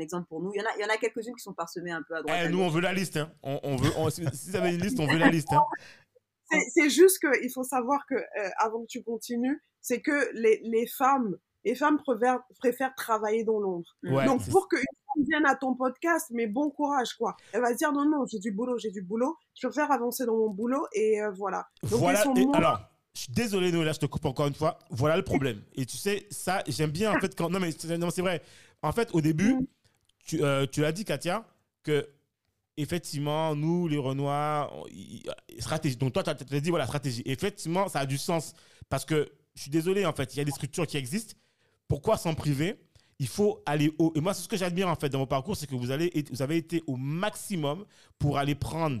exemple 0.00 0.26
pour 0.28 0.40
nous. 0.40 0.52
Il 0.54 0.58
y 0.58 0.62
en 0.62 0.66
a, 0.66 0.74
il 0.78 0.80
y 0.80 0.84
en 0.84 0.88
a 0.88 0.96
quelques-unes 0.96 1.34
qui 1.34 1.42
sont 1.42 1.52
parsemées 1.52 1.90
un 1.90 2.02
peu 2.08 2.14
à 2.16 2.22
droite. 2.22 2.38
Eh, 2.40 2.46
à 2.46 2.48
nous, 2.48 2.60
on 2.62 2.68
veut 2.70 2.80
la 2.80 2.92
liste. 2.94 3.16
Hein. 3.18 3.30
On, 3.42 3.60
on 3.62 3.76
veut, 3.76 3.90
on- 3.98 4.08
si 4.08 4.22
vous 4.22 4.56
avez 4.56 4.74
une 4.74 4.80
liste, 4.80 4.98
on 5.00 5.06
veut 5.06 5.18
la 5.18 5.28
liste. 5.28 5.52
Hein. 5.52 5.62
C'est- 6.50 6.70
C'est 6.72 6.90
juste 6.90 7.18
qu'il 7.18 7.50
faut 7.52 7.64
savoir 7.64 8.06
que, 8.08 8.14
euh, 8.14 8.50
avant 8.58 8.80
que 8.82 8.86
tu 8.88 9.02
continues, 9.02 9.62
c'est 9.86 10.00
que 10.00 10.30
les, 10.32 10.60
les 10.64 10.86
femmes, 10.86 11.36
les 11.64 11.74
femmes 11.74 11.98
préfèrent, 11.98 12.40
préfèrent 12.58 12.94
travailler 12.94 13.44
dans 13.44 13.58
l'ombre. 13.60 13.84
Ouais, 14.02 14.24
Donc, 14.24 14.48
pour 14.48 14.66
qu'une 14.68 14.78
femme 14.80 15.24
vienne 15.28 15.44
à 15.46 15.54
ton 15.56 15.74
podcast, 15.74 16.28
mais 16.30 16.46
bon 16.46 16.70
courage, 16.70 17.12
quoi. 17.14 17.36
Elle 17.52 17.60
va 17.60 17.72
se 17.72 17.76
dire, 17.76 17.92
non, 17.92 18.06
non, 18.06 18.24
j'ai 18.26 18.38
du 18.38 18.50
boulot, 18.50 18.78
j'ai 18.78 18.90
du 18.90 19.02
boulot. 19.02 19.36
Je 19.60 19.66
préfère 19.68 19.92
avancer 19.92 20.24
dans 20.24 20.36
mon 20.36 20.48
boulot 20.48 20.86
et 20.94 21.20
euh, 21.20 21.30
voilà. 21.32 21.66
Donc, 21.82 22.00
voilà. 22.00 22.22
et 22.24 22.44
moins- 22.46 22.54
alors, 22.54 22.80
je 23.14 23.20
suis 23.24 23.32
désolé, 23.32 23.70
Noël, 23.72 23.86
là, 23.86 23.92
je 23.92 23.98
te 23.98 24.06
coupe 24.06 24.24
encore 24.24 24.46
une 24.46 24.54
fois. 24.54 24.78
Voilà 24.90 25.16
le 25.18 25.22
problème. 25.22 25.60
Et 25.74 25.84
tu 25.84 25.96
sais, 25.98 26.26
ça, 26.30 26.62
j'aime 26.66 26.90
bien, 26.90 27.12
en 27.14 27.20
fait, 27.20 27.34
quand. 27.36 27.50
Non, 27.50 27.60
mais 27.60 27.70
c'est 27.72 28.22
vrai. 28.22 28.40
En 28.82 28.92
fait, 28.92 29.10
au 29.14 29.20
début, 29.20 29.52
Mm. 29.54 29.66
tu, 30.26 30.42
euh, 30.42 30.66
tu 30.66 30.80
l'as 30.80 30.92
dit, 30.92 31.04
Katia, 31.04 31.44
que. 31.82 32.08
Effectivement, 32.76 33.54
nous, 33.54 33.86
les 33.86 33.98
Renois, 33.98 34.68
on- 34.74 34.86
y- 34.88 35.22
y- 35.48 35.60
stratégie. 35.62 35.94
Donc, 35.96 36.12
toi, 36.12 36.24
tu 36.24 36.30
as, 36.30 36.60
dit, 36.60 36.70
voilà, 36.70 36.86
stratégie. 36.86 37.22
Effectivement, 37.24 37.86
ça 37.88 38.00
a 38.00 38.06
du 38.06 38.18
sens. 38.18 38.52
Parce 38.88 39.04
que, 39.04 39.28
je 39.54 39.62
suis 39.62 39.70
désolé, 39.70 40.04
en 40.06 40.12
fait, 40.12 40.34
il 40.34 40.38
y 40.38 40.40
a 40.40 40.44
des 40.44 40.50
structures 40.50 40.86
qui 40.86 40.96
existent. 40.96 41.34
Pourquoi 41.88 42.16
s'en 42.16 42.34
priver? 42.34 42.76
Il 43.20 43.28
faut 43.28 43.62
aller 43.66 43.92
haut. 43.98 44.12
Et 44.16 44.20
moi, 44.20 44.34
c'est 44.34 44.42
ce 44.42 44.48
que 44.48 44.56
j'admire, 44.56 44.88
en 44.88 44.96
fait, 44.96 45.08
dans 45.08 45.20
mon 45.20 45.26
parcours, 45.26 45.56
c'est 45.56 45.66
que 45.68 45.74
vous, 45.76 45.90
allez, 45.90 46.10
vous 46.32 46.42
avez 46.42 46.56
été 46.56 46.82
au 46.86 46.96
maximum 46.96 47.84
pour 48.18 48.38
aller 48.38 48.54
prendre 48.56 49.00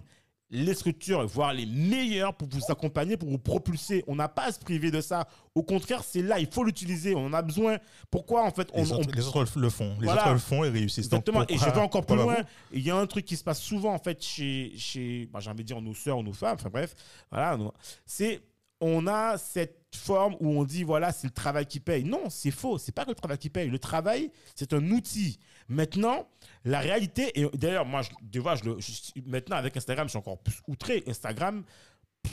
les 0.50 0.74
structures, 0.74 1.26
voire 1.26 1.52
les 1.52 1.66
meilleures 1.66 2.36
pour 2.36 2.46
vous 2.48 2.60
accompagner, 2.68 3.16
pour 3.16 3.28
vous 3.28 3.38
propulser. 3.38 4.04
On 4.06 4.14
n'a 4.14 4.28
pas 4.28 4.44
à 4.44 4.52
se 4.52 4.60
priver 4.60 4.92
de 4.92 5.00
ça. 5.00 5.26
Au 5.56 5.64
contraire, 5.64 6.04
c'est 6.04 6.22
là, 6.22 6.38
il 6.38 6.46
faut 6.46 6.62
l'utiliser. 6.62 7.16
On 7.16 7.26
en 7.26 7.32
a 7.32 7.42
besoin. 7.42 7.78
Pourquoi, 8.08 8.44
en 8.44 8.52
fait, 8.52 8.68
on, 8.72 8.84
Les, 8.84 8.92
on- 8.92 8.98
autres, 9.00 9.10
les 9.16 9.26
autres 9.26 9.58
le 9.58 9.70
font. 9.70 9.96
Les 9.98 10.04
Voilà. 10.04 10.22
autres 10.22 10.32
le 10.34 10.38
font 10.38 10.62
et 10.62 10.68
réussissent. 10.68 11.08
Donc, 11.08 11.26
Exactement. 11.28 11.44
Et 11.48 11.58
je 11.58 11.64
vais 11.74 11.80
encore 11.80 12.06
plus 12.06 12.14
loin. 12.14 12.36
Il 12.72 12.82
y 12.82 12.90
a 12.90 12.96
un 12.96 13.06
truc 13.06 13.24
qui 13.24 13.36
se 13.36 13.42
passe 13.42 13.60
souvent, 13.60 13.92
en 13.94 13.98
fait, 13.98 14.22
chez, 14.22 14.72
chez 14.76 15.26
bah, 15.32 15.40
j'ai 15.40 15.50
envie 15.50 15.64
de 15.64 15.66
dire, 15.68 15.80
nos 15.80 15.94
sœurs 15.94 16.22
nos 16.22 16.32
femmes. 16.34 16.54
Enfin, 16.60 16.70
bref. 16.70 16.94
Voilà. 17.32 17.58
C'est, 18.06 18.40
on 18.80 19.06
a 19.06 19.38
cette 19.38 19.80
forme 19.94 20.36
où 20.40 20.48
on 20.58 20.64
dit, 20.64 20.82
voilà, 20.82 21.12
c'est 21.12 21.26
le 21.28 21.32
travail 21.32 21.66
qui 21.66 21.80
paye. 21.80 22.04
Non, 22.04 22.28
c'est 22.28 22.50
faux. 22.50 22.78
C'est 22.78 22.92
pas 22.92 23.04
que 23.04 23.10
le 23.10 23.14
travail 23.14 23.38
qui 23.38 23.48
paye. 23.50 23.68
Le 23.70 23.78
travail, 23.78 24.30
c'est 24.54 24.72
un 24.72 24.90
outil. 24.90 25.38
Maintenant, 25.68 26.28
la 26.64 26.80
réalité, 26.80 27.30
et 27.40 27.46
d'ailleurs, 27.54 27.86
moi, 27.86 28.02
je, 28.02 28.10
je 28.32 28.64
le, 28.64 28.80
je- 28.80 29.20
maintenant, 29.26 29.56
avec 29.56 29.76
Instagram, 29.76 30.06
je 30.06 30.10
suis 30.10 30.18
encore 30.18 30.38
plus 30.38 30.60
outré. 30.68 31.02
Instagram, 31.06 31.62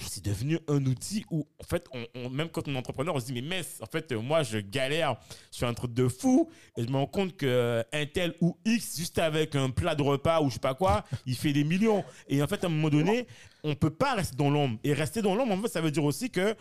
c'est 0.09 0.23
devenu 0.23 0.57
un 0.67 0.85
outil 0.85 1.25
où, 1.31 1.45
en 1.59 1.63
fait, 1.65 1.85
on, 2.15 2.29
même 2.29 2.49
quand 2.49 2.67
on 2.67 2.73
est 2.73 2.77
entrepreneur, 2.77 3.13
on 3.13 3.19
se 3.19 3.25
dit, 3.25 3.33
mais 3.33 3.41
mince, 3.41 3.77
en 3.81 3.85
fait, 3.85 4.11
moi, 4.13 4.41
je 4.41 4.57
galère 4.57 5.17
sur 5.51 5.67
un 5.67 5.73
truc 5.73 5.93
de 5.93 6.07
fou 6.07 6.49
et 6.77 6.83
je 6.83 6.87
me 6.89 6.95
rends 6.97 7.05
compte 7.07 7.35
que 7.37 7.45
euh, 7.45 8.05
tel 8.13 8.33
ou 8.41 8.57
X, 8.65 8.97
juste 8.97 9.19
avec 9.19 9.55
un 9.55 9.69
plat 9.69 9.93
de 9.93 10.01
repas 10.01 10.41
ou 10.41 10.49
je 10.49 10.55
sais 10.55 10.59
pas 10.59 10.75
quoi, 10.75 11.03
il 11.25 11.35
fait 11.35 11.53
des 11.53 11.63
millions. 11.65 12.03
Et 12.27 12.41
en 12.41 12.47
fait, 12.47 12.63
à 12.63 12.67
un 12.67 12.69
moment 12.69 12.89
donné, 12.89 13.27
on 13.63 13.75
peut 13.75 13.89
pas 13.89 14.15
rester 14.15 14.35
dans 14.35 14.49
l'ombre. 14.49 14.79
Et 14.83 14.93
rester 14.93 15.21
dans 15.21 15.35
l'ombre, 15.35 15.53
en 15.53 15.61
fait, 15.61 15.67
ça 15.67 15.81
veut 15.81 15.91
dire 15.91 16.03
aussi 16.03 16.29
que, 16.29 16.55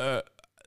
euh, 0.00 0.20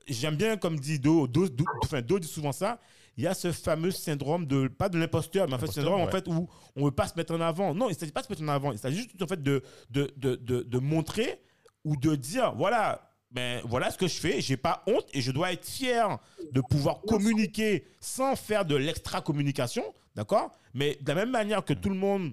j'aime 0.08 0.36
bien, 0.36 0.56
comme 0.56 0.78
dit 0.78 0.98
Do, 0.98 1.26
Do, 1.26 1.48
Do- 1.48 1.64
enfin, 1.82 2.02
Do 2.02 2.18
dit 2.18 2.28
souvent 2.28 2.52
ça, 2.52 2.80
il 3.16 3.24
y 3.24 3.26
a 3.26 3.34
ce 3.34 3.50
fameux 3.50 3.90
syndrome 3.92 4.46
de, 4.46 4.68
pas 4.68 4.88
de 4.90 4.98
l'imposteur, 4.98 5.48
mais 5.48 5.54
en 5.54 5.58
fait, 5.58 5.66
syndrome, 5.72 6.00
en 6.02 6.08
fait, 6.10 6.28
où 6.28 6.48
on 6.76 6.84
veut 6.84 6.90
pas 6.90 7.08
se 7.08 7.14
mettre 7.16 7.34
en 7.34 7.40
avant. 7.40 7.74
Non, 7.74 7.88
il 7.88 7.94
s'agit 7.96 8.12
pas 8.12 8.20
de 8.20 8.26
se 8.26 8.32
mettre 8.32 8.42
en 8.42 8.48
avant. 8.48 8.72
Il 8.72 8.78
s'agit 8.78 8.96
juste, 8.98 9.22
en 9.22 9.26
fait, 9.26 9.42
de, 9.42 9.62
de, 9.90 10.12
de, 10.16 10.34
de, 10.36 10.62
de 10.62 10.78
montrer 10.78 11.40
ou 11.84 11.96
de 11.96 12.14
dire, 12.14 12.54
voilà, 12.56 13.10
ben, 13.30 13.62
voilà 13.64 13.90
ce 13.90 13.96
que 13.96 14.06
je 14.06 14.14
fais, 14.16 14.40
j'ai 14.40 14.56
pas 14.56 14.82
honte 14.86 15.06
et 15.14 15.20
je 15.22 15.30
dois 15.32 15.52
être 15.52 15.64
fier 15.66 16.18
de 16.52 16.60
pouvoir 16.60 17.00
communiquer 17.02 17.86
sans 18.00 18.36
faire 18.36 18.64
de 18.64 18.76
l'extra-communication, 18.76 19.84
d'accord? 20.14 20.52
Mais 20.74 20.98
de 21.00 21.08
la 21.08 21.14
même 21.14 21.30
manière 21.30 21.64
que 21.64 21.72
tout 21.72 21.88
le 21.88 21.96
monde 21.96 22.32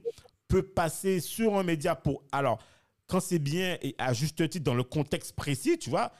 peut 0.49 0.63
passer 0.63 1.19
sur 1.21 1.57
un 1.57 1.63
média 1.63 1.95
pour... 1.95 2.23
Alors, 2.31 2.59
quand 3.07 3.19
c'est 3.19 3.39
bien 3.39 3.77
et 3.81 3.95
à 3.97 4.13
juste 4.13 4.49
titre 4.49 4.63
dans 4.63 4.73
le 4.73 4.83
contexte 4.83 5.33
précis, 5.35 5.77
tu 5.77 5.89
vois, 5.89 6.11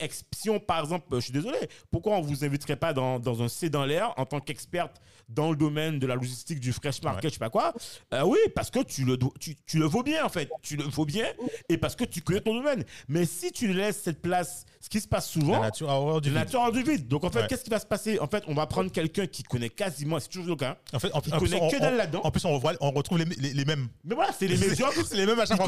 ex- 0.00 0.24
si 0.34 0.50
on, 0.50 0.58
par 0.60 0.80
exemple, 0.80 1.06
je 1.14 1.20
suis 1.20 1.32
désolé, 1.32 1.56
pourquoi 1.90 2.16
on 2.16 2.20
vous 2.20 2.44
inviterait 2.44 2.76
pas 2.76 2.92
dans, 2.92 3.18
dans 3.18 3.42
un 3.42 3.48
C 3.48 3.70
dans 3.70 3.84
l'air 3.84 4.12
en 4.16 4.26
tant 4.26 4.40
qu'experte 4.40 5.00
dans 5.28 5.50
le 5.50 5.56
domaine 5.56 5.98
de 5.98 6.06
la 6.06 6.14
logistique 6.14 6.60
du 6.60 6.72
fresh 6.72 7.02
market, 7.02 7.24
Ouais. 7.24 7.30
je 7.30 7.34
sais 7.34 7.38
pas 7.38 7.50
quoi? 7.50 7.72
Euh, 8.14 8.22
Oui, 8.24 8.38
parce 8.54 8.70
que 8.70 8.80
tu 8.82 9.04
le, 9.04 9.18
tu, 9.40 9.56
tu 9.66 9.78
le 9.78 9.86
vaux 9.86 10.02
bien 10.02 10.24
en 10.24 10.28
fait, 10.28 10.48
tu 10.62 10.76
le 10.76 10.84
vaux 10.84 11.04
bien 11.04 11.26
et 11.68 11.78
parce 11.78 11.96
que 11.96 12.04
tu 12.04 12.20
connais 12.20 12.40
ton 12.40 12.54
domaine. 12.54 12.84
Mais 13.08 13.24
si 13.24 13.50
tu 13.50 13.72
laisses 13.72 14.02
cette 14.02 14.20
place, 14.22 14.64
ce 14.80 14.88
qui 14.88 15.00
se 15.00 15.08
passe 15.08 15.34
La 15.34 15.40
souvent, 15.40 15.60
nature 15.60 15.90
a 15.90 15.98
horreur 15.98 16.20
du 16.20 16.30
la 16.30 16.44
vide. 16.44 16.52
nature 16.54 16.72
du 16.72 16.82
vide. 16.82 17.08
Donc 17.08 17.24
en 17.24 17.30
fait, 17.30 17.40
Ouais. 17.40 17.46
qu'est-ce 17.48 17.64
qui 17.64 17.70
va 17.70 17.80
se 17.80 17.86
passer? 17.86 18.18
En 18.20 18.26
fait, 18.28 18.44
on 18.46 18.54
va 18.54 18.66
prendre 18.66 18.90
quelqu'un 18.92 19.26
qui 19.26 19.42
connaît 19.42 19.70
quasiment, 19.70 20.20
c'est 20.20 20.28
toujours 20.28 20.46
le 20.50 20.56
cas. 20.56 20.76
En 20.92 20.98
fait, 21.00 21.12
en, 21.14 21.20
plus, 21.20 21.30
connaît 21.32 21.60
on, 21.60 21.70
que 21.70 21.80
dalle 21.80 21.96
là-dedans. 21.96 22.20
en 22.22 22.30
plus, 22.30 22.44
on, 22.44 22.52
revoit- 22.58 22.76
on 22.80 22.90
retrouve 22.92 23.18
les, 23.18 23.24
les- 23.24 23.52
les 23.54 23.64
mêmes. 23.64 23.88
Mais 24.04 24.14
voilà, 24.14 24.32
c'est 24.32 24.46
les. 24.48 24.56
C'est 25.06 25.16
les 25.16 25.26
mêmes 25.26 25.38
à 25.40 25.46
chaque 25.46 25.56
fois 25.58 25.66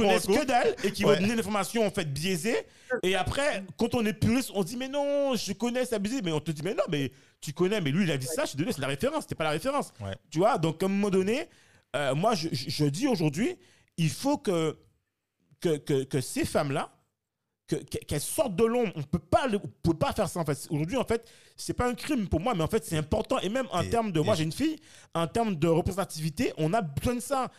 et 0.84 0.92
qui 0.92 1.04
Ouais. 1.04 1.18
donner 1.18 1.34
l'information 1.36 1.86
en 1.86 1.90
fait 1.90 2.12
biaisée. 2.12 2.56
Et 3.02 3.14
après, 3.16 3.64
quand 3.76 3.94
on 3.94 4.04
est 4.06 4.12
puriste, 4.12 4.50
on 4.54 4.62
dit 4.64 4.76
mais 4.76 4.88
non, 4.88 5.34
je 5.36 5.52
connais 5.52 5.84
ça 5.84 5.98
biaisé. 5.98 6.22
Mais 6.22 6.32
on 6.32 6.40
te 6.40 6.50
dit 6.50 6.62
mais 6.62 6.74
non, 6.74 6.84
mais 6.90 7.12
tu 7.40 7.52
connais, 7.52 7.80
mais 7.80 7.90
lui 7.90 8.04
il 8.04 8.10
a 8.10 8.16
dit 8.18 8.26
ça, 8.26 8.42
je 8.44 8.48
suis 8.50 8.56
désolé, 8.56 8.72
c'est 8.72 8.80
la 8.80 8.86
référence, 8.88 9.22
c'était 9.24 9.34
pas 9.34 9.44
la 9.44 9.50
référence. 9.50 9.92
Ouais. 10.00 10.14
Tu 10.30 10.38
vois, 10.38 10.58
donc 10.58 10.82
à 10.82 10.86
un 10.86 10.88
moment 10.88 11.10
donné, 11.10 11.48
euh, 11.96 12.14
moi 12.14 12.34
je, 12.34 12.48
je- 12.52 12.70
je 12.70 12.84
dis 12.86 13.06
aujourd'hui, 13.06 13.56
il 13.96 14.10
faut 14.10 14.38
que, 14.38 14.76
que, 15.60 15.76
que, 15.76 16.04
que 16.04 16.20
ces 16.20 16.44
femmes-là, 16.44 16.90
que- 17.66 17.76
que- 17.76 17.98
qu'elles 18.06 18.20
sortent 18.22 18.56
de 18.56 18.64
l'ombre. 18.64 18.92
On 18.96 19.02
peut 19.02 19.18
pas, 19.18 19.46
le- 19.46 19.58
on 19.62 19.68
peut 19.82 19.96
pas 19.98 20.12
faire 20.12 20.28
ça 20.28 20.40
en 20.40 20.44
fait. 20.44 20.66
Aujourd'hui 20.70 20.96
en 20.96 21.04
fait, 21.04 21.28
c'est 21.56 21.74
pas 21.74 21.86
un 21.86 21.94
crime 21.94 22.26
pour 22.28 22.40
moi, 22.40 22.54
mais 22.54 22.62
en 22.64 22.68
fait 22.68 22.84
c'est 22.84 22.96
important. 22.96 23.38
Et 23.40 23.48
même 23.50 23.66
en 23.72 23.84
termes 23.84 24.10
de, 24.10 24.20
moi 24.20 24.34
j'ai 24.34 24.44
une 24.44 24.52
fille, 24.52 24.76
en 25.14 25.26
termes 25.26 25.54
de 25.56 25.68
représentativité, 25.68 26.52
on 26.56 26.72
a 26.72 26.80
besoin 26.80 27.16
de 27.16 27.20
ça. 27.20 27.50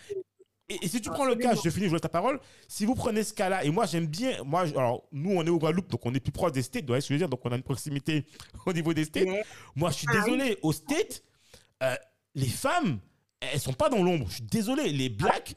Et, 0.69 0.85
et 0.85 0.87
si 0.87 1.01
tu 1.01 1.09
prends 1.09 1.25
le 1.25 1.35
cas, 1.35 1.55
je 1.55 1.69
finis, 1.69 1.87
je 1.87 1.91
laisse 1.91 2.01
ta 2.01 2.09
parole. 2.09 2.39
Si 2.67 2.85
vous 2.85 2.95
prenez 2.95 3.23
ce 3.23 3.33
cas-là, 3.33 3.63
et 3.63 3.69
moi 3.71 3.85
j'aime 3.85 4.05
bien, 4.05 4.43
moi, 4.43 4.61
alors 4.61 5.03
nous 5.11 5.31
on 5.31 5.43
est 5.45 5.49
au 5.49 5.57
Guadeloupe, 5.57 5.89
donc 5.89 6.05
on 6.05 6.13
est 6.13 6.19
plus 6.19 6.31
proche 6.31 6.51
des 6.51 6.61
States, 6.61 6.85
que 6.85 6.99
je 6.99 7.13
veux 7.13 7.17
dire, 7.17 7.29
donc 7.29 7.41
on 7.43 7.51
a 7.51 7.55
une 7.55 7.63
proximité 7.63 8.25
au 8.65 8.73
niveau 8.73 8.93
des 8.93 9.05
States. 9.05 9.27
Ouais. 9.27 9.43
Moi 9.75 9.89
je 9.89 9.95
suis 9.95 10.07
Ah 10.09 10.21
désolé, 10.21 10.57
aux 10.61 10.73
States, 10.73 11.23
euh, 11.83 11.95
les 12.35 12.47
femmes, 12.47 12.99
elles 13.39 13.59
sont 13.59 13.73
pas 13.73 13.89
dans 13.89 14.03
l'ombre. 14.03 14.27
Je 14.29 14.35
suis 14.35 14.43
désolé, 14.43 14.89
les 14.89 15.09
blacks, 15.09 15.55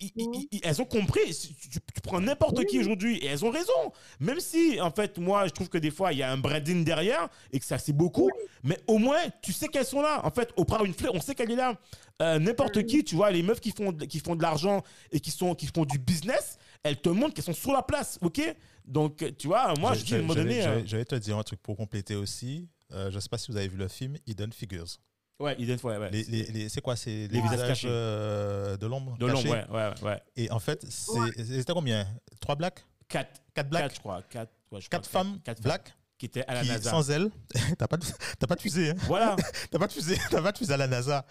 ils- 0.00 0.12
ils- 0.16 0.28
ils- 0.34 0.48
ils- 0.52 0.60
elles 0.62 0.80
ont 0.82 0.84
compris. 0.84 1.32
Si 1.34 1.54
Tu, 1.54 1.68
tu- 1.70 1.80
prends 2.02 2.20
n'importe 2.20 2.64
qui 2.66 2.78
aujourd'hui 2.78 3.18
et 3.18 3.26
elles 3.26 3.44
ont 3.44 3.50
raison. 3.50 3.72
Même 4.20 4.40
si, 4.40 4.80
en 4.80 4.90
fait, 4.90 5.18
moi, 5.18 5.46
je 5.46 5.52
trouve 5.52 5.68
que 5.68 5.78
des 5.78 5.90
fois, 5.90 6.12
il 6.12 6.18
y 6.18 6.22
a 6.22 6.30
un 6.32 6.36
branding 6.38 6.84
derrière 6.84 7.28
et 7.52 7.58
que 7.58 7.64
ça, 7.64 7.78
c'est 7.78 7.92
beaucoup. 7.92 8.30
Mais 8.62 8.78
au 8.86 8.98
moins, 8.98 9.20
tu 9.42 9.52
sais 9.52 9.68
qu'elles 9.68 9.84
sont 9.86 10.00
là. 10.02 10.20
En 10.24 10.30
fait, 10.30 10.50
Oprah 10.56 10.82
Winfrey, 10.82 11.08
on 11.12 11.20
sait 11.20 11.34
qu'elle 11.34 11.50
est 11.50 11.56
là. 11.56 11.78
Euh, 12.22 12.38
n'importe 12.38 12.84
qui, 12.84 13.04
tu 13.04 13.14
vois, 13.14 13.30
les 13.30 13.42
meufs 13.42 13.60
qui 13.60 13.70
font, 13.72 13.92
qui 13.92 14.18
font 14.20 14.34
de 14.36 14.42
l'argent 14.42 14.82
et 15.12 15.20
qui, 15.20 15.30
sont, 15.30 15.54
qui 15.54 15.66
font 15.66 15.84
du 15.84 15.98
business, 15.98 16.58
elles 16.82 17.00
te 17.00 17.08
montrent 17.08 17.34
qu'elles 17.34 17.44
sont 17.44 17.52
sur 17.52 17.72
la 17.72 17.82
place, 17.82 18.18
ok? 18.22 18.40
Donc, 18.84 19.22
tu 19.38 19.46
vois, 19.48 19.74
moi, 19.78 19.94
je 19.94 20.04
dis, 20.04 20.14
à 20.14 20.16
un 20.18 20.20
moment 20.22 20.34
donné... 20.34 20.62
euh, 20.78 20.82
J'allais 20.86 21.04
te 21.04 21.14
dire 21.14 21.36
un 21.38 21.42
truc 21.42 21.60
pour 21.62 21.76
compléter 21.76 22.14
aussi. 22.16 22.68
Euh, 22.92 23.10
je 23.10 23.16
ne 23.16 23.20
sais 23.20 23.28
pas 23.28 23.36
si 23.38 23.50
vous 23.52 23.56
avez 23.58 23.68
vu 23.68 23.76
le 23.76 23.86
film 23.86 24.16
Hidden 24.26 24.52
Figures. 24.52 24.86
Ouais, 25.40 25.54
Eden, 25.60 25.78
ouais, 25.84 25.96
ouais. 25.98 26.10
Les, 26.10 26.24
les- 26.24 26.44
les- 26.46 26.68
c'est 26.68 26.80
quoi 26.80 26.96
C'est 26.96 27.10
les, 27.10 27.28
Les 27.28 27.40
visages 27.40 27.52
visages 27.52 27.68
cachés. 27.68 27.88
euh, 27.88 28.76
de 28.76 28.86
l'ombre 28.86 29.16
De 29.18 29.26
l'ombre, 29.26 29.48
ouais, 29.48 29.64
ouais, 29.70 29.92
ouais. 30.02 30.22
Et 30.36 30.50
en 30.50 30.58
fait, 30.58 30.84
c'est- 30.88 31.44
c'était 31.44 31.72
combien? 31.72 32.06
Trois 32.40 32.56
blacks? 32.56 32.84
Quatre. 33.08 33.40
Quatre 33.54 33.68
blacks? 33.70 33.82
Quatre, 33.84 33.94
je 33.94 34.00
crois. 34.00 34.22
Quatre, 34.28 34.52
ouais, 34.72 34.80
je 34.80 34.88
Quatre 34.88 35.08
femmes 35.08 35.38
quatre 35.44 35.62
blacks 35.62 35.94
qui 36.18 36.26
étaient 36.26 36.44
à 36.46 36.54
la 36.54 36.62
qui, 36.62 36.68
NASA. 36.68 36.90
sans 36.90 37.08
elles, 37.12 37.30
t'as 37.78 37.86
pas, 37.86 37.96
de- 37.96 38.04
t'as 38.40 38.46
pas 38.48 38.56
de 38.56 38.60
fusée. 38.60 38.90
Hein 38.90 38.94
Voilà. 39.06 39.36
T'as 39.70 39.78
pas 39.78 39.86
de 39.86 39.92
fusée, 39.92 40.18
t'as 40.28 40.42
pas 40.42 40.50
de 40.50 40.58
fusée 40.58 40.72
à 40.72 40.76
la 40.76 40.88
NASA. 40.88 41.24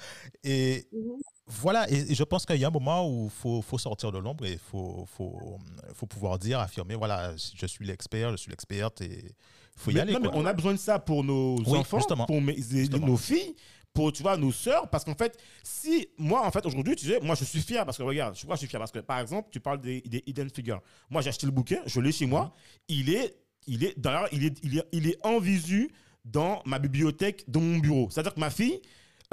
Et 0.45 0.87
Mhm. 0.93 1.19
voilà, 1.47 1.91
et, 1.91 2.11
et 2.11 2.15
je 2.15 2.23
pense 2.23 2.45
qu'il 2.45 2.55
y 2.55 2.63
a 2.63 2.69
un 2.69 2.71
moment 2.71 3.05
où 3.09 3.25
il 3.25 3.29
faut, 3.29 3.61
faut 3.61 3.77
sortir 3.77 4.13
de 4.13 4.19
l'ombre 4.19 4.45
et 4.45 4.53
il 4.53 4.57
faut, 4.57 5.05
faut, 5.17 5.59
faut 5.93 6.05
pouvoir 6.05 6.39
dire, 6.39 6.61
affirmer, 6.61 6.95
voilà, 6.95 7.33
je 7.35 7.65
suis 7.67 7.85
l'expert, 7.85 8.31
je 8.31 8.37
suis 8.37 8.49
l'experte 8.51 9.01
et 9.01 9.25
il 9.25 9.31
faut 9.75 9.91
y 9.91 9.95
Mais- 9.95 9.99
aller. 9.99 10.13
non, 10.13 10.21
mais 10.21 10.29
quoi. 10.29 10.37
on 10.37 10.45
a 10.45 10.53
besoin 10.53 10.71
de 10.73 10.79
ça 10.79 10.97
pour 10.99 11.25
nos 11.25 11.57
Oui, 11.65 11.77
enfants, 11.77 11.97
justement. 11.97 12.25
pour 12.25 12.41
mes- 12.41 12.55
Justement. 12.55 13.07
nos 13.07 13.17
filles, 13.17 13.55
pour 13.97 14.11
tu 14.13 14.21
vois 14.21 14.37
nos 14.37 14.51
sœurs, 14.51 14.87
parce 14.91 15.03
qu'en 15.03 15.15
fait, 15.15 15.35
si 15.63 16.07
moi 16.19 16.45
en 16.45 16.51
fait 16.51 16.63
aujourd'hui, 16.67 16.95
tu 16.95 17.07
sais, 17.07 17.19
moi 17.19 17.33
je 17.33 17.43
suis 17.43 17.61
fier 17.61 17.83
parce 17.83 17.97
que 17.97 18.03
regarde, 18.03 18.35
je 18.35 18.39
suis 18.55 18.67
fier 18.67 18.79
parce 18.79 18.91
que 18.91 18.99
par 18.99 19.19
exemple, 19.19 19.49
tu 19.51 19.59
parles 19.59 19.81
des, 19.81 20.01
des 20.01 20.21
hidden 20.27 20.49
figures. 20.51 20.81
Moi 21.09 21.23
j'ai 21.23 21.29
acheté 21.29 21.47
le 21.47 21.51
bouquin, 21.51 21.79
je 21.87 21.99
l'ai 21.99 22.11
chez 22.11 22.27
moi, 22.27 22.43
Mhm. 22.43 22.51
il 22.89 23.09
est, 23.09 23.35
il 23.65 23.83
est 23.83 23.97
d'ailleurs, 23.99 24.29
il 24.31 24.45
est, 24.45 24.59
il 24.63 24.77
est, 24.77 24.85
il 24.91 25.07
est 25.07 25.17
en 25.25 25.39
visu 25.39 25.89
dans 26.23 26.61
ma 26.65 26.77
bibliothèque, 26.77 27.43
dans 27.47 27.59
mon 27.61 27.79
bureau. 27.79 28.07
C'est-à-dire 28.11 28.35
que 28.35 28.39
ma 28.39 28.51
fille, 28.51 28.79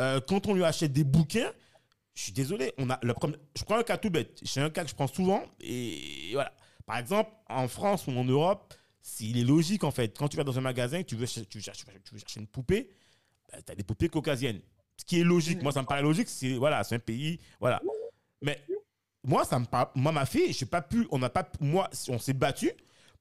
euh, 0.00 0.18
quand 0.26 0.46
on 0.46 0.54
lui 0.54 0.64
achète 0.64 0.92
des 0.94 1.04
bouquins, 1.04 1.52
je 2.14 2.22
suis 2.22 2.32
désolé, 2.32 2.72
on 2.78 2.88
a 2.88 2.98
le 3.02 3.12
premier- 3.12 3.36
je 3.58 3.64
prends 3.64 3.76
un 3.78 3.82
cas 3.82 3.98
tout 3.98 4.08
bête. 4.10 4.40
C'est 4.44 4.60
un 4.62 4.70
cas 4.70 4.84
que 4.84 4.88
je 4.90 4.94
prends 4.94 5.08
souvent 5.08 5.42
et 5.60 6.30
voilà. 6.32 6.52
Par 6.86 6.96
exemple, 6.96 7.30
en 7.50 7.68
France 7.68 8.06
ou 8.06 8.12
en 8.12 8.24
Europe, 8.24 8.72
s'il 9.02 9.36
est 9.36 9.44
logique 9.44 9.84
en 9.84 9.90
fait, 9.90 10.16
quand 10.16 10.28
tu 10.28 10.38
vas 10.38 10.44
dans 10.44 10.56
un 10.56 10.62
magasin, 10.62 11.02
tu 11.02 11.16
veux, 11.16 11.26
tu 11.26 11.58
veux 11.58 11.60
chercher, 11.62 11.84
tu 12.04 12.14
veux 12.14 12.18
chercher 12.20 12.40
une 12.40 12.46
poupée, 12.46 12.88
tu 13.62 13.72
as 13.72 13.74
des 13.74 13.84
poupées 13.84 14.08
caucasiennes. 14.08 14.60
Ce 14.96 15.04
qui 15.04 15.20
est 15.20 15.24
logique, 15.24 15.62
moi 15.62 15.72
ça 15.72 15.82
me 15.82 15.86
paraît 15.86 16.02
logique, 16.02 16.28
c'est 16.28 16.54
voilà, 16.54 16.82
un 16.88 16.98
pays, 16.98 17.40
voilà. 17.58 17.80
Mais 18.42 18.60
moi 19.24 19.44
ça 19.44 19.58
me 19.58 19.64
parle, 19.64 19.88
moi 19.94 20.12
ma 20.12 20.26
fille, 20.26 20.52
pas 20.66 20.82
pu, 20.82 21.06
on 21.10 21.18
n'a 21.18 21.30
pas, 21.30 21.48
moi 21.60 21.90
on 22.08 22.18
s'est 22.18 22.32
battu 22.32 22.70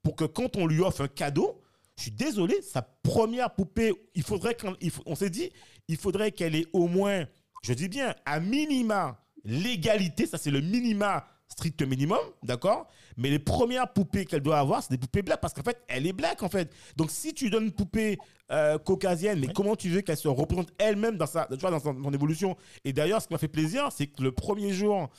pour 0.03 0.15
que 0.15 0.25
quand 0.25 0.55
on 0.57 0.67
lui 0.67 0.81
offre 0.81 1.01
un 1.01 1.07
cadeau, 1.07 1.59
Je 1.97 2.03
suis 2.03 2.11
désolé, 2.11 2.61
sa 2.61 2.81
première 2.81 3.53
poupée, 3.53 3.93
il 4.15 4.23
faudrait 4.23 4.55
qu'on, 4.55 4.75
on 5.05 5.15
s'est 5.15 5.29
dit, 5.29 5.51
il 5.87 5.97
faudrait 5.97 6.31
qu'elle 6.31 6.55
ait 6.55 6.67
au 6.73 6.87
moins, 6.87 7.25
je 7.61 7.73
dis 7.73 7.87
bien, 7.87 8.15
à 8.25 8.39
minima, 8.39 9.23
l'égalité, 9.43 10.25
ça 10.25 10.37
c'est 10.37 10.51
le 10.51 10.61
minima 10.61 11.27
strict 11.47 11.81
minimum, 11.83 12.19
d'accord? 12.41 12.87
Mais 13.17 13.29
les 13.29 13.39
premières 13.39 13.91
poupées 13.91 14.25
qu'elle 14.25 14.41
doit 14.41 14.57
avoir, 14.57 14.81
c'est 14.81 14.91
des 14.91 14.97
poupées 14.97 15.21
black, 15.21 15.39
parce 15.39 15.53
qu'en 15.53 15.63
fait, 15.63 15.81
elle 15.87 16.07
est 16.07 16.13
black, 16.13 16.41
en 16.43 16.49
fait. 16.49 16.73
Donc 16.97 17.11
si 17.11 17.33
tu 17.33 17.49
donnes 17.49 17.65
une 17.65 17.71
poupée 17.71 18.17
euh, 18.51 18.77
caucasienne, 18.77 19.39
mais 19.39 19.47
comment 19.47 19.75
tu 19.75 19.89
veux 19.89 20.01
qu'elle 20.01 20.17
se 20.17 20.27
représente 20.27 20.69
elle-même 20.77 21.17
dans 21.17 21.27
sa, 21.27 21.45
tu 21.45 21.57
vois, 21.57 21.71
dans 21.71 21.79
son, 21.79 22.01
son 22.01 22.13
évolution? 22.13 22.57
Et 22.85 22.93
d'ailleurs, 22.93 23.21
ce 23.21 23.27
qui 23.27 23.33
m'a 23.33 23.39
fait 23.39 23.47
plaisir, 23.47 23.89
c'est 23.91 24.07
que 24.07 24.23
le 24.23 24.31
premier 24.31 24.73
jour 24.73 25.09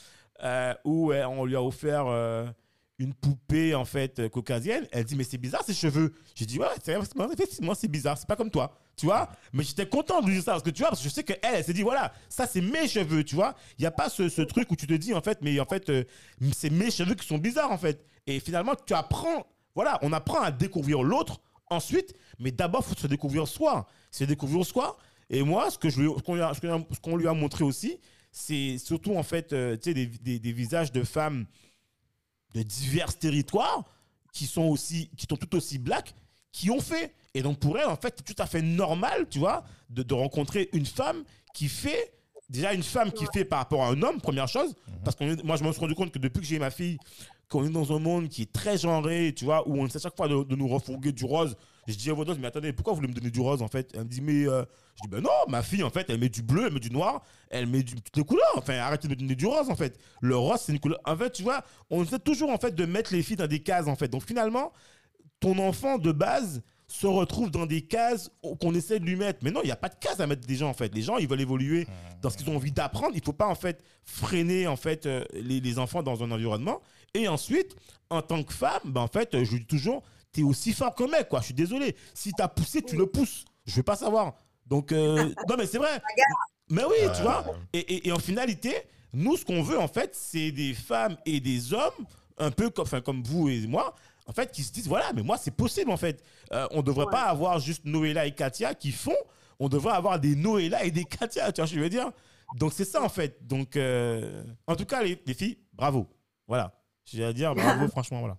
euh, 0.43 0.75
où 0.85 1.13
euh, 1.13 1.25
on 1.25 1.45
lui 1.45 1.55
a 1.55 1.63
offert 1.63 2.07
une 3.05 3.15
poupée 3.15 3.75
en 3.75 3.85
fait 3.85 4.19
euh, 4.19 4.29
caucasienne, 4.29 4.87
elle 4.93 5.05
dit 5.05 5.15
mais 5.17 5.25
c'est 5.25 5.39
bizarre 5.39 5.63
ses 5.65 5.75
cheveux. 5.75 6.15
J'ai 6.35 6.45
dit 6.47 6.59
ouais, 6.59 6.67
c'est 6.83 6.93
effectivement 7.33 7.75
c'est 7.75 7.89
bizarre, 7.89 8.19
c'est 8.19 8.27
pas 8.29 8.37
comme 8.37 8.51
toi, 8.51 8.77
tu 8.97 9.07
vois. 9.07 9.31
Mais 9.53 9.63
j'étais 9.63 9.87
content 9.89 10.21
de 10.21 10.27
lui 10.27 10.35
dire 10.35 10.43
ça 10.45 10.53
parce 10.53 10.63
que 10.65 10.71
tu 10.71 10.83
vois, 10.83 10.93
je 11.01 11.09
sais 11.09 11.23
que 11.23 11.33
elle, 11.43 11.55
elle 11.57 11.65
s'est 11.65 11.73
dit 11.73 11.83
voilà, 11.83 12.13
ça 12.29 12.47
c'est 12.47 12.61
mes 12.61 12.89
cheveux, 12.89 13.23
tu 13.25 13.35
vois. 13.37 13.55
Il 13.79 13.83
y 13.85 13.87
a 13.87 13.91
pas 13.91 14.09
ce, 14.09 14.29
ce 14.29 14.43
truc 14.43 14.71
où 14.71 14.77
tu 14.77 14.87
te 14.87 14.95
dis 14.95 15.15
en 15.15 15.21
fait 15.21 15.39
mais 15.43 15.59
en 15.61 15.65
fait 15.67 15.89
euh, 15.91 16.05
c'est 16.57 16.71
mes 16.71 16.91
cheveux 16.91 17.15
qui 17.15 17.27
sont 17.27 17.39
bizarres 17.39 17.71
en 17.73 17.79
fait. 17.79 18.05
Et 18.27 18.41
finalement 18.41 18.73
tu 18.87 18.95
apprends, 18.95 19.47
voilà, 19.75 19.99
on 20.03 20.13
apprend 20.13 20.41
à 20.41 20.51
découvrir 20.51 21.03
l'autre 21.03 21.41
ensuite, 21.71 22.15
mais 22.39 22.51
d'abord 22.51 22.85
faut 22.85 22.95
se 22.95 23.07
découvrir 23.07 23.47
soi, 23.49 23.87
se 24.11 24.25
découvrir 24.25 24.65
soi. 24.67 24.97
Et 25.31 25.43
moi, 25.43 25.71
ce 25.71 25.79
que 25.79 25.89
je 25.89 25.97
qu'on 26.21 26.35
lui, 26.35 26.43
qu'on 26.61 26.77
lui 26.77 26.85
qu'on 27.03 27.17
lui 27.17 27.27
a 27.27 27.33
montré 27.33 27.65
aussi, 27.65 27.99
c'est 28.31 28.77
surtout 28.79 29.17
en 29.17 29.23
fait, 29.23 29.53
euh, 29.53 29.75
tu 29.77 29.85
sais, 29.91 29.95
des- 29.95 30.39
des 30.39 30.53
visages 30.53 30.93
de 30.93 31.03
femmes 31.03 31.47
de 32.55 32.63
divers 32.63 33.17
territoires 33.19 33.85
qui 34.33 34.47
sont 34.47 34.63
aussi, 34.63 35.11
qui 35.17 35.27
sont 35.29 35.37
tout 35.37 35.55
aussi 35.57 35.79
black, 35.79 36.15
qui 36.53 36.71
ont 36.71 36.81
fait. 36.81 37.15
Et 37.35 37.43
donc 37.43 37.59
pour 37.59 37.79
elle, 37.79 37.87
en 37.87 37.97
fait, 37.97 38.15
c'est 38.17 38.35
tout 38.35 38.43
à 38.43 38.47
fait 38.47 38.63
normal, 38.63 39.27
tu 39.29 39.39
vois, 39.39 39.65
de, 39.91 40.03
de 40.03 40.15
rencontrer 40.15 40.69
une 40.73 40.87
femme 40.87 41.25
qui 41.53 41.69
fait 41.69 42.13
déjà 42.49 42.73
une 42.73 42.83
femme 42.83 43.11
qui 43.11 43.25
fait 43.33 43.45
par 43.45 43.59
rapport 43.61 43.83
à 43.83 43.89
un 43.89 44.03
homme, 44.03 44.21
première 44.21 44.49
chose, 44.49 44.75
parce 45.03 45.17
que 45.17 45.43
moi 45.45 45.57
je 45.57 45.65
me 45.65 45.73
suis 45.73 45.81
rendu 45.81 45.95
compte 45.95 46.13
que 46.13 46.19
depuis 46.19 46.41
que 46.41 46.47
j'ai 46.47 46.59
ma 46.59 46.71
fille, 46.71 46.99
qu'on 47.49 47.65
est 47.65 47.71
dans 47.71 47.93
un 47.95 47.99
monde 47.99 48.29
qui 48.29 48.43
est 48.43 48.53
très 48.53 48.79
genré, 48.79 49.33
tu 49.37 49.45
vois, 49.45 49.67
où 49.69 49.81
on 49.81 49.87
essaie 49.87 49.99
chaque 49.99 50.17
fois 50.17 50.29
de, 50.29 50.43
de 50.45 50.57
nous 50.57 50.69
refourguer 50.69 51.13
du 51.13 51.25
rose. 51.25 51.57
Je 51.87 51.95
dis 51.95 52.11
à 52.11 52.15
votre 52.15 52.35
mais 52.39 52.47
attendez, 52.47 52.73
pourquoi 52.73 52.93
vous 52.93 53.01
voulez 53.01 53.09
me 53.09 53.15
donner 53.15 53.31
du 53.31 53.41
rose 53.41 53.63
en 53.63 53.69
fait? 53.69 53.91
Elle 53.95 54.05
me 54.05 54.09
dit, 54.09 54.21
mais 54.21 54.47
euh, 54.49 54.65
je 54.97 55.03
dis, 55.03 55.09
ben 55.09 55.21
non, 55.21 55.31
ma 55.49 55.63
fille 55.63 55.83
en 55.83 55.91
fait, 55.91 56.09
elle 56.09 56.19
met 56.19 56.29
du 56.29 56.43
bleu, 56.43 56.67
elle 56.67 56.73
met 56.73 56.81
du 56.81 56.91
noir, 56.91 57.23
elle 57.51 57.67
met 57.67 57.83
du, 57.83 57.95
toutes 57.95 58.17
les 58.17 58.25
couleurs. 58.25 58.53
Enfin, 58.57 58.79
arrêtez 58.79 59.09
de 59.09 59.13
me 59.13 59.19
donner 59.19 59.35
du 59.35 59.47
rose 59.47 59.69
en 59.71 59.77
fait. 59.77 59.99
Le 60.21 60.37
rose, 60.37 60.61
c'est 60.61 60.73
une 60.73 60.81
couleur. 60.81 61.01
En 61.05 61.17
fait, 61.17 61.31
tu 61.31 61.43
vois, 61.43 61.63
on 61.91 62.03
essaie 62.03 62.19
toujours 62.19 62.51
en 62.51 62.59
fait 62.59 62.75
de 62.75 62.87
mettre 62.87 63.13
les 63.13 63.23
filles 63.23 63.37
dans 63.37 63.47
des 63.47 63.63
cases 63.63 63.87
en 63.89 63.97
fait. 63.97 64.09
Donc 64.09 64.27
finalement, 64.27 64.73
ton 65.41 65.59
enfant 65.59 65.99
de 65.99 66.13
base 66.13 66.63
se 66.87 67.07
retrouve 67.07 67.51
dans 67.51 67.67
des 67.67 67.83
cases 67.83 68.31
qu'on 68.61 68.75
essaie 68.75 69.01
de 69.01 69.05
lui 69.05 69.17
mettre. 69.17 69.41
Mais 69.43 69.51
non, 69.51 69.61
il 69.63 69.67
n'y 69.67 69.73
a 69.73 69.77
pas 69.77 69.89
de 69.89 69.97
cases 69.97 70.21
à 70.21 70.27
mettre 70.27 70.47
des 70.47 70.55
gens 70.55 70.69
en 70.69 70.75
fait. 70.75 70.95
Les 70.95 71.03
gens, 71.03 71.17
ils 71.19 71.29
veulent 71.29 71.41
évoluer 71.41 71.87
dans 72.23 72.31
ce 72.31 72.37
qu'ils 72.37 72.49
ont 72.51 72.57
envie 72.57 72.73
d'apprendre. 72.73 73.13
Il 73.15 73.21
ne 73.21 73.25
faut 73.25 73.33
pas 73.33 73.49
en 73.49 73.55
fait 73.55 73.83
freiner 74.05 74.67
en 74.67 74.77
fait 74.77 75.07
euh, 75.07 75.25
les, 75.33 75.61
les 75.61 75.79
enfants 75.79 76.03
dans 76.03 76.23
un 76.23 76.31
environnement. 76.31 76.81
Et 77.15 77.27
ensuite, 77.29 77.75
en 78.11 78.23
tant 78.23 78.43
que 78.43 78.53
femme, 78.53 78.81
ben, 78.85 79.01
en 79.01 79.09
fait, 79.09 79.45
je 79.45 79.57
dis 79.57 79.67
toujours, 79.67 80.03
tu 80.35 80.41
es 80.41 80.45
aussi 80.45 80.73
fort 80.73 80.95
qu'un 80.95 81.07
mec, 81.09 81.29
quoi. 81.29 81.41
Je 81.41 81.47
suis 81.47 81.55
désolé. 81.55 81.97
Si 82.13 82.33
tu 82.33 82.43
as 82.43 82.49
poussé, 82.49 82.83
tu 82.83 82.97
le 82.97 83.07
pousses. 83.07 83.45
Je 83.65 83.77
veux 83.77 83.83
pas 83.83 83.97
savoir. 83.97 84.35
Donc, 84.67 84.93
euh, 84.93 85.33
non, 85.49 85.57
mais 85.57 85.67
c'est 85.67 85.79
vrai. 85.79 86.03
Mais 86.71 86.85
oui, 86.85 86.97
tu 87.17 87.23
vois. 87.23 87.45
Et, 87.73 87.79
et- 87.79 88.09
et 88.09 88.13
en 88.13 88.19
finalité, 88.19 88.75
nous, 89.13 89.37
ce 89.37 89.45
qu'on 89.45 89.63
veut, 89.63 89.79
en 89.79 89.89
fait, 89.89 90.15
c'est 90.15 90.51
des 90.53 90.75
femmes 90.75 91.17
et 91.25 91.41
des 91.41 91.73
hommes, 91.73 92.07
un 92.39 92.51
peu 92.51 92.69
comme, 92.71 92.83
enfin, 92.85 93.01
comme 93.01 93.23
vous 93.23 93.49
et 93.49 93.67
moi, 93.67 93.95
en 94.27 94.33
fait, 94.33 94.51
qui 94.51 94.63
se 94.63 94.73
disent, 94.73 94.89
voilà, 94.89 95.13
mais 95.15 95.23
moi, 95.23 95.37
c'est 95.37 95.51
possible, 95.55 95.91
en 95.91 95.97
fait. 95.97 96.23
Euh, 96.53 96.67
on 96.73 96.79
ne 96.79 96.83
devrait 96.83 97.05
Ouais. 97.05 97.11
pas 97.13 97.25
avoir 97.25 97.59
juste 97.61 97.85
Noëlla 97.85 98.27
et 98.27 98.35
Katia 98.35 98.75
qui 98.75 98.91
font. 98.91 99.15
On 99.61 99.69
devrait 99.69 99.93
avoir 99.95 100.19
des 100.19 100.35
Noëlla 100.35 100.85
et 100.85 100.91
des 100.91 101.05
Katia, 101.05 101.53
tu 101.53 101.61
vois 101.61 101.67
ce 101.69 101.73
que 101.73 101.79
je 101.79 101.83
veux 101.85 101.91
dire? 101.91 102.11
Donc, 102.57 102.73
c'est 102.73 102.85
ça, 102.85 103.03
en 103.03 103.09
fait. 103.09 103.47
Donc, 103.47 103.77
euh, 103.77 104.43
en 104.67 104.75
tout 104.77 104.85
cas, 104.87 105.03
les, 105.03 105.21
les 105.27 105.35
filles, 105.35 105.59
bravo. 105.75 106.07
Voilà. 106.49 106.73
J'ai 107.05 107.25
à 107.25 107.33
dire, 107.35 107.55
bravo, 107.55 107.87
franchement, 107.89 108.21
voilà. 108.21 108.39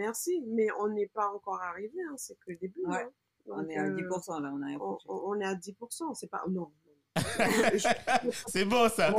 Merci, 0.00 0.42
mais 0.48 0.66
on 0.80 0.88
n'est 0.88 1.08
pas 1.08 1.28
encore 1.28 1.60
arrivé, 1.60 1.92
hein, 2.10 2.14
c'est 2.16 2.34
que 2.36 2.50
le 2.52 2.56
début. 2.56 2.80
Ouais. 2.86 3.02
hein. 3.02 3.10
On 3.46 3.68
est 3.68 3.76
à 3.76 3.84
euh, 3.84 3.96
10% 3.96 4.42
là, 4.42 4.50
on 4.54 4.62
a 4.62 4.70
on, 4.78 4.98
on- 5.06 5.22
on 5.32 5.40
est 5.40 5.44
à 5.44 5.54
10%, 5.54 6.14
c'est 6.14 6.28
pas. 6.30 6.42
Non. 6.48 6.70
c'est 8.48 8.64
bon, 8.64 8.88
ça. 8.88 9.14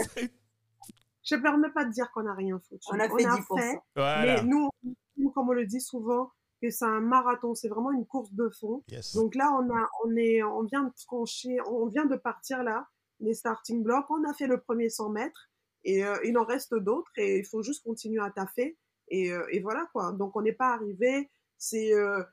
je 1.24 1.36
ne 1.36 1.42
permets 1.42 1.70
pas 1.72 1.86
de 1.86 1.92
dire 1.92 2.10
qu'on 2.12 2.24
n'a 2.24 2.34
rien 2.34 2.60
foutu. 2.60 2.86
On 2.92 3.00
a 3.00 3.08
fait 3.10 3.24
10%. 3.26 3.60
fait, 3.60 3.80
Voilà. 3.96 4.42
mais 4.42 4.48
nous, 4.50 4.70
nous, 5.18 5.30
comme 5.32 5.50
on 5.50 5.54
le 5.54 5.66
dit 5.66 5.82
souvent, 5.82 6.32
que 6.62 6.70
c'est 6.70 6.86
un 6.86 7.00
marathon, 7.02 7.56
c'est 7.56 7.68
vraiment 7.70 7.92
une 7.92 8.06
course 8.06 8.32
de 8.34 8.50
fond. 8.60 8.84
Yes. 8.90 9.16
Donc 9.16 9.36
là, 9.36 9.52
on 9.60 9.70
a, 9.76 9.90
on 10.06 10.16
est, 10.16 10.44
on 10.44 10.64
vient 10.64 10.84
de 10.84 10.92
franchir, 11.06 11.64
on 11.72 11.88
vient 11.88 12.06
de 12.06 12.16
partir 12.16 12.64
là, 12.64 12.88
les 13.20 13.34
starting 13.34 13.84
blocks. 13.84 14.06
On 14.10 14.24
a 14.30 14.34
fait 14.34 14.48
le 14.48 14.60
premier 14.60 14.90
100 14.90 15.10
mètres 15.10 15.50
et 15.84 16.06
euh, 16.06 16.18
il 16.24 16.38
en 16.38 16.46
reste 16.46 16.76
d'autres 16.76 17.12
et 17.18 17.40
il 17.40 17.46
faut 17.46 17.64
juste 17.64 17.84
continuer 17.84 18.22
à 18.22 18.30
taffer 18.30 18.78
et, 19.12 19.32
euh, 19.32 19.46
et 19.52 19.60
voilà 19.60 19.88
quoi. 19.94 20.12
Donc 20.14 20.36
on 20.36 20.42
n'est 20.42 20.54
pas 20.54 20.74
arrivé. 20.74 21.30
C'est 21.60 21.94
euh, 21.94 22.24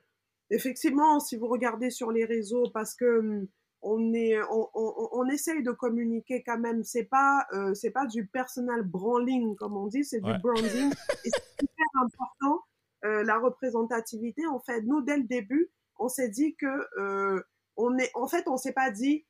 effectivement, 0.49 1.19
si 1.19 1.35
vous 1.37 1.47
regardez 1.47 1.91
sur 1.91 2.11
les 2.11 2.25
réseaux, 2.25 2.69
parce 2.73 2.95
que 2.95 3.19
hum, 3.19 3.47
on 3.81 4.13
est, 4.13 4.41
on, 4.49 4.69
on, 4.73 5.09
on 5.13 5.29
essaye 5.29 5.61
de 5.63 5.71
communiquer 5.71 6.43
quand 6.43 6.57
même. 6.59 6.83
C'est 6.83 7.05
pas, 7.05 7.45
euh, 7.53 7.73
c'est 7.75 7.91
pas 7.91 8.05
du 8.07 8.25
personal 8.27 8.81
branding 8.83 9.55
comme 9.55 9.77
on 9.77 9.87
dit, 9.87 10.03
c'est 10.03 10.21
Ouais. 10.23 10.33
du 10.33 10.39
branding. 10.41 10.91
et 11.25 11.29
c'est 11.29 11.63
hyper 11.63 11.85
important 12.03 12.61
euh, 13.05 13.23
la 13.23 13.37
représentativité. 13.39 14.45
En 14.47 14.59
fait, 14.59 14.81
nous 14.81 15.01
dès 15.01 15.17
le 15.17 15.23
début, 15.23 15.71
on 15.99 16.09
s'est 16.09 16.29
dit 16.29 16.55
que 16.55 17.43
on 17.81 17.97
est, 17.97 18.11
en 18.13 18.27
fait, 18.27 18.47
on 18.47 18.57
s'est 18.57 18.73
pas 18.73 18.91
dit, 18.91 19.25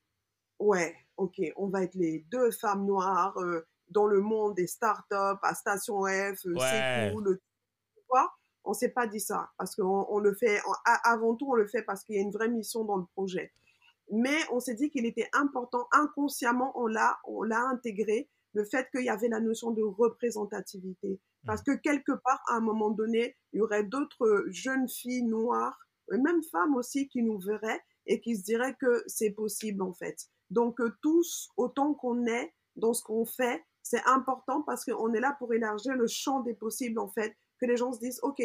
ouais, 0.60 0.96
ok, 1.18 1.40
on 1.56 1.68
va 1.68 1.84
être 1.84 1.94
les 1.96 2.26
deux 2.32 2.50
femmes 2.52 2.86
noires 2.86 3.38
euh, 3.38 3.68
dans 3.90 4.06
le 4.08 4.22
monde 4.22 4.56
des 4.56 4.68
startups 4.68 5.16
à 5.42 5.54
Station 5.56 6.04
F, 6.06 6.46
euh, 6.46 6.54
Ouais. 6.54 6.60
c'est 6.60 7.12
cool, 7.14 7.40
tu 7.96 8.02
vois. 8.10 8.32
On 8.66 8.74
s'est 8.74 8.90
pas 8.90 9.08
dit 9.08 9.20
ça 9.22 9.50
parce 9.58 9.76
qu'on 9.76 10.06
on 10.10 10.20
le 10.20 10.34
fait, 10.36 10.60
avant 11.04 11.36
tout, 11.36 11.48
on 11.50 11.56
le 11.56 11.68
fait 11.68 11.82
parce 11.82 12.04
qu'il 12.04 12.16
y 12.16 12.20
a 12.20 12.22
une 12.22 12.32
vraie 12.32 12.50
mission 12.50 12.84
dans 12.84 12.98
le 12.98 13.06
projet. 13.16 13.52
Mais 14.12 14.38
on 14.52 14.60
s'est 14.60 14.76
dit 14.76 14.90
qu'il 14.90 15.06
était 15.06 15.30
important, 15.34 15.88
inconsciemment, 15.92 16.72
on 16.76 16.88
l'a, 16.88 17.20
on 17.26 17.44
l'a 17.44 17.62
intégré, 17.62 18.30
le 18.54 18.66
fait 18.66 18.90
qu'il 18.92 19.06
y 19.06 19.10
avait 19.10 19.28
la 19.30 19.40
notion 19.40 19.72
de 19.72 19.84
représentativité. 19.84 21.20
Parce 21.46 21.62
que 21.64 21.72
quelque 21.76 22.12
part, 22.12 22.42
à 22.50 22.56
un 22.56 22.60
moment 22.60 22.90
donné, 22.90 23.36
il 23.54 23.60
y 23.60 23.62
aurait 23.62 23.84
d'autres 23.84 24.46
jeunes 24.50 24.90
filles 24.90 25.24
noires, 25.24 25.78
euh, 26.12 26.18
même 26.18 26.44
femmes 26.52 26.76
aussi, 26.76 27.08
qui 27.08 27.24
nous 27.24 27.40
verraient 27.40 27.82
et 28.08 28.20
qui 28.20 28.36
se 28.36 28.44
diraient 28.44 28.76
que 28.80 29.04
c'est 29.08 29.30
possible, 29.32 29.82
en 29.82 29.94
fait. 29.94 30.28
Donc, 30.50 30.80
euh, 30.82 30.92
tous, 31.02 31.50
autant 31.56 31.94
qu'on 31.94 32.26
est 32.26 32.54
dans 32.76 32.94
ce 32.94 33.04
qu'on 33.04 33.26
fait, 33.26 33.64
c'est 33.90 34.06
important 34.06 34.62
parce 34.62 34.86
qu'on 34.86 35.14
est 35.14 35.20
là 35.20 35.36
pour 35.40 35.52
élargir 35.52 35.96
le 35.96 36.06
champ 36.06 36.42
des 36.42 36.54
possibles, 36.54 37.00
en 37.00 37.10
fait. 37.10 37.36
Que 37.60 37.66
les 37.66 37.76
gens 37.76 37.92
se 37.92 38.00
disent, 38.00 38.20
OK, 38.22 38.40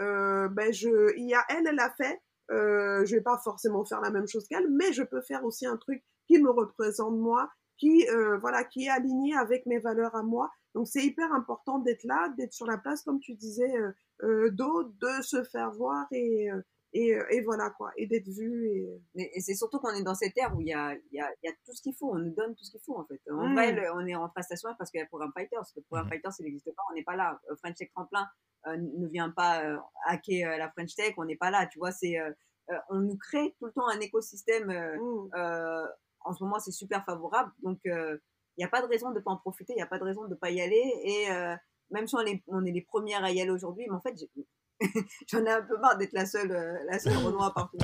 euh, 0.00 0.48
ben 0.48 0.72
je, 0.72 1.14
il 1.18 1.28
y 1.28 1.34
a 1.34 1.44
elle, 1.50 1.66
elle 1.66 1.78
a 1.78 1.90
fait, 1.90 2.18
euh, 2.50 3.04
je 3.04 3.16
vais 3.16 3.20
pas 3.20 3.38
forcément 3.44 3.84
faire 3.84 4.00
la 4.00 4.10
même 4.10 4.26
chose 4.26 4.46
qu'elle, 4.48 4.70
mais 4.70 4.94
je 4.94 5.02
peux 5.02 5.20
faire 5.20 5.44
aussi 5.44 5.66
un 5.66 5.76
truc 5.76 6.02
qui 6.26 6.38
me 6.38 6.50
représente 6.50 7.14
moi, 7.14 7.50
qui, 7.76 8.08
euh, 8.08 8.38
voilà, 8.38 8.64
qui 8.64 8.86
est 8.86 8.88
aligné 8.88 9.36
avec 9.36 9.66
mes 9.66 9.78
valeurs 9.78 10.16
à 10.16 10.22
moi. 10.22 10.50
Donc 10.74 10.88
c'est 10.88 11.04
hyper 11.04 11.30
important 11.34 11.78
d'être 11.78 12.04
là, 12.04 12.30
d'être 12.38 12.54
sur 12.54 12.66
la 12.66 12.78
place, 12.78 13.02
comme 13.02 13.20
tu 13.20 13.34
disais, 13.34 13.76
euh, 13.76 13.92
euh, 14.22 14.50
d'autres, 14.50 14.92
de 14.98 15.22
se 15.22 15.42
faire 15.44 15.72
voir 15.72 16.06
et, 16.10 16.50
euh, 16.50 16.62
et, 16.92 17.14
euh, 17.14 17.24
et 17.30 17.40
voilà 17.42 17.70
quoi, 17.70 17.90
et 17.96 18.06
d'être 18.06 18.28
vu. 18.28 18.68
Et... 18.68 19.02
Mais 19.14 19.30
et 19.34 19.40
c'est 19.40 19.54
surtout 19.54 19.78
qu'on 19.80 19.90
est 19.94 20.02
dans 20.02 20.14
cette 20.14 20.36
ère 20.38 20.54
où 20.56 20.60
il 20.60 20.68
y 20.68 20.72
a, 20.72 20.94
il 20.94 21.16
y, 21.16 21.20
a, 21.20 21.30
il 21.42 21.46
y 21.46 21.50
a 21.50 21.52
tout 21.64 21.72
ce 21.74 21.82
qu'il 21.82 21.94
faut, 21.94 22.10
on 22.12 22.18
nous 22.18 22.34
donne 22.34 22.54
tout 22.54 22.64
ce 22.64 22.70
qu'il 22.70 22.80
faut 22.80 22.96
en 22.98 23.04
fait. 23.04 23.20
En 23.30 23.48
Mm. 23.48 23.54
vrai, 23.54 23.72
le- 23.72 23.92
on 23.92 24.06
est 24.06 24.14
rentré 24.14 24.40
à 24.40 24.42
Station 24.42 24.72
F 24.72 24.76
parce 24.78 24.90
qu'il 24.90 24.98
y 24.98 25.02
a 25.02 25.04
le 25.04 25.08
programme 25.08 25.32
Fighters. 25.36 25.64
Le 25.76 25.82
programme 25.82 26.06
Mhm. 26.06 26.12
Fighters, 26.12 26.32
il 26.40 26.44
n'existe 26.44 26.74
pas, 26.74 26.82
on 26.90 26.94
n'est 26.94 27.04
pas 27.04 27.16
là. 27.16 27.40
Euh, 27.50 27.56
French 27.56 27.76
Tech 27.76 27.90
Tremplin 27.94 28.26
euh, 28.66 28.76
ne 28.76 29.06
vient 29.08 29.30
pas 29.30 29.64
euh, 29.64 29.76
hacker 30.06 30.50
euh, 30.52 30.56
la 30.56 30.70
French 30.70 30.94
Tech, 30.96 31.14
on 31.18 31.24
n'est 31.24 31.36
pas 31.36 31.50
là. 31.50 31.66
Tu 31.66 31.78
vois, 31.78 31.92
c'est, 31.92 32.18
euh, 32.18 32.30
euh, 32.70 32.78
on 32.88 32.98
nous 33.00 33.16
crée 33.16 33.54
tout 33.58 33.66
le 33.66 33.72
temps 33.72 33.86
un 33.88 34.00
écosystème. 34.00 34.70
euh, 34.70 34.96
Mm. 34.96 35.30
euh, 35.36 35.86
en 36.20 36.32
ce 36.34 36.42
moment, 36.42 36.58
c'est 36.58 36.72
super 36.72 37.04
favorable. 37.04 37.52
Donc, 37.62 37.78
euh, 37.86 38.18
il 38.56 38.62
n'y 38.62 38.64
a 38.64 38.68
pas 38.68 38.82
de 38.82 38.86
raison 38.88 39.10
de 39.10 39.14
ne 39.16 39.20
pas 39.20 39.30
en 39.30 39.36
profiter, 39.36 39.74
il 39.74 39.76
n'y 39.76 39.82
a 39.82 39.86
pas 39.86 39.98
de 39.98 40.04
raison 40.04 40.24
de 40.24 40.30
ne 40.30 40.34
pas 40.34 40.50
y 40.50 40.60
aller. 40.60 40.82
Et 41.04 41.30
euh, 41.30 41.54
même 41.90 42.08
si 42.08 42.16
on 42.16 42.20
est, 42.20 42.42
on 42.48 42.64
est 42.64 42.72
les 42.72 42.80
premières 42.82 43.22
à 43.22 43.30
y 43.30 43.40
aller 43.40 43.50
aujourd'hui, 43.50 43.84
mais 43.88 43.94
en 43.94 44.00
fait, 44.00 44.16
j'ai- 44.18 44.30
j'en 45.28 45.44
ai 45.44 45.50
un 45.50 45.62
peu 45.62 45.76
marre 45.78 45.96
d'être 45.96 46.12
la 46.12 46.26
seule, 46.26 46.50
euh, 46.52 46.78
la 46.90 46.98
seule 46.98 47.16
Renoir 47.16 47.52
partout. 47.54 47.78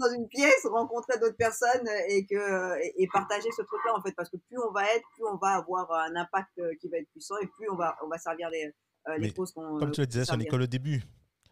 Dans 0.00 0.12
une 0.12 0.26
pièce, 0.26 0.66
rencontrer 0.68 1.18
d'autres 1.20 1.36
personnes 1.36 1.86
et, 2.08 2.26
que, 2.26 2.80
et, 2.82 3.02
et 3.04 3.08
partager 3.12 3.48
ce 3.56 3.62
truc-là, 3.62 3.92
en 3.96 4.02
fait, 4.02 4.12
parce 4.16 4.28
que 4.28 4.36
plus 4.38 4.58
on 4.58 4.72
va 4.72 4.82
être, 4.86 5.04
plus 5.14 5.24
on 5.30 5.36
va 5.36 5.50
avoir 5.54 5.88
un 5.92 6.16
impact 6.16 6.50
euh, 6.58 6.72
qui 6.80 6.88
va 6.88 6.98
être 6.98 7.08
puissant 7.10 7.36
et 7.42 7.46
plus 7.46 7.70
on 7.70 7.76
va, 7.76 7.94
on 8.04 8.08
va 8.08 8.18
servir 8.18 8.48
les, 8.50 8.74
euh, 9.08 9.16
les 9.18 9.32
causes 9.32 9.52
qu'on. 9.52 9.78
Comme 9.78 9.92
tu 9.92 10.00
le 10.00 10.06
disais, 10.08 10.24
servir. 10.24 10.46
Nicolas, 10.46 10.64
au 10.64 10.66
début. 10.66 11.04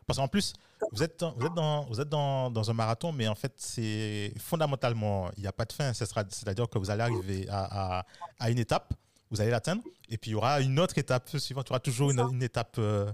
Parce 0.08 0.18
qu'en 0.18 0.26
plus, 0.26 0.54
vous 0.90 1.02
êtes, 1.04 1.20
dans- 1.20 1.32
vous 1.36 1.46
êtes, 1.46 1.54
dans, 1.54 1.84
vous 1.84 2.00
êtes 2.00 2.08
dans, 2.08 2.50
dans 2.50 2.68
un 2.68 2.74
marathon, 2.74 3.12
mais 3.12 3.28
en 3.28 3.36
fait, 3.36 3.52
c'est 3.58 4.32
fondamentalement, 4.40 5.30
il 5.36 5.42
n'y 5.42 5.46
a 5.46 5.52
pas 5.52 5.64
de 5.66 5.72
fin. 5.72 5.92
C'est-à-dire 5.92 6.68
que 6.68 6.78
vous 6.78 6.90
allez 6.90 7.02
arriver 7.02 7.46
à, 7.48 7.98
à, 8.00 8.06
à 8.40 8.50
une 8.50 8.58
étape, 8.58 8.92
vous 9.30 9.40
allez 9.40 9.50
l'atteindre, 9.52 9.82
et 10.08 10.18
puis 10.18 10.30
il 10.30 10.34
y 10.34 10.36
aura 10.36 10.60
une 10.60 10.80
autre 10.80 10.98
étape 10.98 11.28
suivante. 11.38 11.68
Il 11.68 11.70
y 11.70 11.72
aura 11.74 11.80
toujours 11.80 12.10
une, 12.10 12.18
une 12.32 12.42
étape. 12.42 12.74
euh, 12.78 13.12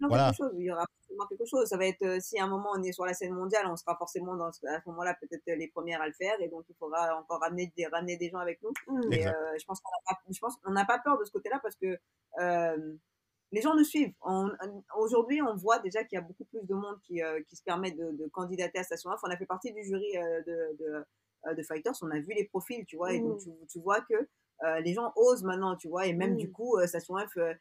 Voilà. 0.00 0.26
quelque 0.26 0.36
chose, 0.36 0.52
il 0.58 0.64
y 0.64 0.70
aura 0.70 0.84
forcément 0.98 1.26
quelque 1.26 1.44
chose. 1.46 1.66
Ça 1.68 1.76
va 1.76 1.86
être, 1.86 2.02
euh, 2.02 2.20
si 2.20 2.38
à 2.38 2.44
un 2.44 2.48
moment 2.48 2.70
on 2.74 2.82
est 2.82 2.92
sur 2.92 3.04
la 3.06 3.14
scène 3.14 3.32
mondiale, 3.32 3.66
on 3.68 3.76
sera 3.76 3.96
forcément 3.96 4.36
dans 4.36 4.48
à 4.48 4.52
ce 4.52 4.88
moment-là 4.88 5.14
peut-être 5.20 5.42
les 5.46 5.68
premières 5.68 6.02
à 6.02 6.06
le 6.06 6.12
faire, 6.12 6.40
et 6.40 6.48
donc 6.48 6.64
il 6.68 6.74
faudra 6.76 7.16
encore 7.18 7.40
ramener 7.40 7.72
des, 7.76 7.86
ramener 7.86 8.16
des 8.16 8.28
gens 8.30 8.38
avec 8.38 8.60
nous. 8.62 8.70
Mm. 8.88 9.00
Mais 9.08 9.26
euh, 9.26 9.32
je 9.58 9.64
pense 9.64 9.80
qu'on 9.80 9.90
n'a 9.90 10.02
pas, 10.14 10.20
je 10.30 10.38
pense 10.38 10.56
qu'on 10.58 10.72
n'a 10.72 10.84
pas 10.84 10.98
peur 10.98 11.18
de 11.18 11.24
ce 11.24 11.30
côté-là 11.32 11.58
parce 11.62 11.76
que 11.76 11.98
euh, 12.40 12.94
les 13.52 13.60
gens 13.62 13.74
nous 13.74 13.84
suivent. 13.84 14.12
Aujourd'hui, 14.96 15.40
on 15.42 15.54
voit 15.54 15.78
déjà 15.78 16.04
qu'il 16.04 16.16
y 16.16 16.18
a 16.18 16.24
beaucoup 16.24 16.44
plus 16.44 16.64
de 16.66 16.74
monde 16.74 16.98
qui, 17.02 17.22
euh, 17.22 17.40
qui 17.48 17.56
se 17.56 17.62
permet 17.62 17.92
de, 17.92 18.10
de 18.12 18.26
candidater 18.28 18.78
à 18.78 18.82
Station 18.82 19.10
F. 19.16 19.20
On 19.22 19.30
a 19.30 19.36
fait 19.36 19.46
partie 19.46 19.72
du 19.72 19.82
jury 19.84 20.16
euh, 20.16 20.42
de, 20.42 20.76
de, 20.78 21.04
euh, 21.46 21.54
de 21.54 21.62
Fighters, 21.62 21.94
on 22.02 22.10
a 22.10 22.18
vu 22.18 22.32
les 22.34 22.44
profils, 22.44 22.84
tu 22.86 22.96
vois, 22.96 23.12
et 23.12 23.20
donc 23.20 23.38
Mhm. 23.46 23.54
tu, 23.60 23.66
tu 23.68 23.80
vois 23.80 24.00
que 24.00 24.14
euh, 24.64 24.80
les 24.80 24.94
gens 24.94 25.12
osent 25.16 25.44
maintenant, 25.44 25.76
tu 25.76 25.88
vois, 25.88 26.06
et 26.06 26.12
même 26.14 26.32
Mhm. 26.32 26.36
du 26.38 26.50
coup, 26.50 26.76
euh, 26.76 26.86
Station 26.86 27.14
F, 27.18 27.36
euh, 27.36 27.50
euh, 27.50 27.54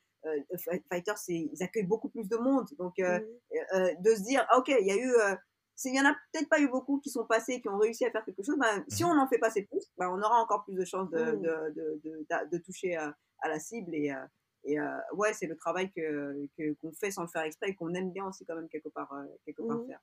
Fighters, 0.90 1.18
c'est- 1.18 1.50
ils 1.54 1.64
accueillent 1.64 1.84
beaucoup 1.88 2.10
plus 2.10 2.28
de 2.28 2.38
monde. 2.38 2.68
Donc, 2.78 2.98
euh, 3.00 3.20
Mm. 3.20 3.58
euh, 3.76 3.94
de 4.00 4.16
se 4.16 4.24
dire, 4.24 4.46
ah, 4.50 4.58
ok, 4.60 4.70
il 4.70 4.88
y 4.88 4.92
a 4.92 4.96
eu, 4.98 5.12
euh, 5.14 5.36
il 5.84 5.96
y 5.96 6.00
en 6.00 6.06
a 6.06 6.14
peut-être 6.32 6.50
pas 6.50 6.60
eu 6.60 6.70
beaucoup 6.70 7.00
qui 7.00 7.10
sont 7.10 7.26
passés, 7.26 7.62
qui 7.62 7.68
ont 7.70 7.78
réussi 7.78 8.06
à 8.06 8.12
faire 8.12 8.24
quelque 8.26 8.44
chose. 8.44 8.56
Ben, 8.60 8.84
Si 8.88 9.04
Mhm. 9.04 9.10
on 9.12 9.20
en 9.22 9.28
fait 9.28 9.38
passer 9.40 9.64
plus, 9.64 9.86
ben, 9.98 10.10
on 10.10 10.22
aura 10.22 10.40
encore 10.42 10.64
plus 10.66 10.76
de 10.76 10.86
chances 10.86 11.10
de, 11.12 11.18
de, 11.18 11.74
de, 11.76 12.02
de, 12.04 12.26
d'a- 12.30 12.46
de 12.46 12.58
toucher 12.60 12.96
à, 12.96 13.16
à 13.40 13.50
la 13.50 13.60
cible. 13.60 13.94
Et, 13.94 14.12
euh, 14.12 14.16
et 14.64 14.80
euh, 14.80 14.98
ouais, 15.14 15.34
c'est 15.34 15.48
le 15.48 15.56
travail 15.58 15.92
que 15.92 16.48
que- 16.58 16.74
qu'on 16.82 16.92
fait 16.94 17.12
sans 17.12 17.22
le 17.24 17.28
faire 17.28 17.44
exprès 17.44 17.70
et 17.70 17.76
qu'on 17.76 17.94
aime 17.94 18.12
bien 18.12 18.26
aussi 18.26 18.46
quand 18.46 18.56
même 18.56 18.70
quelque 18.70 18.90
part, 18.90 19.12
euh, 19.14 19.26
quelque 19.46 19.62
part 19.68 19.80
faire. 19.86 20.00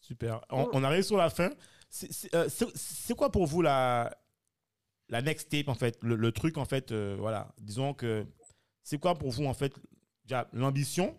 Super. 0.00 0.40
On, 0.50 0.68
on 0.72 0.82
arrive 0.82 1.02
sur 1.02 1.18
la 1.18 1.28
fin. 1.30 1.50
C'est- 1.90 2.34
euh, 2.34 2.48
quoi 3.16 3.30
pour 3.30 3.46
vous 3.46 3.60
la, 3.62 4.16
la 5.10 5.20
next 5.22 5.48
step, 5.48 5.68
en 5.68 5.74
fait 5.74 5.98
Le, 6.02 6.16
le 6.16 6.32
truc, 6.32 6.56
en 6.56 6.64
fait, 6.64 6.90
euh, 6.92 7.16
voilà. 7.18 7.52
Disons 7.58 7.92
que 7.94 8.24
c'est 8.90 8.98
quoi 8.98 9.14
pour 9.14 9.30
vous, 9.30 9.44
en 9.44 9.54
fait, 9.54 9.72
déjà, 10.24 10.48
l'ambition, 10.52 11.16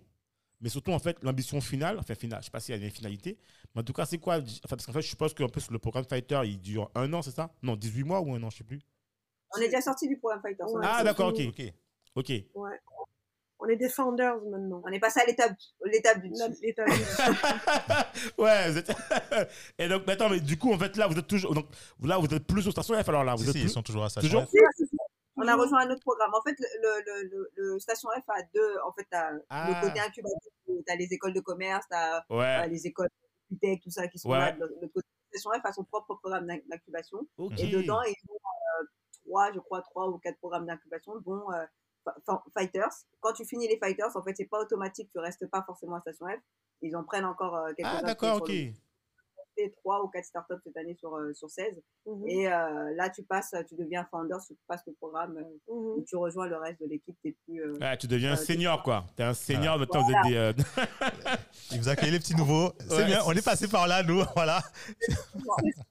mais 0.59 0.67
surtout, 0.67 0.91
en 0.91 0.99
fait, 0.99 1.24
l'ambition 1.24 1.61
finale, 1.61 1.97
enfin, 1.99 2.15
finale, 2.15 2.41
je 2.41 2.45
sais 2.45 2.51
pas 2.51 2.59
s'il 2.59 2.76
y 2.76 2.78
a 2.78 2.84
une 2.84 2.91
finalité, 2.91 3.38
mais 3.74 3.80
en 3.80 3.84
tout 3.86 3.93
cas, 3.93 4.05
c'est 4.05 4.17
quoi 4.17 4.39
enfin, 4.39 4.57
Parce 4.72 4.86
qu'en 4.86 4.91
fait, 4.91 5.01
je 5.01 5.07
suppose 5.07 5.34
qu'en 5.34 5.47
plus, 5.47 5.72
le 5.72 5.80
programme 5.80 6.03
Fighter, 6.03 6.41
il 6.43 6.59
dure 6.59 6.91
un 6.95 7.13
an, 7.13 7.22
c'est 7.22 7.32
ça? 7.32 7.49
Non, 7.63 7.78
18 7.78 8.03
mois 8.03 8.19
ou 8.19 8.36
un 8.36 8.43
an, 8.43 8.49
je 8.49 8.57
sais 8.57 8.65
plus. 8.65 8.82
On 9.55 9.61
est 9.61 9.67
déjà 9.67 9.80
sorti 9.80 10.09
du 10.09 10.17
programme 10.17 10.41
Fighters. 10.41 10.67
on 10.69 10.80
Ouais. 10.80 10.86
Ah, 10.86 11.01
d'accord, 11.01 11.30
ok. 11.30 11.39
Ok. 11.47 11.74
Ok. 12.15 12.30
Ouais. 12.55 12.80
On 13.63 13.67
est 13.67 13.76
des 13.78 13.89
founders 13.89 14.41
maintenant. 14.49 14.82
On 14.84 14.91
est 14.91 14.99
passé 14.99 15.19
à 15.22 15.26
l'étape 15.26 15.53
l'étape 15.86 16.19
du 16.19 16.30
ouais, 18.38 18.72
vous 18.72 18.78
êtes... 18.80 18.91
Et 19.78 19.88
donc, 19.88 20.03
mais 20.07 20.13
attends, 20.13 20.30
mais 20.30 20.39
du 20.41 20.57
coup, 20.57 20.74
en 20.74 20.80
fait, 20.80 20.97
là, 20.97 21.07
vous 21.07 21.17
êtes 21.17 21.28
toujours. 21.28 21.53
Donc, 21.53 21.67
là, 22.03 22.17
vous 22.17 22.26
êtes 22.34 22.45
plus 22.45 22.67
au 22.67 22.72
station 22.72 23.01
F, 23.01 23.07
alors 23.07 23.24
là, 23.24 23.36
vous 23.36 23.43
Si, 23.43 23.49
êtes 23.49 23.55
si, 23.55 23.61
plus... 23.61 23.69
ils 23.69 23.74
sont 23.74 23.84
toujours 23.84 24.03
à 24.03 24.09
ça. 24.09 24.19
Toujours? 24.19 24.45
On 25.44 25.48
a 25.48 25.56
rejoint 25.56 25.80
un 25.88 25.89
autre 25.89 26.02
programme. 26.02 26.32
En 26.34 26.42
fait, 26.42 26.56
le, 26.60 27.02
le, 27.06 27.30
le, 27.30 27.52
le 27.56 27.80
Station 27.80 28.10
F 28.10 28.30
a 28.30 28.42
deux. 28.54 28.78
En 28.86 28.92
fait, 28.94 29.08
t'as 29.10 29.32
Ah. 29.50 29.68
le 29.70 29.88
côté 29.88 30.00
incubateur, 30.00 30.38
tu 30.68 30.92
as 30.92 30.96
les 30.96 31.12
écoles 31.14 31.34
de 31.34 31.39
commerce, 31.42 31.86
tu 31.89 31.96
as 31.96 32.26
Ouais. 32.30 32.68
les 32.70 32.86
écoles 32.88 33.10
de 33.50 33.58
tech, 33.58 33.80
tout 33.82 33.89
ça 33.89 34.08
qui 34.08 34.20
sont 34.20 34.30
Ouais. 34.30 34.38
là. 34.38 34.52
L'autre 34.54 34.94
côté, 34.94 35.08
Station 35.34 35.52
F 35.52 35.66
a 35.66 35.72
son 35.74 35.84
propre 35.86 36.16
programme 36.16 36.46
d'in- 36.48 36.60
d'incubation. 36.68 37.20
Et 37.58 37.68
dedans, 37.72 38.02
ils 38.04 38.16
ont 38.30 38.36
euh, 38.36 38.86
trois, 39.26 39.52
je 39.54 39.60
crois, 39.60 39.82
trois 39.82 40.08
ou 40.10 40.18
quatre 40.20 40.38
programmes 40.38 40.66
d'incubation, 40.68 41.14
dont 41.26 41.52
euh, 41.54 41.66
Fighters. 42.58 42.94
Quand 43.20 43.34
tu 43.34 43.46
finis 43.46 43.68
les 43.68 43.78
Fighters, 43.78 44.16
en 44.16 44.24
fait, 44.24 44.34
c'est 44.36 44.46
pas 44.46 44.60
automatique, 44.60 45.10
tu 45.12 45.20
restes 45.20 45.48
pas 45.50 45.64
forcément 45.64 45.96
à 45.96 46.02
Station 46.02 46.28
F. 46.28 46.39
Ils 46.82 46.96
en 46.96 47.04
prennent 47.04 47.26
encore 47.26 47.56
euh, 47.56 47.74
quelques 47.76 47.89
Ah, 47.92 48.02
d'accord, 48.02 48.38
ok. 48.38 48.52
Trois 49.70 50.03
ou 50.03 50.07
quatre 50.07 50.26
startups 50.26 50.55
cette 50.64 50.76
année 50.78 50.95
sur, 50.95 51.16
euh, 51.16 51.34
sur 51.34 51.49
16. 51.49 51.82
Mhm. 52.05 52.28
Et 52.28 52.47
euh, 52.51 52.93
là, 52.95 53.09
tu 53.09 53.24
passes, 53.24 53.53
tu 53.70 53.76
deviens 53.76 54.05
founder, 54.12 54.36
tu 54.47 54.55
passes 54.68 54.82
le 54.88 54.93
programme 54.93 55.38
euh, 55.38 55.43
où 55.68 56.03
tu 56.07 56.16
rejoins 56.16 56.47
le 56.47 56.57
reste 56.57 56.82
de 56.82 56.88
l'équipe. 56.88 57.16
T'es 57.24 57.36
plus. 57.45 57.62
euh, 57.62 57.78
Ouais, 57.80 57.97
tu 57.97 58.07
deviens 58.07 58.34
Euh, 58.34 58.36
senior, 58.38 58.82
quoi. 58.84 59.05
T'es 59.16 59.24
un 59.24 59.34
senior, 59.34 59.78
maintenant, 59.78 60.03
vous 60.03 60.12
êtes 60.12 60.24
des. 60.32 60.36
euh, 60.36 60.53
Ils 61.72 61.80
vous 61.82 61.89
accueillent 61.89 62.12
les 62.12 62.20
petits 62.20 62.36
nouveaux. 62.36 62.72
C'est 62.89 62.95
Ouais. 62.97 63.05
bien, 63.05 63.20
on 63.26 63.32
est 63.34 63.45
passé 63.45 63.68
par 63.68 63.88
là, 63.88 64.03
nous. 64.03 64.24
Voilà. 64.36 64.62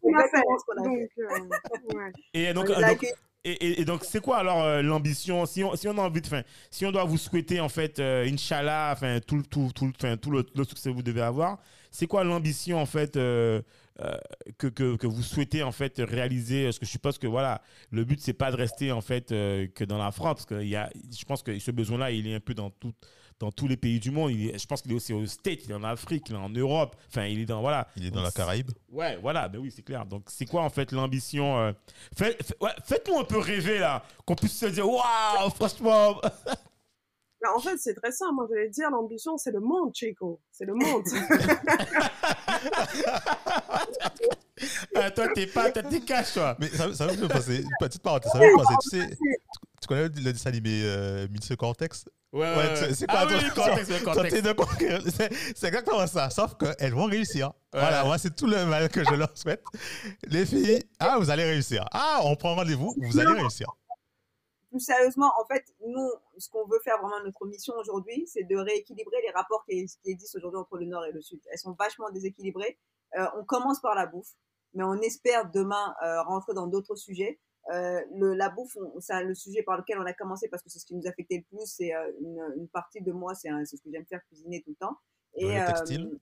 On 0.03 0.15
a 0.15 0.23
fait. 0.23 0.39
Exactement 0.39 0.59
ce 0.59 0.65
qu'on 0.65 0.83
a 0.83 0.85
Donc, 0.85 1.11
euh, 1.19 1.97
ouais. 1.97 2.13
Et 2.35 2.53
donc, 2.53 2.69
et, 3.43 3.53
et- 3.53 3.81
et 3.81 3.85
donc, 3.87 4.05
c'est 4.05 4.21
quoi 4.21 4.37
alors 4.39 4.63
euh, 4.63 4.83
l'ambition? 4.83 5.47
Si 5.47 5.65
on, 5.65 5.75
si 5.75 5.89
on 5.89 5.97
a 5.97 6.03
envie 6.03 6.21
de, 6.21 6.27
enfin, 6.27 6.43
si 6.71 6.85
on 6.85 6.93
doit 6.93 7.05
vous 7.05 7.17
souhaiter 7.17 7.59
en 7.61 7.71
fait, 7.71 7.99
euh, 7.99 8.27
Inch'Allah, 8.31 8.91
enfin 8.93 9.19
tout, 9.27 9.37
le- 9.37 9.43
tout, 9.45 9.71
tout, 9.75 9.91
tout 10.21 10.31
le, 10.31 10.45
le 10.55 10.65
succès 10.65 10.91
que 10.91 10.95
vous 10.95 11.03
devez 11.03 11.23
avoir, 11.23 11.59
c'est 11.91 12.07
quoi 12.07 12.25
l'ambition 12.25 12.81
en 12.81 12.87
fait 12.87 13.17
euh, 13.17 13.61
euh, 14.01 14.17
que, 14.59 14.67
que, 14.69 14.97
que 14.97 15.07
vous 15.07 15.23
souhaitez 15.23 15.63
en 15.63 15.73
fait 15.73 15.95
réaliser? 15.99 16.65
Parce 16.65 16.79
que 16.79 16.87
je 16.87 16.91
suppose 16.91 17.19
que 17.19 17.27
voilà, 17.27 17.61
le 17.91 18.05
but 18.05 18.21
c'est 18.21 18.33
pas 18.33 18.51
de 18.51 18.57
rester 18.57 18.93
en 18.93 19.01
fait 19.01 19.33
euh, 19.33 19.67
que 19.75 19.85
dans 19.85 19.99
la 19.99 20.13
France, 20.13 20.35
parce 20.37 20.47
que 20.47 20.63
y 20.63 20.77
a, 20.77 20.91
je 21.17 21.25
pense 21.25 21.43
que 21.43 21.59
ce 21.59 21.71
besoin-là, 21.71 22.11
il 22.11 22.27
est 22.27 22.35
un 22.35 22.41
peu 22.41 22.55
dans 22.55 22.71
tout, 22.71 22.93
dans 23.39 23.51
tous 23.53 23.67
les 23.69 23.77
pays 23.77 23.99
du 24.01 24.11
monde. 24.11 24.31
Il 24.33 24.49
est- 24.51 24.59
je 24.59 24.67
pense 24.67 24.83
qu'il 24.83 24.93
est 24.93 24.95
aussi 24.95 25.13
aux 25.13 25.25
States, 25.27 25.65
il 25.65 25.71
est 25.71 25.75
en 25.75 25.85
Afrique, 25.85 26.25
il 26.29 26.35
est 26.35 26.39
en 26.39 26.49
Europe. 26.51 26.95
Enfin, 27.09 27.25
il 27.27 27.41
est 27.41 27.47
dans 27.47 27.61
voilà. 27.61 27.89
Il 27.97 28.07
est 28.07 28.11
dans 28.11 28.17
Donc, 28.23 28.27
la 28.27 28.33
Caraïbe. 28.33 28.71
Ouais, 28.91 29.17
voilà, 29.21 29.49
ben 29.49 29.59
oui, 29.59 29.73
c'est 29.75 29.83
clair. 29.83 30.05
Donc, 30.07 30.25
c'est 30.29 30.47
quoi 30.47 30.63
en 30.63 30.71
fait 30.71 30.93
l'ambition 30.93 31.57
ouais, 31.59 31.75
Faites-nous 32.85 33.19
un 33.19 33.25
peu 33.25 33.39
rêver 33.39 33.79
là, 33.79 34.03
qu'on 34.27 34.35
puisse 34.35 34.59
se 34.59 34.67
dire 34.67 34.89
waouh, 34.89 35.51
franchement. 35.55 36.21
Bah, 37.43 37.49
en 37.57 37.59
fait, 37.59 37.77
c'est 37.79 37.95
très 37.95 38.13
simple. 38.13 38.35
Moi, 38.35 38.47
j'allais 38.51 38.69
dire, 38.69 38.91
l'ambition, 38.91 39.37
c'est 39.39 39.51
le 39.51 39.61
monde, 39.61 39.95
Chico. 39.95 40.41
C'est 40.53 40.65
le 40.67 40.75
monde. 40.75 41.05
Ah, 44.95 45.11
toi, 45.11 45.29
t'es 45.35 45.47
pas, 45.47 45.71
t'es 45.71 46.01
cash, 46.01 46.35
toi. 46.35 46.57
Mais 46.59 46.69
ça, 46.69 46.93
ça 46.95 47.07
me 47.07 47.13
une 47.13 47.29
petite 47.81 48.03
parenthèse, 48.03 48.31
ça 48.33 48.39
me 48.39 48.45
fait 48.45 48.53
penser, 48.53 48.75
tu 48.83 48.89
sais, 48.91 49.07
tu, 49.09 49.17
tu 49.81 49.89
connais 49.89 50.03
le, 50.03 50.09
le 50.09 50.33
dessin 50.33 50.51
animé 50.51 50.83
euh, 50.85 51.27
Mince 51.31 51.57
Cortex 51.57 52.05
Ouais, 52.33 52.43
ouais. 52.43 52.93
C'est- 52.95 53.07
quoi 53.07 53.17
ah, 53.21 53.27
oui, 53.27 53.51
contexte. 54.05 54.37
C'est 55.17 55.35
c'est 55.57 55.67
exactement 55.67 56.07
ça, 56.07 56.31
sauf 56.31 56.55
qu'elles 56.55 56.95
vont 56.95 57.07
réussir. 57.07 57.49
Ouais. 57.73 57.81
Voilà, 57.81 58.05
moi, 58.05 58.19
c'est 58.19 58.35
tout 58.37 58.47
le 58.47 58.65
mal 58.67 58.89
que 58.89 59.03
je 59.03 59.15
leur 59.15 59.37
souhaite. 59.37 59.65
Les 60.29 60.47
filles, 60.47 60.81
ah, 61.01 61.17
vous 61.19 61.31
allez 61.31 61.45
réussir. 61.45 61.85
Ah, 61.93 62.21
on 62.23 62.37
prend 62.37 62.55
rendez-vous, 62.55 62.95
vous 62.97 63.19
allez 63.19 63.41
réussir. 63.41 63.69
Plus 64.71 64.81
sérieusement, 64.81 65.33
en 65.41 65.45
fait, 65.47 65.65
nous, 65.87 66.11
ce 66.39 66.49
qu'on 66.49 66.67
veut 66.67 66.81
faire 66.85 66.99
vraiment 67.01 67.23
notre 67.25 67.45
mission 67.47 67.75
aujourd'hui, 67.79 68.27
c'est 68.27 68.45
de 68.45 68.57
rééquilibrer 68.57 69.21
les 69.23 69.31
rapports 69.31 69.65
qui, 69.67 69.85
qui 69.87 70.11
existent 70.11 70.39
aujourd'hui 70.39 70.61
entre 70.61 70.79
le 70.79 70.87
Nord 70.87 71.05
et 71.05 71.13
le 71.13 71.21
Sud. 71.21 71.41
Elles 71.53 71.59
sont 71.59 71.73
vachement 71.79 72.11
déséquilibrées. 72.11 72.79
Euh, 73.19 73.27
on 73.37 73.45
commence 73.45 73.81
par 73.81 73.95
la 73.95 74.07
bouffe, 74.07 74.33
mais 74.75 74.85
on 74.85 74.95
espère 75.01 75.51
demain 75.51 75.95
euh, 76.03 76.23
rentrer 76.23 76.55
dans 76.55 76.67
d'autres 76.69 76.95
sujets. 76.95 77.41
Euh, 77.73 78.01
le, 78.15 78.35
la 78.35 78.49
bouffe, 78.49 78.77
on- 78.77 79.01
c'est 79.01 79.23
le 79.23 79.35
sujet 79.35 79.63
par 79.63 79.77
lequel 79.77 79.99
on 79.99 80.07
a 80.07 80.13
commencé 80.15 80.49
parce 80.49 80.63
que 80.63 80.71
c'est 80.71 80.79
ce 80.79 80.87
qui 80.87 80.95
nous 80.95 81.07
affectait 81.07 81.39
le 81.39 81.45
plus. 81.57 81.67
C'est 81.67 81.95
euh, 81.95 82.11
une, 82.21 82.41
une 82.57 82.69
partie 82.69 83.03
de 83.03 83.13
moi, 83.13 83.35
c'est 83.35 83.49
un- 83.49 83.65
c'est 83.65 83.77
ce 83.77 83.83
que 83.83 83.91
j'aime 83.93 84.07
faire, 84.07 84.25
cuisiner 84.29 84.63
tout 84.63 84.71
le 84.71 84.77
temps. 84.77 84.97
Et 85.35 85.45
Ouais, 85.47 85.55
le 85.57 85.61
euh, 85.61 85.67
textile? 85.67 86.19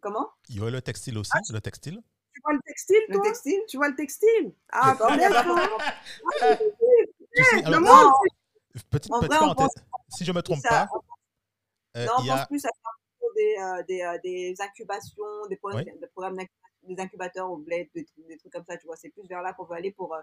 comment? 0.00 0.28
Il 0.48 0.56
y 0.62 0.66
a 0.66 0.70
le 0.70 0.80
textile 0.82 1.18
aussi, 1.18 1.32
le 1.52 1.60
textile? 1.60 2.00
tu 2.34 2.40
vois 2.42 2.52
le 2.52 2.60
textile, 2.66 2.96
Le 3.08 3.20
textile? 3.22 3.60
Tu 3.68 3.76
vois 3.78 3.88
le 3.88 3.96
textile? 3.96 4.52
Ah, 4.70 4.94
D'accord, 4.98 5.10
il 6.42 7.15
Tu 7.36 7.44
sais, 7.44 7.64
alors, 7.64 7.80
monde, 7.80 7.90
Non, 7.90 8.12
petite, 8.90 9.12
en 9.12 9.20
petite 9.20 9.32
vrai, 9.32 9.38
on 9.42 9.54
parenthèse, 9.54 9.84
si 10.08 10.24
je 10.24 10.32
me 10.32 10.40
trompe 10.42 10.60
ça- 10.60 10.68
pas, 10.68 10.86
on- 10.92 11.98
euh, 12.00 12.06
Non, 12.06 12.12
on 12.18 12.30
a... 12.30 12.36
pense 12.38 12.46
plus 12.46 12.64
à 12.64 12.68
des, 13.36 13.56
euh, 13.60 13.82
des, 13.86 14.02
euh, 14.02 14.18
des 14.24 14.54
incubations, 14.60 15.46
des 15.50 15.56
programmes, 15.56 15.84
Oui. 15.86 16.00
des 16.00 16.06
programmes 16.08 16.38
des 16.82 17.00
incubateurs 17.02 17.50
au 17.50 17.56
bled, 17.58 17.88
des, 17.94 18.04
trucs- 18.04 18.26
des 18.28 18.36
trucs 18.38 18.52
comme 18.52 18.64
ça, 18.66 18.76
tu 18.78 18.86
vois. 18.86 18.96
C'est 18.96 19.10
plus 19.10 19.26
vers 19.28 19.42
là 19.42 19.52
qu'on 19.52 19.64
veut 19.64 19.74
aller 19.76 19.92
pour, 19.92 20.16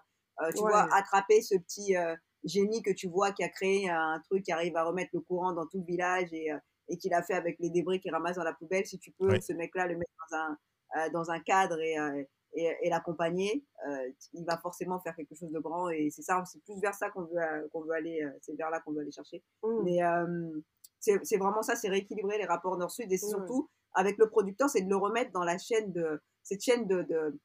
tu 0.55 0.61
Ouais. 0.63 0.71
vois, 0.71 0.87
attraper 0.95 1.41
ce 1.41 1.55
petit 1.57 1.95
euh, 1.95 2.15
génie 2.43 2.81
que 2.81 2.91
tu 2.91 3.07
vois 3.07 3.31
qui 3.33 3.43
a 3.43 3.49
créé 3.49 3.89
un 3.89 4.19
truc 4.29 4.43
qui 4.43 4.51
arrive 4.51 4.75
à 4.77 4.83
remettre 4.83 5.11
le 5.13 5.19
courant 5.21 5.51
dans 5.53 5.67
tout 5.67 5.77
le 5.79 5.85
village 5.85 6.29
et, 6.33 6.51
euh, 6.51 6.57
et 6.87 6.97
qu'il 6.97 7.13
a 7.13 7.21
fait 7.21 7.33
avec 7.35 7.57
les 7.59 7.69
débris 7.69 7.99
qu'il 7.99 8.11
ramasse 8.11 8.37
dans 8.37 8.43
la 8.43 8.53
poubelle. 8.53 8.85
Si 8.87 8.97
tu 8.97 9.11
peux, 9.11 9.29
Oui. 9.33 9.41
ce 9.41 9.53
mec-là, 9.53 9.85
le 9.87 9.97
mettre 9.97 10.11
dans 10.31 10.37
un, 10.37 10.57
euh, 10.97 11.09
dans 11.11 11.29
un 11.31 11.39
cadre 11.41 11.79
et, 11.79 11.99
euh, 11.99 12.23
et, 12.55 12.75
et 12.81 12.89
l'accompagner, 12.89 13.65
euh, 13.87 14.09
il 14.33 14.45
va 14.45 14.57
forcément 14.57 14.99
faire 14.99 15.15
quelque 15.15 15.35
chose 15.35 15.51
de 15.51 15.59
grand. 15.59 15.89
Et 15.89 16.09
c'est 16.09 16.21
ça, 16.21 16.43
c'est 16.45 16.63
plus 16.63 16.79
vers 16.79 16.93
ça 16.93 17.09
qu'on 17.09 17.23
veut, 17.23 17.37
euh, 17.37 17.67
qu'on 17.71 17.81
veut 17.81 17.93
aller, 17.93 18.21
euh, 18.23 18.29
c'est 18.41 18.55
vers 18.55 18.69
là 18.69 18.79
qu'on 18.81 18.91
veut 18.91 19.01
aller 19.01 19.11
chercher. 19.11 19.43
Mm. 19.63 19.83
Mais 19.83 20.03
euh, 20.03 20.51
c'est 20.99 21.19
c'est 21.23 21.37
vraiment 21.37 21.61
ça, 21.63 21.75
c'est 21.75 21.89
rééquilibrer 21.89 22.37
les 22.37 22.45
rapports 22.45 22.77
nord-sud 22.77 23.11
et 23.11 23.17
c'est 23.17 23.25
Ouais. 23.27 23.31
surtout 23.31 23.69
avec 23.93 24.17
le 24.17 24.29
producteur, 24.29 24.69
c'est 24.69 24.81
de 24.81 24.89
le 24.89 24.95
remettre 24.95 25.31
dans 25.31 25.43
la 25.43 25.57
chaîne 25.57 25.91
de 25.91 26.21
cette 26.43 26.61
chaîne 26.61 26.87
de, 26.87 27.03
de, 27.03 27.39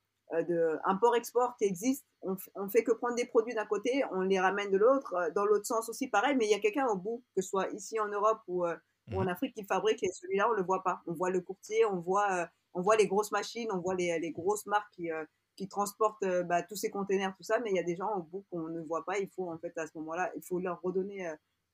de 0.45 0.79
import-export 0.85 1.57
qui 1.59 1.65
existe. 1.65 2.07
On, 2.23 2.37
on 2.55 2.69
fait 2.69 2.83
que 2.85 2.93
prendre 2.93 3.15
des 3.17 3.27
produits 3.27 3.55
d'un 3.55 3.67
côté, 3.67 4.03
on 4.13 4.23
les 4.23 4.41
ramène 4.41 4.71
de 4.71 4.79
l'autre, 4.79 5.15
dans 5.35 5.45
l'autre 5.45 5.67
sens 5.67 5.89
aussi 5.89 6.09
pareil, 6.09 6.37
mais 6.37 6.47
il 6.47 6.51
y 6.51 6.55
a 6.55 6.59
quelqu'un 6.59 6.87
au 6.87 6.97
bout, 6.97 7.23
que 7.37 7.43
ce 7.43 7.49
soit 7.49 7.69
ici 7.71 8.01
en 8.01 8.09
Europe 8.09 8.41
ou, 8.49 8.65
euh, 8.65 8.77
ou 9.13 9.21
en 9.21 9.27
Afrique 9.27 9.55
qui 9.55 9.65
fabrique 9.65 10.03
et 10.03 10.11
celui-là 10.13 10.49
on 10.49 10.53
le 10.53 10.63
voit 10.63 10.83
pas. 10.83 11.01
On 11.07 11.13
voit 11.15 11.31
le 11.31 11.41
courtier, 11.41 11.85
on 11.85 12.01
voit 12.01 12.31
euh, 12.33 12.47
on 12.79 12.83
voit 12.83 12.97
les 12.97 13.07
grosses 13.13 13.33
machines, 13.33 13.69
on 13.73 13.79
voit 13.79 13.95
les, 13.95 14.19
les 14.19 14.31
grosses 14.31 14.67
marques 14.67 14.93
qui 14.95 15.11
euh, 15.11 15.25
qui 15.57 15.67
transportent 15.67 16.23
euh, 16.23 16.45
bah, 16.45 16.63
tous 16.63 16.77
ces 16.77 16.91
containers, 16.91 17.35
tout 17.37 17.43
ça, 17.43 17.59
mais 17.61 17.71
il 17.73 17.77
y 17.77 17.81
a 17.81 17.89
des 17.93 17.97
gens 17.97 18.13
au 18.19 18.23
bout 18.23 18.45
qu'on 18.51 18.69
ne 18.69 18.81
voit 18.83 19.05
pas. 19.05 19.19
Il 19.19 19.29
faut 19.35 19.51
en 19.51 19.59
fait 19.59 19.77
à 19.77 19.87
ce 19.89 19.93
moment-là, 19.99 20.31
il 20.37 20.43
faut 20.49 20.61
leur 20.61 20.81
redonner, 20.83 21.21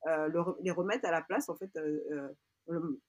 euh, 0.07 0.55
les 0.66 0.70
remettre 0.70 1.07
à 1.07 1.11
la 1.12 1.22
place 1.22 1.48
en 1.50 1.57
fait. 1.57 1.70
le- 1.74 2.34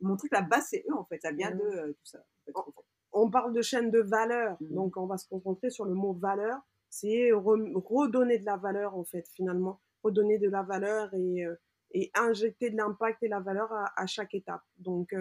montrer 0.02 0.28
que 0.28 0.36
la 0.36 0.42
base 0.42 0.66
c'est 0.72 0.84
eux 0.90 0.94
en 1.02 1.06
fait, 1.06 1.20
ça 1.22 1.32
vient 1.32 1.52
Mhm. 1.52 1.60
d'eux 1.60 1.94
tout 1.94 2.06
ça. 2.14 2.20
en 2.54 2.64
fait, 2.66 2.72
on 3.14 3.30
parle 3.32 3.54
de 3.54 3.62
chaîne 3.62 3.90
de 3.90 4.02
valeur, 4.02 4.58
Mhm. 4.60 4.74
donc 4.74 4.98
on 4.98 5.06
va 5.06 5.18
se 5.18 5.28
concentrer 5.30 5.70
sur 5.70 5.86
le 5.86 5.94
mot 5.94 6.12
valeur. 6.14 6.58
C'est 6.90 7.30
re- 7.32 7.72
redonner 7.96 8.38
de 8.40 8.46
la 8.46 8.58
valeur 8.58 8.98
en 8.98 9.06
fait 9.06 9.26
finalement, 9.38 9.80
redonner 10.04 10.38
de 10.40 10.50
la 10.50 10.62
valeur 10.64 11.14
et, 11.14 11.46
et 11.92 12.12
injecter 12.16 12.70
de 12.70 12.76
l'impact 12.76 13.24
et 13.24 13.30
la 13.30 13.40
valeur 13.40 13.72
à, 13.72 13.94
à 13.96 14.06
chaque 14.08 14.34
étape. 14.34 14.64
Donc 14.78 15.16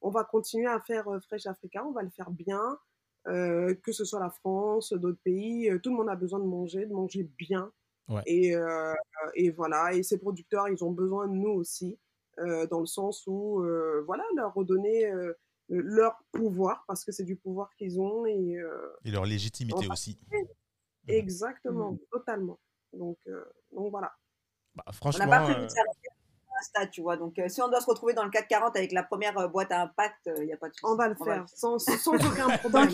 on 0.00 0.10
va 0.10 0.24
continuer 0.24 0.66
à 0.66 0.80
faire 0.80 1.06
Fresh 1.26 1.46
Africa, 1.46 1.84
on 1.84 1.92
va 1.92 2.02
le 2.02 2.10
faire 2.10 2.30
bien, 2.30 2.78
que 3.26 3.92
ce 3.92 4.04
soit 4.04 4.20
la 4.20 4.30
France, 4.30 4.92
d'autres 4.92 5.20
pays. 5.22 5.70
tout 5.82 5.90
le 5.90 5.96
monde 5.96 6.08
a 6.08 6.16
besoin 6.16 6.38
de 6.38 6.44
manger, 6.44 6.86
de 6.86 6.92
manger 6.92 7.24
bien. 7.38 7.72
Et, 8.26 8.54
et 9.34 9.50
voilà, 9.50 9.92
et 9.92 10.02
ces 10.02 10.18
producteurs, 10.18 10.68
ils 10.68 10.82
ont 10.82 10.92
besoin 10.92 11.28
de 11.28 11.34
nous 11.34 11.50
aussi, 11.50 11.98
dans 12.38 12.80
le 12.80 12.86
sens 12.86 13.26
où, 13.26 13.62
voilà, 14.06 14.24
leur 14.36 14.54
redonner 14.54 15.12
leur 15.68 16.16
pouvoir, 16.32 16.84
parce 16.88 17.04
que 17.04 17.12
c'est 17.12 17.24
du 17.24 17.36
pouvoir 17.36 17.74
qu'ils 17.76 18.00
ont. 18.00 18.24
Et, 18.24 18.56
et 19.04 19.10
leur 19.10 19.26
légitimité 19.26 19.86
aussi. 19.90 20.18
Exactement, 21.06 21.92
mmh. 21.92 21.98
totalement. 22.10 22.58
Donc, 22.92 23.18
donc 23.72 23.90
voilà. 23.90 24.12
Bah, 24.74 24.84
franchement. 24.92 25.24
On 25.24 25.28
n'a 25.28 25.38
pas 25.38 25.44
prévu 25.44 25.66
de 25.66 25.72
stade, 26.62 26.90
tu 26.90 27.02
vois. 27.02 27.16
Donc, 27.16 27.40
si 27.48 27.62
on 27.62 27.68
doit 27.68 27.80
se 27.80 27.86
retrouver 27.86 28.14
dans 28.14 28.24
le 28.24 28.30
440 28.30 28.76
avec 28.76 28.92
la 28.92 29.02
première 29.02 29.48
boîte 29.48 29.72
à 29.72 29.82
impact, 29.82 30.30
il 30.38 30.44
n'y 30.44 30.52
a 30.52 30.56
pas 30.56 30.68
de 30.68 30.74
souci. 30.74 30.84
On 30.86 30.96
va 30.96 31.08
le 31.08 31.14
faire, 31.14 31.44
Sans, 31.48 31.78
sans, 31.78 32.14
aucun 32.14 32.56
problème. 32.58 32.90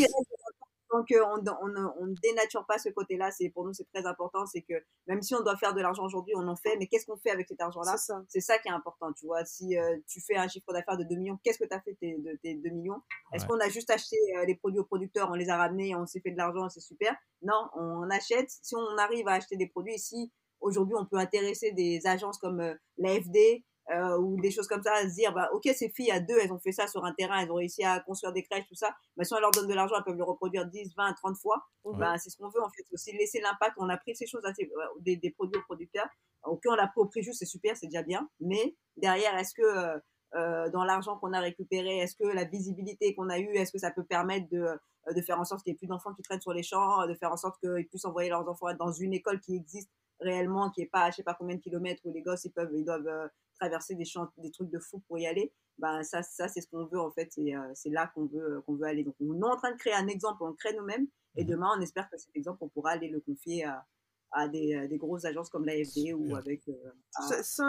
Donc, 0.94 1.12
on, 1.12 1.42
on, 1.60 2.06
ne 2.06 2.14
dénature 2.22 2.64
pas 2.66 2.78
ce 2.78 2.88
côté-là. 2.88 3.32
C'est 3.32 3.48
pour 3.48 3.64
nous, 3.64 3.72
c'est 3.72 3.88
très 3.92 4.06
important. 4.06 4.46
C'est 4.46 4.62
que 4.62 4.74
même 5.08 5.22
si 5.22 5.34
on 5.34 5.42
doit 5.42 5.56
faire 5.56 5.74
de 5.74 5.80
l'argent 5.80 6.04
aujourd'hui, 6.04 6.34
on 6.36 6.46
en 6.46 6.54
fait. 6.54 6.76
Mais 6.78 6.86
qu'est-ce 6.86 7.06
qu'on 7.06 7.16
fait 7.16 7.30
avec 7.30 7.48
cet 7.48 7.60
argent-là? 7.60 7.96
C'est 8.28 8.40
ça. 8.40 8.58
qui 8.58 8.68
est 8.68 8.72
important. 8.72 9.12
Tu 9.12 9.26
vois, 9.26 9.44
si 9.44 9.76
tu 10.06 10.20
fais 10.20 10.36
un 10.36 10.46
chiffre 10.46 10.72
d'affaires 10.72 10.96
de 10.96 11.02
2 11.02 11.16
millions, 11.16 11.38
qu'est-ce 11.42 11.58
que 11.58 11.64
tu 11.64 11.74
as 11.74 11.80
fait 11.80 11.96
de 12.00 12.38
tes 12.42 12.54
2 12.54 12.70
millions? 12.70 13.02
Est-ce 13.32 13.44
qu'on 13.44 13.58
a 13.58 13.68
juste 13.68 13.90
acheté 13.90 14.16
les 14.46 14.54
produits 14.54 14.78
aux 14.78 14.84
producteurs, 14.84 15.30
on 15.30 15.34
les 15.34 15.48
a 15.48 15.56
ramenés, 15.56 15.96
on 15.96 16.06
s'est 16.06 16.20
fait 16.20 16.30
de 16.30 16.36
l'argent, 16.36 16.68
c'est 16.68 16.80
super? 16.80 17.16
Non, 17.42 17.68
on 17.74 18.08
achète. 18.10 18.50
Si 18.62 18.76
on 18.76 18.96
arrive 18.98 19.26
à 19.26 19.32
acheter 19.32 19.56
des 19.56 19.66
produits, 19.66 19.98
si 19.98 20.32
aujourd'hui 20.64 20.96
on 20.98 21.06
peut 21.06 21.18
intéresser 21.18 21.72
des 21.72 22.06
agences 22.06 22.38
comme 22.38 22.60
l'AFD, 22.98 23.64
euh, 23.90 24.16
ou 24.18 24.40
des 24.40 24.50
choses 24.50 24.66
comme 24.66 24.82
ça, 24.82 24.94
à 24.94 25.02
se 25.08 25.14
dire, 25.14 25.32
bah, 25.34 25.50
ok, 25.52 25.68
ces 25.74 25.90
filles 25.90 26.10
à 26.10 26.18
deux, 26.18 26.38
elles 26.38 26.52
ont 26.52 26.58
fait 26.58 26.72
ça 26.72 26.86
sur 26.86 27.04
un 27.04 27.12
terrain, 27.12 27.40
elles 27.40 27.50
ont 27.50 27.56
réussi 27.56 27.84
à 27.84 28.00
construire 28.00 28.32
des 28.32 28.42
crèches, 28.42 28.66
tout 28.66 28.74
ça. 28.74 28.94
Bah, 29.16 29.24
si 29.24 29.34
on 29.34 29.40
leur 29.40 29.50
donne 29.50 29.68
de 29.68 29.74
l'argent, 29.74 29.96
elles 29.98 30.04
peuvent 30.04 30.16
le 30.16 30.24
reproduire 30.24 30.66
10, 30.66 30.94
20, 30.96 31.12
30 31.12 31.36
fois. 31.36 31.62
Bah, 31.84 32.16
c'est 32.16 32.30
ce 32.30 32.38
qu'on 32.38 32.48
veut, 32.48 32.62
en 32.62 32.70
fait. 32.70 32.84
Aussi 32.92 33.12
laisser 33.12 33.40
l'impact. 33.40 33.74
On 33.78 33.90
a 33.90 33.98
pris 33.98 34.16
ces 34.16 34.26
choses, 34.26 34.42
des, 35.00 35.16
des, 35.16 35.30
produits 35.32 35.60
aux 35.60 35.64
producteurs. 35.64 36.08
Ok, 36.44 36.62
on 36.66 36.74
l'a 36.74 36.90
pris 37.10 37.22
juste, 37.22 37.38
c'est 37.40 37.46
super, 37.46 37.76
c'est 37.76 37.86
déjà 37.88 38.02
bien. 38.02 38.28
Mais 38.40 38.74
derrière, 38.96 39.36
est-ce 39.36 39.52
que, 39.54 39.62
euh, 39.62 39.98
euh, 40.34 40.70
dans 40.70 40.84
l'argent 40.84 41.18
qu'on 41.18 41.34
a 41.34 41.40
récupéré, 41.40 41.98
est-ce 41.98 42.16
que 42.16 42.26
la 42.26 42.44
visibilité 42.44 43.14
qu'on 43.14 43.28
a 43.28 43.38
eue, 43.38 43.54
est-ce 43.54 43.72
que 43.72 43.78
ça 43.78 43.90
peut 43.90 44.04
permettre 44.04 44.48
de, 44.48 44.66
de 45.14 45.20
faire 45.20 45.38
en 45.38 45.44
sorte 45.44 45.62
qu'il 45.62 45.72
n'y 45.72 45.76
ait 45.76 45.78
plus 45.78 45.86
d'enfants 45.86 46.14
qui 46.14 46.22
traînent 46.22 46.40
sur 46.40 46.54
les 46.54 46.62
champs, 46.62 47.06
de 47.06 47.14
faire 47.14 47.32
en 47.32 47.36
sorte 47.36 47.60
qu'ils 47.60 47.86
puissent 47.88 48.06
envoyer 48.06 48.30
leurs 48.30 48.48
enfants 48.48 48.72
dans 48.78 48.92
une 48.92 49.12
école 49.12 49.40
qui 49.40 49.54
existe 49.56 49.90
réellement, 50.24 50.70
qui 50.70 50.82
est 50.82 50.86
pas 50.86 51.04
à 51.04 51.10
je 51.10 51.16
sais 51.16 51.22
pas 51.22 51.34
combien 51.34 51.56
de 51.56 51.60
kilomètres 51.60 52.02
où 52.04 52.12
les 52.12 52.22
gosses 52.22 52.44
ils 52.44 52.52
peuvent, 52.52 52.70
ils 52.74 52.84
doivent 52.84 53.30
traverser 53.60 53.94
des, 53.94 54.04
champs, 54.04 54.28
des 54.38 54.50
trucs 54.50 54.70
de 54.70 54.78
fou 54.78 55.00
pour 55.06 55.18
y 55.18 55.26
aller, 55.26 55.52
bah, 55.78 56.02
ça, 56.02 56.22
ça 56.22 56.48
c'est 56.48 56.60
ce 56.60 56.68
qu'on 56.68 56.86
veut 56.86 57.00
en 57.00 57.10
fait, 57.10 57.30
et 57.36 57.56
euh, 57.56 57.60
c'est 57.74 57.90
là 57.90 58.10
qu'on 58.14 58.26
veut, 58.26 58.60
qu'on 58.62 58.74
veut 58.74 58.86
aller. 58.86 59.04
Donc 59.04 59.14
on 59.20 59.40
est 59.40 59.44
en 59.44 59.56
train 59.56 59.72
de 59.72 59.76
créer 59.76 59.94
un 59.94 60.08
exemple, 60.08 60.42
on 60.42 60.48
le 60.48 60.54
crée 60.54 60.74
nous-mêmes, 60.74 61.06
et 61.36 61.44
mmh 61.44 61.48
demain 61.48 61.70
on 61.76 61.80
espère 61.80 62.08
que 62.10 62.16
cet 62.16 62.34
exemple, 62.36 62.58
on 62.62 62.68
pourra 62.68 62.92
aller 62.92 63.08
le 63.08 63.20
confier 63.20 63.64
à, 63.64 63.86
à 64.32 64.48
des, 64.48 64.88
des, 64.88 64.98
grosses 64.98 65.24
agences 65.24 65.48
comme 65.48 65.64
l'AFD 65.64 66.12
ou 66.12 66.34
avec 66.34 66.68
euh, 66.68 66.74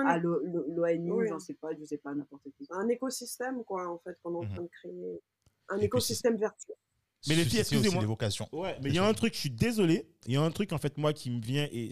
à, 0.05 0.17
l'ONU, 0.17 1.27
j'en 1.27 1.39
sais 1.39 1.53
pas, 1.53 1.69
je 1.77 1.85
sais 1.85 1.97
pas, 1.97 2.13
n'importe 2.13 2.47
qui. 2.57 2.67
Un 2.71 2.87
écosystème, 2.87 3.63
quoi, 3.63 3.87
en 3.87 3.99
fait, 3.99 4.17
qu'on 4.21 4.33
est 4.33 4.37
en 4.37 4.43
mmh 4.43 4.53
train 4.53 4.63
de 4.63 4.69
créer. 4.69 5.21
Un 5.69 5.77
écosystème 5.77 6.37
vertueux. 6.37 6.75
Mais 7.27 7.35
les 7.35 7.45
filles, 7.45 7.59
excusez-moi. 7.59 8.03
Ouais, 8.51 8.77
mais 8.81 8.89
il 8.89 8.95
y 8.95 8.99
a 8.99 9.05
un 9.05 9.13
truc, 9.13 9.33
je 9.33 9.39
suis 9.39 9.49
désolé. 9.49 10.05
Il 10.25 10.33
y 10.33 10.37
a 10.37 10.41
un 10.41 10.51
truc, 10.51 10.73
en 10.73 10.77
fait, 10.77 10.97
moi, 10.97 11.13
qui 11.13 11.29
me 11.29 11.41
vient 11.41 11.67
et 11.71 11.91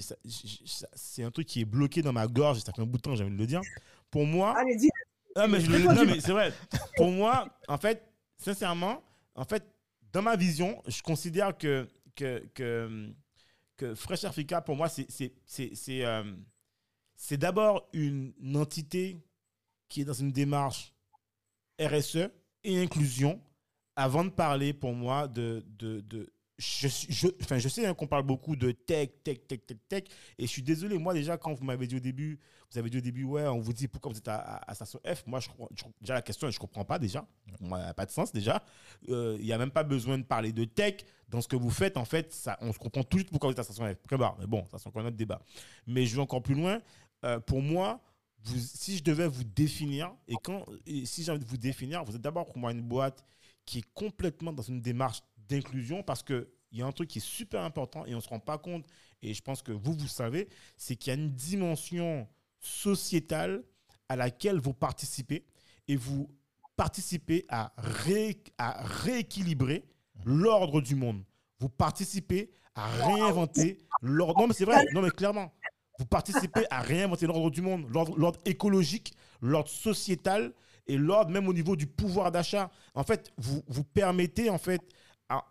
c'est 0.96 1.24
un 1.24 1.32
truc 1.32 1.48
qui 1.48 1.62
est 1.62 1.66
bloqué 1.66 2.02
dans 2.02 2.14
ma 2.14 2.28
gorge. 2.28 2.60
Ça 2.60 2.72
fait 2.72 2.82
un 2.82 2.86
bout 2.86 2.98
de 2.98 3.02
temps, 3.02 3.16
j'ai 3.16 3.24
envie 3.24 3.34
de 3.34 3.40
le 3.40 3.48
dire. 3.48 3.62
Pour 4.12 4.26
moi. 4.26 4.58
Allez, 4.58 4.76
dis. 4.76 4.90
Ah, 5.36 5.48
mais 5.48 5.60
je 5.60 5.72
le, 5.72 5.80
non, 5.80 6.06
mais 6.06 6.20
c'est 6.20 6.32
vrai. 6.32 6.54
Pour 6.96 7.10
moi, 7.10 7.48
en 7.68 7.78
fait, 7.78 8.04
sincèrement, 8.38 9.02
en 9.36 9.46
fait, 9.46 9.64
dans 10.12 10.22
ma 10.22 10.36
vision, 10.36 10.82
je 10.88 11.02
considère 11.02 11.58
que, 11.58 11.88
que, 12.16 12.48
que, 12.54 13.12
que 13.78 13.96
Fresh 13.96 14.26
Africa, 14.26 14.62
pour 14.62 14.76
moi, 14.76 14.90
c'est 14.90 15.08
c'est 15.46 16.06
euh, 16.06 16.24
d'abord 17.32 17.90
une 17.94 18.34
entité 18.56 19.18
qui 19.90 20.02
est 20.02 20.06
dans 20.06 20.14
une 20.14 20.32
démarche 20.32 20.94
RSE 21.80 22.30
et 22.64 22.82
inclusion 22.82 23.42
avant 23.96 24.24
de 24.24 24.30
parler 24.30 24.74
pour 24.74 24.94
moi 24.94 25.28
de, 25.28 25.64
de, 25.78 26.02
de 26.02 26.32
je, 26.58 26.88
je, 26.88 27.28
enfin, 27.42 27.58
je 27.58 27.68
sais 27.68 27.86
hein, 27.86 27.94
qu'on 27.94 28.08
parle 28.08 28.24
beaucoup 28.24 28.56
de 28.56 28.72
tech, 28.72 29.10
tech, 29.24 29.48
tech, 29.48 29.66
tech, 29.66 29.78
tech. 29.88 30.04
Et 30.38 30.44
je 30.44 30.52
suis 30.52 30.62
désolé, 30.62 30.98
moi 30.98 31.14
déjà, 31.14 31.38
quand 31.38 31.54
vous 31.54 31.64
m'avez 31.64 31.88
dit 31.88 31.96
au 31.96 32.00
début, 32.00 32.40
vous 32.72 32.80
avez 32.80 32.90
dit 32.90 32.98
au 32.98 33.02
début, 33.02 33.24
ouais, 33.24 33.46
on 33.48 33.60
vous 33.60 33.74
dit 33.74 33.88
pourquoi 33.88 34.12
vous 34.12 34.18
êtes 34.18 34.28
à, 34.28 34.62
à, 34.68 34.74
Station 34.74 35.00
F. 35.06 35.24
Moi, 35.28 35.40
je, 35.40 35.50
déjà, 36.02 36.16
la 36.16 36.22
question, 36.22 36.50
je 36.50 36.56
ne 36.56 36.60
comprends 36.60 36.86
pas 36.86 36.98
déjà. 37.00 37.26
Moi, 37.60 37.80
n'a 37.80 37.94
pas 37.94 38.06
de 38.06 38.12
sens 38.12 38.32
déjà. 38.32 38.64
Euh, 39.10 39.38
il 39.40 39.46
n'y 39.46 39.54
a 39.54 39.58
même 39.58 39.72
pas 39.72 39.84
besoin 39.84 40.18
de 40.18 40.24
parler 40.24 40.52
de 40.52 40.64
tech. 40.64 40.96
Dans 41.30 41.42
ce 41.42 41.48
que 41.48 41.56
vous 41.56 41.70
faites, 41.70 41.98
en 41.98 42.06
fait, 42.06 42.32
ça, 42.34 42.58
on 42.62 42.72
se 42.74 42.80
comprend 42.80 43.04
tout 43.04 43.18
de 43.18 43.22
suite 43.22 43.32
pourquoi 43.32 43.50
vous 43.50 43.54
êtes 43.54 43.60
à 43.60 43.64
Station 43.64 43.86
F. 43.86 43.98
Mais 44.40 44.48
bon, 44.48 44.66
ça, 44.72 44.78
c'est 44.78 44.88
encore 44.88 45.02
un 45.04 45.08
autre 45.08 45.18
débat. 45.18 45.42
Mais 45.88 46.06
je 46.06 46.16
vais 46.16 46.22
encore 46.22 46.42
plus 46.42 46.56
loin. 46.56 46.82
Euh, 47.26 47.40
pour 47.40 47.62
moi, 47.62 48.02
si 48.44 48.98
je 48.98 49.04
devais 49.04 49.28
vous 49.28 49.44
définir, 49.44 50.12
et, 50.28 50.36
quand, 50.44 50.66
et 50.86 51.06
si 51.06 51.24
j'ai 51.24 51.32
envie 51.32 51.44
de 51.44 51.50
vous 51.50 51.58
définir, 51.58 52.04
vous 52.04 52.16
êtes 52.16 52.22
d'abord 52.22 52.46
pour 52.46 52.58
moi 52.58 52.72
une 52.72 52.82
boîte 52.82 53.24
qui 53.66 53.80
est 53.80 53.94
complètement 53.94 54.54
dans 54.54 54.64
une 54.64 54.82
démarche 54.82 55.22
d'inclusion 55.38 56.04
parce 56.04 56.24
qu'il 56.24 56.48
y 56.72 56.82
a 56.82 56.86
un 56.86 56.92
truc 56.92 57.10
qui 57.10 57.20
est 57.20 57.26
super 57.26 57.62
important 57.62 58.06
et 58.06 58.14
on 58.14 58.18
ne 58.18 58.22
se 58.22 58.30
rend 58.30 58.40
pas 58.40 58.58
compte, 58.58 58.86
et 59.22 59.34
je 59.34 59.42
pense 59.42 59.62
que 59.62 59.72
vous, 59.72 59.94
vous 59.94 60.08
savez, 60.08 60.50
c'est 60.78 60.96
qu'il 60.96 61.12
y 61.12 61.16
a 61.16 61.20
une 61.20 61.32
dimension 61.32 62.28
sociétale 62.60 63.64
à 64.10 64.16
laquelle 64.16 64.60
vous 64.60 64.74
participez 64.74 65.46
et 65.88 65.96
vous 65.96 66.30
participez 66.76 67.46
à, 67.50 67.74
à 68.58 68.84
rééquilibrer 68.84 69.86
l'ordre 70.26 70.82
du 70.82 70.96
monde. 70.96 71.24
Vous 71.60 71.70
participez 71.70 72.52
à 72.76 72.88
réinventer 72.88 73.78
l'ordre. 74.02 74.42
Non, 74.42 74.48
mais 74.48 74.54
c'est 74.54 74.66
vrai, 74.66 74.86
non, 74.94 75.02
mais 75.02 75.12
clairement. 75.12 75.54
Vous 76.00 76.06
participez 76.06 76.66
à 76.70 76.82
réinventer 76.82 77.28
l'ordre 77.28 77.52
du 77.52 77.62
monde, 77.62 77.88
l'ordre 77.90 78.40
écologique, 78.46 79.14
l'ordre 79.42 79.70
sociétal, 79.70 80.54
et 80.88 80.98
l'ordre 80.98 81.32
même 81.32 81.48
au 81.48 81.54
niveau 81.54 81.76
du 81.76 81.88
pouvoir 81.88 82.32
d'achat. 82.32 82.72
En 82.94 83.04
fait, 83.04 83.32
vous, 83.38 83.84
permettez, 83.84 84.50
en 84.50 84.58
fait, 84.58 84.82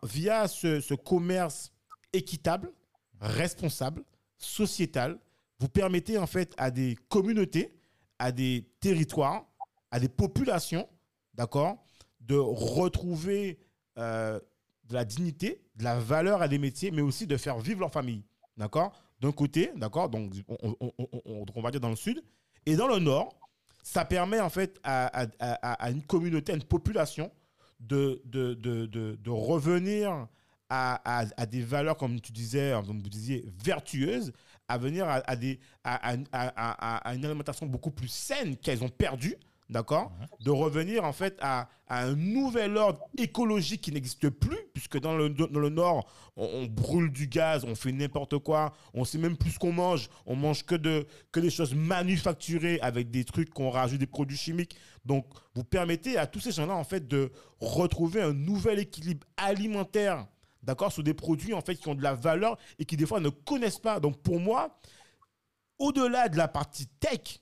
via 0.03 0.49
ce, 0.49 0.81
ce, 0.81 0.95
commerce 0.95 1.73
équitable, 2.13 2.73
responsable, 3.21 4.05
sociétal, 4.37 5.19
vous 5.59 5.69
permettez 5.69 6.19
en 6.19 6.27
fait 6.27 6.55
à 6.57 6.71
des 6.71 6.97
communautés, 7.09 7.73
à 8.19 8.33
des 8.33 8.69
territoires, 8.81 9.47
à 9.91 10.01
des 10.01 10.09
populations, 10.09 10.89
d'accord, 11.35 11.85
de 12.21 12.37
retrouver 12.37 13.59
euh, 13.99 14.39
de 14.85 14.95
la 14.95 15.05
dignité, 15.05 15.63
de 15.77 15.85
la 15.85 15.99
valeur 15.99 16.43
à 16.43 16.49
des 16.49 16.59
métiers, 16.59 16.91
mais 16.91 17.03
aussi 17.03 17.27
de 17.27 17.37
faire 17.37 17.59
vivre 17.59 17.81
leur 17.81 17.93
famille, 17.93 18.25
d'accord 18.57 18.93
D'un 19.21 19.33
côté, 19.33 19.71
d'accord, 19.77 20.09
donc 20.09 20.33
on, 20.49 20.77
on, 20.81 20.93
on, 20.99 21.45
on 21.55 21.63
va 21.63 21.71
dire 21.71 21.81
dans 21.81 21.91
le 21.91 21.97
sud, 21.97 22.23
et 22.67 22.77
dans 22.77 22.89
le 22.89 22.99
nord, 22.99 23.39
ça 23.83 24.05
permet 24.05 24.41
en 24.41 24.49
fait 24.51 24.79
à, 24.85 25.27
une 25.91 26.03
communauté, 26.03 26.53
à 26.53 26.55
une 26.55 26.63
population 26.63 27.31
de, 27.81 28.21
revenir 29.29 30.29
à, 30.71 31.47
des 31.51 31.63
valeurs, 31.63 31.97
comme 31.97 32.21
tu 32.21 32.33
disais, 32.33 32.73
comme 32.87 33.03
vous 33.03 33.09
disiez, 33.09 33.45
vertueuses, 33.65 34.33
à 34.69 34.79
venir 34.79 35.07
à, 35.09 35.23
à, 35.85 37.15
une 37.15 37.25
alimentation 37.25 37.67
beaucoup 37.67 37.91
plus 37.91 38.09
saine 38.09 38.57
qu'elles 38.57 38.83
ont 38.85 38.89
perdue 38.89 39.37
d'accord 39.73 40.13
De 40.41 40.51
revenir 40.51 41.05
en 41.05 41.13
fait 41.13 41.37
à, 41.41 41.69
un 41.89 42.15
nouvel 42.15 42.77
ordre 42.77 43.01
écologique 43.19 43.83
qui 43.83 43.93
n'existe 43.93 44.31
plus, 44.31 44.57
puisque 44.73 44.99
dans 44.99 45.17
le, 45.17 45.29
dans 45.29 45.59
le 45.59 45.69
Nord, 45.69 46.07
on, 46.37 46.65
brûle 46.65 47.11
du 47.11 47.27
gaz, 47.27 47.65
on 47.67 47.75
fait 47.75 47.93
n'importe 47.93 48.39
quoi, 48.39 48.73
on 48.95 49.05
sait 49.05 49.19
même 49.19 49.37
plus 49.37 49.51
ce 49.51 49.59
qu'on 49.59 49.73
mange, 49.73 50.09
on 50.25 50.37
mange 50.37 50.65
que, 50.65 50.75
de, 50.75 51.07
que 51.33 51.41
des 51.41 51.51
choses 51.51 51.75
manufacturées 51.75 52.79
avec 52.81 53.11
des 53.11 53.25
trucs 53.25 53.51
qu'on 53.51 53.69
rajoute 53.69 53.99
des 53.99 54.07
produits 54.07 54.39
chimiques. 54.39 54.77
Donc, 55.05 55.27
vous 55.55 55.65
permettez 55.65 56.17
à 56.17 56.27
tous 56.27 56.41
ces 56.41 56.53
gens-là 56.53 56.75
en 56.75 56.85
fait 56.85 57.07
de 57.09 57.31
retrouver 57.61 58.23
un 58.23 58.33
nouvel 58.33 58.79
équilibre 58.79 59.27
alimentaire, 59.37 60.27
d'accord, 60.63 60.93
sur 60.93 61.03
des 61.03 61.15
produits 61.15 61.53
en 61.53 61.61
fait 61.61 61.75
qui 61.75 61.89
ont 61.89 61.95
de 61.95 62.03
la 62.03 62.15
valeur 62.15 62.57
et 62.79 62.85
qui 62.87 62.97
des 62.97 63.07
fois 63.07 63.21
ne 63.21 63.29
connaissent 63.29 63.81
pas. 63.81 64.01
Donc, 64.01 64.23
pour 64.23 64.41
moi, 64.41 64.79
au-delà 65.79 66.29
de 66.29 66.39
la 66.39 66.49
partie 66.49 66.87
tech, 66.87 67.41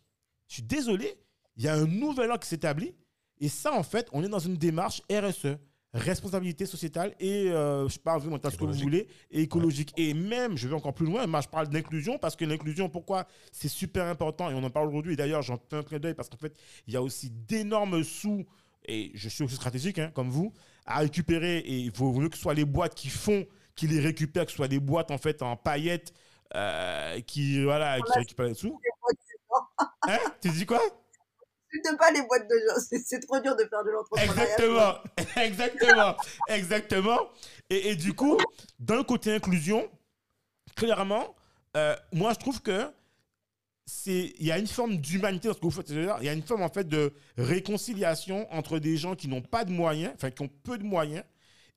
je 0.49 0.55
suis 0.55 0.63
désolé, 0.63 1.17
il 1.61 1.65
y 1.65 1.69
a 1.69 1.75
un 1.75 1.87
nouvel 1.87 2.31
ordre 2.31 2.41
qui 2.41 2.49
s'établit. 2.49 2.95
Et 3.39 3.51
ça, 3.51 3.75
en 3.75 3.83
fait, 3.83 4.09
on 4.13 4.25
est 4.25 4.29
dans 4.29 4.39
une 4.39 4.57
démarche 4.57 5.03
RSE, 5.13 5.59
responsabilité 5.93 6.65
sociétale 6.65 7.15
et, 7.21 7.51
euh, 7.51 7.87
je 7.87 7.99
parle 7.99 8.21
vraiment 8.21 8.39
de 8.39 8.49
ce 8.49 8.57
que 8.57 8.65
vous 8.65 8.73
voulez, 8.73 9.09
et 9.31 9.43
écologique. 9.43 9.93
Et 9.99 10.15
même, 10.15 10.57
je 10.57 10.67
vais 10.69 10.75
encore 10.75 10.95
plus 10.95 11.05
loin, 11.05 11.27
moi 11.27 11.43
je 11.43 11.49
parle 11.49 11.69
d'inclusion 11.69 12.17
parce 12.17 12.35
que 12.35 12.47
l'inclusion, 12.47 12.89
pourquoi? 12.89 13.27
C'est 13.53 13.69
super 13.69 14.07
important 14.07 14.51
et 14.51 14.55
on 14.55 14.65
en 14.65 14.71
parle 14.71 14.89
aujourd'hui. 14.89 15.13
Et 15.13 15.17
d'ailleurs, 15.17 15.43
j'en 15.43 15.59
fais 15.69 15.77
un 15.77 15.83
clin 15.83 15.99
d'œil 15.99 16.15
parce 16.15 16.31
qu'en 16.31 16.39
fait, 16.39 16.57
il 16.87 16.95
y 16.95 16.97
a 16.97 17.03
aussi 17.03 17.29
d'énormes 17.29 18.05
sous, 18.05 18.47
et 18.87 19.11
je 19.13 19.29
suis 19.29 19.45
aussi 19.45 19.57
stratégique, 19.57 19.99
hein, 19.99 20.11
comme 20.15 20.31
vous, 20.31 20.55
à 20.87 21.01
récupérer. 21.01 21.59
Et 21.59 21.77
il 21.77 21.93
vaut 21.93 22.13
mieux 22.13 22.31
que 22.31 22.37
ce 22.37 22.43
soit 22.43 22.55
les 22.55 22.65
boîtes 22.65 22.95
qui 22.95 23.11
font, 23.11 23.45
qui 23.75 23.87
les 23.87 24.01
récupèrent, 24.01 24.47
que 24.47 24.51
ce 24.51 24.57
soit 24.57 24.69
des 24.69 24.81
boîtes 24.81 25.11
en 25.11 25.19
fait 25.19 25.43
en 25.43 25.57
paillettes 25.57 26.15
euh, 26.55 27.21
qui, 27.21 27.63
voilà, 27.63 28.01
qui 28.01 28.19
récupèrent 28.19 28.47
les 28.47 28.55
sous. 28.55 28.81
Hein? 30.09 30.19
Tu 30.41 30.49
dis 30.51 30.65
quoi? 30.65 30.81
N'insulte 31.75 31.99
pas 31.99 32.11
les 32.13 32.23
boîtes 32.23 32.49
de 32.49 32.55
gens. 32.55 32.99
C'est- 33.05 33.21
trop 33.21 33.41
dur 33.41 33.57
de 33.57 33.65
faire 33.65 33.85
de 33.85 33.91
l'entrepreneuriat. 33.91 34.43
Exactement, 34.45 34.95
exactement, 35.37 36.17
exactement. 36.49 37.19
Et, 37.69 37.91
et 37.91 37.97
du 37.97 38.13
coup, 38.15 38.39
dans 38.79 38.97
le 38.97 39.05
côté 39.05 39.35
inclusion, 39.35 39.89
clairement, 40.77 41.35
euh, 41.77 41.95
moi 42.13 42.33
je 42.33 42.39
trouve 42.39 42.61
que 42.63 42.91
c'est 43.87 44.35
il 44.39 44.47
y 44.47 44.53
a 44.53 44.59
une 44.59 44.67
forme 44.67 44.97
d'humanité 44.97 45.49
dans 45.49 45.55
ce 45.55 45.59
que 45.59 45.65
vous 45.65 45.71
faites. 45.71 45.91
Il 45.91 46.25
y 46.25 46.29
a 46.29 46.33
une 46.33 46.43
forme 46.43 46.63
en 46.63 46.69
fait 46.69 46.89
de 46.89 47.13
réconciliation 47.37 48.53
entre 48.53 48.79
des 48.79 48.97
gens 48.97 49.15
qui 49.17 49.29
n'ont 49.29 49.43
pas 49.43 49.65
de 49.65 49.71
moyens, 49.73 50.13
enfin 50.15 50.31
qui 50.31 50.43
ont 50.43 50.49
peu 50.63 50.79
de 50.79 50.85
moyens 50.85 51.25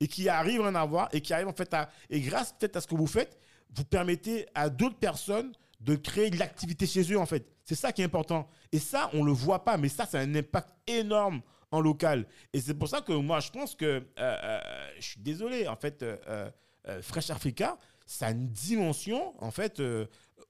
et 0.00 0.08
qui 0.08 0.28
arrivent 0.28 0.60
à 0.62 0.68
en 0.68 0.74
avoir 0.74 1.08
et 1.12 1.20
qui 1.20 1.32
arrivent 1.32 1.48
en 1.48 1.52
fait 1.54 1.72
à 1.74 1.90
et 2.10 2.20
grâce 2.20 2.52
peut-être 2.52 2.76
à 2.76 2.80
ce 2.80 2.86
que 2.86 2.94
vous 2.94 3.06
faites, 3.06 3.38
vous 3.74 3.84
permettez 3.84 4.46
à 4.54 4.68
d'autres 4.68 4.98
personnes 4.98 5.52
de 5.84 5.94
créer 5.96 6.30
de 6.30 6.38
l'activité 6.38 6.86
chez 6.86 7.02
eux 7.12 7.18
en 7.18 7.26
fait. 7.26 7.46
C'est 7.64 7.74
ça 7.74 7.92
qui 7.92 8.02
est 8.02 8.04
important. 8.06 8.48
Et 8.72 8.78
ça, 8.78 9.10
on 9.12 9.22
le 9.24 9.32
voit 9.32 9.64
pas, 9.64 9.76
mais 9.76 9.88
ça, 9.88 10.06
c'est 10.10 10.18
un 10.18 10.34
impact 10.34 10.68
énorme 10.86 11.40
en 11.70 11.80
local. 11.80 12.26
Et 12.52 12.60
c'est 12.60 12.74
pour 12.74 12.88
ça 12.88 13.00
que 13.00 13.12
moi, 13.12 13.40
je 13.40 13.50
pense 13.50 13.74
que, 13.74 13.84
euh, 13.84 14.02
euh, 14.18 14.60
je 14.98 15.02
suis 15.04 15.20
désolé, 15.20 15.66
en 15.68 15.76
fait, 15.76 16.02
euh, 16.02 16.50
Fresh 17.02 17.30
Africa, 17.30 17.78
ça 18.06 18.26
a 18.26 18.30
une 18.32 18.48
dimension, 18.48 19.34
en 19.42 19.50
fait, 19.50 19.80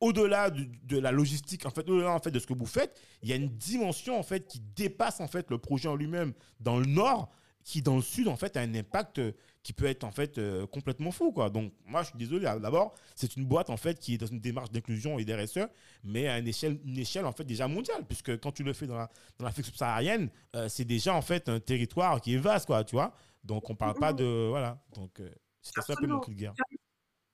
au-delà 0.01 0.51
du- 0.51 0.67
de 0.83 0.99
la 0.99 1.13
logistique, 1.13 1.65
en 1.67 1.71
fait, 1.71 1.89
au-delà 1.89 2.11
en 2.13 2.19
fait 2.19 2.31
de 2.33 2.39
ce 2.39 2.47
que 2.47 2.55
vous 2.55 2.67
faites, 2.67 3.01
il 3.23 3.29
y 3.29 3.33
a 3.33 3.37
une 3.37 3.49
dimension 3.49 4.19
en 4.19 4.23
fait 4.25 4.47
qui 4.47 4.61
dépasse 4.61 5.21
en 5.21 5.29
fait 5.29 5.51
le 5.51 5.59
projet 5.59 5.89
en 5.89 5.95
lui-même 5.95 6.33
dans 6.61 6.79
le 6.79 6.87
nord, 6.87 7.31
qui 7.63 7.81
dans 7.81 7.97
le 7.97 8.03
sud 8.03 8.27
en 8.29 8.37
fait 8.37 8.57
a 8.57 8.61
un 8.61 8.75
impact 8.75 9.21
qui 9.65 9.73
peut 9.73 9.87
être 9.87 10.05
en 10.05 10.13
fait 10.13 10.39
euh, 10.39 10.67
complètement 10.69 11.11
fou 11.11 11.33
quoi. 11.33 11.51
Donc 11.51 11.73
moi 11.87 12.03
je 12.03 12.11
suis 12.11 12.19
désolé. 12.19 12.47
hein. 12.47 12.61
D'abord 12.61 12.95
c'est 13.17 13.35
une 13.37 13.45
boîte 13.47 13.71
en 13.71 13.77
fait 13.77 13.99
qui 13.99 14.15
est 14.15 14.19
dans 14.19 14.27
une 14.27 14.39
démarche 14.39 14.71
d'inclusion 14.71 15.19
et 15.19 15.25
d'RSE, 15.25 15.67
mais 16.05 16.29
à 16.29 16.39
une 16.39 16.47
échelle, 16.47 16.79
une 16.85 16.99
échelle 16.99 17.25
en 17.25 17.33
fait 17.33 17.45
déjà 17.45 17.67
mondiale, 17.67 18.05
puisque 18.07 18.39
quand 18.41 18.53
tu 18.53 18.63
le 18.63 18.73
fais 18.75 18.87
dans 18.87 18.97
la 18.97 19.11
dans 19.39 19.47
l'Afrique 19.47 19.67
subsaharienne, 19.67 20.31
euh, 20.55 20.69
c'est 20.69 20.85
déjà 20.85 21.15
en 21.15 21.23
fait 21.23 21.49
un 21.49 21.59
territoire 21.59 22.21
qui 22.21 22.35
est 22.35 22.39
vaste 22.39 22.67
quoi, 22.67 22.85
tu 22.85 22.95
vois. 22.95 23.13
Donc 23.43 23.69
on 23.71 23.75
parle 23.75 23.95
pas 23.99 24.13
de 24.13 24.47
voilà. 24.51 24.85
Donc 24.95 25.19
euh, 25.19 25.31
c'est 25.63 25.81
ça 25.81 25.95
un 25.95 25.97
peu 25.97 26.07
mon 26.07 26.21
cri 26.21 26.33
de 26.35 26.39
guerre. 26.39 26.55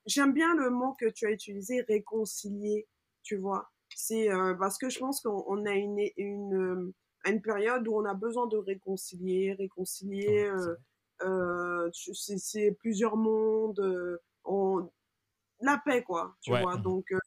J'aime 0.06 0.32
bien 0.32 0.54
le 0.54 0.70
mot 0.70 0.94
que 0.94 1.10
tu 1.10 1.26
as 1.26 1.30
utilisé, 1.30 1.82
réconcilier, 1.82 2.86
tu 3.22 3.36
vois. 3.36 3.68
C'est 3.94 4.30
euh, 4.30 4.54
parce 4.54 4.78
que 4.78 4.88
je 4.88 4.98
pense 4.98 5.20
qu'on 5.20 5.44
on 5.46 5.66
a 5.66 5.72
une, 5.74 5.98
une, 6.16 6.54
euh, 6.54 6.94
une 7.26 7.42
période 7.42 7.86
où 7.86 7.96
on 7.96 8.04
a 8.04 8.14
besoin 8.14 8.46
de 8.46 8.56
réconcilier, 8.56 9.52
réconcilier, 9.52 10.50
Ouais, 10.50 10.74
c'est 11.20 11.26
euh, 11.26 11.90
c'est 12.38 12.72
plusieurs 12.72 13.16
mondes, 13.16 13.80
euh, 13.80 14.18
on- 14.44 14.88
la 15.60 15.80
paix, 15.84 16.02
quoi, 16.02 16.36
tu 16.40 16.52
Ouais. 16.52 16.62
vois. 16.62 16.76
Donc, 16.78 17.04
euh, 17.12 17.18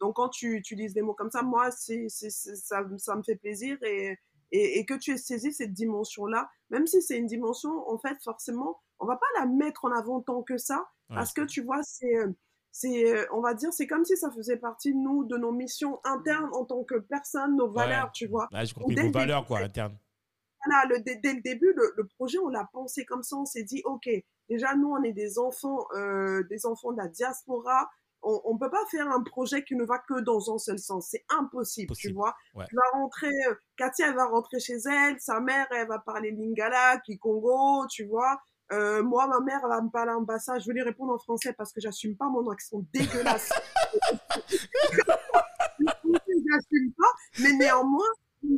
donc, 0.00 0.16
quand 0.16 0.28
tu 0.28 0.54
utilises 0.56 0.92
des 0.94 1.02
mots 1.02 1.14
comme 1.14 1.30
ça, 1.30 1.42
moi, 1.42 1.70
c'est, 1.70 2.08
ça, 2.08 2.82
ça 2.98 3.16
me 3.16 3.22
fait 3.22 3.36
plaisir 3.36 3.78
et, 3.82 4.18
et, 4.52 4.78
et 4.78 4.84
que 4.86 4.94
tu 4.94 5.12
aies 5.12 5.16
saisi 5.18 5.52
cette 5.52 5.72
dimension-là, 5.72 6.50
même 6.70 6.86
si 6.86 7.00
c'est 7.02 7.16
une 7.18 7.26
dimension, 7.26 7.88
en 7.88 7.98
fait, 7.98 8.16
forcément, 8.22 8.80
on 8.98 9.06
va 9.06 9.16
pas 9.16 9.26
la 9.40 9.46
mettre 9.46 9.84
en 9.84 9.92
avant 9.92 10.20
tant 10.20 10.42
que 10.42 10.58
ça, 10.58 10.86
Ouais, 11.10 11.16
parce 11.16 11.32
que 11.32 11.42
tu 11.42 11.62
vois, 11.62 11.80
c'est, 11.84 12.16
euh, 12.16 12.32
c'est, 12.72 13.12
euh, 13.14 13.24
on 13.32 13.40
va 13.40 13.54
dire, 13.54 13.72
c'est 13.72 13.86
comme 13.86 14.04
si 14.04 14.16
ça 14.16 14.30
faisait 14.32 14.56
partie 14.56 14.92
de 14.92 14.98
nous, 14.98 15.24
de 15.24 15.36
nos 15.36 15.52
missions 15.52 16.00
internes 16.04 16.50
en 16.52 16.64
tant 16.64 16.82
que 16.82 16.96
personne, 16.96 17.56
nos 17.56 17.70
valeurs, 17.70 18.06
Ouais. 18.06 18.10
tu 18.12 18.26
vois. 18.26 18.48
Ouais, 18.52 18.66
j'ai 18.66 18.74
compris 18.74 18.96
dès 18.96 19.02
vos 19.02 19.12
valeurs 19.12 19.46
quoi 19.46 19.60
internes. 19.60 19.96
Voilà, 20.66 20.86
le, 20.88 21.00
dès, 21.00 21.16
dès 21.16 21.34
le 21.34 21.40
début, 21.40 21.72
le, 21.76 21.92
le 21.96 22.06
projet, 22.06 22.38
on 22.38 22.48
l'a 22.48 22.68
pensé 22.72 23.04
comme 23.04 23.22
ça. 23.22 23.36
On 23.36 23.44
s'est 23.44 23.64
dit, 23.64 23.82
OK, 23.84 24.08
déjà, 24.48 24.74
nous, 24.74 24.90
on 24.90 25.02
est 25.02 25.12
des 25.12 25.38
enfants, 25.38 25.86
euh, 25.94 26.42
des 26.50 26.66
enfants 26.66 26.92
de 26.92 26.98
la 26.98 27.08
diaspora. 27.08 27.88
On 28.22 28.54
ne 28.54 28.58
peut 28.58 28.70
pas 28.70 28.84
faire 28.90 29.08
un 29.08 29.22
projet 29.22 29.62
qui 29.62 29.76
ne 29.76 29.84
va 29.84 30.00
que 30.00 30.20
dans 30.20 30.52
un 30.52 30.58
seul 30.58 30.80
sens. 30.80 31.08
C'est 31.10 31.24
impossible, 31.38 31.94
tu 31.94 32.12
vois. 32.12 32.34
ouais. 32.54 32.64
Tu 32.68 32.74
vas 32.74 32.98
rentrer, 32.98 33.30
euh, 33.48 33.54
Katia, 33.76 34.08
elle 34.08 34.16
va 34.16 34.26
rentrer 34.26 34.58
chez 34.58 34.78
elle. 34.84 35.20
Sa 35.20 35.38
mère, 35.38 35.68
elle 35.70 35.86
va 35.86 36.00
parler 36.00 36.32
lingala, 36.32 36.98
kikongo, 37.06 37.86
tu 37.88 38.04
vois. 38.06 38.40
Euh, 38.72 39.00
moi, 39.04 39.28
ma 39.28 39.38
mère, 39.40 39.60
elle 39.62 39.68
va 39.68 39.80
me 39.80 39.90
parler 39.90 40.10
en 40.10 40.22
bassa. 40.22 40.58
Je 40.58 40.66
vais 40.66 40.72
lui 40.72 40.82
répondre 40.82 41.12
en 41.12 41.18
français 41.18 41.52
parce 41.52 41.72
que 41.72 41.80
j'assume 41.80 42.16
pas 42.16 42.28
mon 42.28 42.50
accent 42.50 42.82
dégueulasse. 42.92 43.52
j'assume 45.78 46.92
pas, 46.96 47.12
mais 47.42 47.52
néanmoins, 47.52 48.08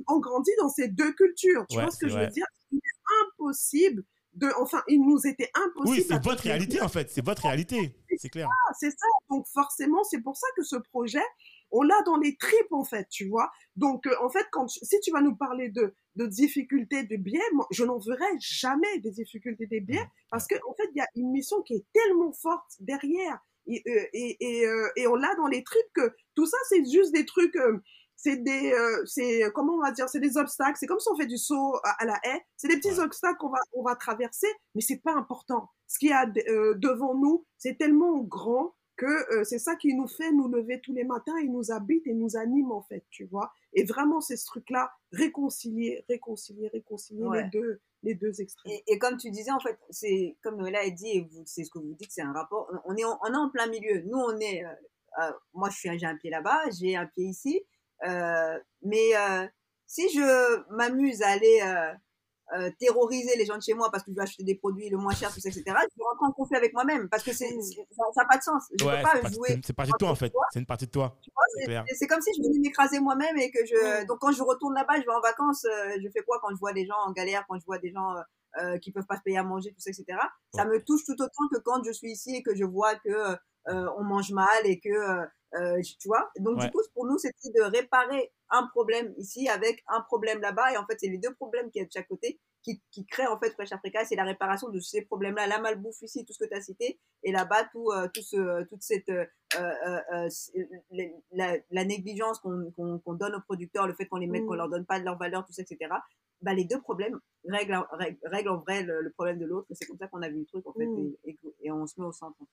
on 0.09 0.19
grandit 0.21 0.51
dans 0.59 0.69
ces 0.69 0.89
deux 0.89 1.13
cultures. 1.13 1.67
Tu 1.69 1.77
Ouais, 1.77 1.83
vois 1.83 1.91
ce 1.91 1.99
que 1.99 2.09
je 2.09 2.19
veux 2.19 2.27
dire? 2.29 2.47
Il 2.73 2.79
est 2.79 3.25
impossible 3.25 4.05
de, 4.35 4.49
enfin, 4.61 4.83
il 4.89 5.01
nous 5.01 5.27
était 5.27 5.51
impossible. 5.55 5.89
Oui, 5.99 6.05
c'est 6.09 6.23
votre 6.23 6.43
réalité 6.43 6.81
en 6.81 6.89
fait, 6.89 7.11
c'est 7.11 7.25
votre 7.25 7.43
réalité, 7.43 7.97
c'est 8.19 8.29
clair. 8.29 8.49
ah, 8.51 8.73
c'est 8.79 8.91
ça. 8.91 9.07
Donc 9.31 9.47
forcément, 9.53 10.05
c'est 10.05 10.21
pour 10.21 10.37
ça 10.37 10.47
que 10.57 10.63
ce 10.63 10.77
projet, 10.77 11.23
on 11.71 11.83
l'a 11.83 12.01
dans 12.07 12.17
les 12.19 12.37
tripes 12.37 12.73
en 12.73 12.85
fait, 12.85 13.09
tu 13.11 13.29
vois? 13.29 13.51
Donc 13.77 14.07
euh, 14.07 14.15
en 14.23 14.31
fait, 14.31 14.47
quand 14.53 14.67
tu- 14.67 14.81
si 14.85 15.01
tu 15.01 15.11
vas 15.11 15.23
nous 15.23 15.35
parler 15.35 15.71
de, 15.71 15.93
de 16.17 16.27
difficultés 16.27 17.03
de 17.05 17.17
biais, 17.17 17.41
moi, 17.53 17.67
je 17.71 17.85
n'en 17.85 17.99
verrai 17.99 18.27
jamais 18.39 18.99
des 19.01 19.11
difficultés 19.11 19.67
des 19.67 19.81
biais 19.81 20.07
parce 20.31 20.47
que 20.47 20.55
en 20.69 20.75
fait, 20.75 20.89
il 20.95 20.99
y 20.99 21.01
a 21.03 21.09
une 21.17 21.31
mission 21.31 21.61
qui 21.63 21.75
est 21.75 21.87
tellement 21.93 22.33
forte 22.33 22.71
derrière 22.81 23.41
et 23.67 23.83
euh, 23.89 24.05
et, 24.13 24.37
et, 24.41 24.67
euh, 24.67 24.89
et 24.97 25.07
on 25.09 25.15
l'a 25.17 25.35
dans 25.37 25.47
les 25.49 25.65
tripes 25.65 25.93
que 25.95 26.15
tout 26.37 26.47
ça, 26.47 26.57
c'est 26.69 26.85
juste 26.85 27.13
des 27.13 27.25
trucs. 27.27 27.57
euh, 27.57 27.79
c'est 28.21 28.37
des, 28.37 28.73
euh, 28.73 29.03
c'est 29.07 29.43
comment 29.55 29.75
on 29.75 29.81
va 29.81 29.93
dire, 29.93 30.09
c'est 30.09 30.19
des 30.21 30.37
obstacles. 30.37 30.77
C'est 30.79 30.87
comme 30.87 30.99
si 30.99 31.09
on 31.11 31.17
fait 31.17 31.27
du 31.27 31.39
saut 31.39 31.77
à, 31.85 32.03
à 32.03 32.05
la 32.05 32.19
haie. 32.25 32.43
C'est 32.57 32.69
des 32.69 32.77
petits 32.79 32.91
Ouais. 32.99 33.05
obstacles 33.05 33.39
qu'on 33.39 33.49
va, 33.49 33.61
on 33.73 33.83
va 33.83 33.95
traverser, 33.95 34.49
mais 34.75 34.81
c'est 34.83 34.99
pas 34.99 35.15
important. 35.15 35.71
Ce 35.87 35.99
qu'il 36.01 36.09
y 36.11 36.13
a 36.13 36.27
euh, 36.49 36.75
devant 36.75 37.15
nous, 37.15 37.47
c'est 37.59 37.79
tellement 37.79 38.19
grand 38.19 38.75
que 38.97 39.07
euh, 39.07 39.45
c'est 39.45 39.61
ça 39.61 39.77
qui 39.77 39.95
nous 39.95 40.09
fait 40.09 40.33
nous 40.33 40.49
lever 40.49 40.81
tous 40.81 40.93
les 40.93 41.05
matins 41.05 41.37
et 41.37 41.47
nous 41.47 41.71
habite 41.71 42.05
et 42.09 42.15
nous 42.15 42.37
anime 42.37 42.73
en 42.73 42.83
fait, 42.83 43.05
tu 43.11 43.27
vois. 43.27 43.53
Et 43.73 43.85
vraiment, 43.85 44.21
c'est 44.21 44.37
ce 44.37 44.47
truc-là, 44.47 44.91
réconcilier, 45.13 46.05
réconcilier, 46.09 46.69
réconcilier 46.69 47.23
Ouais. 47.23 47.45
les 47.45 47.51
deux, 47.51 47.81
les 48.03 48.15
deux 48.17 48.41
extrêmes. 48.41 48.73
Et, 48.73 48.83
et 48.89 48.99
comme 48.99 49.17
tu 49.17 49.31
disais, 49.31 49.53
en 49.53 49.61
fait, 49.61 49.79
c'est 49.91 50.37
comme 50.43 50.57
Noëlla 50.57 50.81
a 50.81 50.91
dit, 50.91 51.09
et 51.11 51.29
c'est 51.47 51.63
ce 51.63 51.71
que 51.71 51.79
vous 51.79 51.95
dites, 51.95 52.11
c'est 52.11 52.23
un 52.23 52.33
rapport. 52.33 52.69
On 52.87 52.97
est, 52.97 53.05
en, 53.05 53.17
on 53.23 53.33
est 53.33 53.37
en 53.37 53.51
plein 53.51 53.69
milieu. 53.69 54.03
Nous, 54.03 54.19
on 54.19 54.37
est. 54.41 54.65
euh, 54.65 54.69
euh, 55.21 55.33
moi, 55.55 55.71
je 55.71 55.77
suis, 55.77 55.99
j'ai 55.99 56.07
un 56.07 56.17
pied 56.17 56.31
là-bas, 56.31 56.61
j'ai 56.79 56.97
un 56.97 57.07
pied 57.07 57.25
ici. 57.25 57.65
Euh, 58.07 58.59
mais 58.83 59.17
euh, 59.17 59.47
si 59.87 60.09
je 60.11 60.73
m'amuse 60.75 61.23
à 61.23 61.29
aller 61.31 61.61
euh, 61.65 61.93
euh, 62.57 62.71
terroriser 62.79 63.37
les 63.37 63.45
gens 63.45 63.57
de 63.59 63.63
chez 63.63 63.75
moi 63.75 63.91
parce 63.91 64.05
que 64.05 64.11
je 64.11 64.17
vais 64.17 64.23
acheter 64.23 64.43
des 64.43 64.55
produits 64.55 64.89
le 64.89 64.97
moins 64.97 65.15
cher, 65.15 65.33
tout 65.33 65.41
ça, 65.41 65.49
etc., 65.51 65.63
je 65.67 65.73
vais 65.73 66.05
rentrer 66.11 66.27
en 66.27 66.33
conflit 66.33 66.57
avec 66.57 66.73
moi-même 66.73 67.09
parce 67.09 67.23
que 67.23 67.33
c'est, 67.33 67.49
c'est- 67.61 67.87
ça 67.91 68.05
n'a 68.23 68.25
pas 68.25 68.39
de 68.39 68.43
sens. 68.43 68.63
Je 68.79 68.85
Ouais, 68.85 69.03
peux 69.03 69.09
c'est 69.15 69.21
pas 69.23 69.29
jouer. 69.31 69.49
c'est- 69.49 69.61
c'est 69.67 69.73
parti 69.75 69.93
de 69.93 69.97
toi 69.99 70.09
en 70.11 70.15
fait, 70.15 70.33
c'est 70.53 70.59
une 70.61 70.67
partie 70.67 70.87
de 70.87 70.91
toi. 70.91 71.17
C'est 71.95 72.07
comme 72.07 72.21
si 72.23 72.31
je 72.37 72.43
venais 72.43 72.59
m'écraser 72.61 73.01
moi-même 73.01 73.37
et 73.39 73.51
que 73.51 73.65
je. 73.67 74.07
Donc 74.07 74.19
quand 74.21 74.33
je 74.33 74.43
retourne 74.43 74.75
là-bas, 74.75 74.95
je 74.97 75.03
vais 75.07 75.13
en 75.13 75.21
vacances, 75.21 75.65
euh, 75.65 75.97
je 76.03 76.09
fais 76.11 76.23
quoi 76.23 76.39
quand 76.43 76.51
je 76.51 76.59
vois 76.59 76.73
des 76.73 76.87
gens 76.87 76.97
en 77.07 77.13
galère, 77.13 77.45
quand 77.49 77.59
je 77.59 77.65
vois 77.67 77.79
des 77.79 77.91
gens 77.93 78.17
euh, 78.17 78.21
euh, 78.63 78.79
qui 78.79 78.93
peuvent 78.93 79.07
pas 79.07 79.17
se 79.17 79.23
payer 79.23 79.39
à 79.39 79.43
manger, 79.43 79.71
tout 79.73 79.81
ça, 79.81 79.91
etc. 79.91 80.19
Ça 80.55 80.65
me 80.65 80.83
touche 80.83 81.05
tout 81.05 81.21
autant 81.21 81.49
que 81.53 81.59
quand 81.59 81.83
je 81.85 81.93
suis 81.93 82.11
ici 82.13 82.37
et 82.37 82.43
que 82.43 82.55
je 82.57 82.65
vois 82.65 82.95
que 82.97 83.11
euh, 83.69 83.87
on 83.99 84.05
mange 84.05 84.33
mal 84.33 84.49
et 84.65 84.81
que 84.81 84.89
euh, 85.55 85.77
euh, 85.79 85.81
tu 85.99 86.09
vois? 86.09 86.31
Donc 86.39 86.59
Ouais. 86.59 86.67
du 86.67 86.71
coup, 86.73 86.81
pour 86.95 87.07
nous, 87.07 87.19
c'était 87.19 87.51
de 87.51 87.63
réparer 87.63 88.33
un 88.51 88.67
problème 88.69 89.15
ici 89.19 89.49
avec 89.49 89.83
un 89.89 90.01
problème 90.03 90.41
là-bas 90.41 90.73
et 90.73 90.77
en 90.77 90.87
fait, 90.87 90.97
c'est 91.01 91.09
les 91.09 91.19
deux 91.19 91.35
problèmes 91.35 91.71
qui 91.71 91.79
est 91.81 91.87
de 91.87 91.93
chaque 91.93 92.09
côté 92.09 92.39
qui, 92.63 92.83
qui 92.91 93.07
créent 93.07 93.27
en 93.29 93.39
fait 93.39 93.51
Fresh 93.53 93.73
Africa, 93.73 94.05
c'est 94.05 94.17
la 94.17 94.25
réparation 94.25 94.69
de 94.69 94.81
ces 94.81 95.03
problèmes-là, 95.03 95.47
la 95.47 95.61
malbouffe 95.61 96.03
ici, 96.03 96.25
tout 96.25 96.33
ce 96.33 96.41
que 96.45 96.49
tu 96.51 96.55
as 96.57 96.61
cité, 96.61 96.99
et 97.23 97.31
là-bas 97.33 97.65
tout, 97.73 97.91
euh, 97.93 98.09
tout 98.13 98.21
ce, 98.23 98.65
toute 98.65 98.83
cette 98.83 99.09
euh, 99.11 99.25
euh, 99.57 100.01
euh, 100.13 100.29
la, 101.33 101.57
la, 101.71 101.85
négligence 101.85 102.41
qu'on 102.41 102.71
qu'on 102.77 102.99
qu'on 102.99 103.15
donne 103.15 103.35
aux 103.37 103.41
producteurs, 103.41 103.87
le 103.87 103.95
fait 103.95 104.07
qu'on 104.07 104.17
les 104.19 104.27
mette, 104.27 104.45
qu'on 104.45 104.55
leur 104.55 104.69
donne 104.69 104.85
pas 104.87 104.99
de 104.99 105.05
leur 105.05 105.17
valeur, 105.17 105.47
tout 105.47 105.53
ça, 105.53 105.63
etc. 105.63 105.91
Bah, 106.43 106.53
les 106.53 106.65
deux 106.65 106.81
problèmes 106.81 107.19
règlent, 107.49 107.75
en- 107.77 107.87
règlent, 107.93 108.19
règlent 108.25 108.51
en 108.51 108.59
vrai 108.59 108.83
le, 108.83 109.01
le 109.03 109.11
problème 109.13 109.39
de 109.39 109.47
l'autre. 109.47 109.67
et 109.71 109.75
C'est 109.75 109.87
comme 109.87 109.99
ça 109.99 110.09
qu'on 110.09 110.23
a 110.23 110.29
vu 110.29 110.41
le 110.41 110.47
truc 110.47 110.67
en 110.67 110.73
fait, 110.73 110.87
Mm. 110.87 111.13
et, 111.25 111.31
et, 111.31 111.39
et 111.63 111.71
on 111.73 111.87
se 111.87 112.01
met 112.01 112.07
au 112.07 112.13
centre. 112.13 112.37
En 112.41 112.45
fait. 112.45 112.51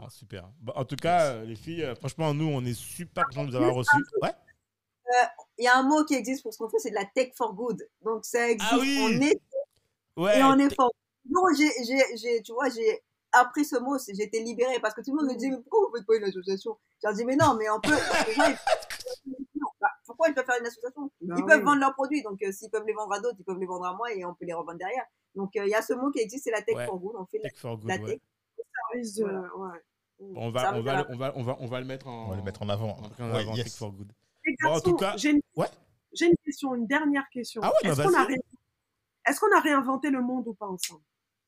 Ah, 0.00 0.08
super. 0.10 0.48
Bah, 0.60 0.72
en 0.76 0.84
tout 0.84 0.96
cas, 0.96 1.32
euh, 1.34 1.44
les 1.44 1.56
filles, 1.56 1.82
euh, 1.82 1.94
franchement, 1.94 2.32
nous, 2.34 2.46
on 2.46 2.64
est 2.64 2.74
super 2.74 3.24
contents 3.26 3.44
de 3.44 3.50
vous 3.50 3.56
avoir 3.56 3.74
reçus. 3.74 3.96
Ouais. 4.22 4.30
Il 5.58 5.64
y 5.64 5.68
a 5.68 5.76
un 5.76 5.82
mot 5.82 6.04
qui 6.04 6.14
existe 6.14 6.42
pour 6.42 6.54
ce 6.54 6.58
qu'on 6.58 6.68
fait, 6.70 6.78
c'est 6.78 6.90
de 6.90 6.94
la 6.94 7.04
tech 7.04 7.32
for 7.36 7.52
good. 7.54 7.86
Donc 8.02 8.24
ça 8.24 8.48
existe. 8.48 8.72
Ah 8.72 8.78
oui. 8.80 8.98
On 9.02 9.20
est 9.20 9.40
Ouais. 10.16 10.38
et 10.38 10.42
on 10.42 10.58
est 10.58 10.74
fort. 10.74 10.92
Non, 11.28 11.42
j'ai, 11.56 11.68
j'ai, 11.84 12.16
j'ai, 12.16 12.42
tu 12.42 12.52
vois, 12.52 12.68
j'ai 12.68 13.02
appris 13.32 13.64
ce 13.64 13.76
mot, 13.76 13.96
j'ai 13.98 14.22
été 14.22 14.42
libérée 14.42 14.78
parce 14.80 14.94
que 14.94 15.00
tout 15.02 15.10
le 15.10 15.16
monde 15.22 15.32
me 15.32 15.34
disait, 15.38 15.50
mais 15.50 15.56
pourquoi 15.58 15.88
vous 15.88 15.96
faites 15.96 16.06
pas 16.06 16.16
une 16.16 16.24
association? 16.24 16.76
Je 17.02 17.06
leur 17.08 17.16
dis, 17.16 17.24
mais 17.24 17.36
non, 17.36 17.54
mais 17.58 17.68
on 17.70 17.80
peut. 17.80 17.90
les 18.26 18.34
gens, 18.34 18.44
ils- 18.46 19.30
Non, 19.54 19.68
bah, 19.80 19.88
pourquoi 20.06 20.28
ils 20.28 20.34
peuvent 20.34 20.44
faire 20.46 20.58
une 20.60 20.66
association? 20.66 21.10
Bah 21.22 21.34
Ils 21.38 21.44
peuvent 21.44 21.58
oui. 21.58 21.64
vendre 21.64 21.80
leurs 21.80 21.94
produits, 21.94 22.22
donc 22.22 22.42
euh, 22.42 22.52
s'ils 22.52 22.70
peuvent 22.70 22.84
les 22.86 22.92
vendre 22.92 23.12
à 23.12 23.20
d'autres, 23.20 23.36
ils 23.38 23.44
peuvent 23.44 23.58
les 23.58 23.66
vendre 23.66 23.86
à 23.86 23.94
moi 23.94 24.12
et 24.12 24.24
on 24.24 24.34
peut 24.34 24.44
les 24.44 24.52
revendre 24.52 24.78
derrière. 24.78 25.04
Donc 25.34 25.56
euh, 25.56 25.64
il 25.64 25.70
y 25.70 25.74
a 25.74 25.82
ce 25.82 25.92
mot 25.94 26.10
qui 26.10 26.20
existe, 26.20 26.44
c'est 26.44 26.50
la 26.50 26.62
tech 26.62 26.76
Ouais. 26.76 26.86
for 26.86 26.98
good. 26.98 27.14
On 27.18 27.24
fait 27.26 27.38
la, 27.38 27.48
Tech 27.50 27.58
for 27.58 27.76
good, 27.78 27.88
la 27.88 27.96
ouais. 27.96 28.20
Service 28.92 29.14
de- 29.16 29.24
Voilà. 29.24 29.40
ouais. 29.56 29.78
On 30.36 30.52
Ça 30.52 30.70
va, 30.70 30.74
on, 30.78 30.82
va, 30.82 30.96
le- 30.98 31.04
on, 31.10 31.16
va, 31.16 31.32
on, 31.36 31.42
va, 31.42 31.56
on 31.60 31.66
va 31.66 31.80
le 31.80 31.86
mettre 31.86 32.06
en, 32.06 32.26
On 32.26 32.30
va 32.30 32.36
le 32.36 32.42
mettre 32.42 32.62
en 32.62 32.68
avant. 32.68 32.96
on 32.98 33.02
va 33.02 33.02
le 33.02 33.08
mettre 33.08 33.20
en 33.22 33.32
Ouais, 33.32 33.40
avant, 33.40 33.54
yes. 33.56 33.76
For 33.76 33.90
good. 33.92 34.12
Les 34.44 34.54
Bon, 34.62 34.70
en 34.70 34.80
tout 34.80 34.94
cas- 34.96 35.14
j'ai 35.16 35.30
une, 35.30 35.40
Ouais. 35.56 35.66
j'ai 36.12 36.26
une 36.26 36.36
question, 36.44 36.74
une 36.76 36.86
dernière 36.86 37.28
question. 37.32 37.60
Ah 37.64 37.68
ouais, 37.70 37.74
bah 37.84 37.90
Est-ce 37.90 38.02
qu'on 38.02 38.14
a, 38.14 38.24
ré- 38.24 38.40
est-ce 39.26 39.40
qu'on 39.40 39.56
a 39.56 39.60
réinventé 39.60 40.10
le 40.10 40.22
monde 40.22 40.46
ou 40.46 40.54
pas 40.54 40.66
ensemble? 40.66 41.02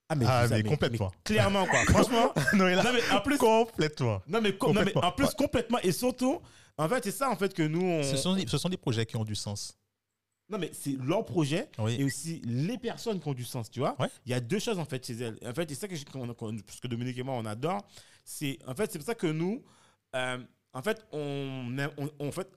Ah, 0.08 0.14
Ah, 0.26 0.48
ça, 0.48 0.54
mais 0.56 0.62
complètement. 0.64 1.10
clairement, 1.24 1.66
quoi. 1.66 1.78
Franchement. 2.08 2.32
Noëlla, 2.54 2.82
non, 2.82 2.90
mais 2.92 3.16
en 3.16 3.20
plus, 3.20 3.38
complètement. 3.38 4.20
non, 4.26 4.40
mais, 4.40 4.56
com- 4.56 4.68
non, 4.72 4.74
mais 4.74 4.92
Complètement. 4.92 5.02
en 5.08 5.12
plus, 5.12 5.24
Ouais. 5.26 5.30
complètement. 5.38 5.78
Et 5.82 5.92
surtout, 5.92 6.40
en 6.76 6.88
fait, 6.88 7.04
c'est 7.04 7.10
ça, 7.12 7.30
en 7.30 7.36
fait, 7.36 7.54
que 7.54 7.62
nous, 7.62 7.80
on. 7.80 8.02
Ce 8.02 8.16
sont, 8.16 8.34
des- 8.34 8.46
ce 8.46 8.58
sont 8.58 8.68
des 8.68 8.76
projets 8.76 9.06
qui 9.06 9.16
ont 9.16 9.24
du 9.24 9.34
sens. 9.36 9.78
Non, 10.50 10.58
mais 10.58 10.70
c'est 10.74 10.96
leur 11.02 11.24
projet 11.24 11.68
Oui. 11.78 11.96
et 11.98 12.04
aussi 12.04 12.42
les 12.44 12.76
personnes 12.78 13.18
qui 13.20 13.28
ont 13.28 13.34
du 13.34 13.44
sens, 13.44 13.70
tu 13.70 13.80
vois. 13.80 13.96
Ouais. 14.00 14.08
Il 14.26 14.30
y 14.30 14.34
a 14.34 14.40
deux 14.40 14.58
choses 14.58 14.78
en 14.78 14.84
fait 14.84 15.04
chez 15.06 15.14
elles. 15.14 15.38
En 15.46 15.54
fait, 15.54 15.68
c'est 15.70 15.74
ça 15.74 15.88
que, 15.88 15.96
je- 15.96 16.04
qu'on- 16.04 16.26
parce 16.34 16.80
que 16.80 16.86
Dominique 16.88 17.16
et 17.18 17.22
moi 17.22 17.34
on 17.34 17.46
adore. 17.46 17.80
C'est 18.24 18.58
en 18.66 18.74
fait 18.74 18.92
c'est 18.92 18.98
pour 18.98 19.06
ça 19.06 19.14
que 19.14 19.26
nous, 19.26 19.62
euh, 20.14 20.38
en 20.74 20.82
fait, 20.82 21.06
on, 21.12 21.74
on, 21.98 22.10
on- 22.18 22.32
fait, 22.32 22.48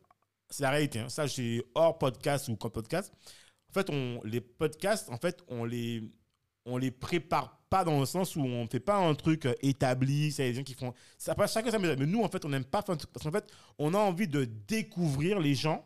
c'est 0.49 0.64
la 0.64 0.72
réalité. 0.72 0.99
hein. 0.99 1.09
Ça, 1.09 1.27
c'est 1.27 1.64
hors 1.76 1.97
podcast 1.97 2.49
ou 2.49 2.55
comme 2.57 2.72
podcast. 2.72 3.14
En 3.69 3.73
fait, 3.73 3.89
on, 3.89 4.19
les 4.23 4.41
podcasts, 4.41 5.09
en 5.09 5.18
fait, 5.18 5.43
on 5.47 5.64
les, 5.65 6.03
on 6.65 6.77
les 6.77 6.89
prépare 6.91 7.59
pas 7.69 7.84
dans 7.84 7.99
le 7.99 8.05
sens 8.05 8.35
où 8.35 8.41
on 8.41 8.65
fait 8.68 8.80
pas 8.80 8.97
un 8.97 9.14
truc 9.14 9.45
euh, 9.45 9.53
établi. 9.61 10.31
C'est 10.31 10.49
des 10.49 10.53
gens 10.55 10.64
qui 10.64 10.73
font. 10.73 10.93
Ça 11.18 11.35
passe 11.35 11.53
chacun 11.53 11.69
sa 11.72 11.80
méthode. 11.80 11.99
Mais 11.99 12.05
nous, 12.05 12.22
en 12.23 12.30
fait, 12.30 12.43
on 12.45 12.49
n'aime 12.49 12.64
pas 12.65 12.81
faire 12.81 12.95
un 12.95 12.97
truc- 12.97 13.11
parce 13.11 13.23
qu'en 13.26 13.31
fait, 13.31 13.49
on 13.77 13.93
a 13.93 13.97
envie 13.97 14.27
de 14.27 14.45
découvrir 14.45 15.39
les 15.39 15.53
gens 15.55 15.85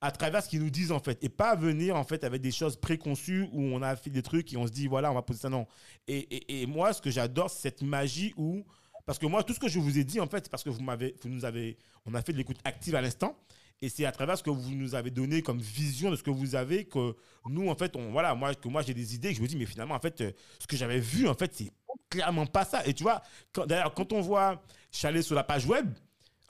à 0.00 0.10
travers 0.10 0.42
ce 0.42 0.48
qu'ils 0.48 0.62
nous 0.62 0.70
disent 0.70 0.92
en 0.92 0.98
fait 0.98 1.22
et 1.22 1.28
pas 1.28 1.54
venir 1.54 1.96
en 1.96 2.04
fait 2.04 2.24
avec 2.24 2.40
des 2.40 2.52
choses 2.52 2.76
préconçues 2.76 3.48
où 3.52 3.62
on 3.62 3.82
a 3.82 3.96
fait 3.96 4.10
des 4.10 4.22
trucs 4.22 4.52
et 4.52 4.56
on 4.56 4.66
se 4.66 4.72
dit 4.72 4.86
voilà 4.86 5.10
on 5.10 5.14
va 5.14 5.22
poser 5.22 5.40
ça. 5.40 5.50
Non. 5.50 5.66
Et, 6.08 6.62
et, 6.62 6.66
moi 6.66 6.92
ce 6.92 7.02
que 7.02 7.10
j'adore 7.10 7.50
c'est 7.50 7.60
cette 7.60 7.82
magie 7.82 8.32
où 8.36 8.64
parce 9.04 9.18
que 9.18 9.26
moi 9.26 9.42
tout 9.42 9.52
ce 9.52 9.60
que 9.60 9.68
je 9.68 9.78
vous 9.78 9.98
ai 9.98 10.04
dit 10.04 10.20
en 10.20 10.26
fait 10.26 10.44
c'est 10.44 10.50
parce 10.50 10.64
que 10.64 10.70
vous 10.70 10.82
m'avez 10.82 11.14
vous 11.22 11.28
nous 11.28 11.44
avez 11.44 11.76
on 12.06 12.14
a 12.14 12.22
fait 12.22 12.32
de 12.32 12.38
l'écoute 12.38 12.58
active 12.64 12.94
à 12.94 13.00
l'instant. 13.00 13.36
Et 13.82 13.88
c'est 13.88 14.04
à 14.04 14.12
travers 14.12 14.36
ce 14.36 14.42
que 14.42 14.50
vous 14.50 14.74
nous 14.74 14.94
avez 14.94 15.10
donné 15.10 15.40
comme 15.40 15.58
vision 15.58 16.10
de 16.10 16.16
ce 16.16 16.22
que 16.22 16.30
vous 16.30 16.54
avez 16.54 16.84
que 16.84 17.16
nous 17.46 17.68
en 17.68 17.74
fait 17.74 17.96
on 17.96 18.10
voilà 18.10 18.34
moi 18.34 18.54
que 18.54 18.68
moi 18.68 18.82
j'ai 18.82 18.92
des 18.92 19.14
idées 19.14 19.32
je 19.32 19.40
me 19.40 19.46
dis 19.46 19.56
mais 19.56 19.64
finalement 19.64 19.94
en 19.94 20.00
fait 20.00 20.20
euh, 20.20 20.32
ce 20.58 20.66
que 20.66 20.76
j'avais 20.76 21.00
vu 21.00 21.26
en 21.28 21.34
fait 21.34 21.54
c'est 21.54 21.70
clairement 22.08 22.46
pas 22.46 22.64
ça. 22.64 22.86
Et 22.86 22.94
tu 22.94 23.04
vois 23.04 23.22
d'ailleurs 23.66 23.92
quand 23.92 24.12
on 24.14 24.22
voit 24.22 24.62
allé 25.02 25.20
sur 25.20 25.34
la 25.34 25.44
page 25.44 25.66
web 25.66 25.90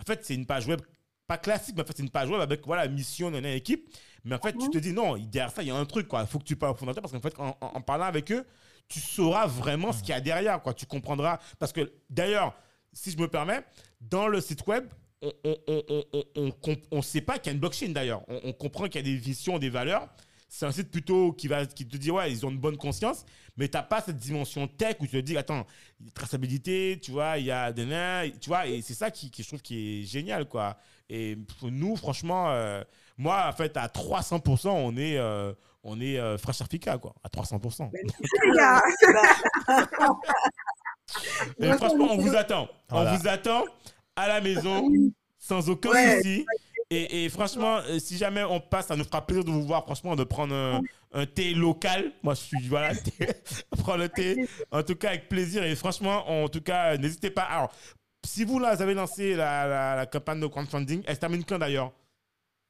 en 0.01 0.05
fait 0.05 0.25
c'est 0.25 0.35
une 0.35 0.47
page 0.47 0.69
web 0.69 0.81
pas 1.31 1.39
classique, 1.39 1.77
mais 1.77 1.83
en 1.83 1.87
fait, 1.87 1.97
c'est 1.97 2.03
une 2.03 2.11
page 2.11 2.29
web 2.29 2.41
avec 2.41 2.67
voilà, 2.67 2.89
mission, 2.89 3.31
nana, 3.31 3.55
équipe. 3.55 3.89
Mais 4.25 4.35
en 4.35 4.41
fait, 4.41 4.53
tu 4.59 4.69
te 4.69 4.79
dis 4.79 4.93
non, 4.93 5.17
derrière 5.17 5.53
ça, 5.53 5.63
il 5.63 5.69
y 5.69 5.71
a 5.71 5.77
un 5.77 5.85
truc, 5.85 6.09
quoi. 6.09 6.23
Il 6.23 6.27
faut 6.27 6.41
que 6.41 6.45
tu 6.45 6.57
parles 6.57 6.73
au 6.73 6.75
fondateur 6.75 7.03
parce 7.03 7.13
qu'en 7.13 7.21
fait, 7.21 7.35
en, 7.39 7.81
parlant 7.83 8.07
avec 8.07 8.33
eux, 8.33 8.45
tu 8.89 8.99
sauras 8.99 9.47
vraiment 9.47 9.93
ce 9.93 10.01
qu'il 10.01 10.09
y 10.09 10.13
a 10.13 10.21
derrière, 10.21 10.61
quoi. 10.61 10.75
Tu 10.75 10.87
comprendras. 10.87 11.39
Parce 11.61 11.73
que 11.73 11.93
d'ailleurs, 12.11 12.53
si 12.93 13.13
je 13.13 13.17
me 13.17 13.29
permets, 13.29 13.63
dans 14.01 14.27
le 14.27 14.41
site 14.41 14.67
web, 14.67 14.89
on 15.23 15.33
on, 15.45 15.57
on, 15.69 16.05
on, 16.13 16.53
on, 16.67 16.77
on 16.91 17.03
sait 17.03 17.21
pas 17.21 17.39
qu'il 17.39 17.47
y 17.47 17.51
a 17.51 17.53
une 17.53 17.61
blockchain 17.61 17.91
d'ailleurs. 17.91 18.23
On, 18.27 18.41
on 18.43 18.53
comprend 18.53 18.87
qu'il 18.87 18.97
y 18.97 18.99
a 18.99 19.03
des 19.03 19.17
visions, 19.17 19.61
des 19.61 19.71
valeurs. 19.71 20.09
C'est 20.53 20.67
un 20.67 20.73
site 20.73 20.91
plutôt 20.91 21.33
qui, 21.33 21.47
va, 21.47 21.65
qui 21.65 21.87
te 21.87 21.97
dit, 21.97 22.11
ouais, 22.11 22.31
ils 22.33 22.45
ont 22.45 22.51
une 22.51 22.59
bonne 22.59 22.77
conscience, 22.77 23.25
mais 23.57 23.69
tu 23.69 23.77
n'as 23.77 23.85
pas 23.85 24.01
cette 24.01 24.17
dimension 24.17 24.67
tech 24.67 24.97
où 24.99 25.07
tu 25.07 25.13
te 25.13 25.17
dis, 25.19 25.37
attends, 25.37 25.65
il 26.01 26.07
y 26.07 26.09
a 26.09 26.13
traçabilité, 26.13 26.99
tu 27.01 27.13
vois, 27.13 27.39
il 27.39 27.45
y 27.47 27.53
a 27.53 27.73
des 27.73 27.87
nains, 27.87 28.29
tu 28.41 28.49
vois, 28.51 28.67
et 28.67 28.83
c'est 28.83 28.95
ça 28.95 29.13
qui, 29.13 29.31
qui, 29.31 29.45
je 29.45 29.49
trouve 29.49 29.63
qui 29.63 30.01
est 30.01 30.03
génial, 30.05 30.47
quoi. 30.49 30.77
Et 31.09 31.37
pour 31.37 31.71
nous, 31.71 31.95
franchement, 31.95 32.51
euh, 32.51 32.83
moi, 33.17 33.47
en 33.49 33.53
fait, 33.53 33.77
à 33.77 33.87
300%, 33.87 34.71
on 34.71 34.97
est, 34.97 35.19
euh, 35.19 35.53
on 35.85 36.01
est 36.01 36.19
euh, 36.19 36.37
Fresh 36.37 36.63
Africa, 36.63 36.99
quoi, 36.99 37.15
à 37.23 37.29
300%. 37.29 37.89
Les 38.45 38.57
gars, 38.57 38.83
Et 41.61 41.73
franchement, 41.75 42.09
on 42.11 42.19
vous 42.19 42.35
attend. 42.35 42.69
Voilà. 42.89 43.13
On 43.13 43.17
vous 43.17 43.29
attend 43.29 43.65
à 44.17 44.27
la 44.27 44.41
maison, 44.41 44.89
sans 45.39 45.69
aucun 45.71 45.91
Ouais. 45.91 46.17
souci. 46.17 46.45
Et, 46.93 47.25
et 47.25 47.29
franchement, 47.29 47.79
euh, 47.89 48.01
si 48.01 48.17
jamais 48.17 48.43
on 48.43 48.59
passe, 48.61 48.89
ça 48.89 48.97
nous 48.97 49.05
fera 49.05 49.25
plaisir 49.25 49.45
de 49.45 49.51
vous 49.51 49.63
voir, 49.63 49.85
franchement, 49.85 50.17
de 50.17 50.25
prendre 50.25 50.53
un, 50.55 50.81
un 51.13 51.25
thé 51.25 51.55
local. 51.55 52.13
Moi, 52.23 52.35
je 52.35 52.41
suis, 52.41 52.69
voilà, 52.69 52.95
thé- 52.97 53.29
prendre 53.79 53.99
le 53.99 54.09
thé. 54.09 54.49
En 54.73 54.83
tout 54.83 54.97
cas, 54.97 55.11
avec 55.11 55.29
plaisir. 55.29 55.63
Et 55.63 55.77
franchement, 55.77 56.29
en 56.29 56.49
tout 56.49 56.61
cas, 56.61 56.97
n'hésitez 56.97 57.31
pas. 57.31 57.43
Alors, 57.45 57.73
si 58.27 58.45
vous, 58.45 58.59
là, 58.59 58.75
vous 58.75 58.83
avez 58.83 58.95
lancé 58.95 59.37
la, 59.37 59.67
la- 59.69 59.97
la 59.97 60.07
campagne 60.07 60.41
de 60.41 60.47
crowdfunding, 60.49 61.05
elle 61.07 61.15
se 61.15 61.21
termine 61.21 61.45
quand 61.45 61.59
d'ailleurs? 61.59 61.93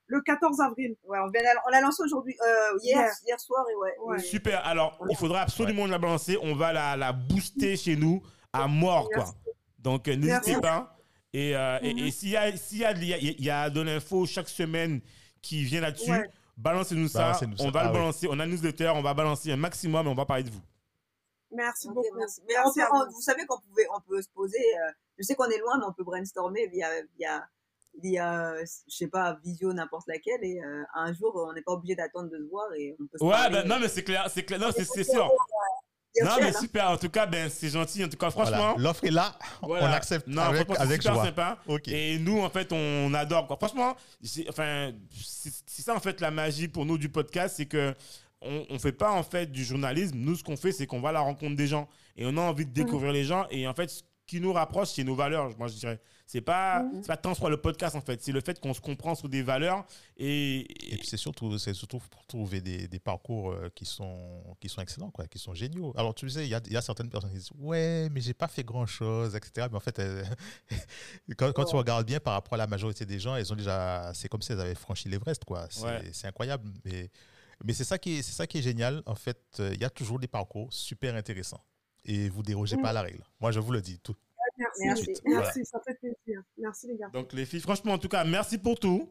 Le 0.07 0.21
14 0.21 0.61
avril. 0.61 0.97
Ouais, 1.05 1.19
on 1.25 1.31
vient 1.31 1.43
la- 1.43 1.63
on 1.67 1.71
l'a 1.71 1.81
lancé 1.81 2.03
aujourd'hui, 2.03 2.37
euh, 2.47 2.79
hier, 2.83 2.99
Hier. 2.99 3.11
hier 3.27 3.41
soir 3.41 3.65
et 3.71 3.75
ouais. 4.05 4.19
Super. 4.19 4.67
Alors, 4.67 4.99
il 5.09 5.17
faudra 5.17 5.41
absolument 5.43 5.87
la 5.87 5.97
balancer. 5.99 6.37
On 6.43 6.55
va 6.55 6.75
la, 6.75 6.95
la 6.97 7.13
booster 7.15 7.75
chez 7.77 7.97
nous 7.97 8.23
à 8.53 8.69
mort, 8.69 9.09
quoi. 9.15 9.25
Donc, 9.79 10.09
euh, 10.09 10.17
n'hésitez 10.17 10.53
Merci. 10.57 10.61
pas. 10.61 10.95
Et, 11.33 11.55
euh, 11.57 11.79
et 11.83 12.11
s'il 12.11 12.31
y 12.31 12.37
a, 12.37 12.57
s'il 12.57 12.79
y, 12.79 12.85
a, 12.85 12.91
il 12.93 13.05
y, 13.05 13.15
a, 13.15 13.19
il 13.19 13.45
y 13.45 13.51
a 13.51 13.71
de 13.71 13.81
l'info 13.81 14.27
chaque 14.27 14.49
semaine 14.49 15.01
qui 15.41 15.63
vient 15.65 15.81
là-dessus, 15.81 16.11
Ouais. 16.11 16.29
balancez-nous 16.57 17.09
ça. 17.09 17.21
Balancez-nous 17.27 17.57
ça. 17.57 17.65
On 17.65 17.71
va 17.71 17.81
Ah 17.81 17.85
le 17.85 17.89
oui. 17.91 17.95
balancer. 17.95 18.27
On 18.31 18.39
a 18.41 18.45
une 18.45 18.51
newsletter. 18.51 18.89
On 18.97 19.03
va 19.03 19.15
balancer 19.15 19.53
un 19.53 19.57
maximum 19.57 20.07
et 20.07 20.11
on 20.11 20.15
va 20.15 20.27
parler 20.27 20.43
de 20.45 20.51
vous. 20.51 20.61
Merci 21.53 21.89
beaucoup. 21.89 22.03
merci. 22.17 22.41
Mais 22.49 22.55
on 22.59 22.63
Merci 22.65 22.81
on- 22.93 22.99
vous. 23.07 23.13
vous 23.15 23.21
savez 23.21 23.45
qu'on 23.47 23.59
pouvait, 23.61 23.87
on 23.97 24.01
peut 24.01 24.21
se 24.23 24.29
poser. 24.31 24.59
euh, 24.59 24.93
je 25.19 25.25
sais 25.25 25.35
qu'on 25.35 25.49
est 25.51 25.59
loin, 25.59 25.79
mais 25.79 25.85
on 25.89 25.93
peut 25.93 26.05
brainstormer 26.05 26.67
via, 26.69 26.89
via, 27.19 27.47
via, 28.01 28.55
je 28.65 28.95
sais 28.97 29.09
pas, 29.09 29.37
visio 29.45 29.73
n'importe 29.73 30.07
laquelle. 30.09 30.43
Et 30.43 30.61
euh, 30.63 30.83
un 30.95 31.13
jour, 31.13 31.33
on 31.49 31.53
n'est 31.53 31.63
pas 31.63 31.73
obligé 31.73 31.95
d'attendre 31.97 32.31
de 32.31 32.39
se 32.39 32.49
voir 32.51 32.67
et 32.75 32.97
on 33.01 33.07
peut 33.07 33.19
se 33.19 33.25
Ouais, 33.25 33.31
parler. 33.33 33.63
ben, 33.63 33.69
non, 33.69 33.79
mais 33.81 33.89
c'est 33.89 34.03
clair. 34.05 34.29
C'est 34.33 34.45
clair. 34.45 34.59
Non, 34.61 34.71
c'est 34.75 34.85
c'est 34.85 35.05
sûr. 35.05 35.29
Non, 36.23 36.31
mais 36.41 36.49
hein. 36.49 36.61
super. 36.61 36.91
En 36.91 36.97
tout 36.97 37.09
cas, 37.09 37.27
ben, 37.27 37.49
c'est 37.49 37.69
gentil. 37.71 38.05
En 38.05 38.09
tout 38.09 38.17
cas, 38.17 38.31
franchement. 38.31 38.73
Voilà. 38.73 38.75
L'offre 38.79 39.05
est 39.05 39.11
là, 39.11 39.39
voilà. 39.63 39.87
on 39.87 39.93
accepte 39.93 40.27
Non, 40.27 40.43
avec, 40.43 40.65
franchement, 40.65 40.75
c'est 40.77 40.83
avec 40.83 41.03
super 41.03 41.15
joie. 41.15 41.25
sympa. 41.25 41.59
Ok. 41.67 41.89
Et 41.89 42.19
nous, 42.19 42.41
en 42.41 42.51
fait, 42.51 42.73
on 42.73 43.15
adore. 43.15 43.47
Quoi. 43.47 43.57
Franchement, 43.57 43.97
enfin, 44.49 44.93
c'est 45.13 45.53
c'est 45.67 45.83
ça, 45.83 45.95
en 45.95 46.01
fait, 46.01 46.21
la 46.21 46.31
magie 46.31 46.69
pour 46.69 46.85
nous 46.85 46.99
du 46.99 47.09
podcast, 47.09 47.55
c'est 47.57 47.67
que 47.67 47.95
on 48.43 48.65
ne 48.71 48.79
fait 48.79 48.93
pas, 48.93 49.13
en 49.13 49.23
fait, 49.23 49.53
du 49.53 49.65
journalisme. 49.65 50.17
Nous, 50.17 50.37
ce 50.37 50.43
qu'on 50.43 50.57
fait, 50.57 50.73
c'est 50.73 50.87
qu'on 50.87 51.01
va 51.01 51.11
à 51.11 51.13
la 51.13 51.21
rencontre 51.21 51.57
des 51.57 51.67
gens. 51.67 51.89
Et 52.17 52.25
on 52.27 52.37
a 52.37 52.41
envie 52.41 52.65
de 52.67 52.73
découvrir 52.73 53.13
les 53.13 53.25
gens. 53.25 53.47
Et 53.51 53.67
en 53.69 53.75
fait, 53.75 53.91
ce 53.91 54.03
qui 54.27 54.41
nous 54.41 54.53
rapproche, 54.53 54.89
c'est 54.89 55.05
nos 55.05 55.15
valeurs, 55.15 55.51
moi, 55.59 55.69
je 55.69 55.75
dirais. 55.75 56.01
C'est 56.33 56.41
pas, 56.41 56.85
c'est 57.03 57.09
pas 57.09 57.17
tant 57.17 57.35
sur 57.35 57.51
le 57.51 57.57
podcast, 57.57 57.97
en 57.97 58.01
fait. 58.01 58.23
C'est 58.23 58.31
le 58.31 58.41
fait 58.41 58.61
qu'on 58.61 58.73
se 58.73 58.81
comprend 58.81 59.17
sur 59.17 59.29
des 59.29 59.43
valeurs. 59.43 59.85
Et, 60.17 60.61
Et 60.93 60.97
puis 60.97 61.05
c'est 61.09 61.17
surtout, 61.17 61.59
c'est 61.59 61.75
surtout 61.75 61.99
pour 62.09 62.25
trouver 62.25 62.61
des, 62.61 62.87
des 62.87 63.01
parcours 63.01 63.51
euh, 63.51 63.69
qui 63.75 63.85
sont, 63.85 64.41
qui 64.61 64.69
sont 64.69 64.81
excellents, 64.81 65.11
quoi, 65.11 65.27
qui 65.27 65.41
sont 65.41 65.55
géniaux. 65.55 65.93
Alors 65.97 66.15
tu 66.15 66.31
sais, 66.31 66.45
il 66.45 66.49
y 66.49 66.55
a, 66.55 66.61
il 66.67 66.73
y 66.73 66.77
a 66.77 66.83
certaines 66.83 67.11
personnes 67.11 67.31
qui 67.31 67.39
disent 67.39 67.51
ouais, 67.59 68.09
mais 68.13 68.21
j'ai 68.21 68.33
pas 68.33 68.47
fait 68.47 68.63
grand 68.63 68.87
chose, 68.87 69.35
etc. 69.35 69.67
Mais 69.73 69.77
en 69.77 69.81
fait, 69.81 69.99
euh, 69.99 70.23
quand, 71.37 71.53
quand 71.53 71.65
tu 71.65 71.75
regardes 71.75 72.07
bien 72.07 72.21
par 72.21 72.35
rapport 72.35 72.55
à 72.55 72.59
la 72.59 72.69
majorité 72.69 73.05
des 73.05 73.19
gens, 73.19 73.35
ils 73.35 73.53
ont 73.53 73.57
déjà, 73.57 74.13
c'est 74.15 74.29
comme 74.29 74.43
si 74.43 74.53
elles 74.53 74.61
avaient 74.61 74.77
franchi 74.77 75.09
l'Everest, 75.09 75.45
quoi. 75.45 75.67
C'est 75.69 75.83
Ouais. 75.85 76.11
c'est 76.13 76.29
incroyable. 76.29 76.71
Mais, 76.85 77.11
mais 77.65 77.73
c'est 77.73 77.83
ça 77.85 77.99
qui 77.99 78.19
est, 78.19 78.23
c'est 78.23 78.33
ça 78.35 78.47
qui 78.47 78.59
est 78.59 78.63
génial. 78.63 79.03
En 79.07 79.17
fait, 79.17 79.41
euh, 79.59 79.71
il 79.75 79.81
y 79.81 79.85
a 79.85 79.91
toujours 79.91 80.21
des 80.21 80.29
parcours 80.29 80.73
super 80.73 81.17
intéressants. 81.17 81.65
Et 82.05 82.29
vous 82.31 82.43
dérogez 82.43 82.77
pas 82.79 82.91
à 82.91 82.93
la 82.93 83.03
règle. 83.03 83.23
Moi, 83.41 83.51
je 83.51 83.59
vous 83.61 83.73
le 83.73 83.83
dis. 83.83 83.99
Tout. 83.99 84.15
Merci. 85.27 85.65
Ça 85.65 85.79
fait 85.87 85.95
plaisir. 85.95 86.43
Merci 86.59 86.89
les 86.89 86.97
gars. 86.97 87.09
donc, 87.13 87.33
les 87.33 87.47
filles, 87.47 87.61
franchement, 87.61 87.93
en 87.93 87.99
tout 87.99 88.09
cas, 88.09 88.25
merci 88.25 88.59
pour 88.59 88.79
tout. 88.79 89.09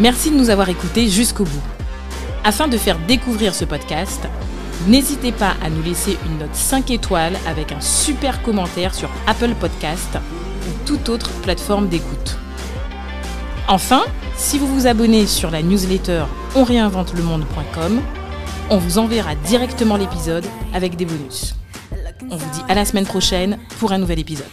Merci 0.00 0.30
de 0.30 0.36
nous 0.36 0.50
avoir 0.50 0.68
écoutés 0.68 1.08
jusqu'au 1.08 1.44
bout. 1.44 1.62
Afin 2.42 2.66
de 2.66 2.76
faire 2.76 2.98
découvrir 3.06 3.54
ce 3.54 3.64
podcast, 3.64 4.26
n'hésitez 4.88 5.30
pas 5.30 5.54
à 5.62 5.70
nous 5.70 5.82
laisser 5.82 6.18
une 6.26 6.38
note 6.38 6.54
5 6.54 6.90
étoiles 6.90 7.36
avec 7.46 7.70
un 7.70 7.80
super 7.80 8.42
commentaire 8.42 8.92
sur 8.92 9.08
Apple 9.28 9.54
Podcast 9.60 10.18
ou 10.66 10.86
toute 10.86 11.08
autre 11.08 11.30
plateforme 11.42 11.88
d'écoute. 11.88 12.36
Enfin, 13.68 14.02
si 14.36 14.58
vous 14.58 14.66
vous 14.66 14.86
abonnez 14.88 15.26
sur 15.26 15.50
la 15.50 15.62
newsletter 15.62 16.24
onréinventelemonde.com, 16.56 18.02
on 18.70 18.78
vous 18.78 18.98
enverra 18.98 19.34
directement 19.34 19.96
l'épisode 19.96 20.44
avec 20.72 20.96
des 20.96 21.04
bonus. 21.04 21.54
On 22.30 22.36
vous 22.36 22.50
dit 22.50 22.62
à 22.68 22.74
la 22.74 22.84
semaine 22.84 23.04
prochaine 23.04 23.58
pour 23.78 23.92
un 23.92 23.98
nouvel 23.98 24.18
épisode. 24.18 24.46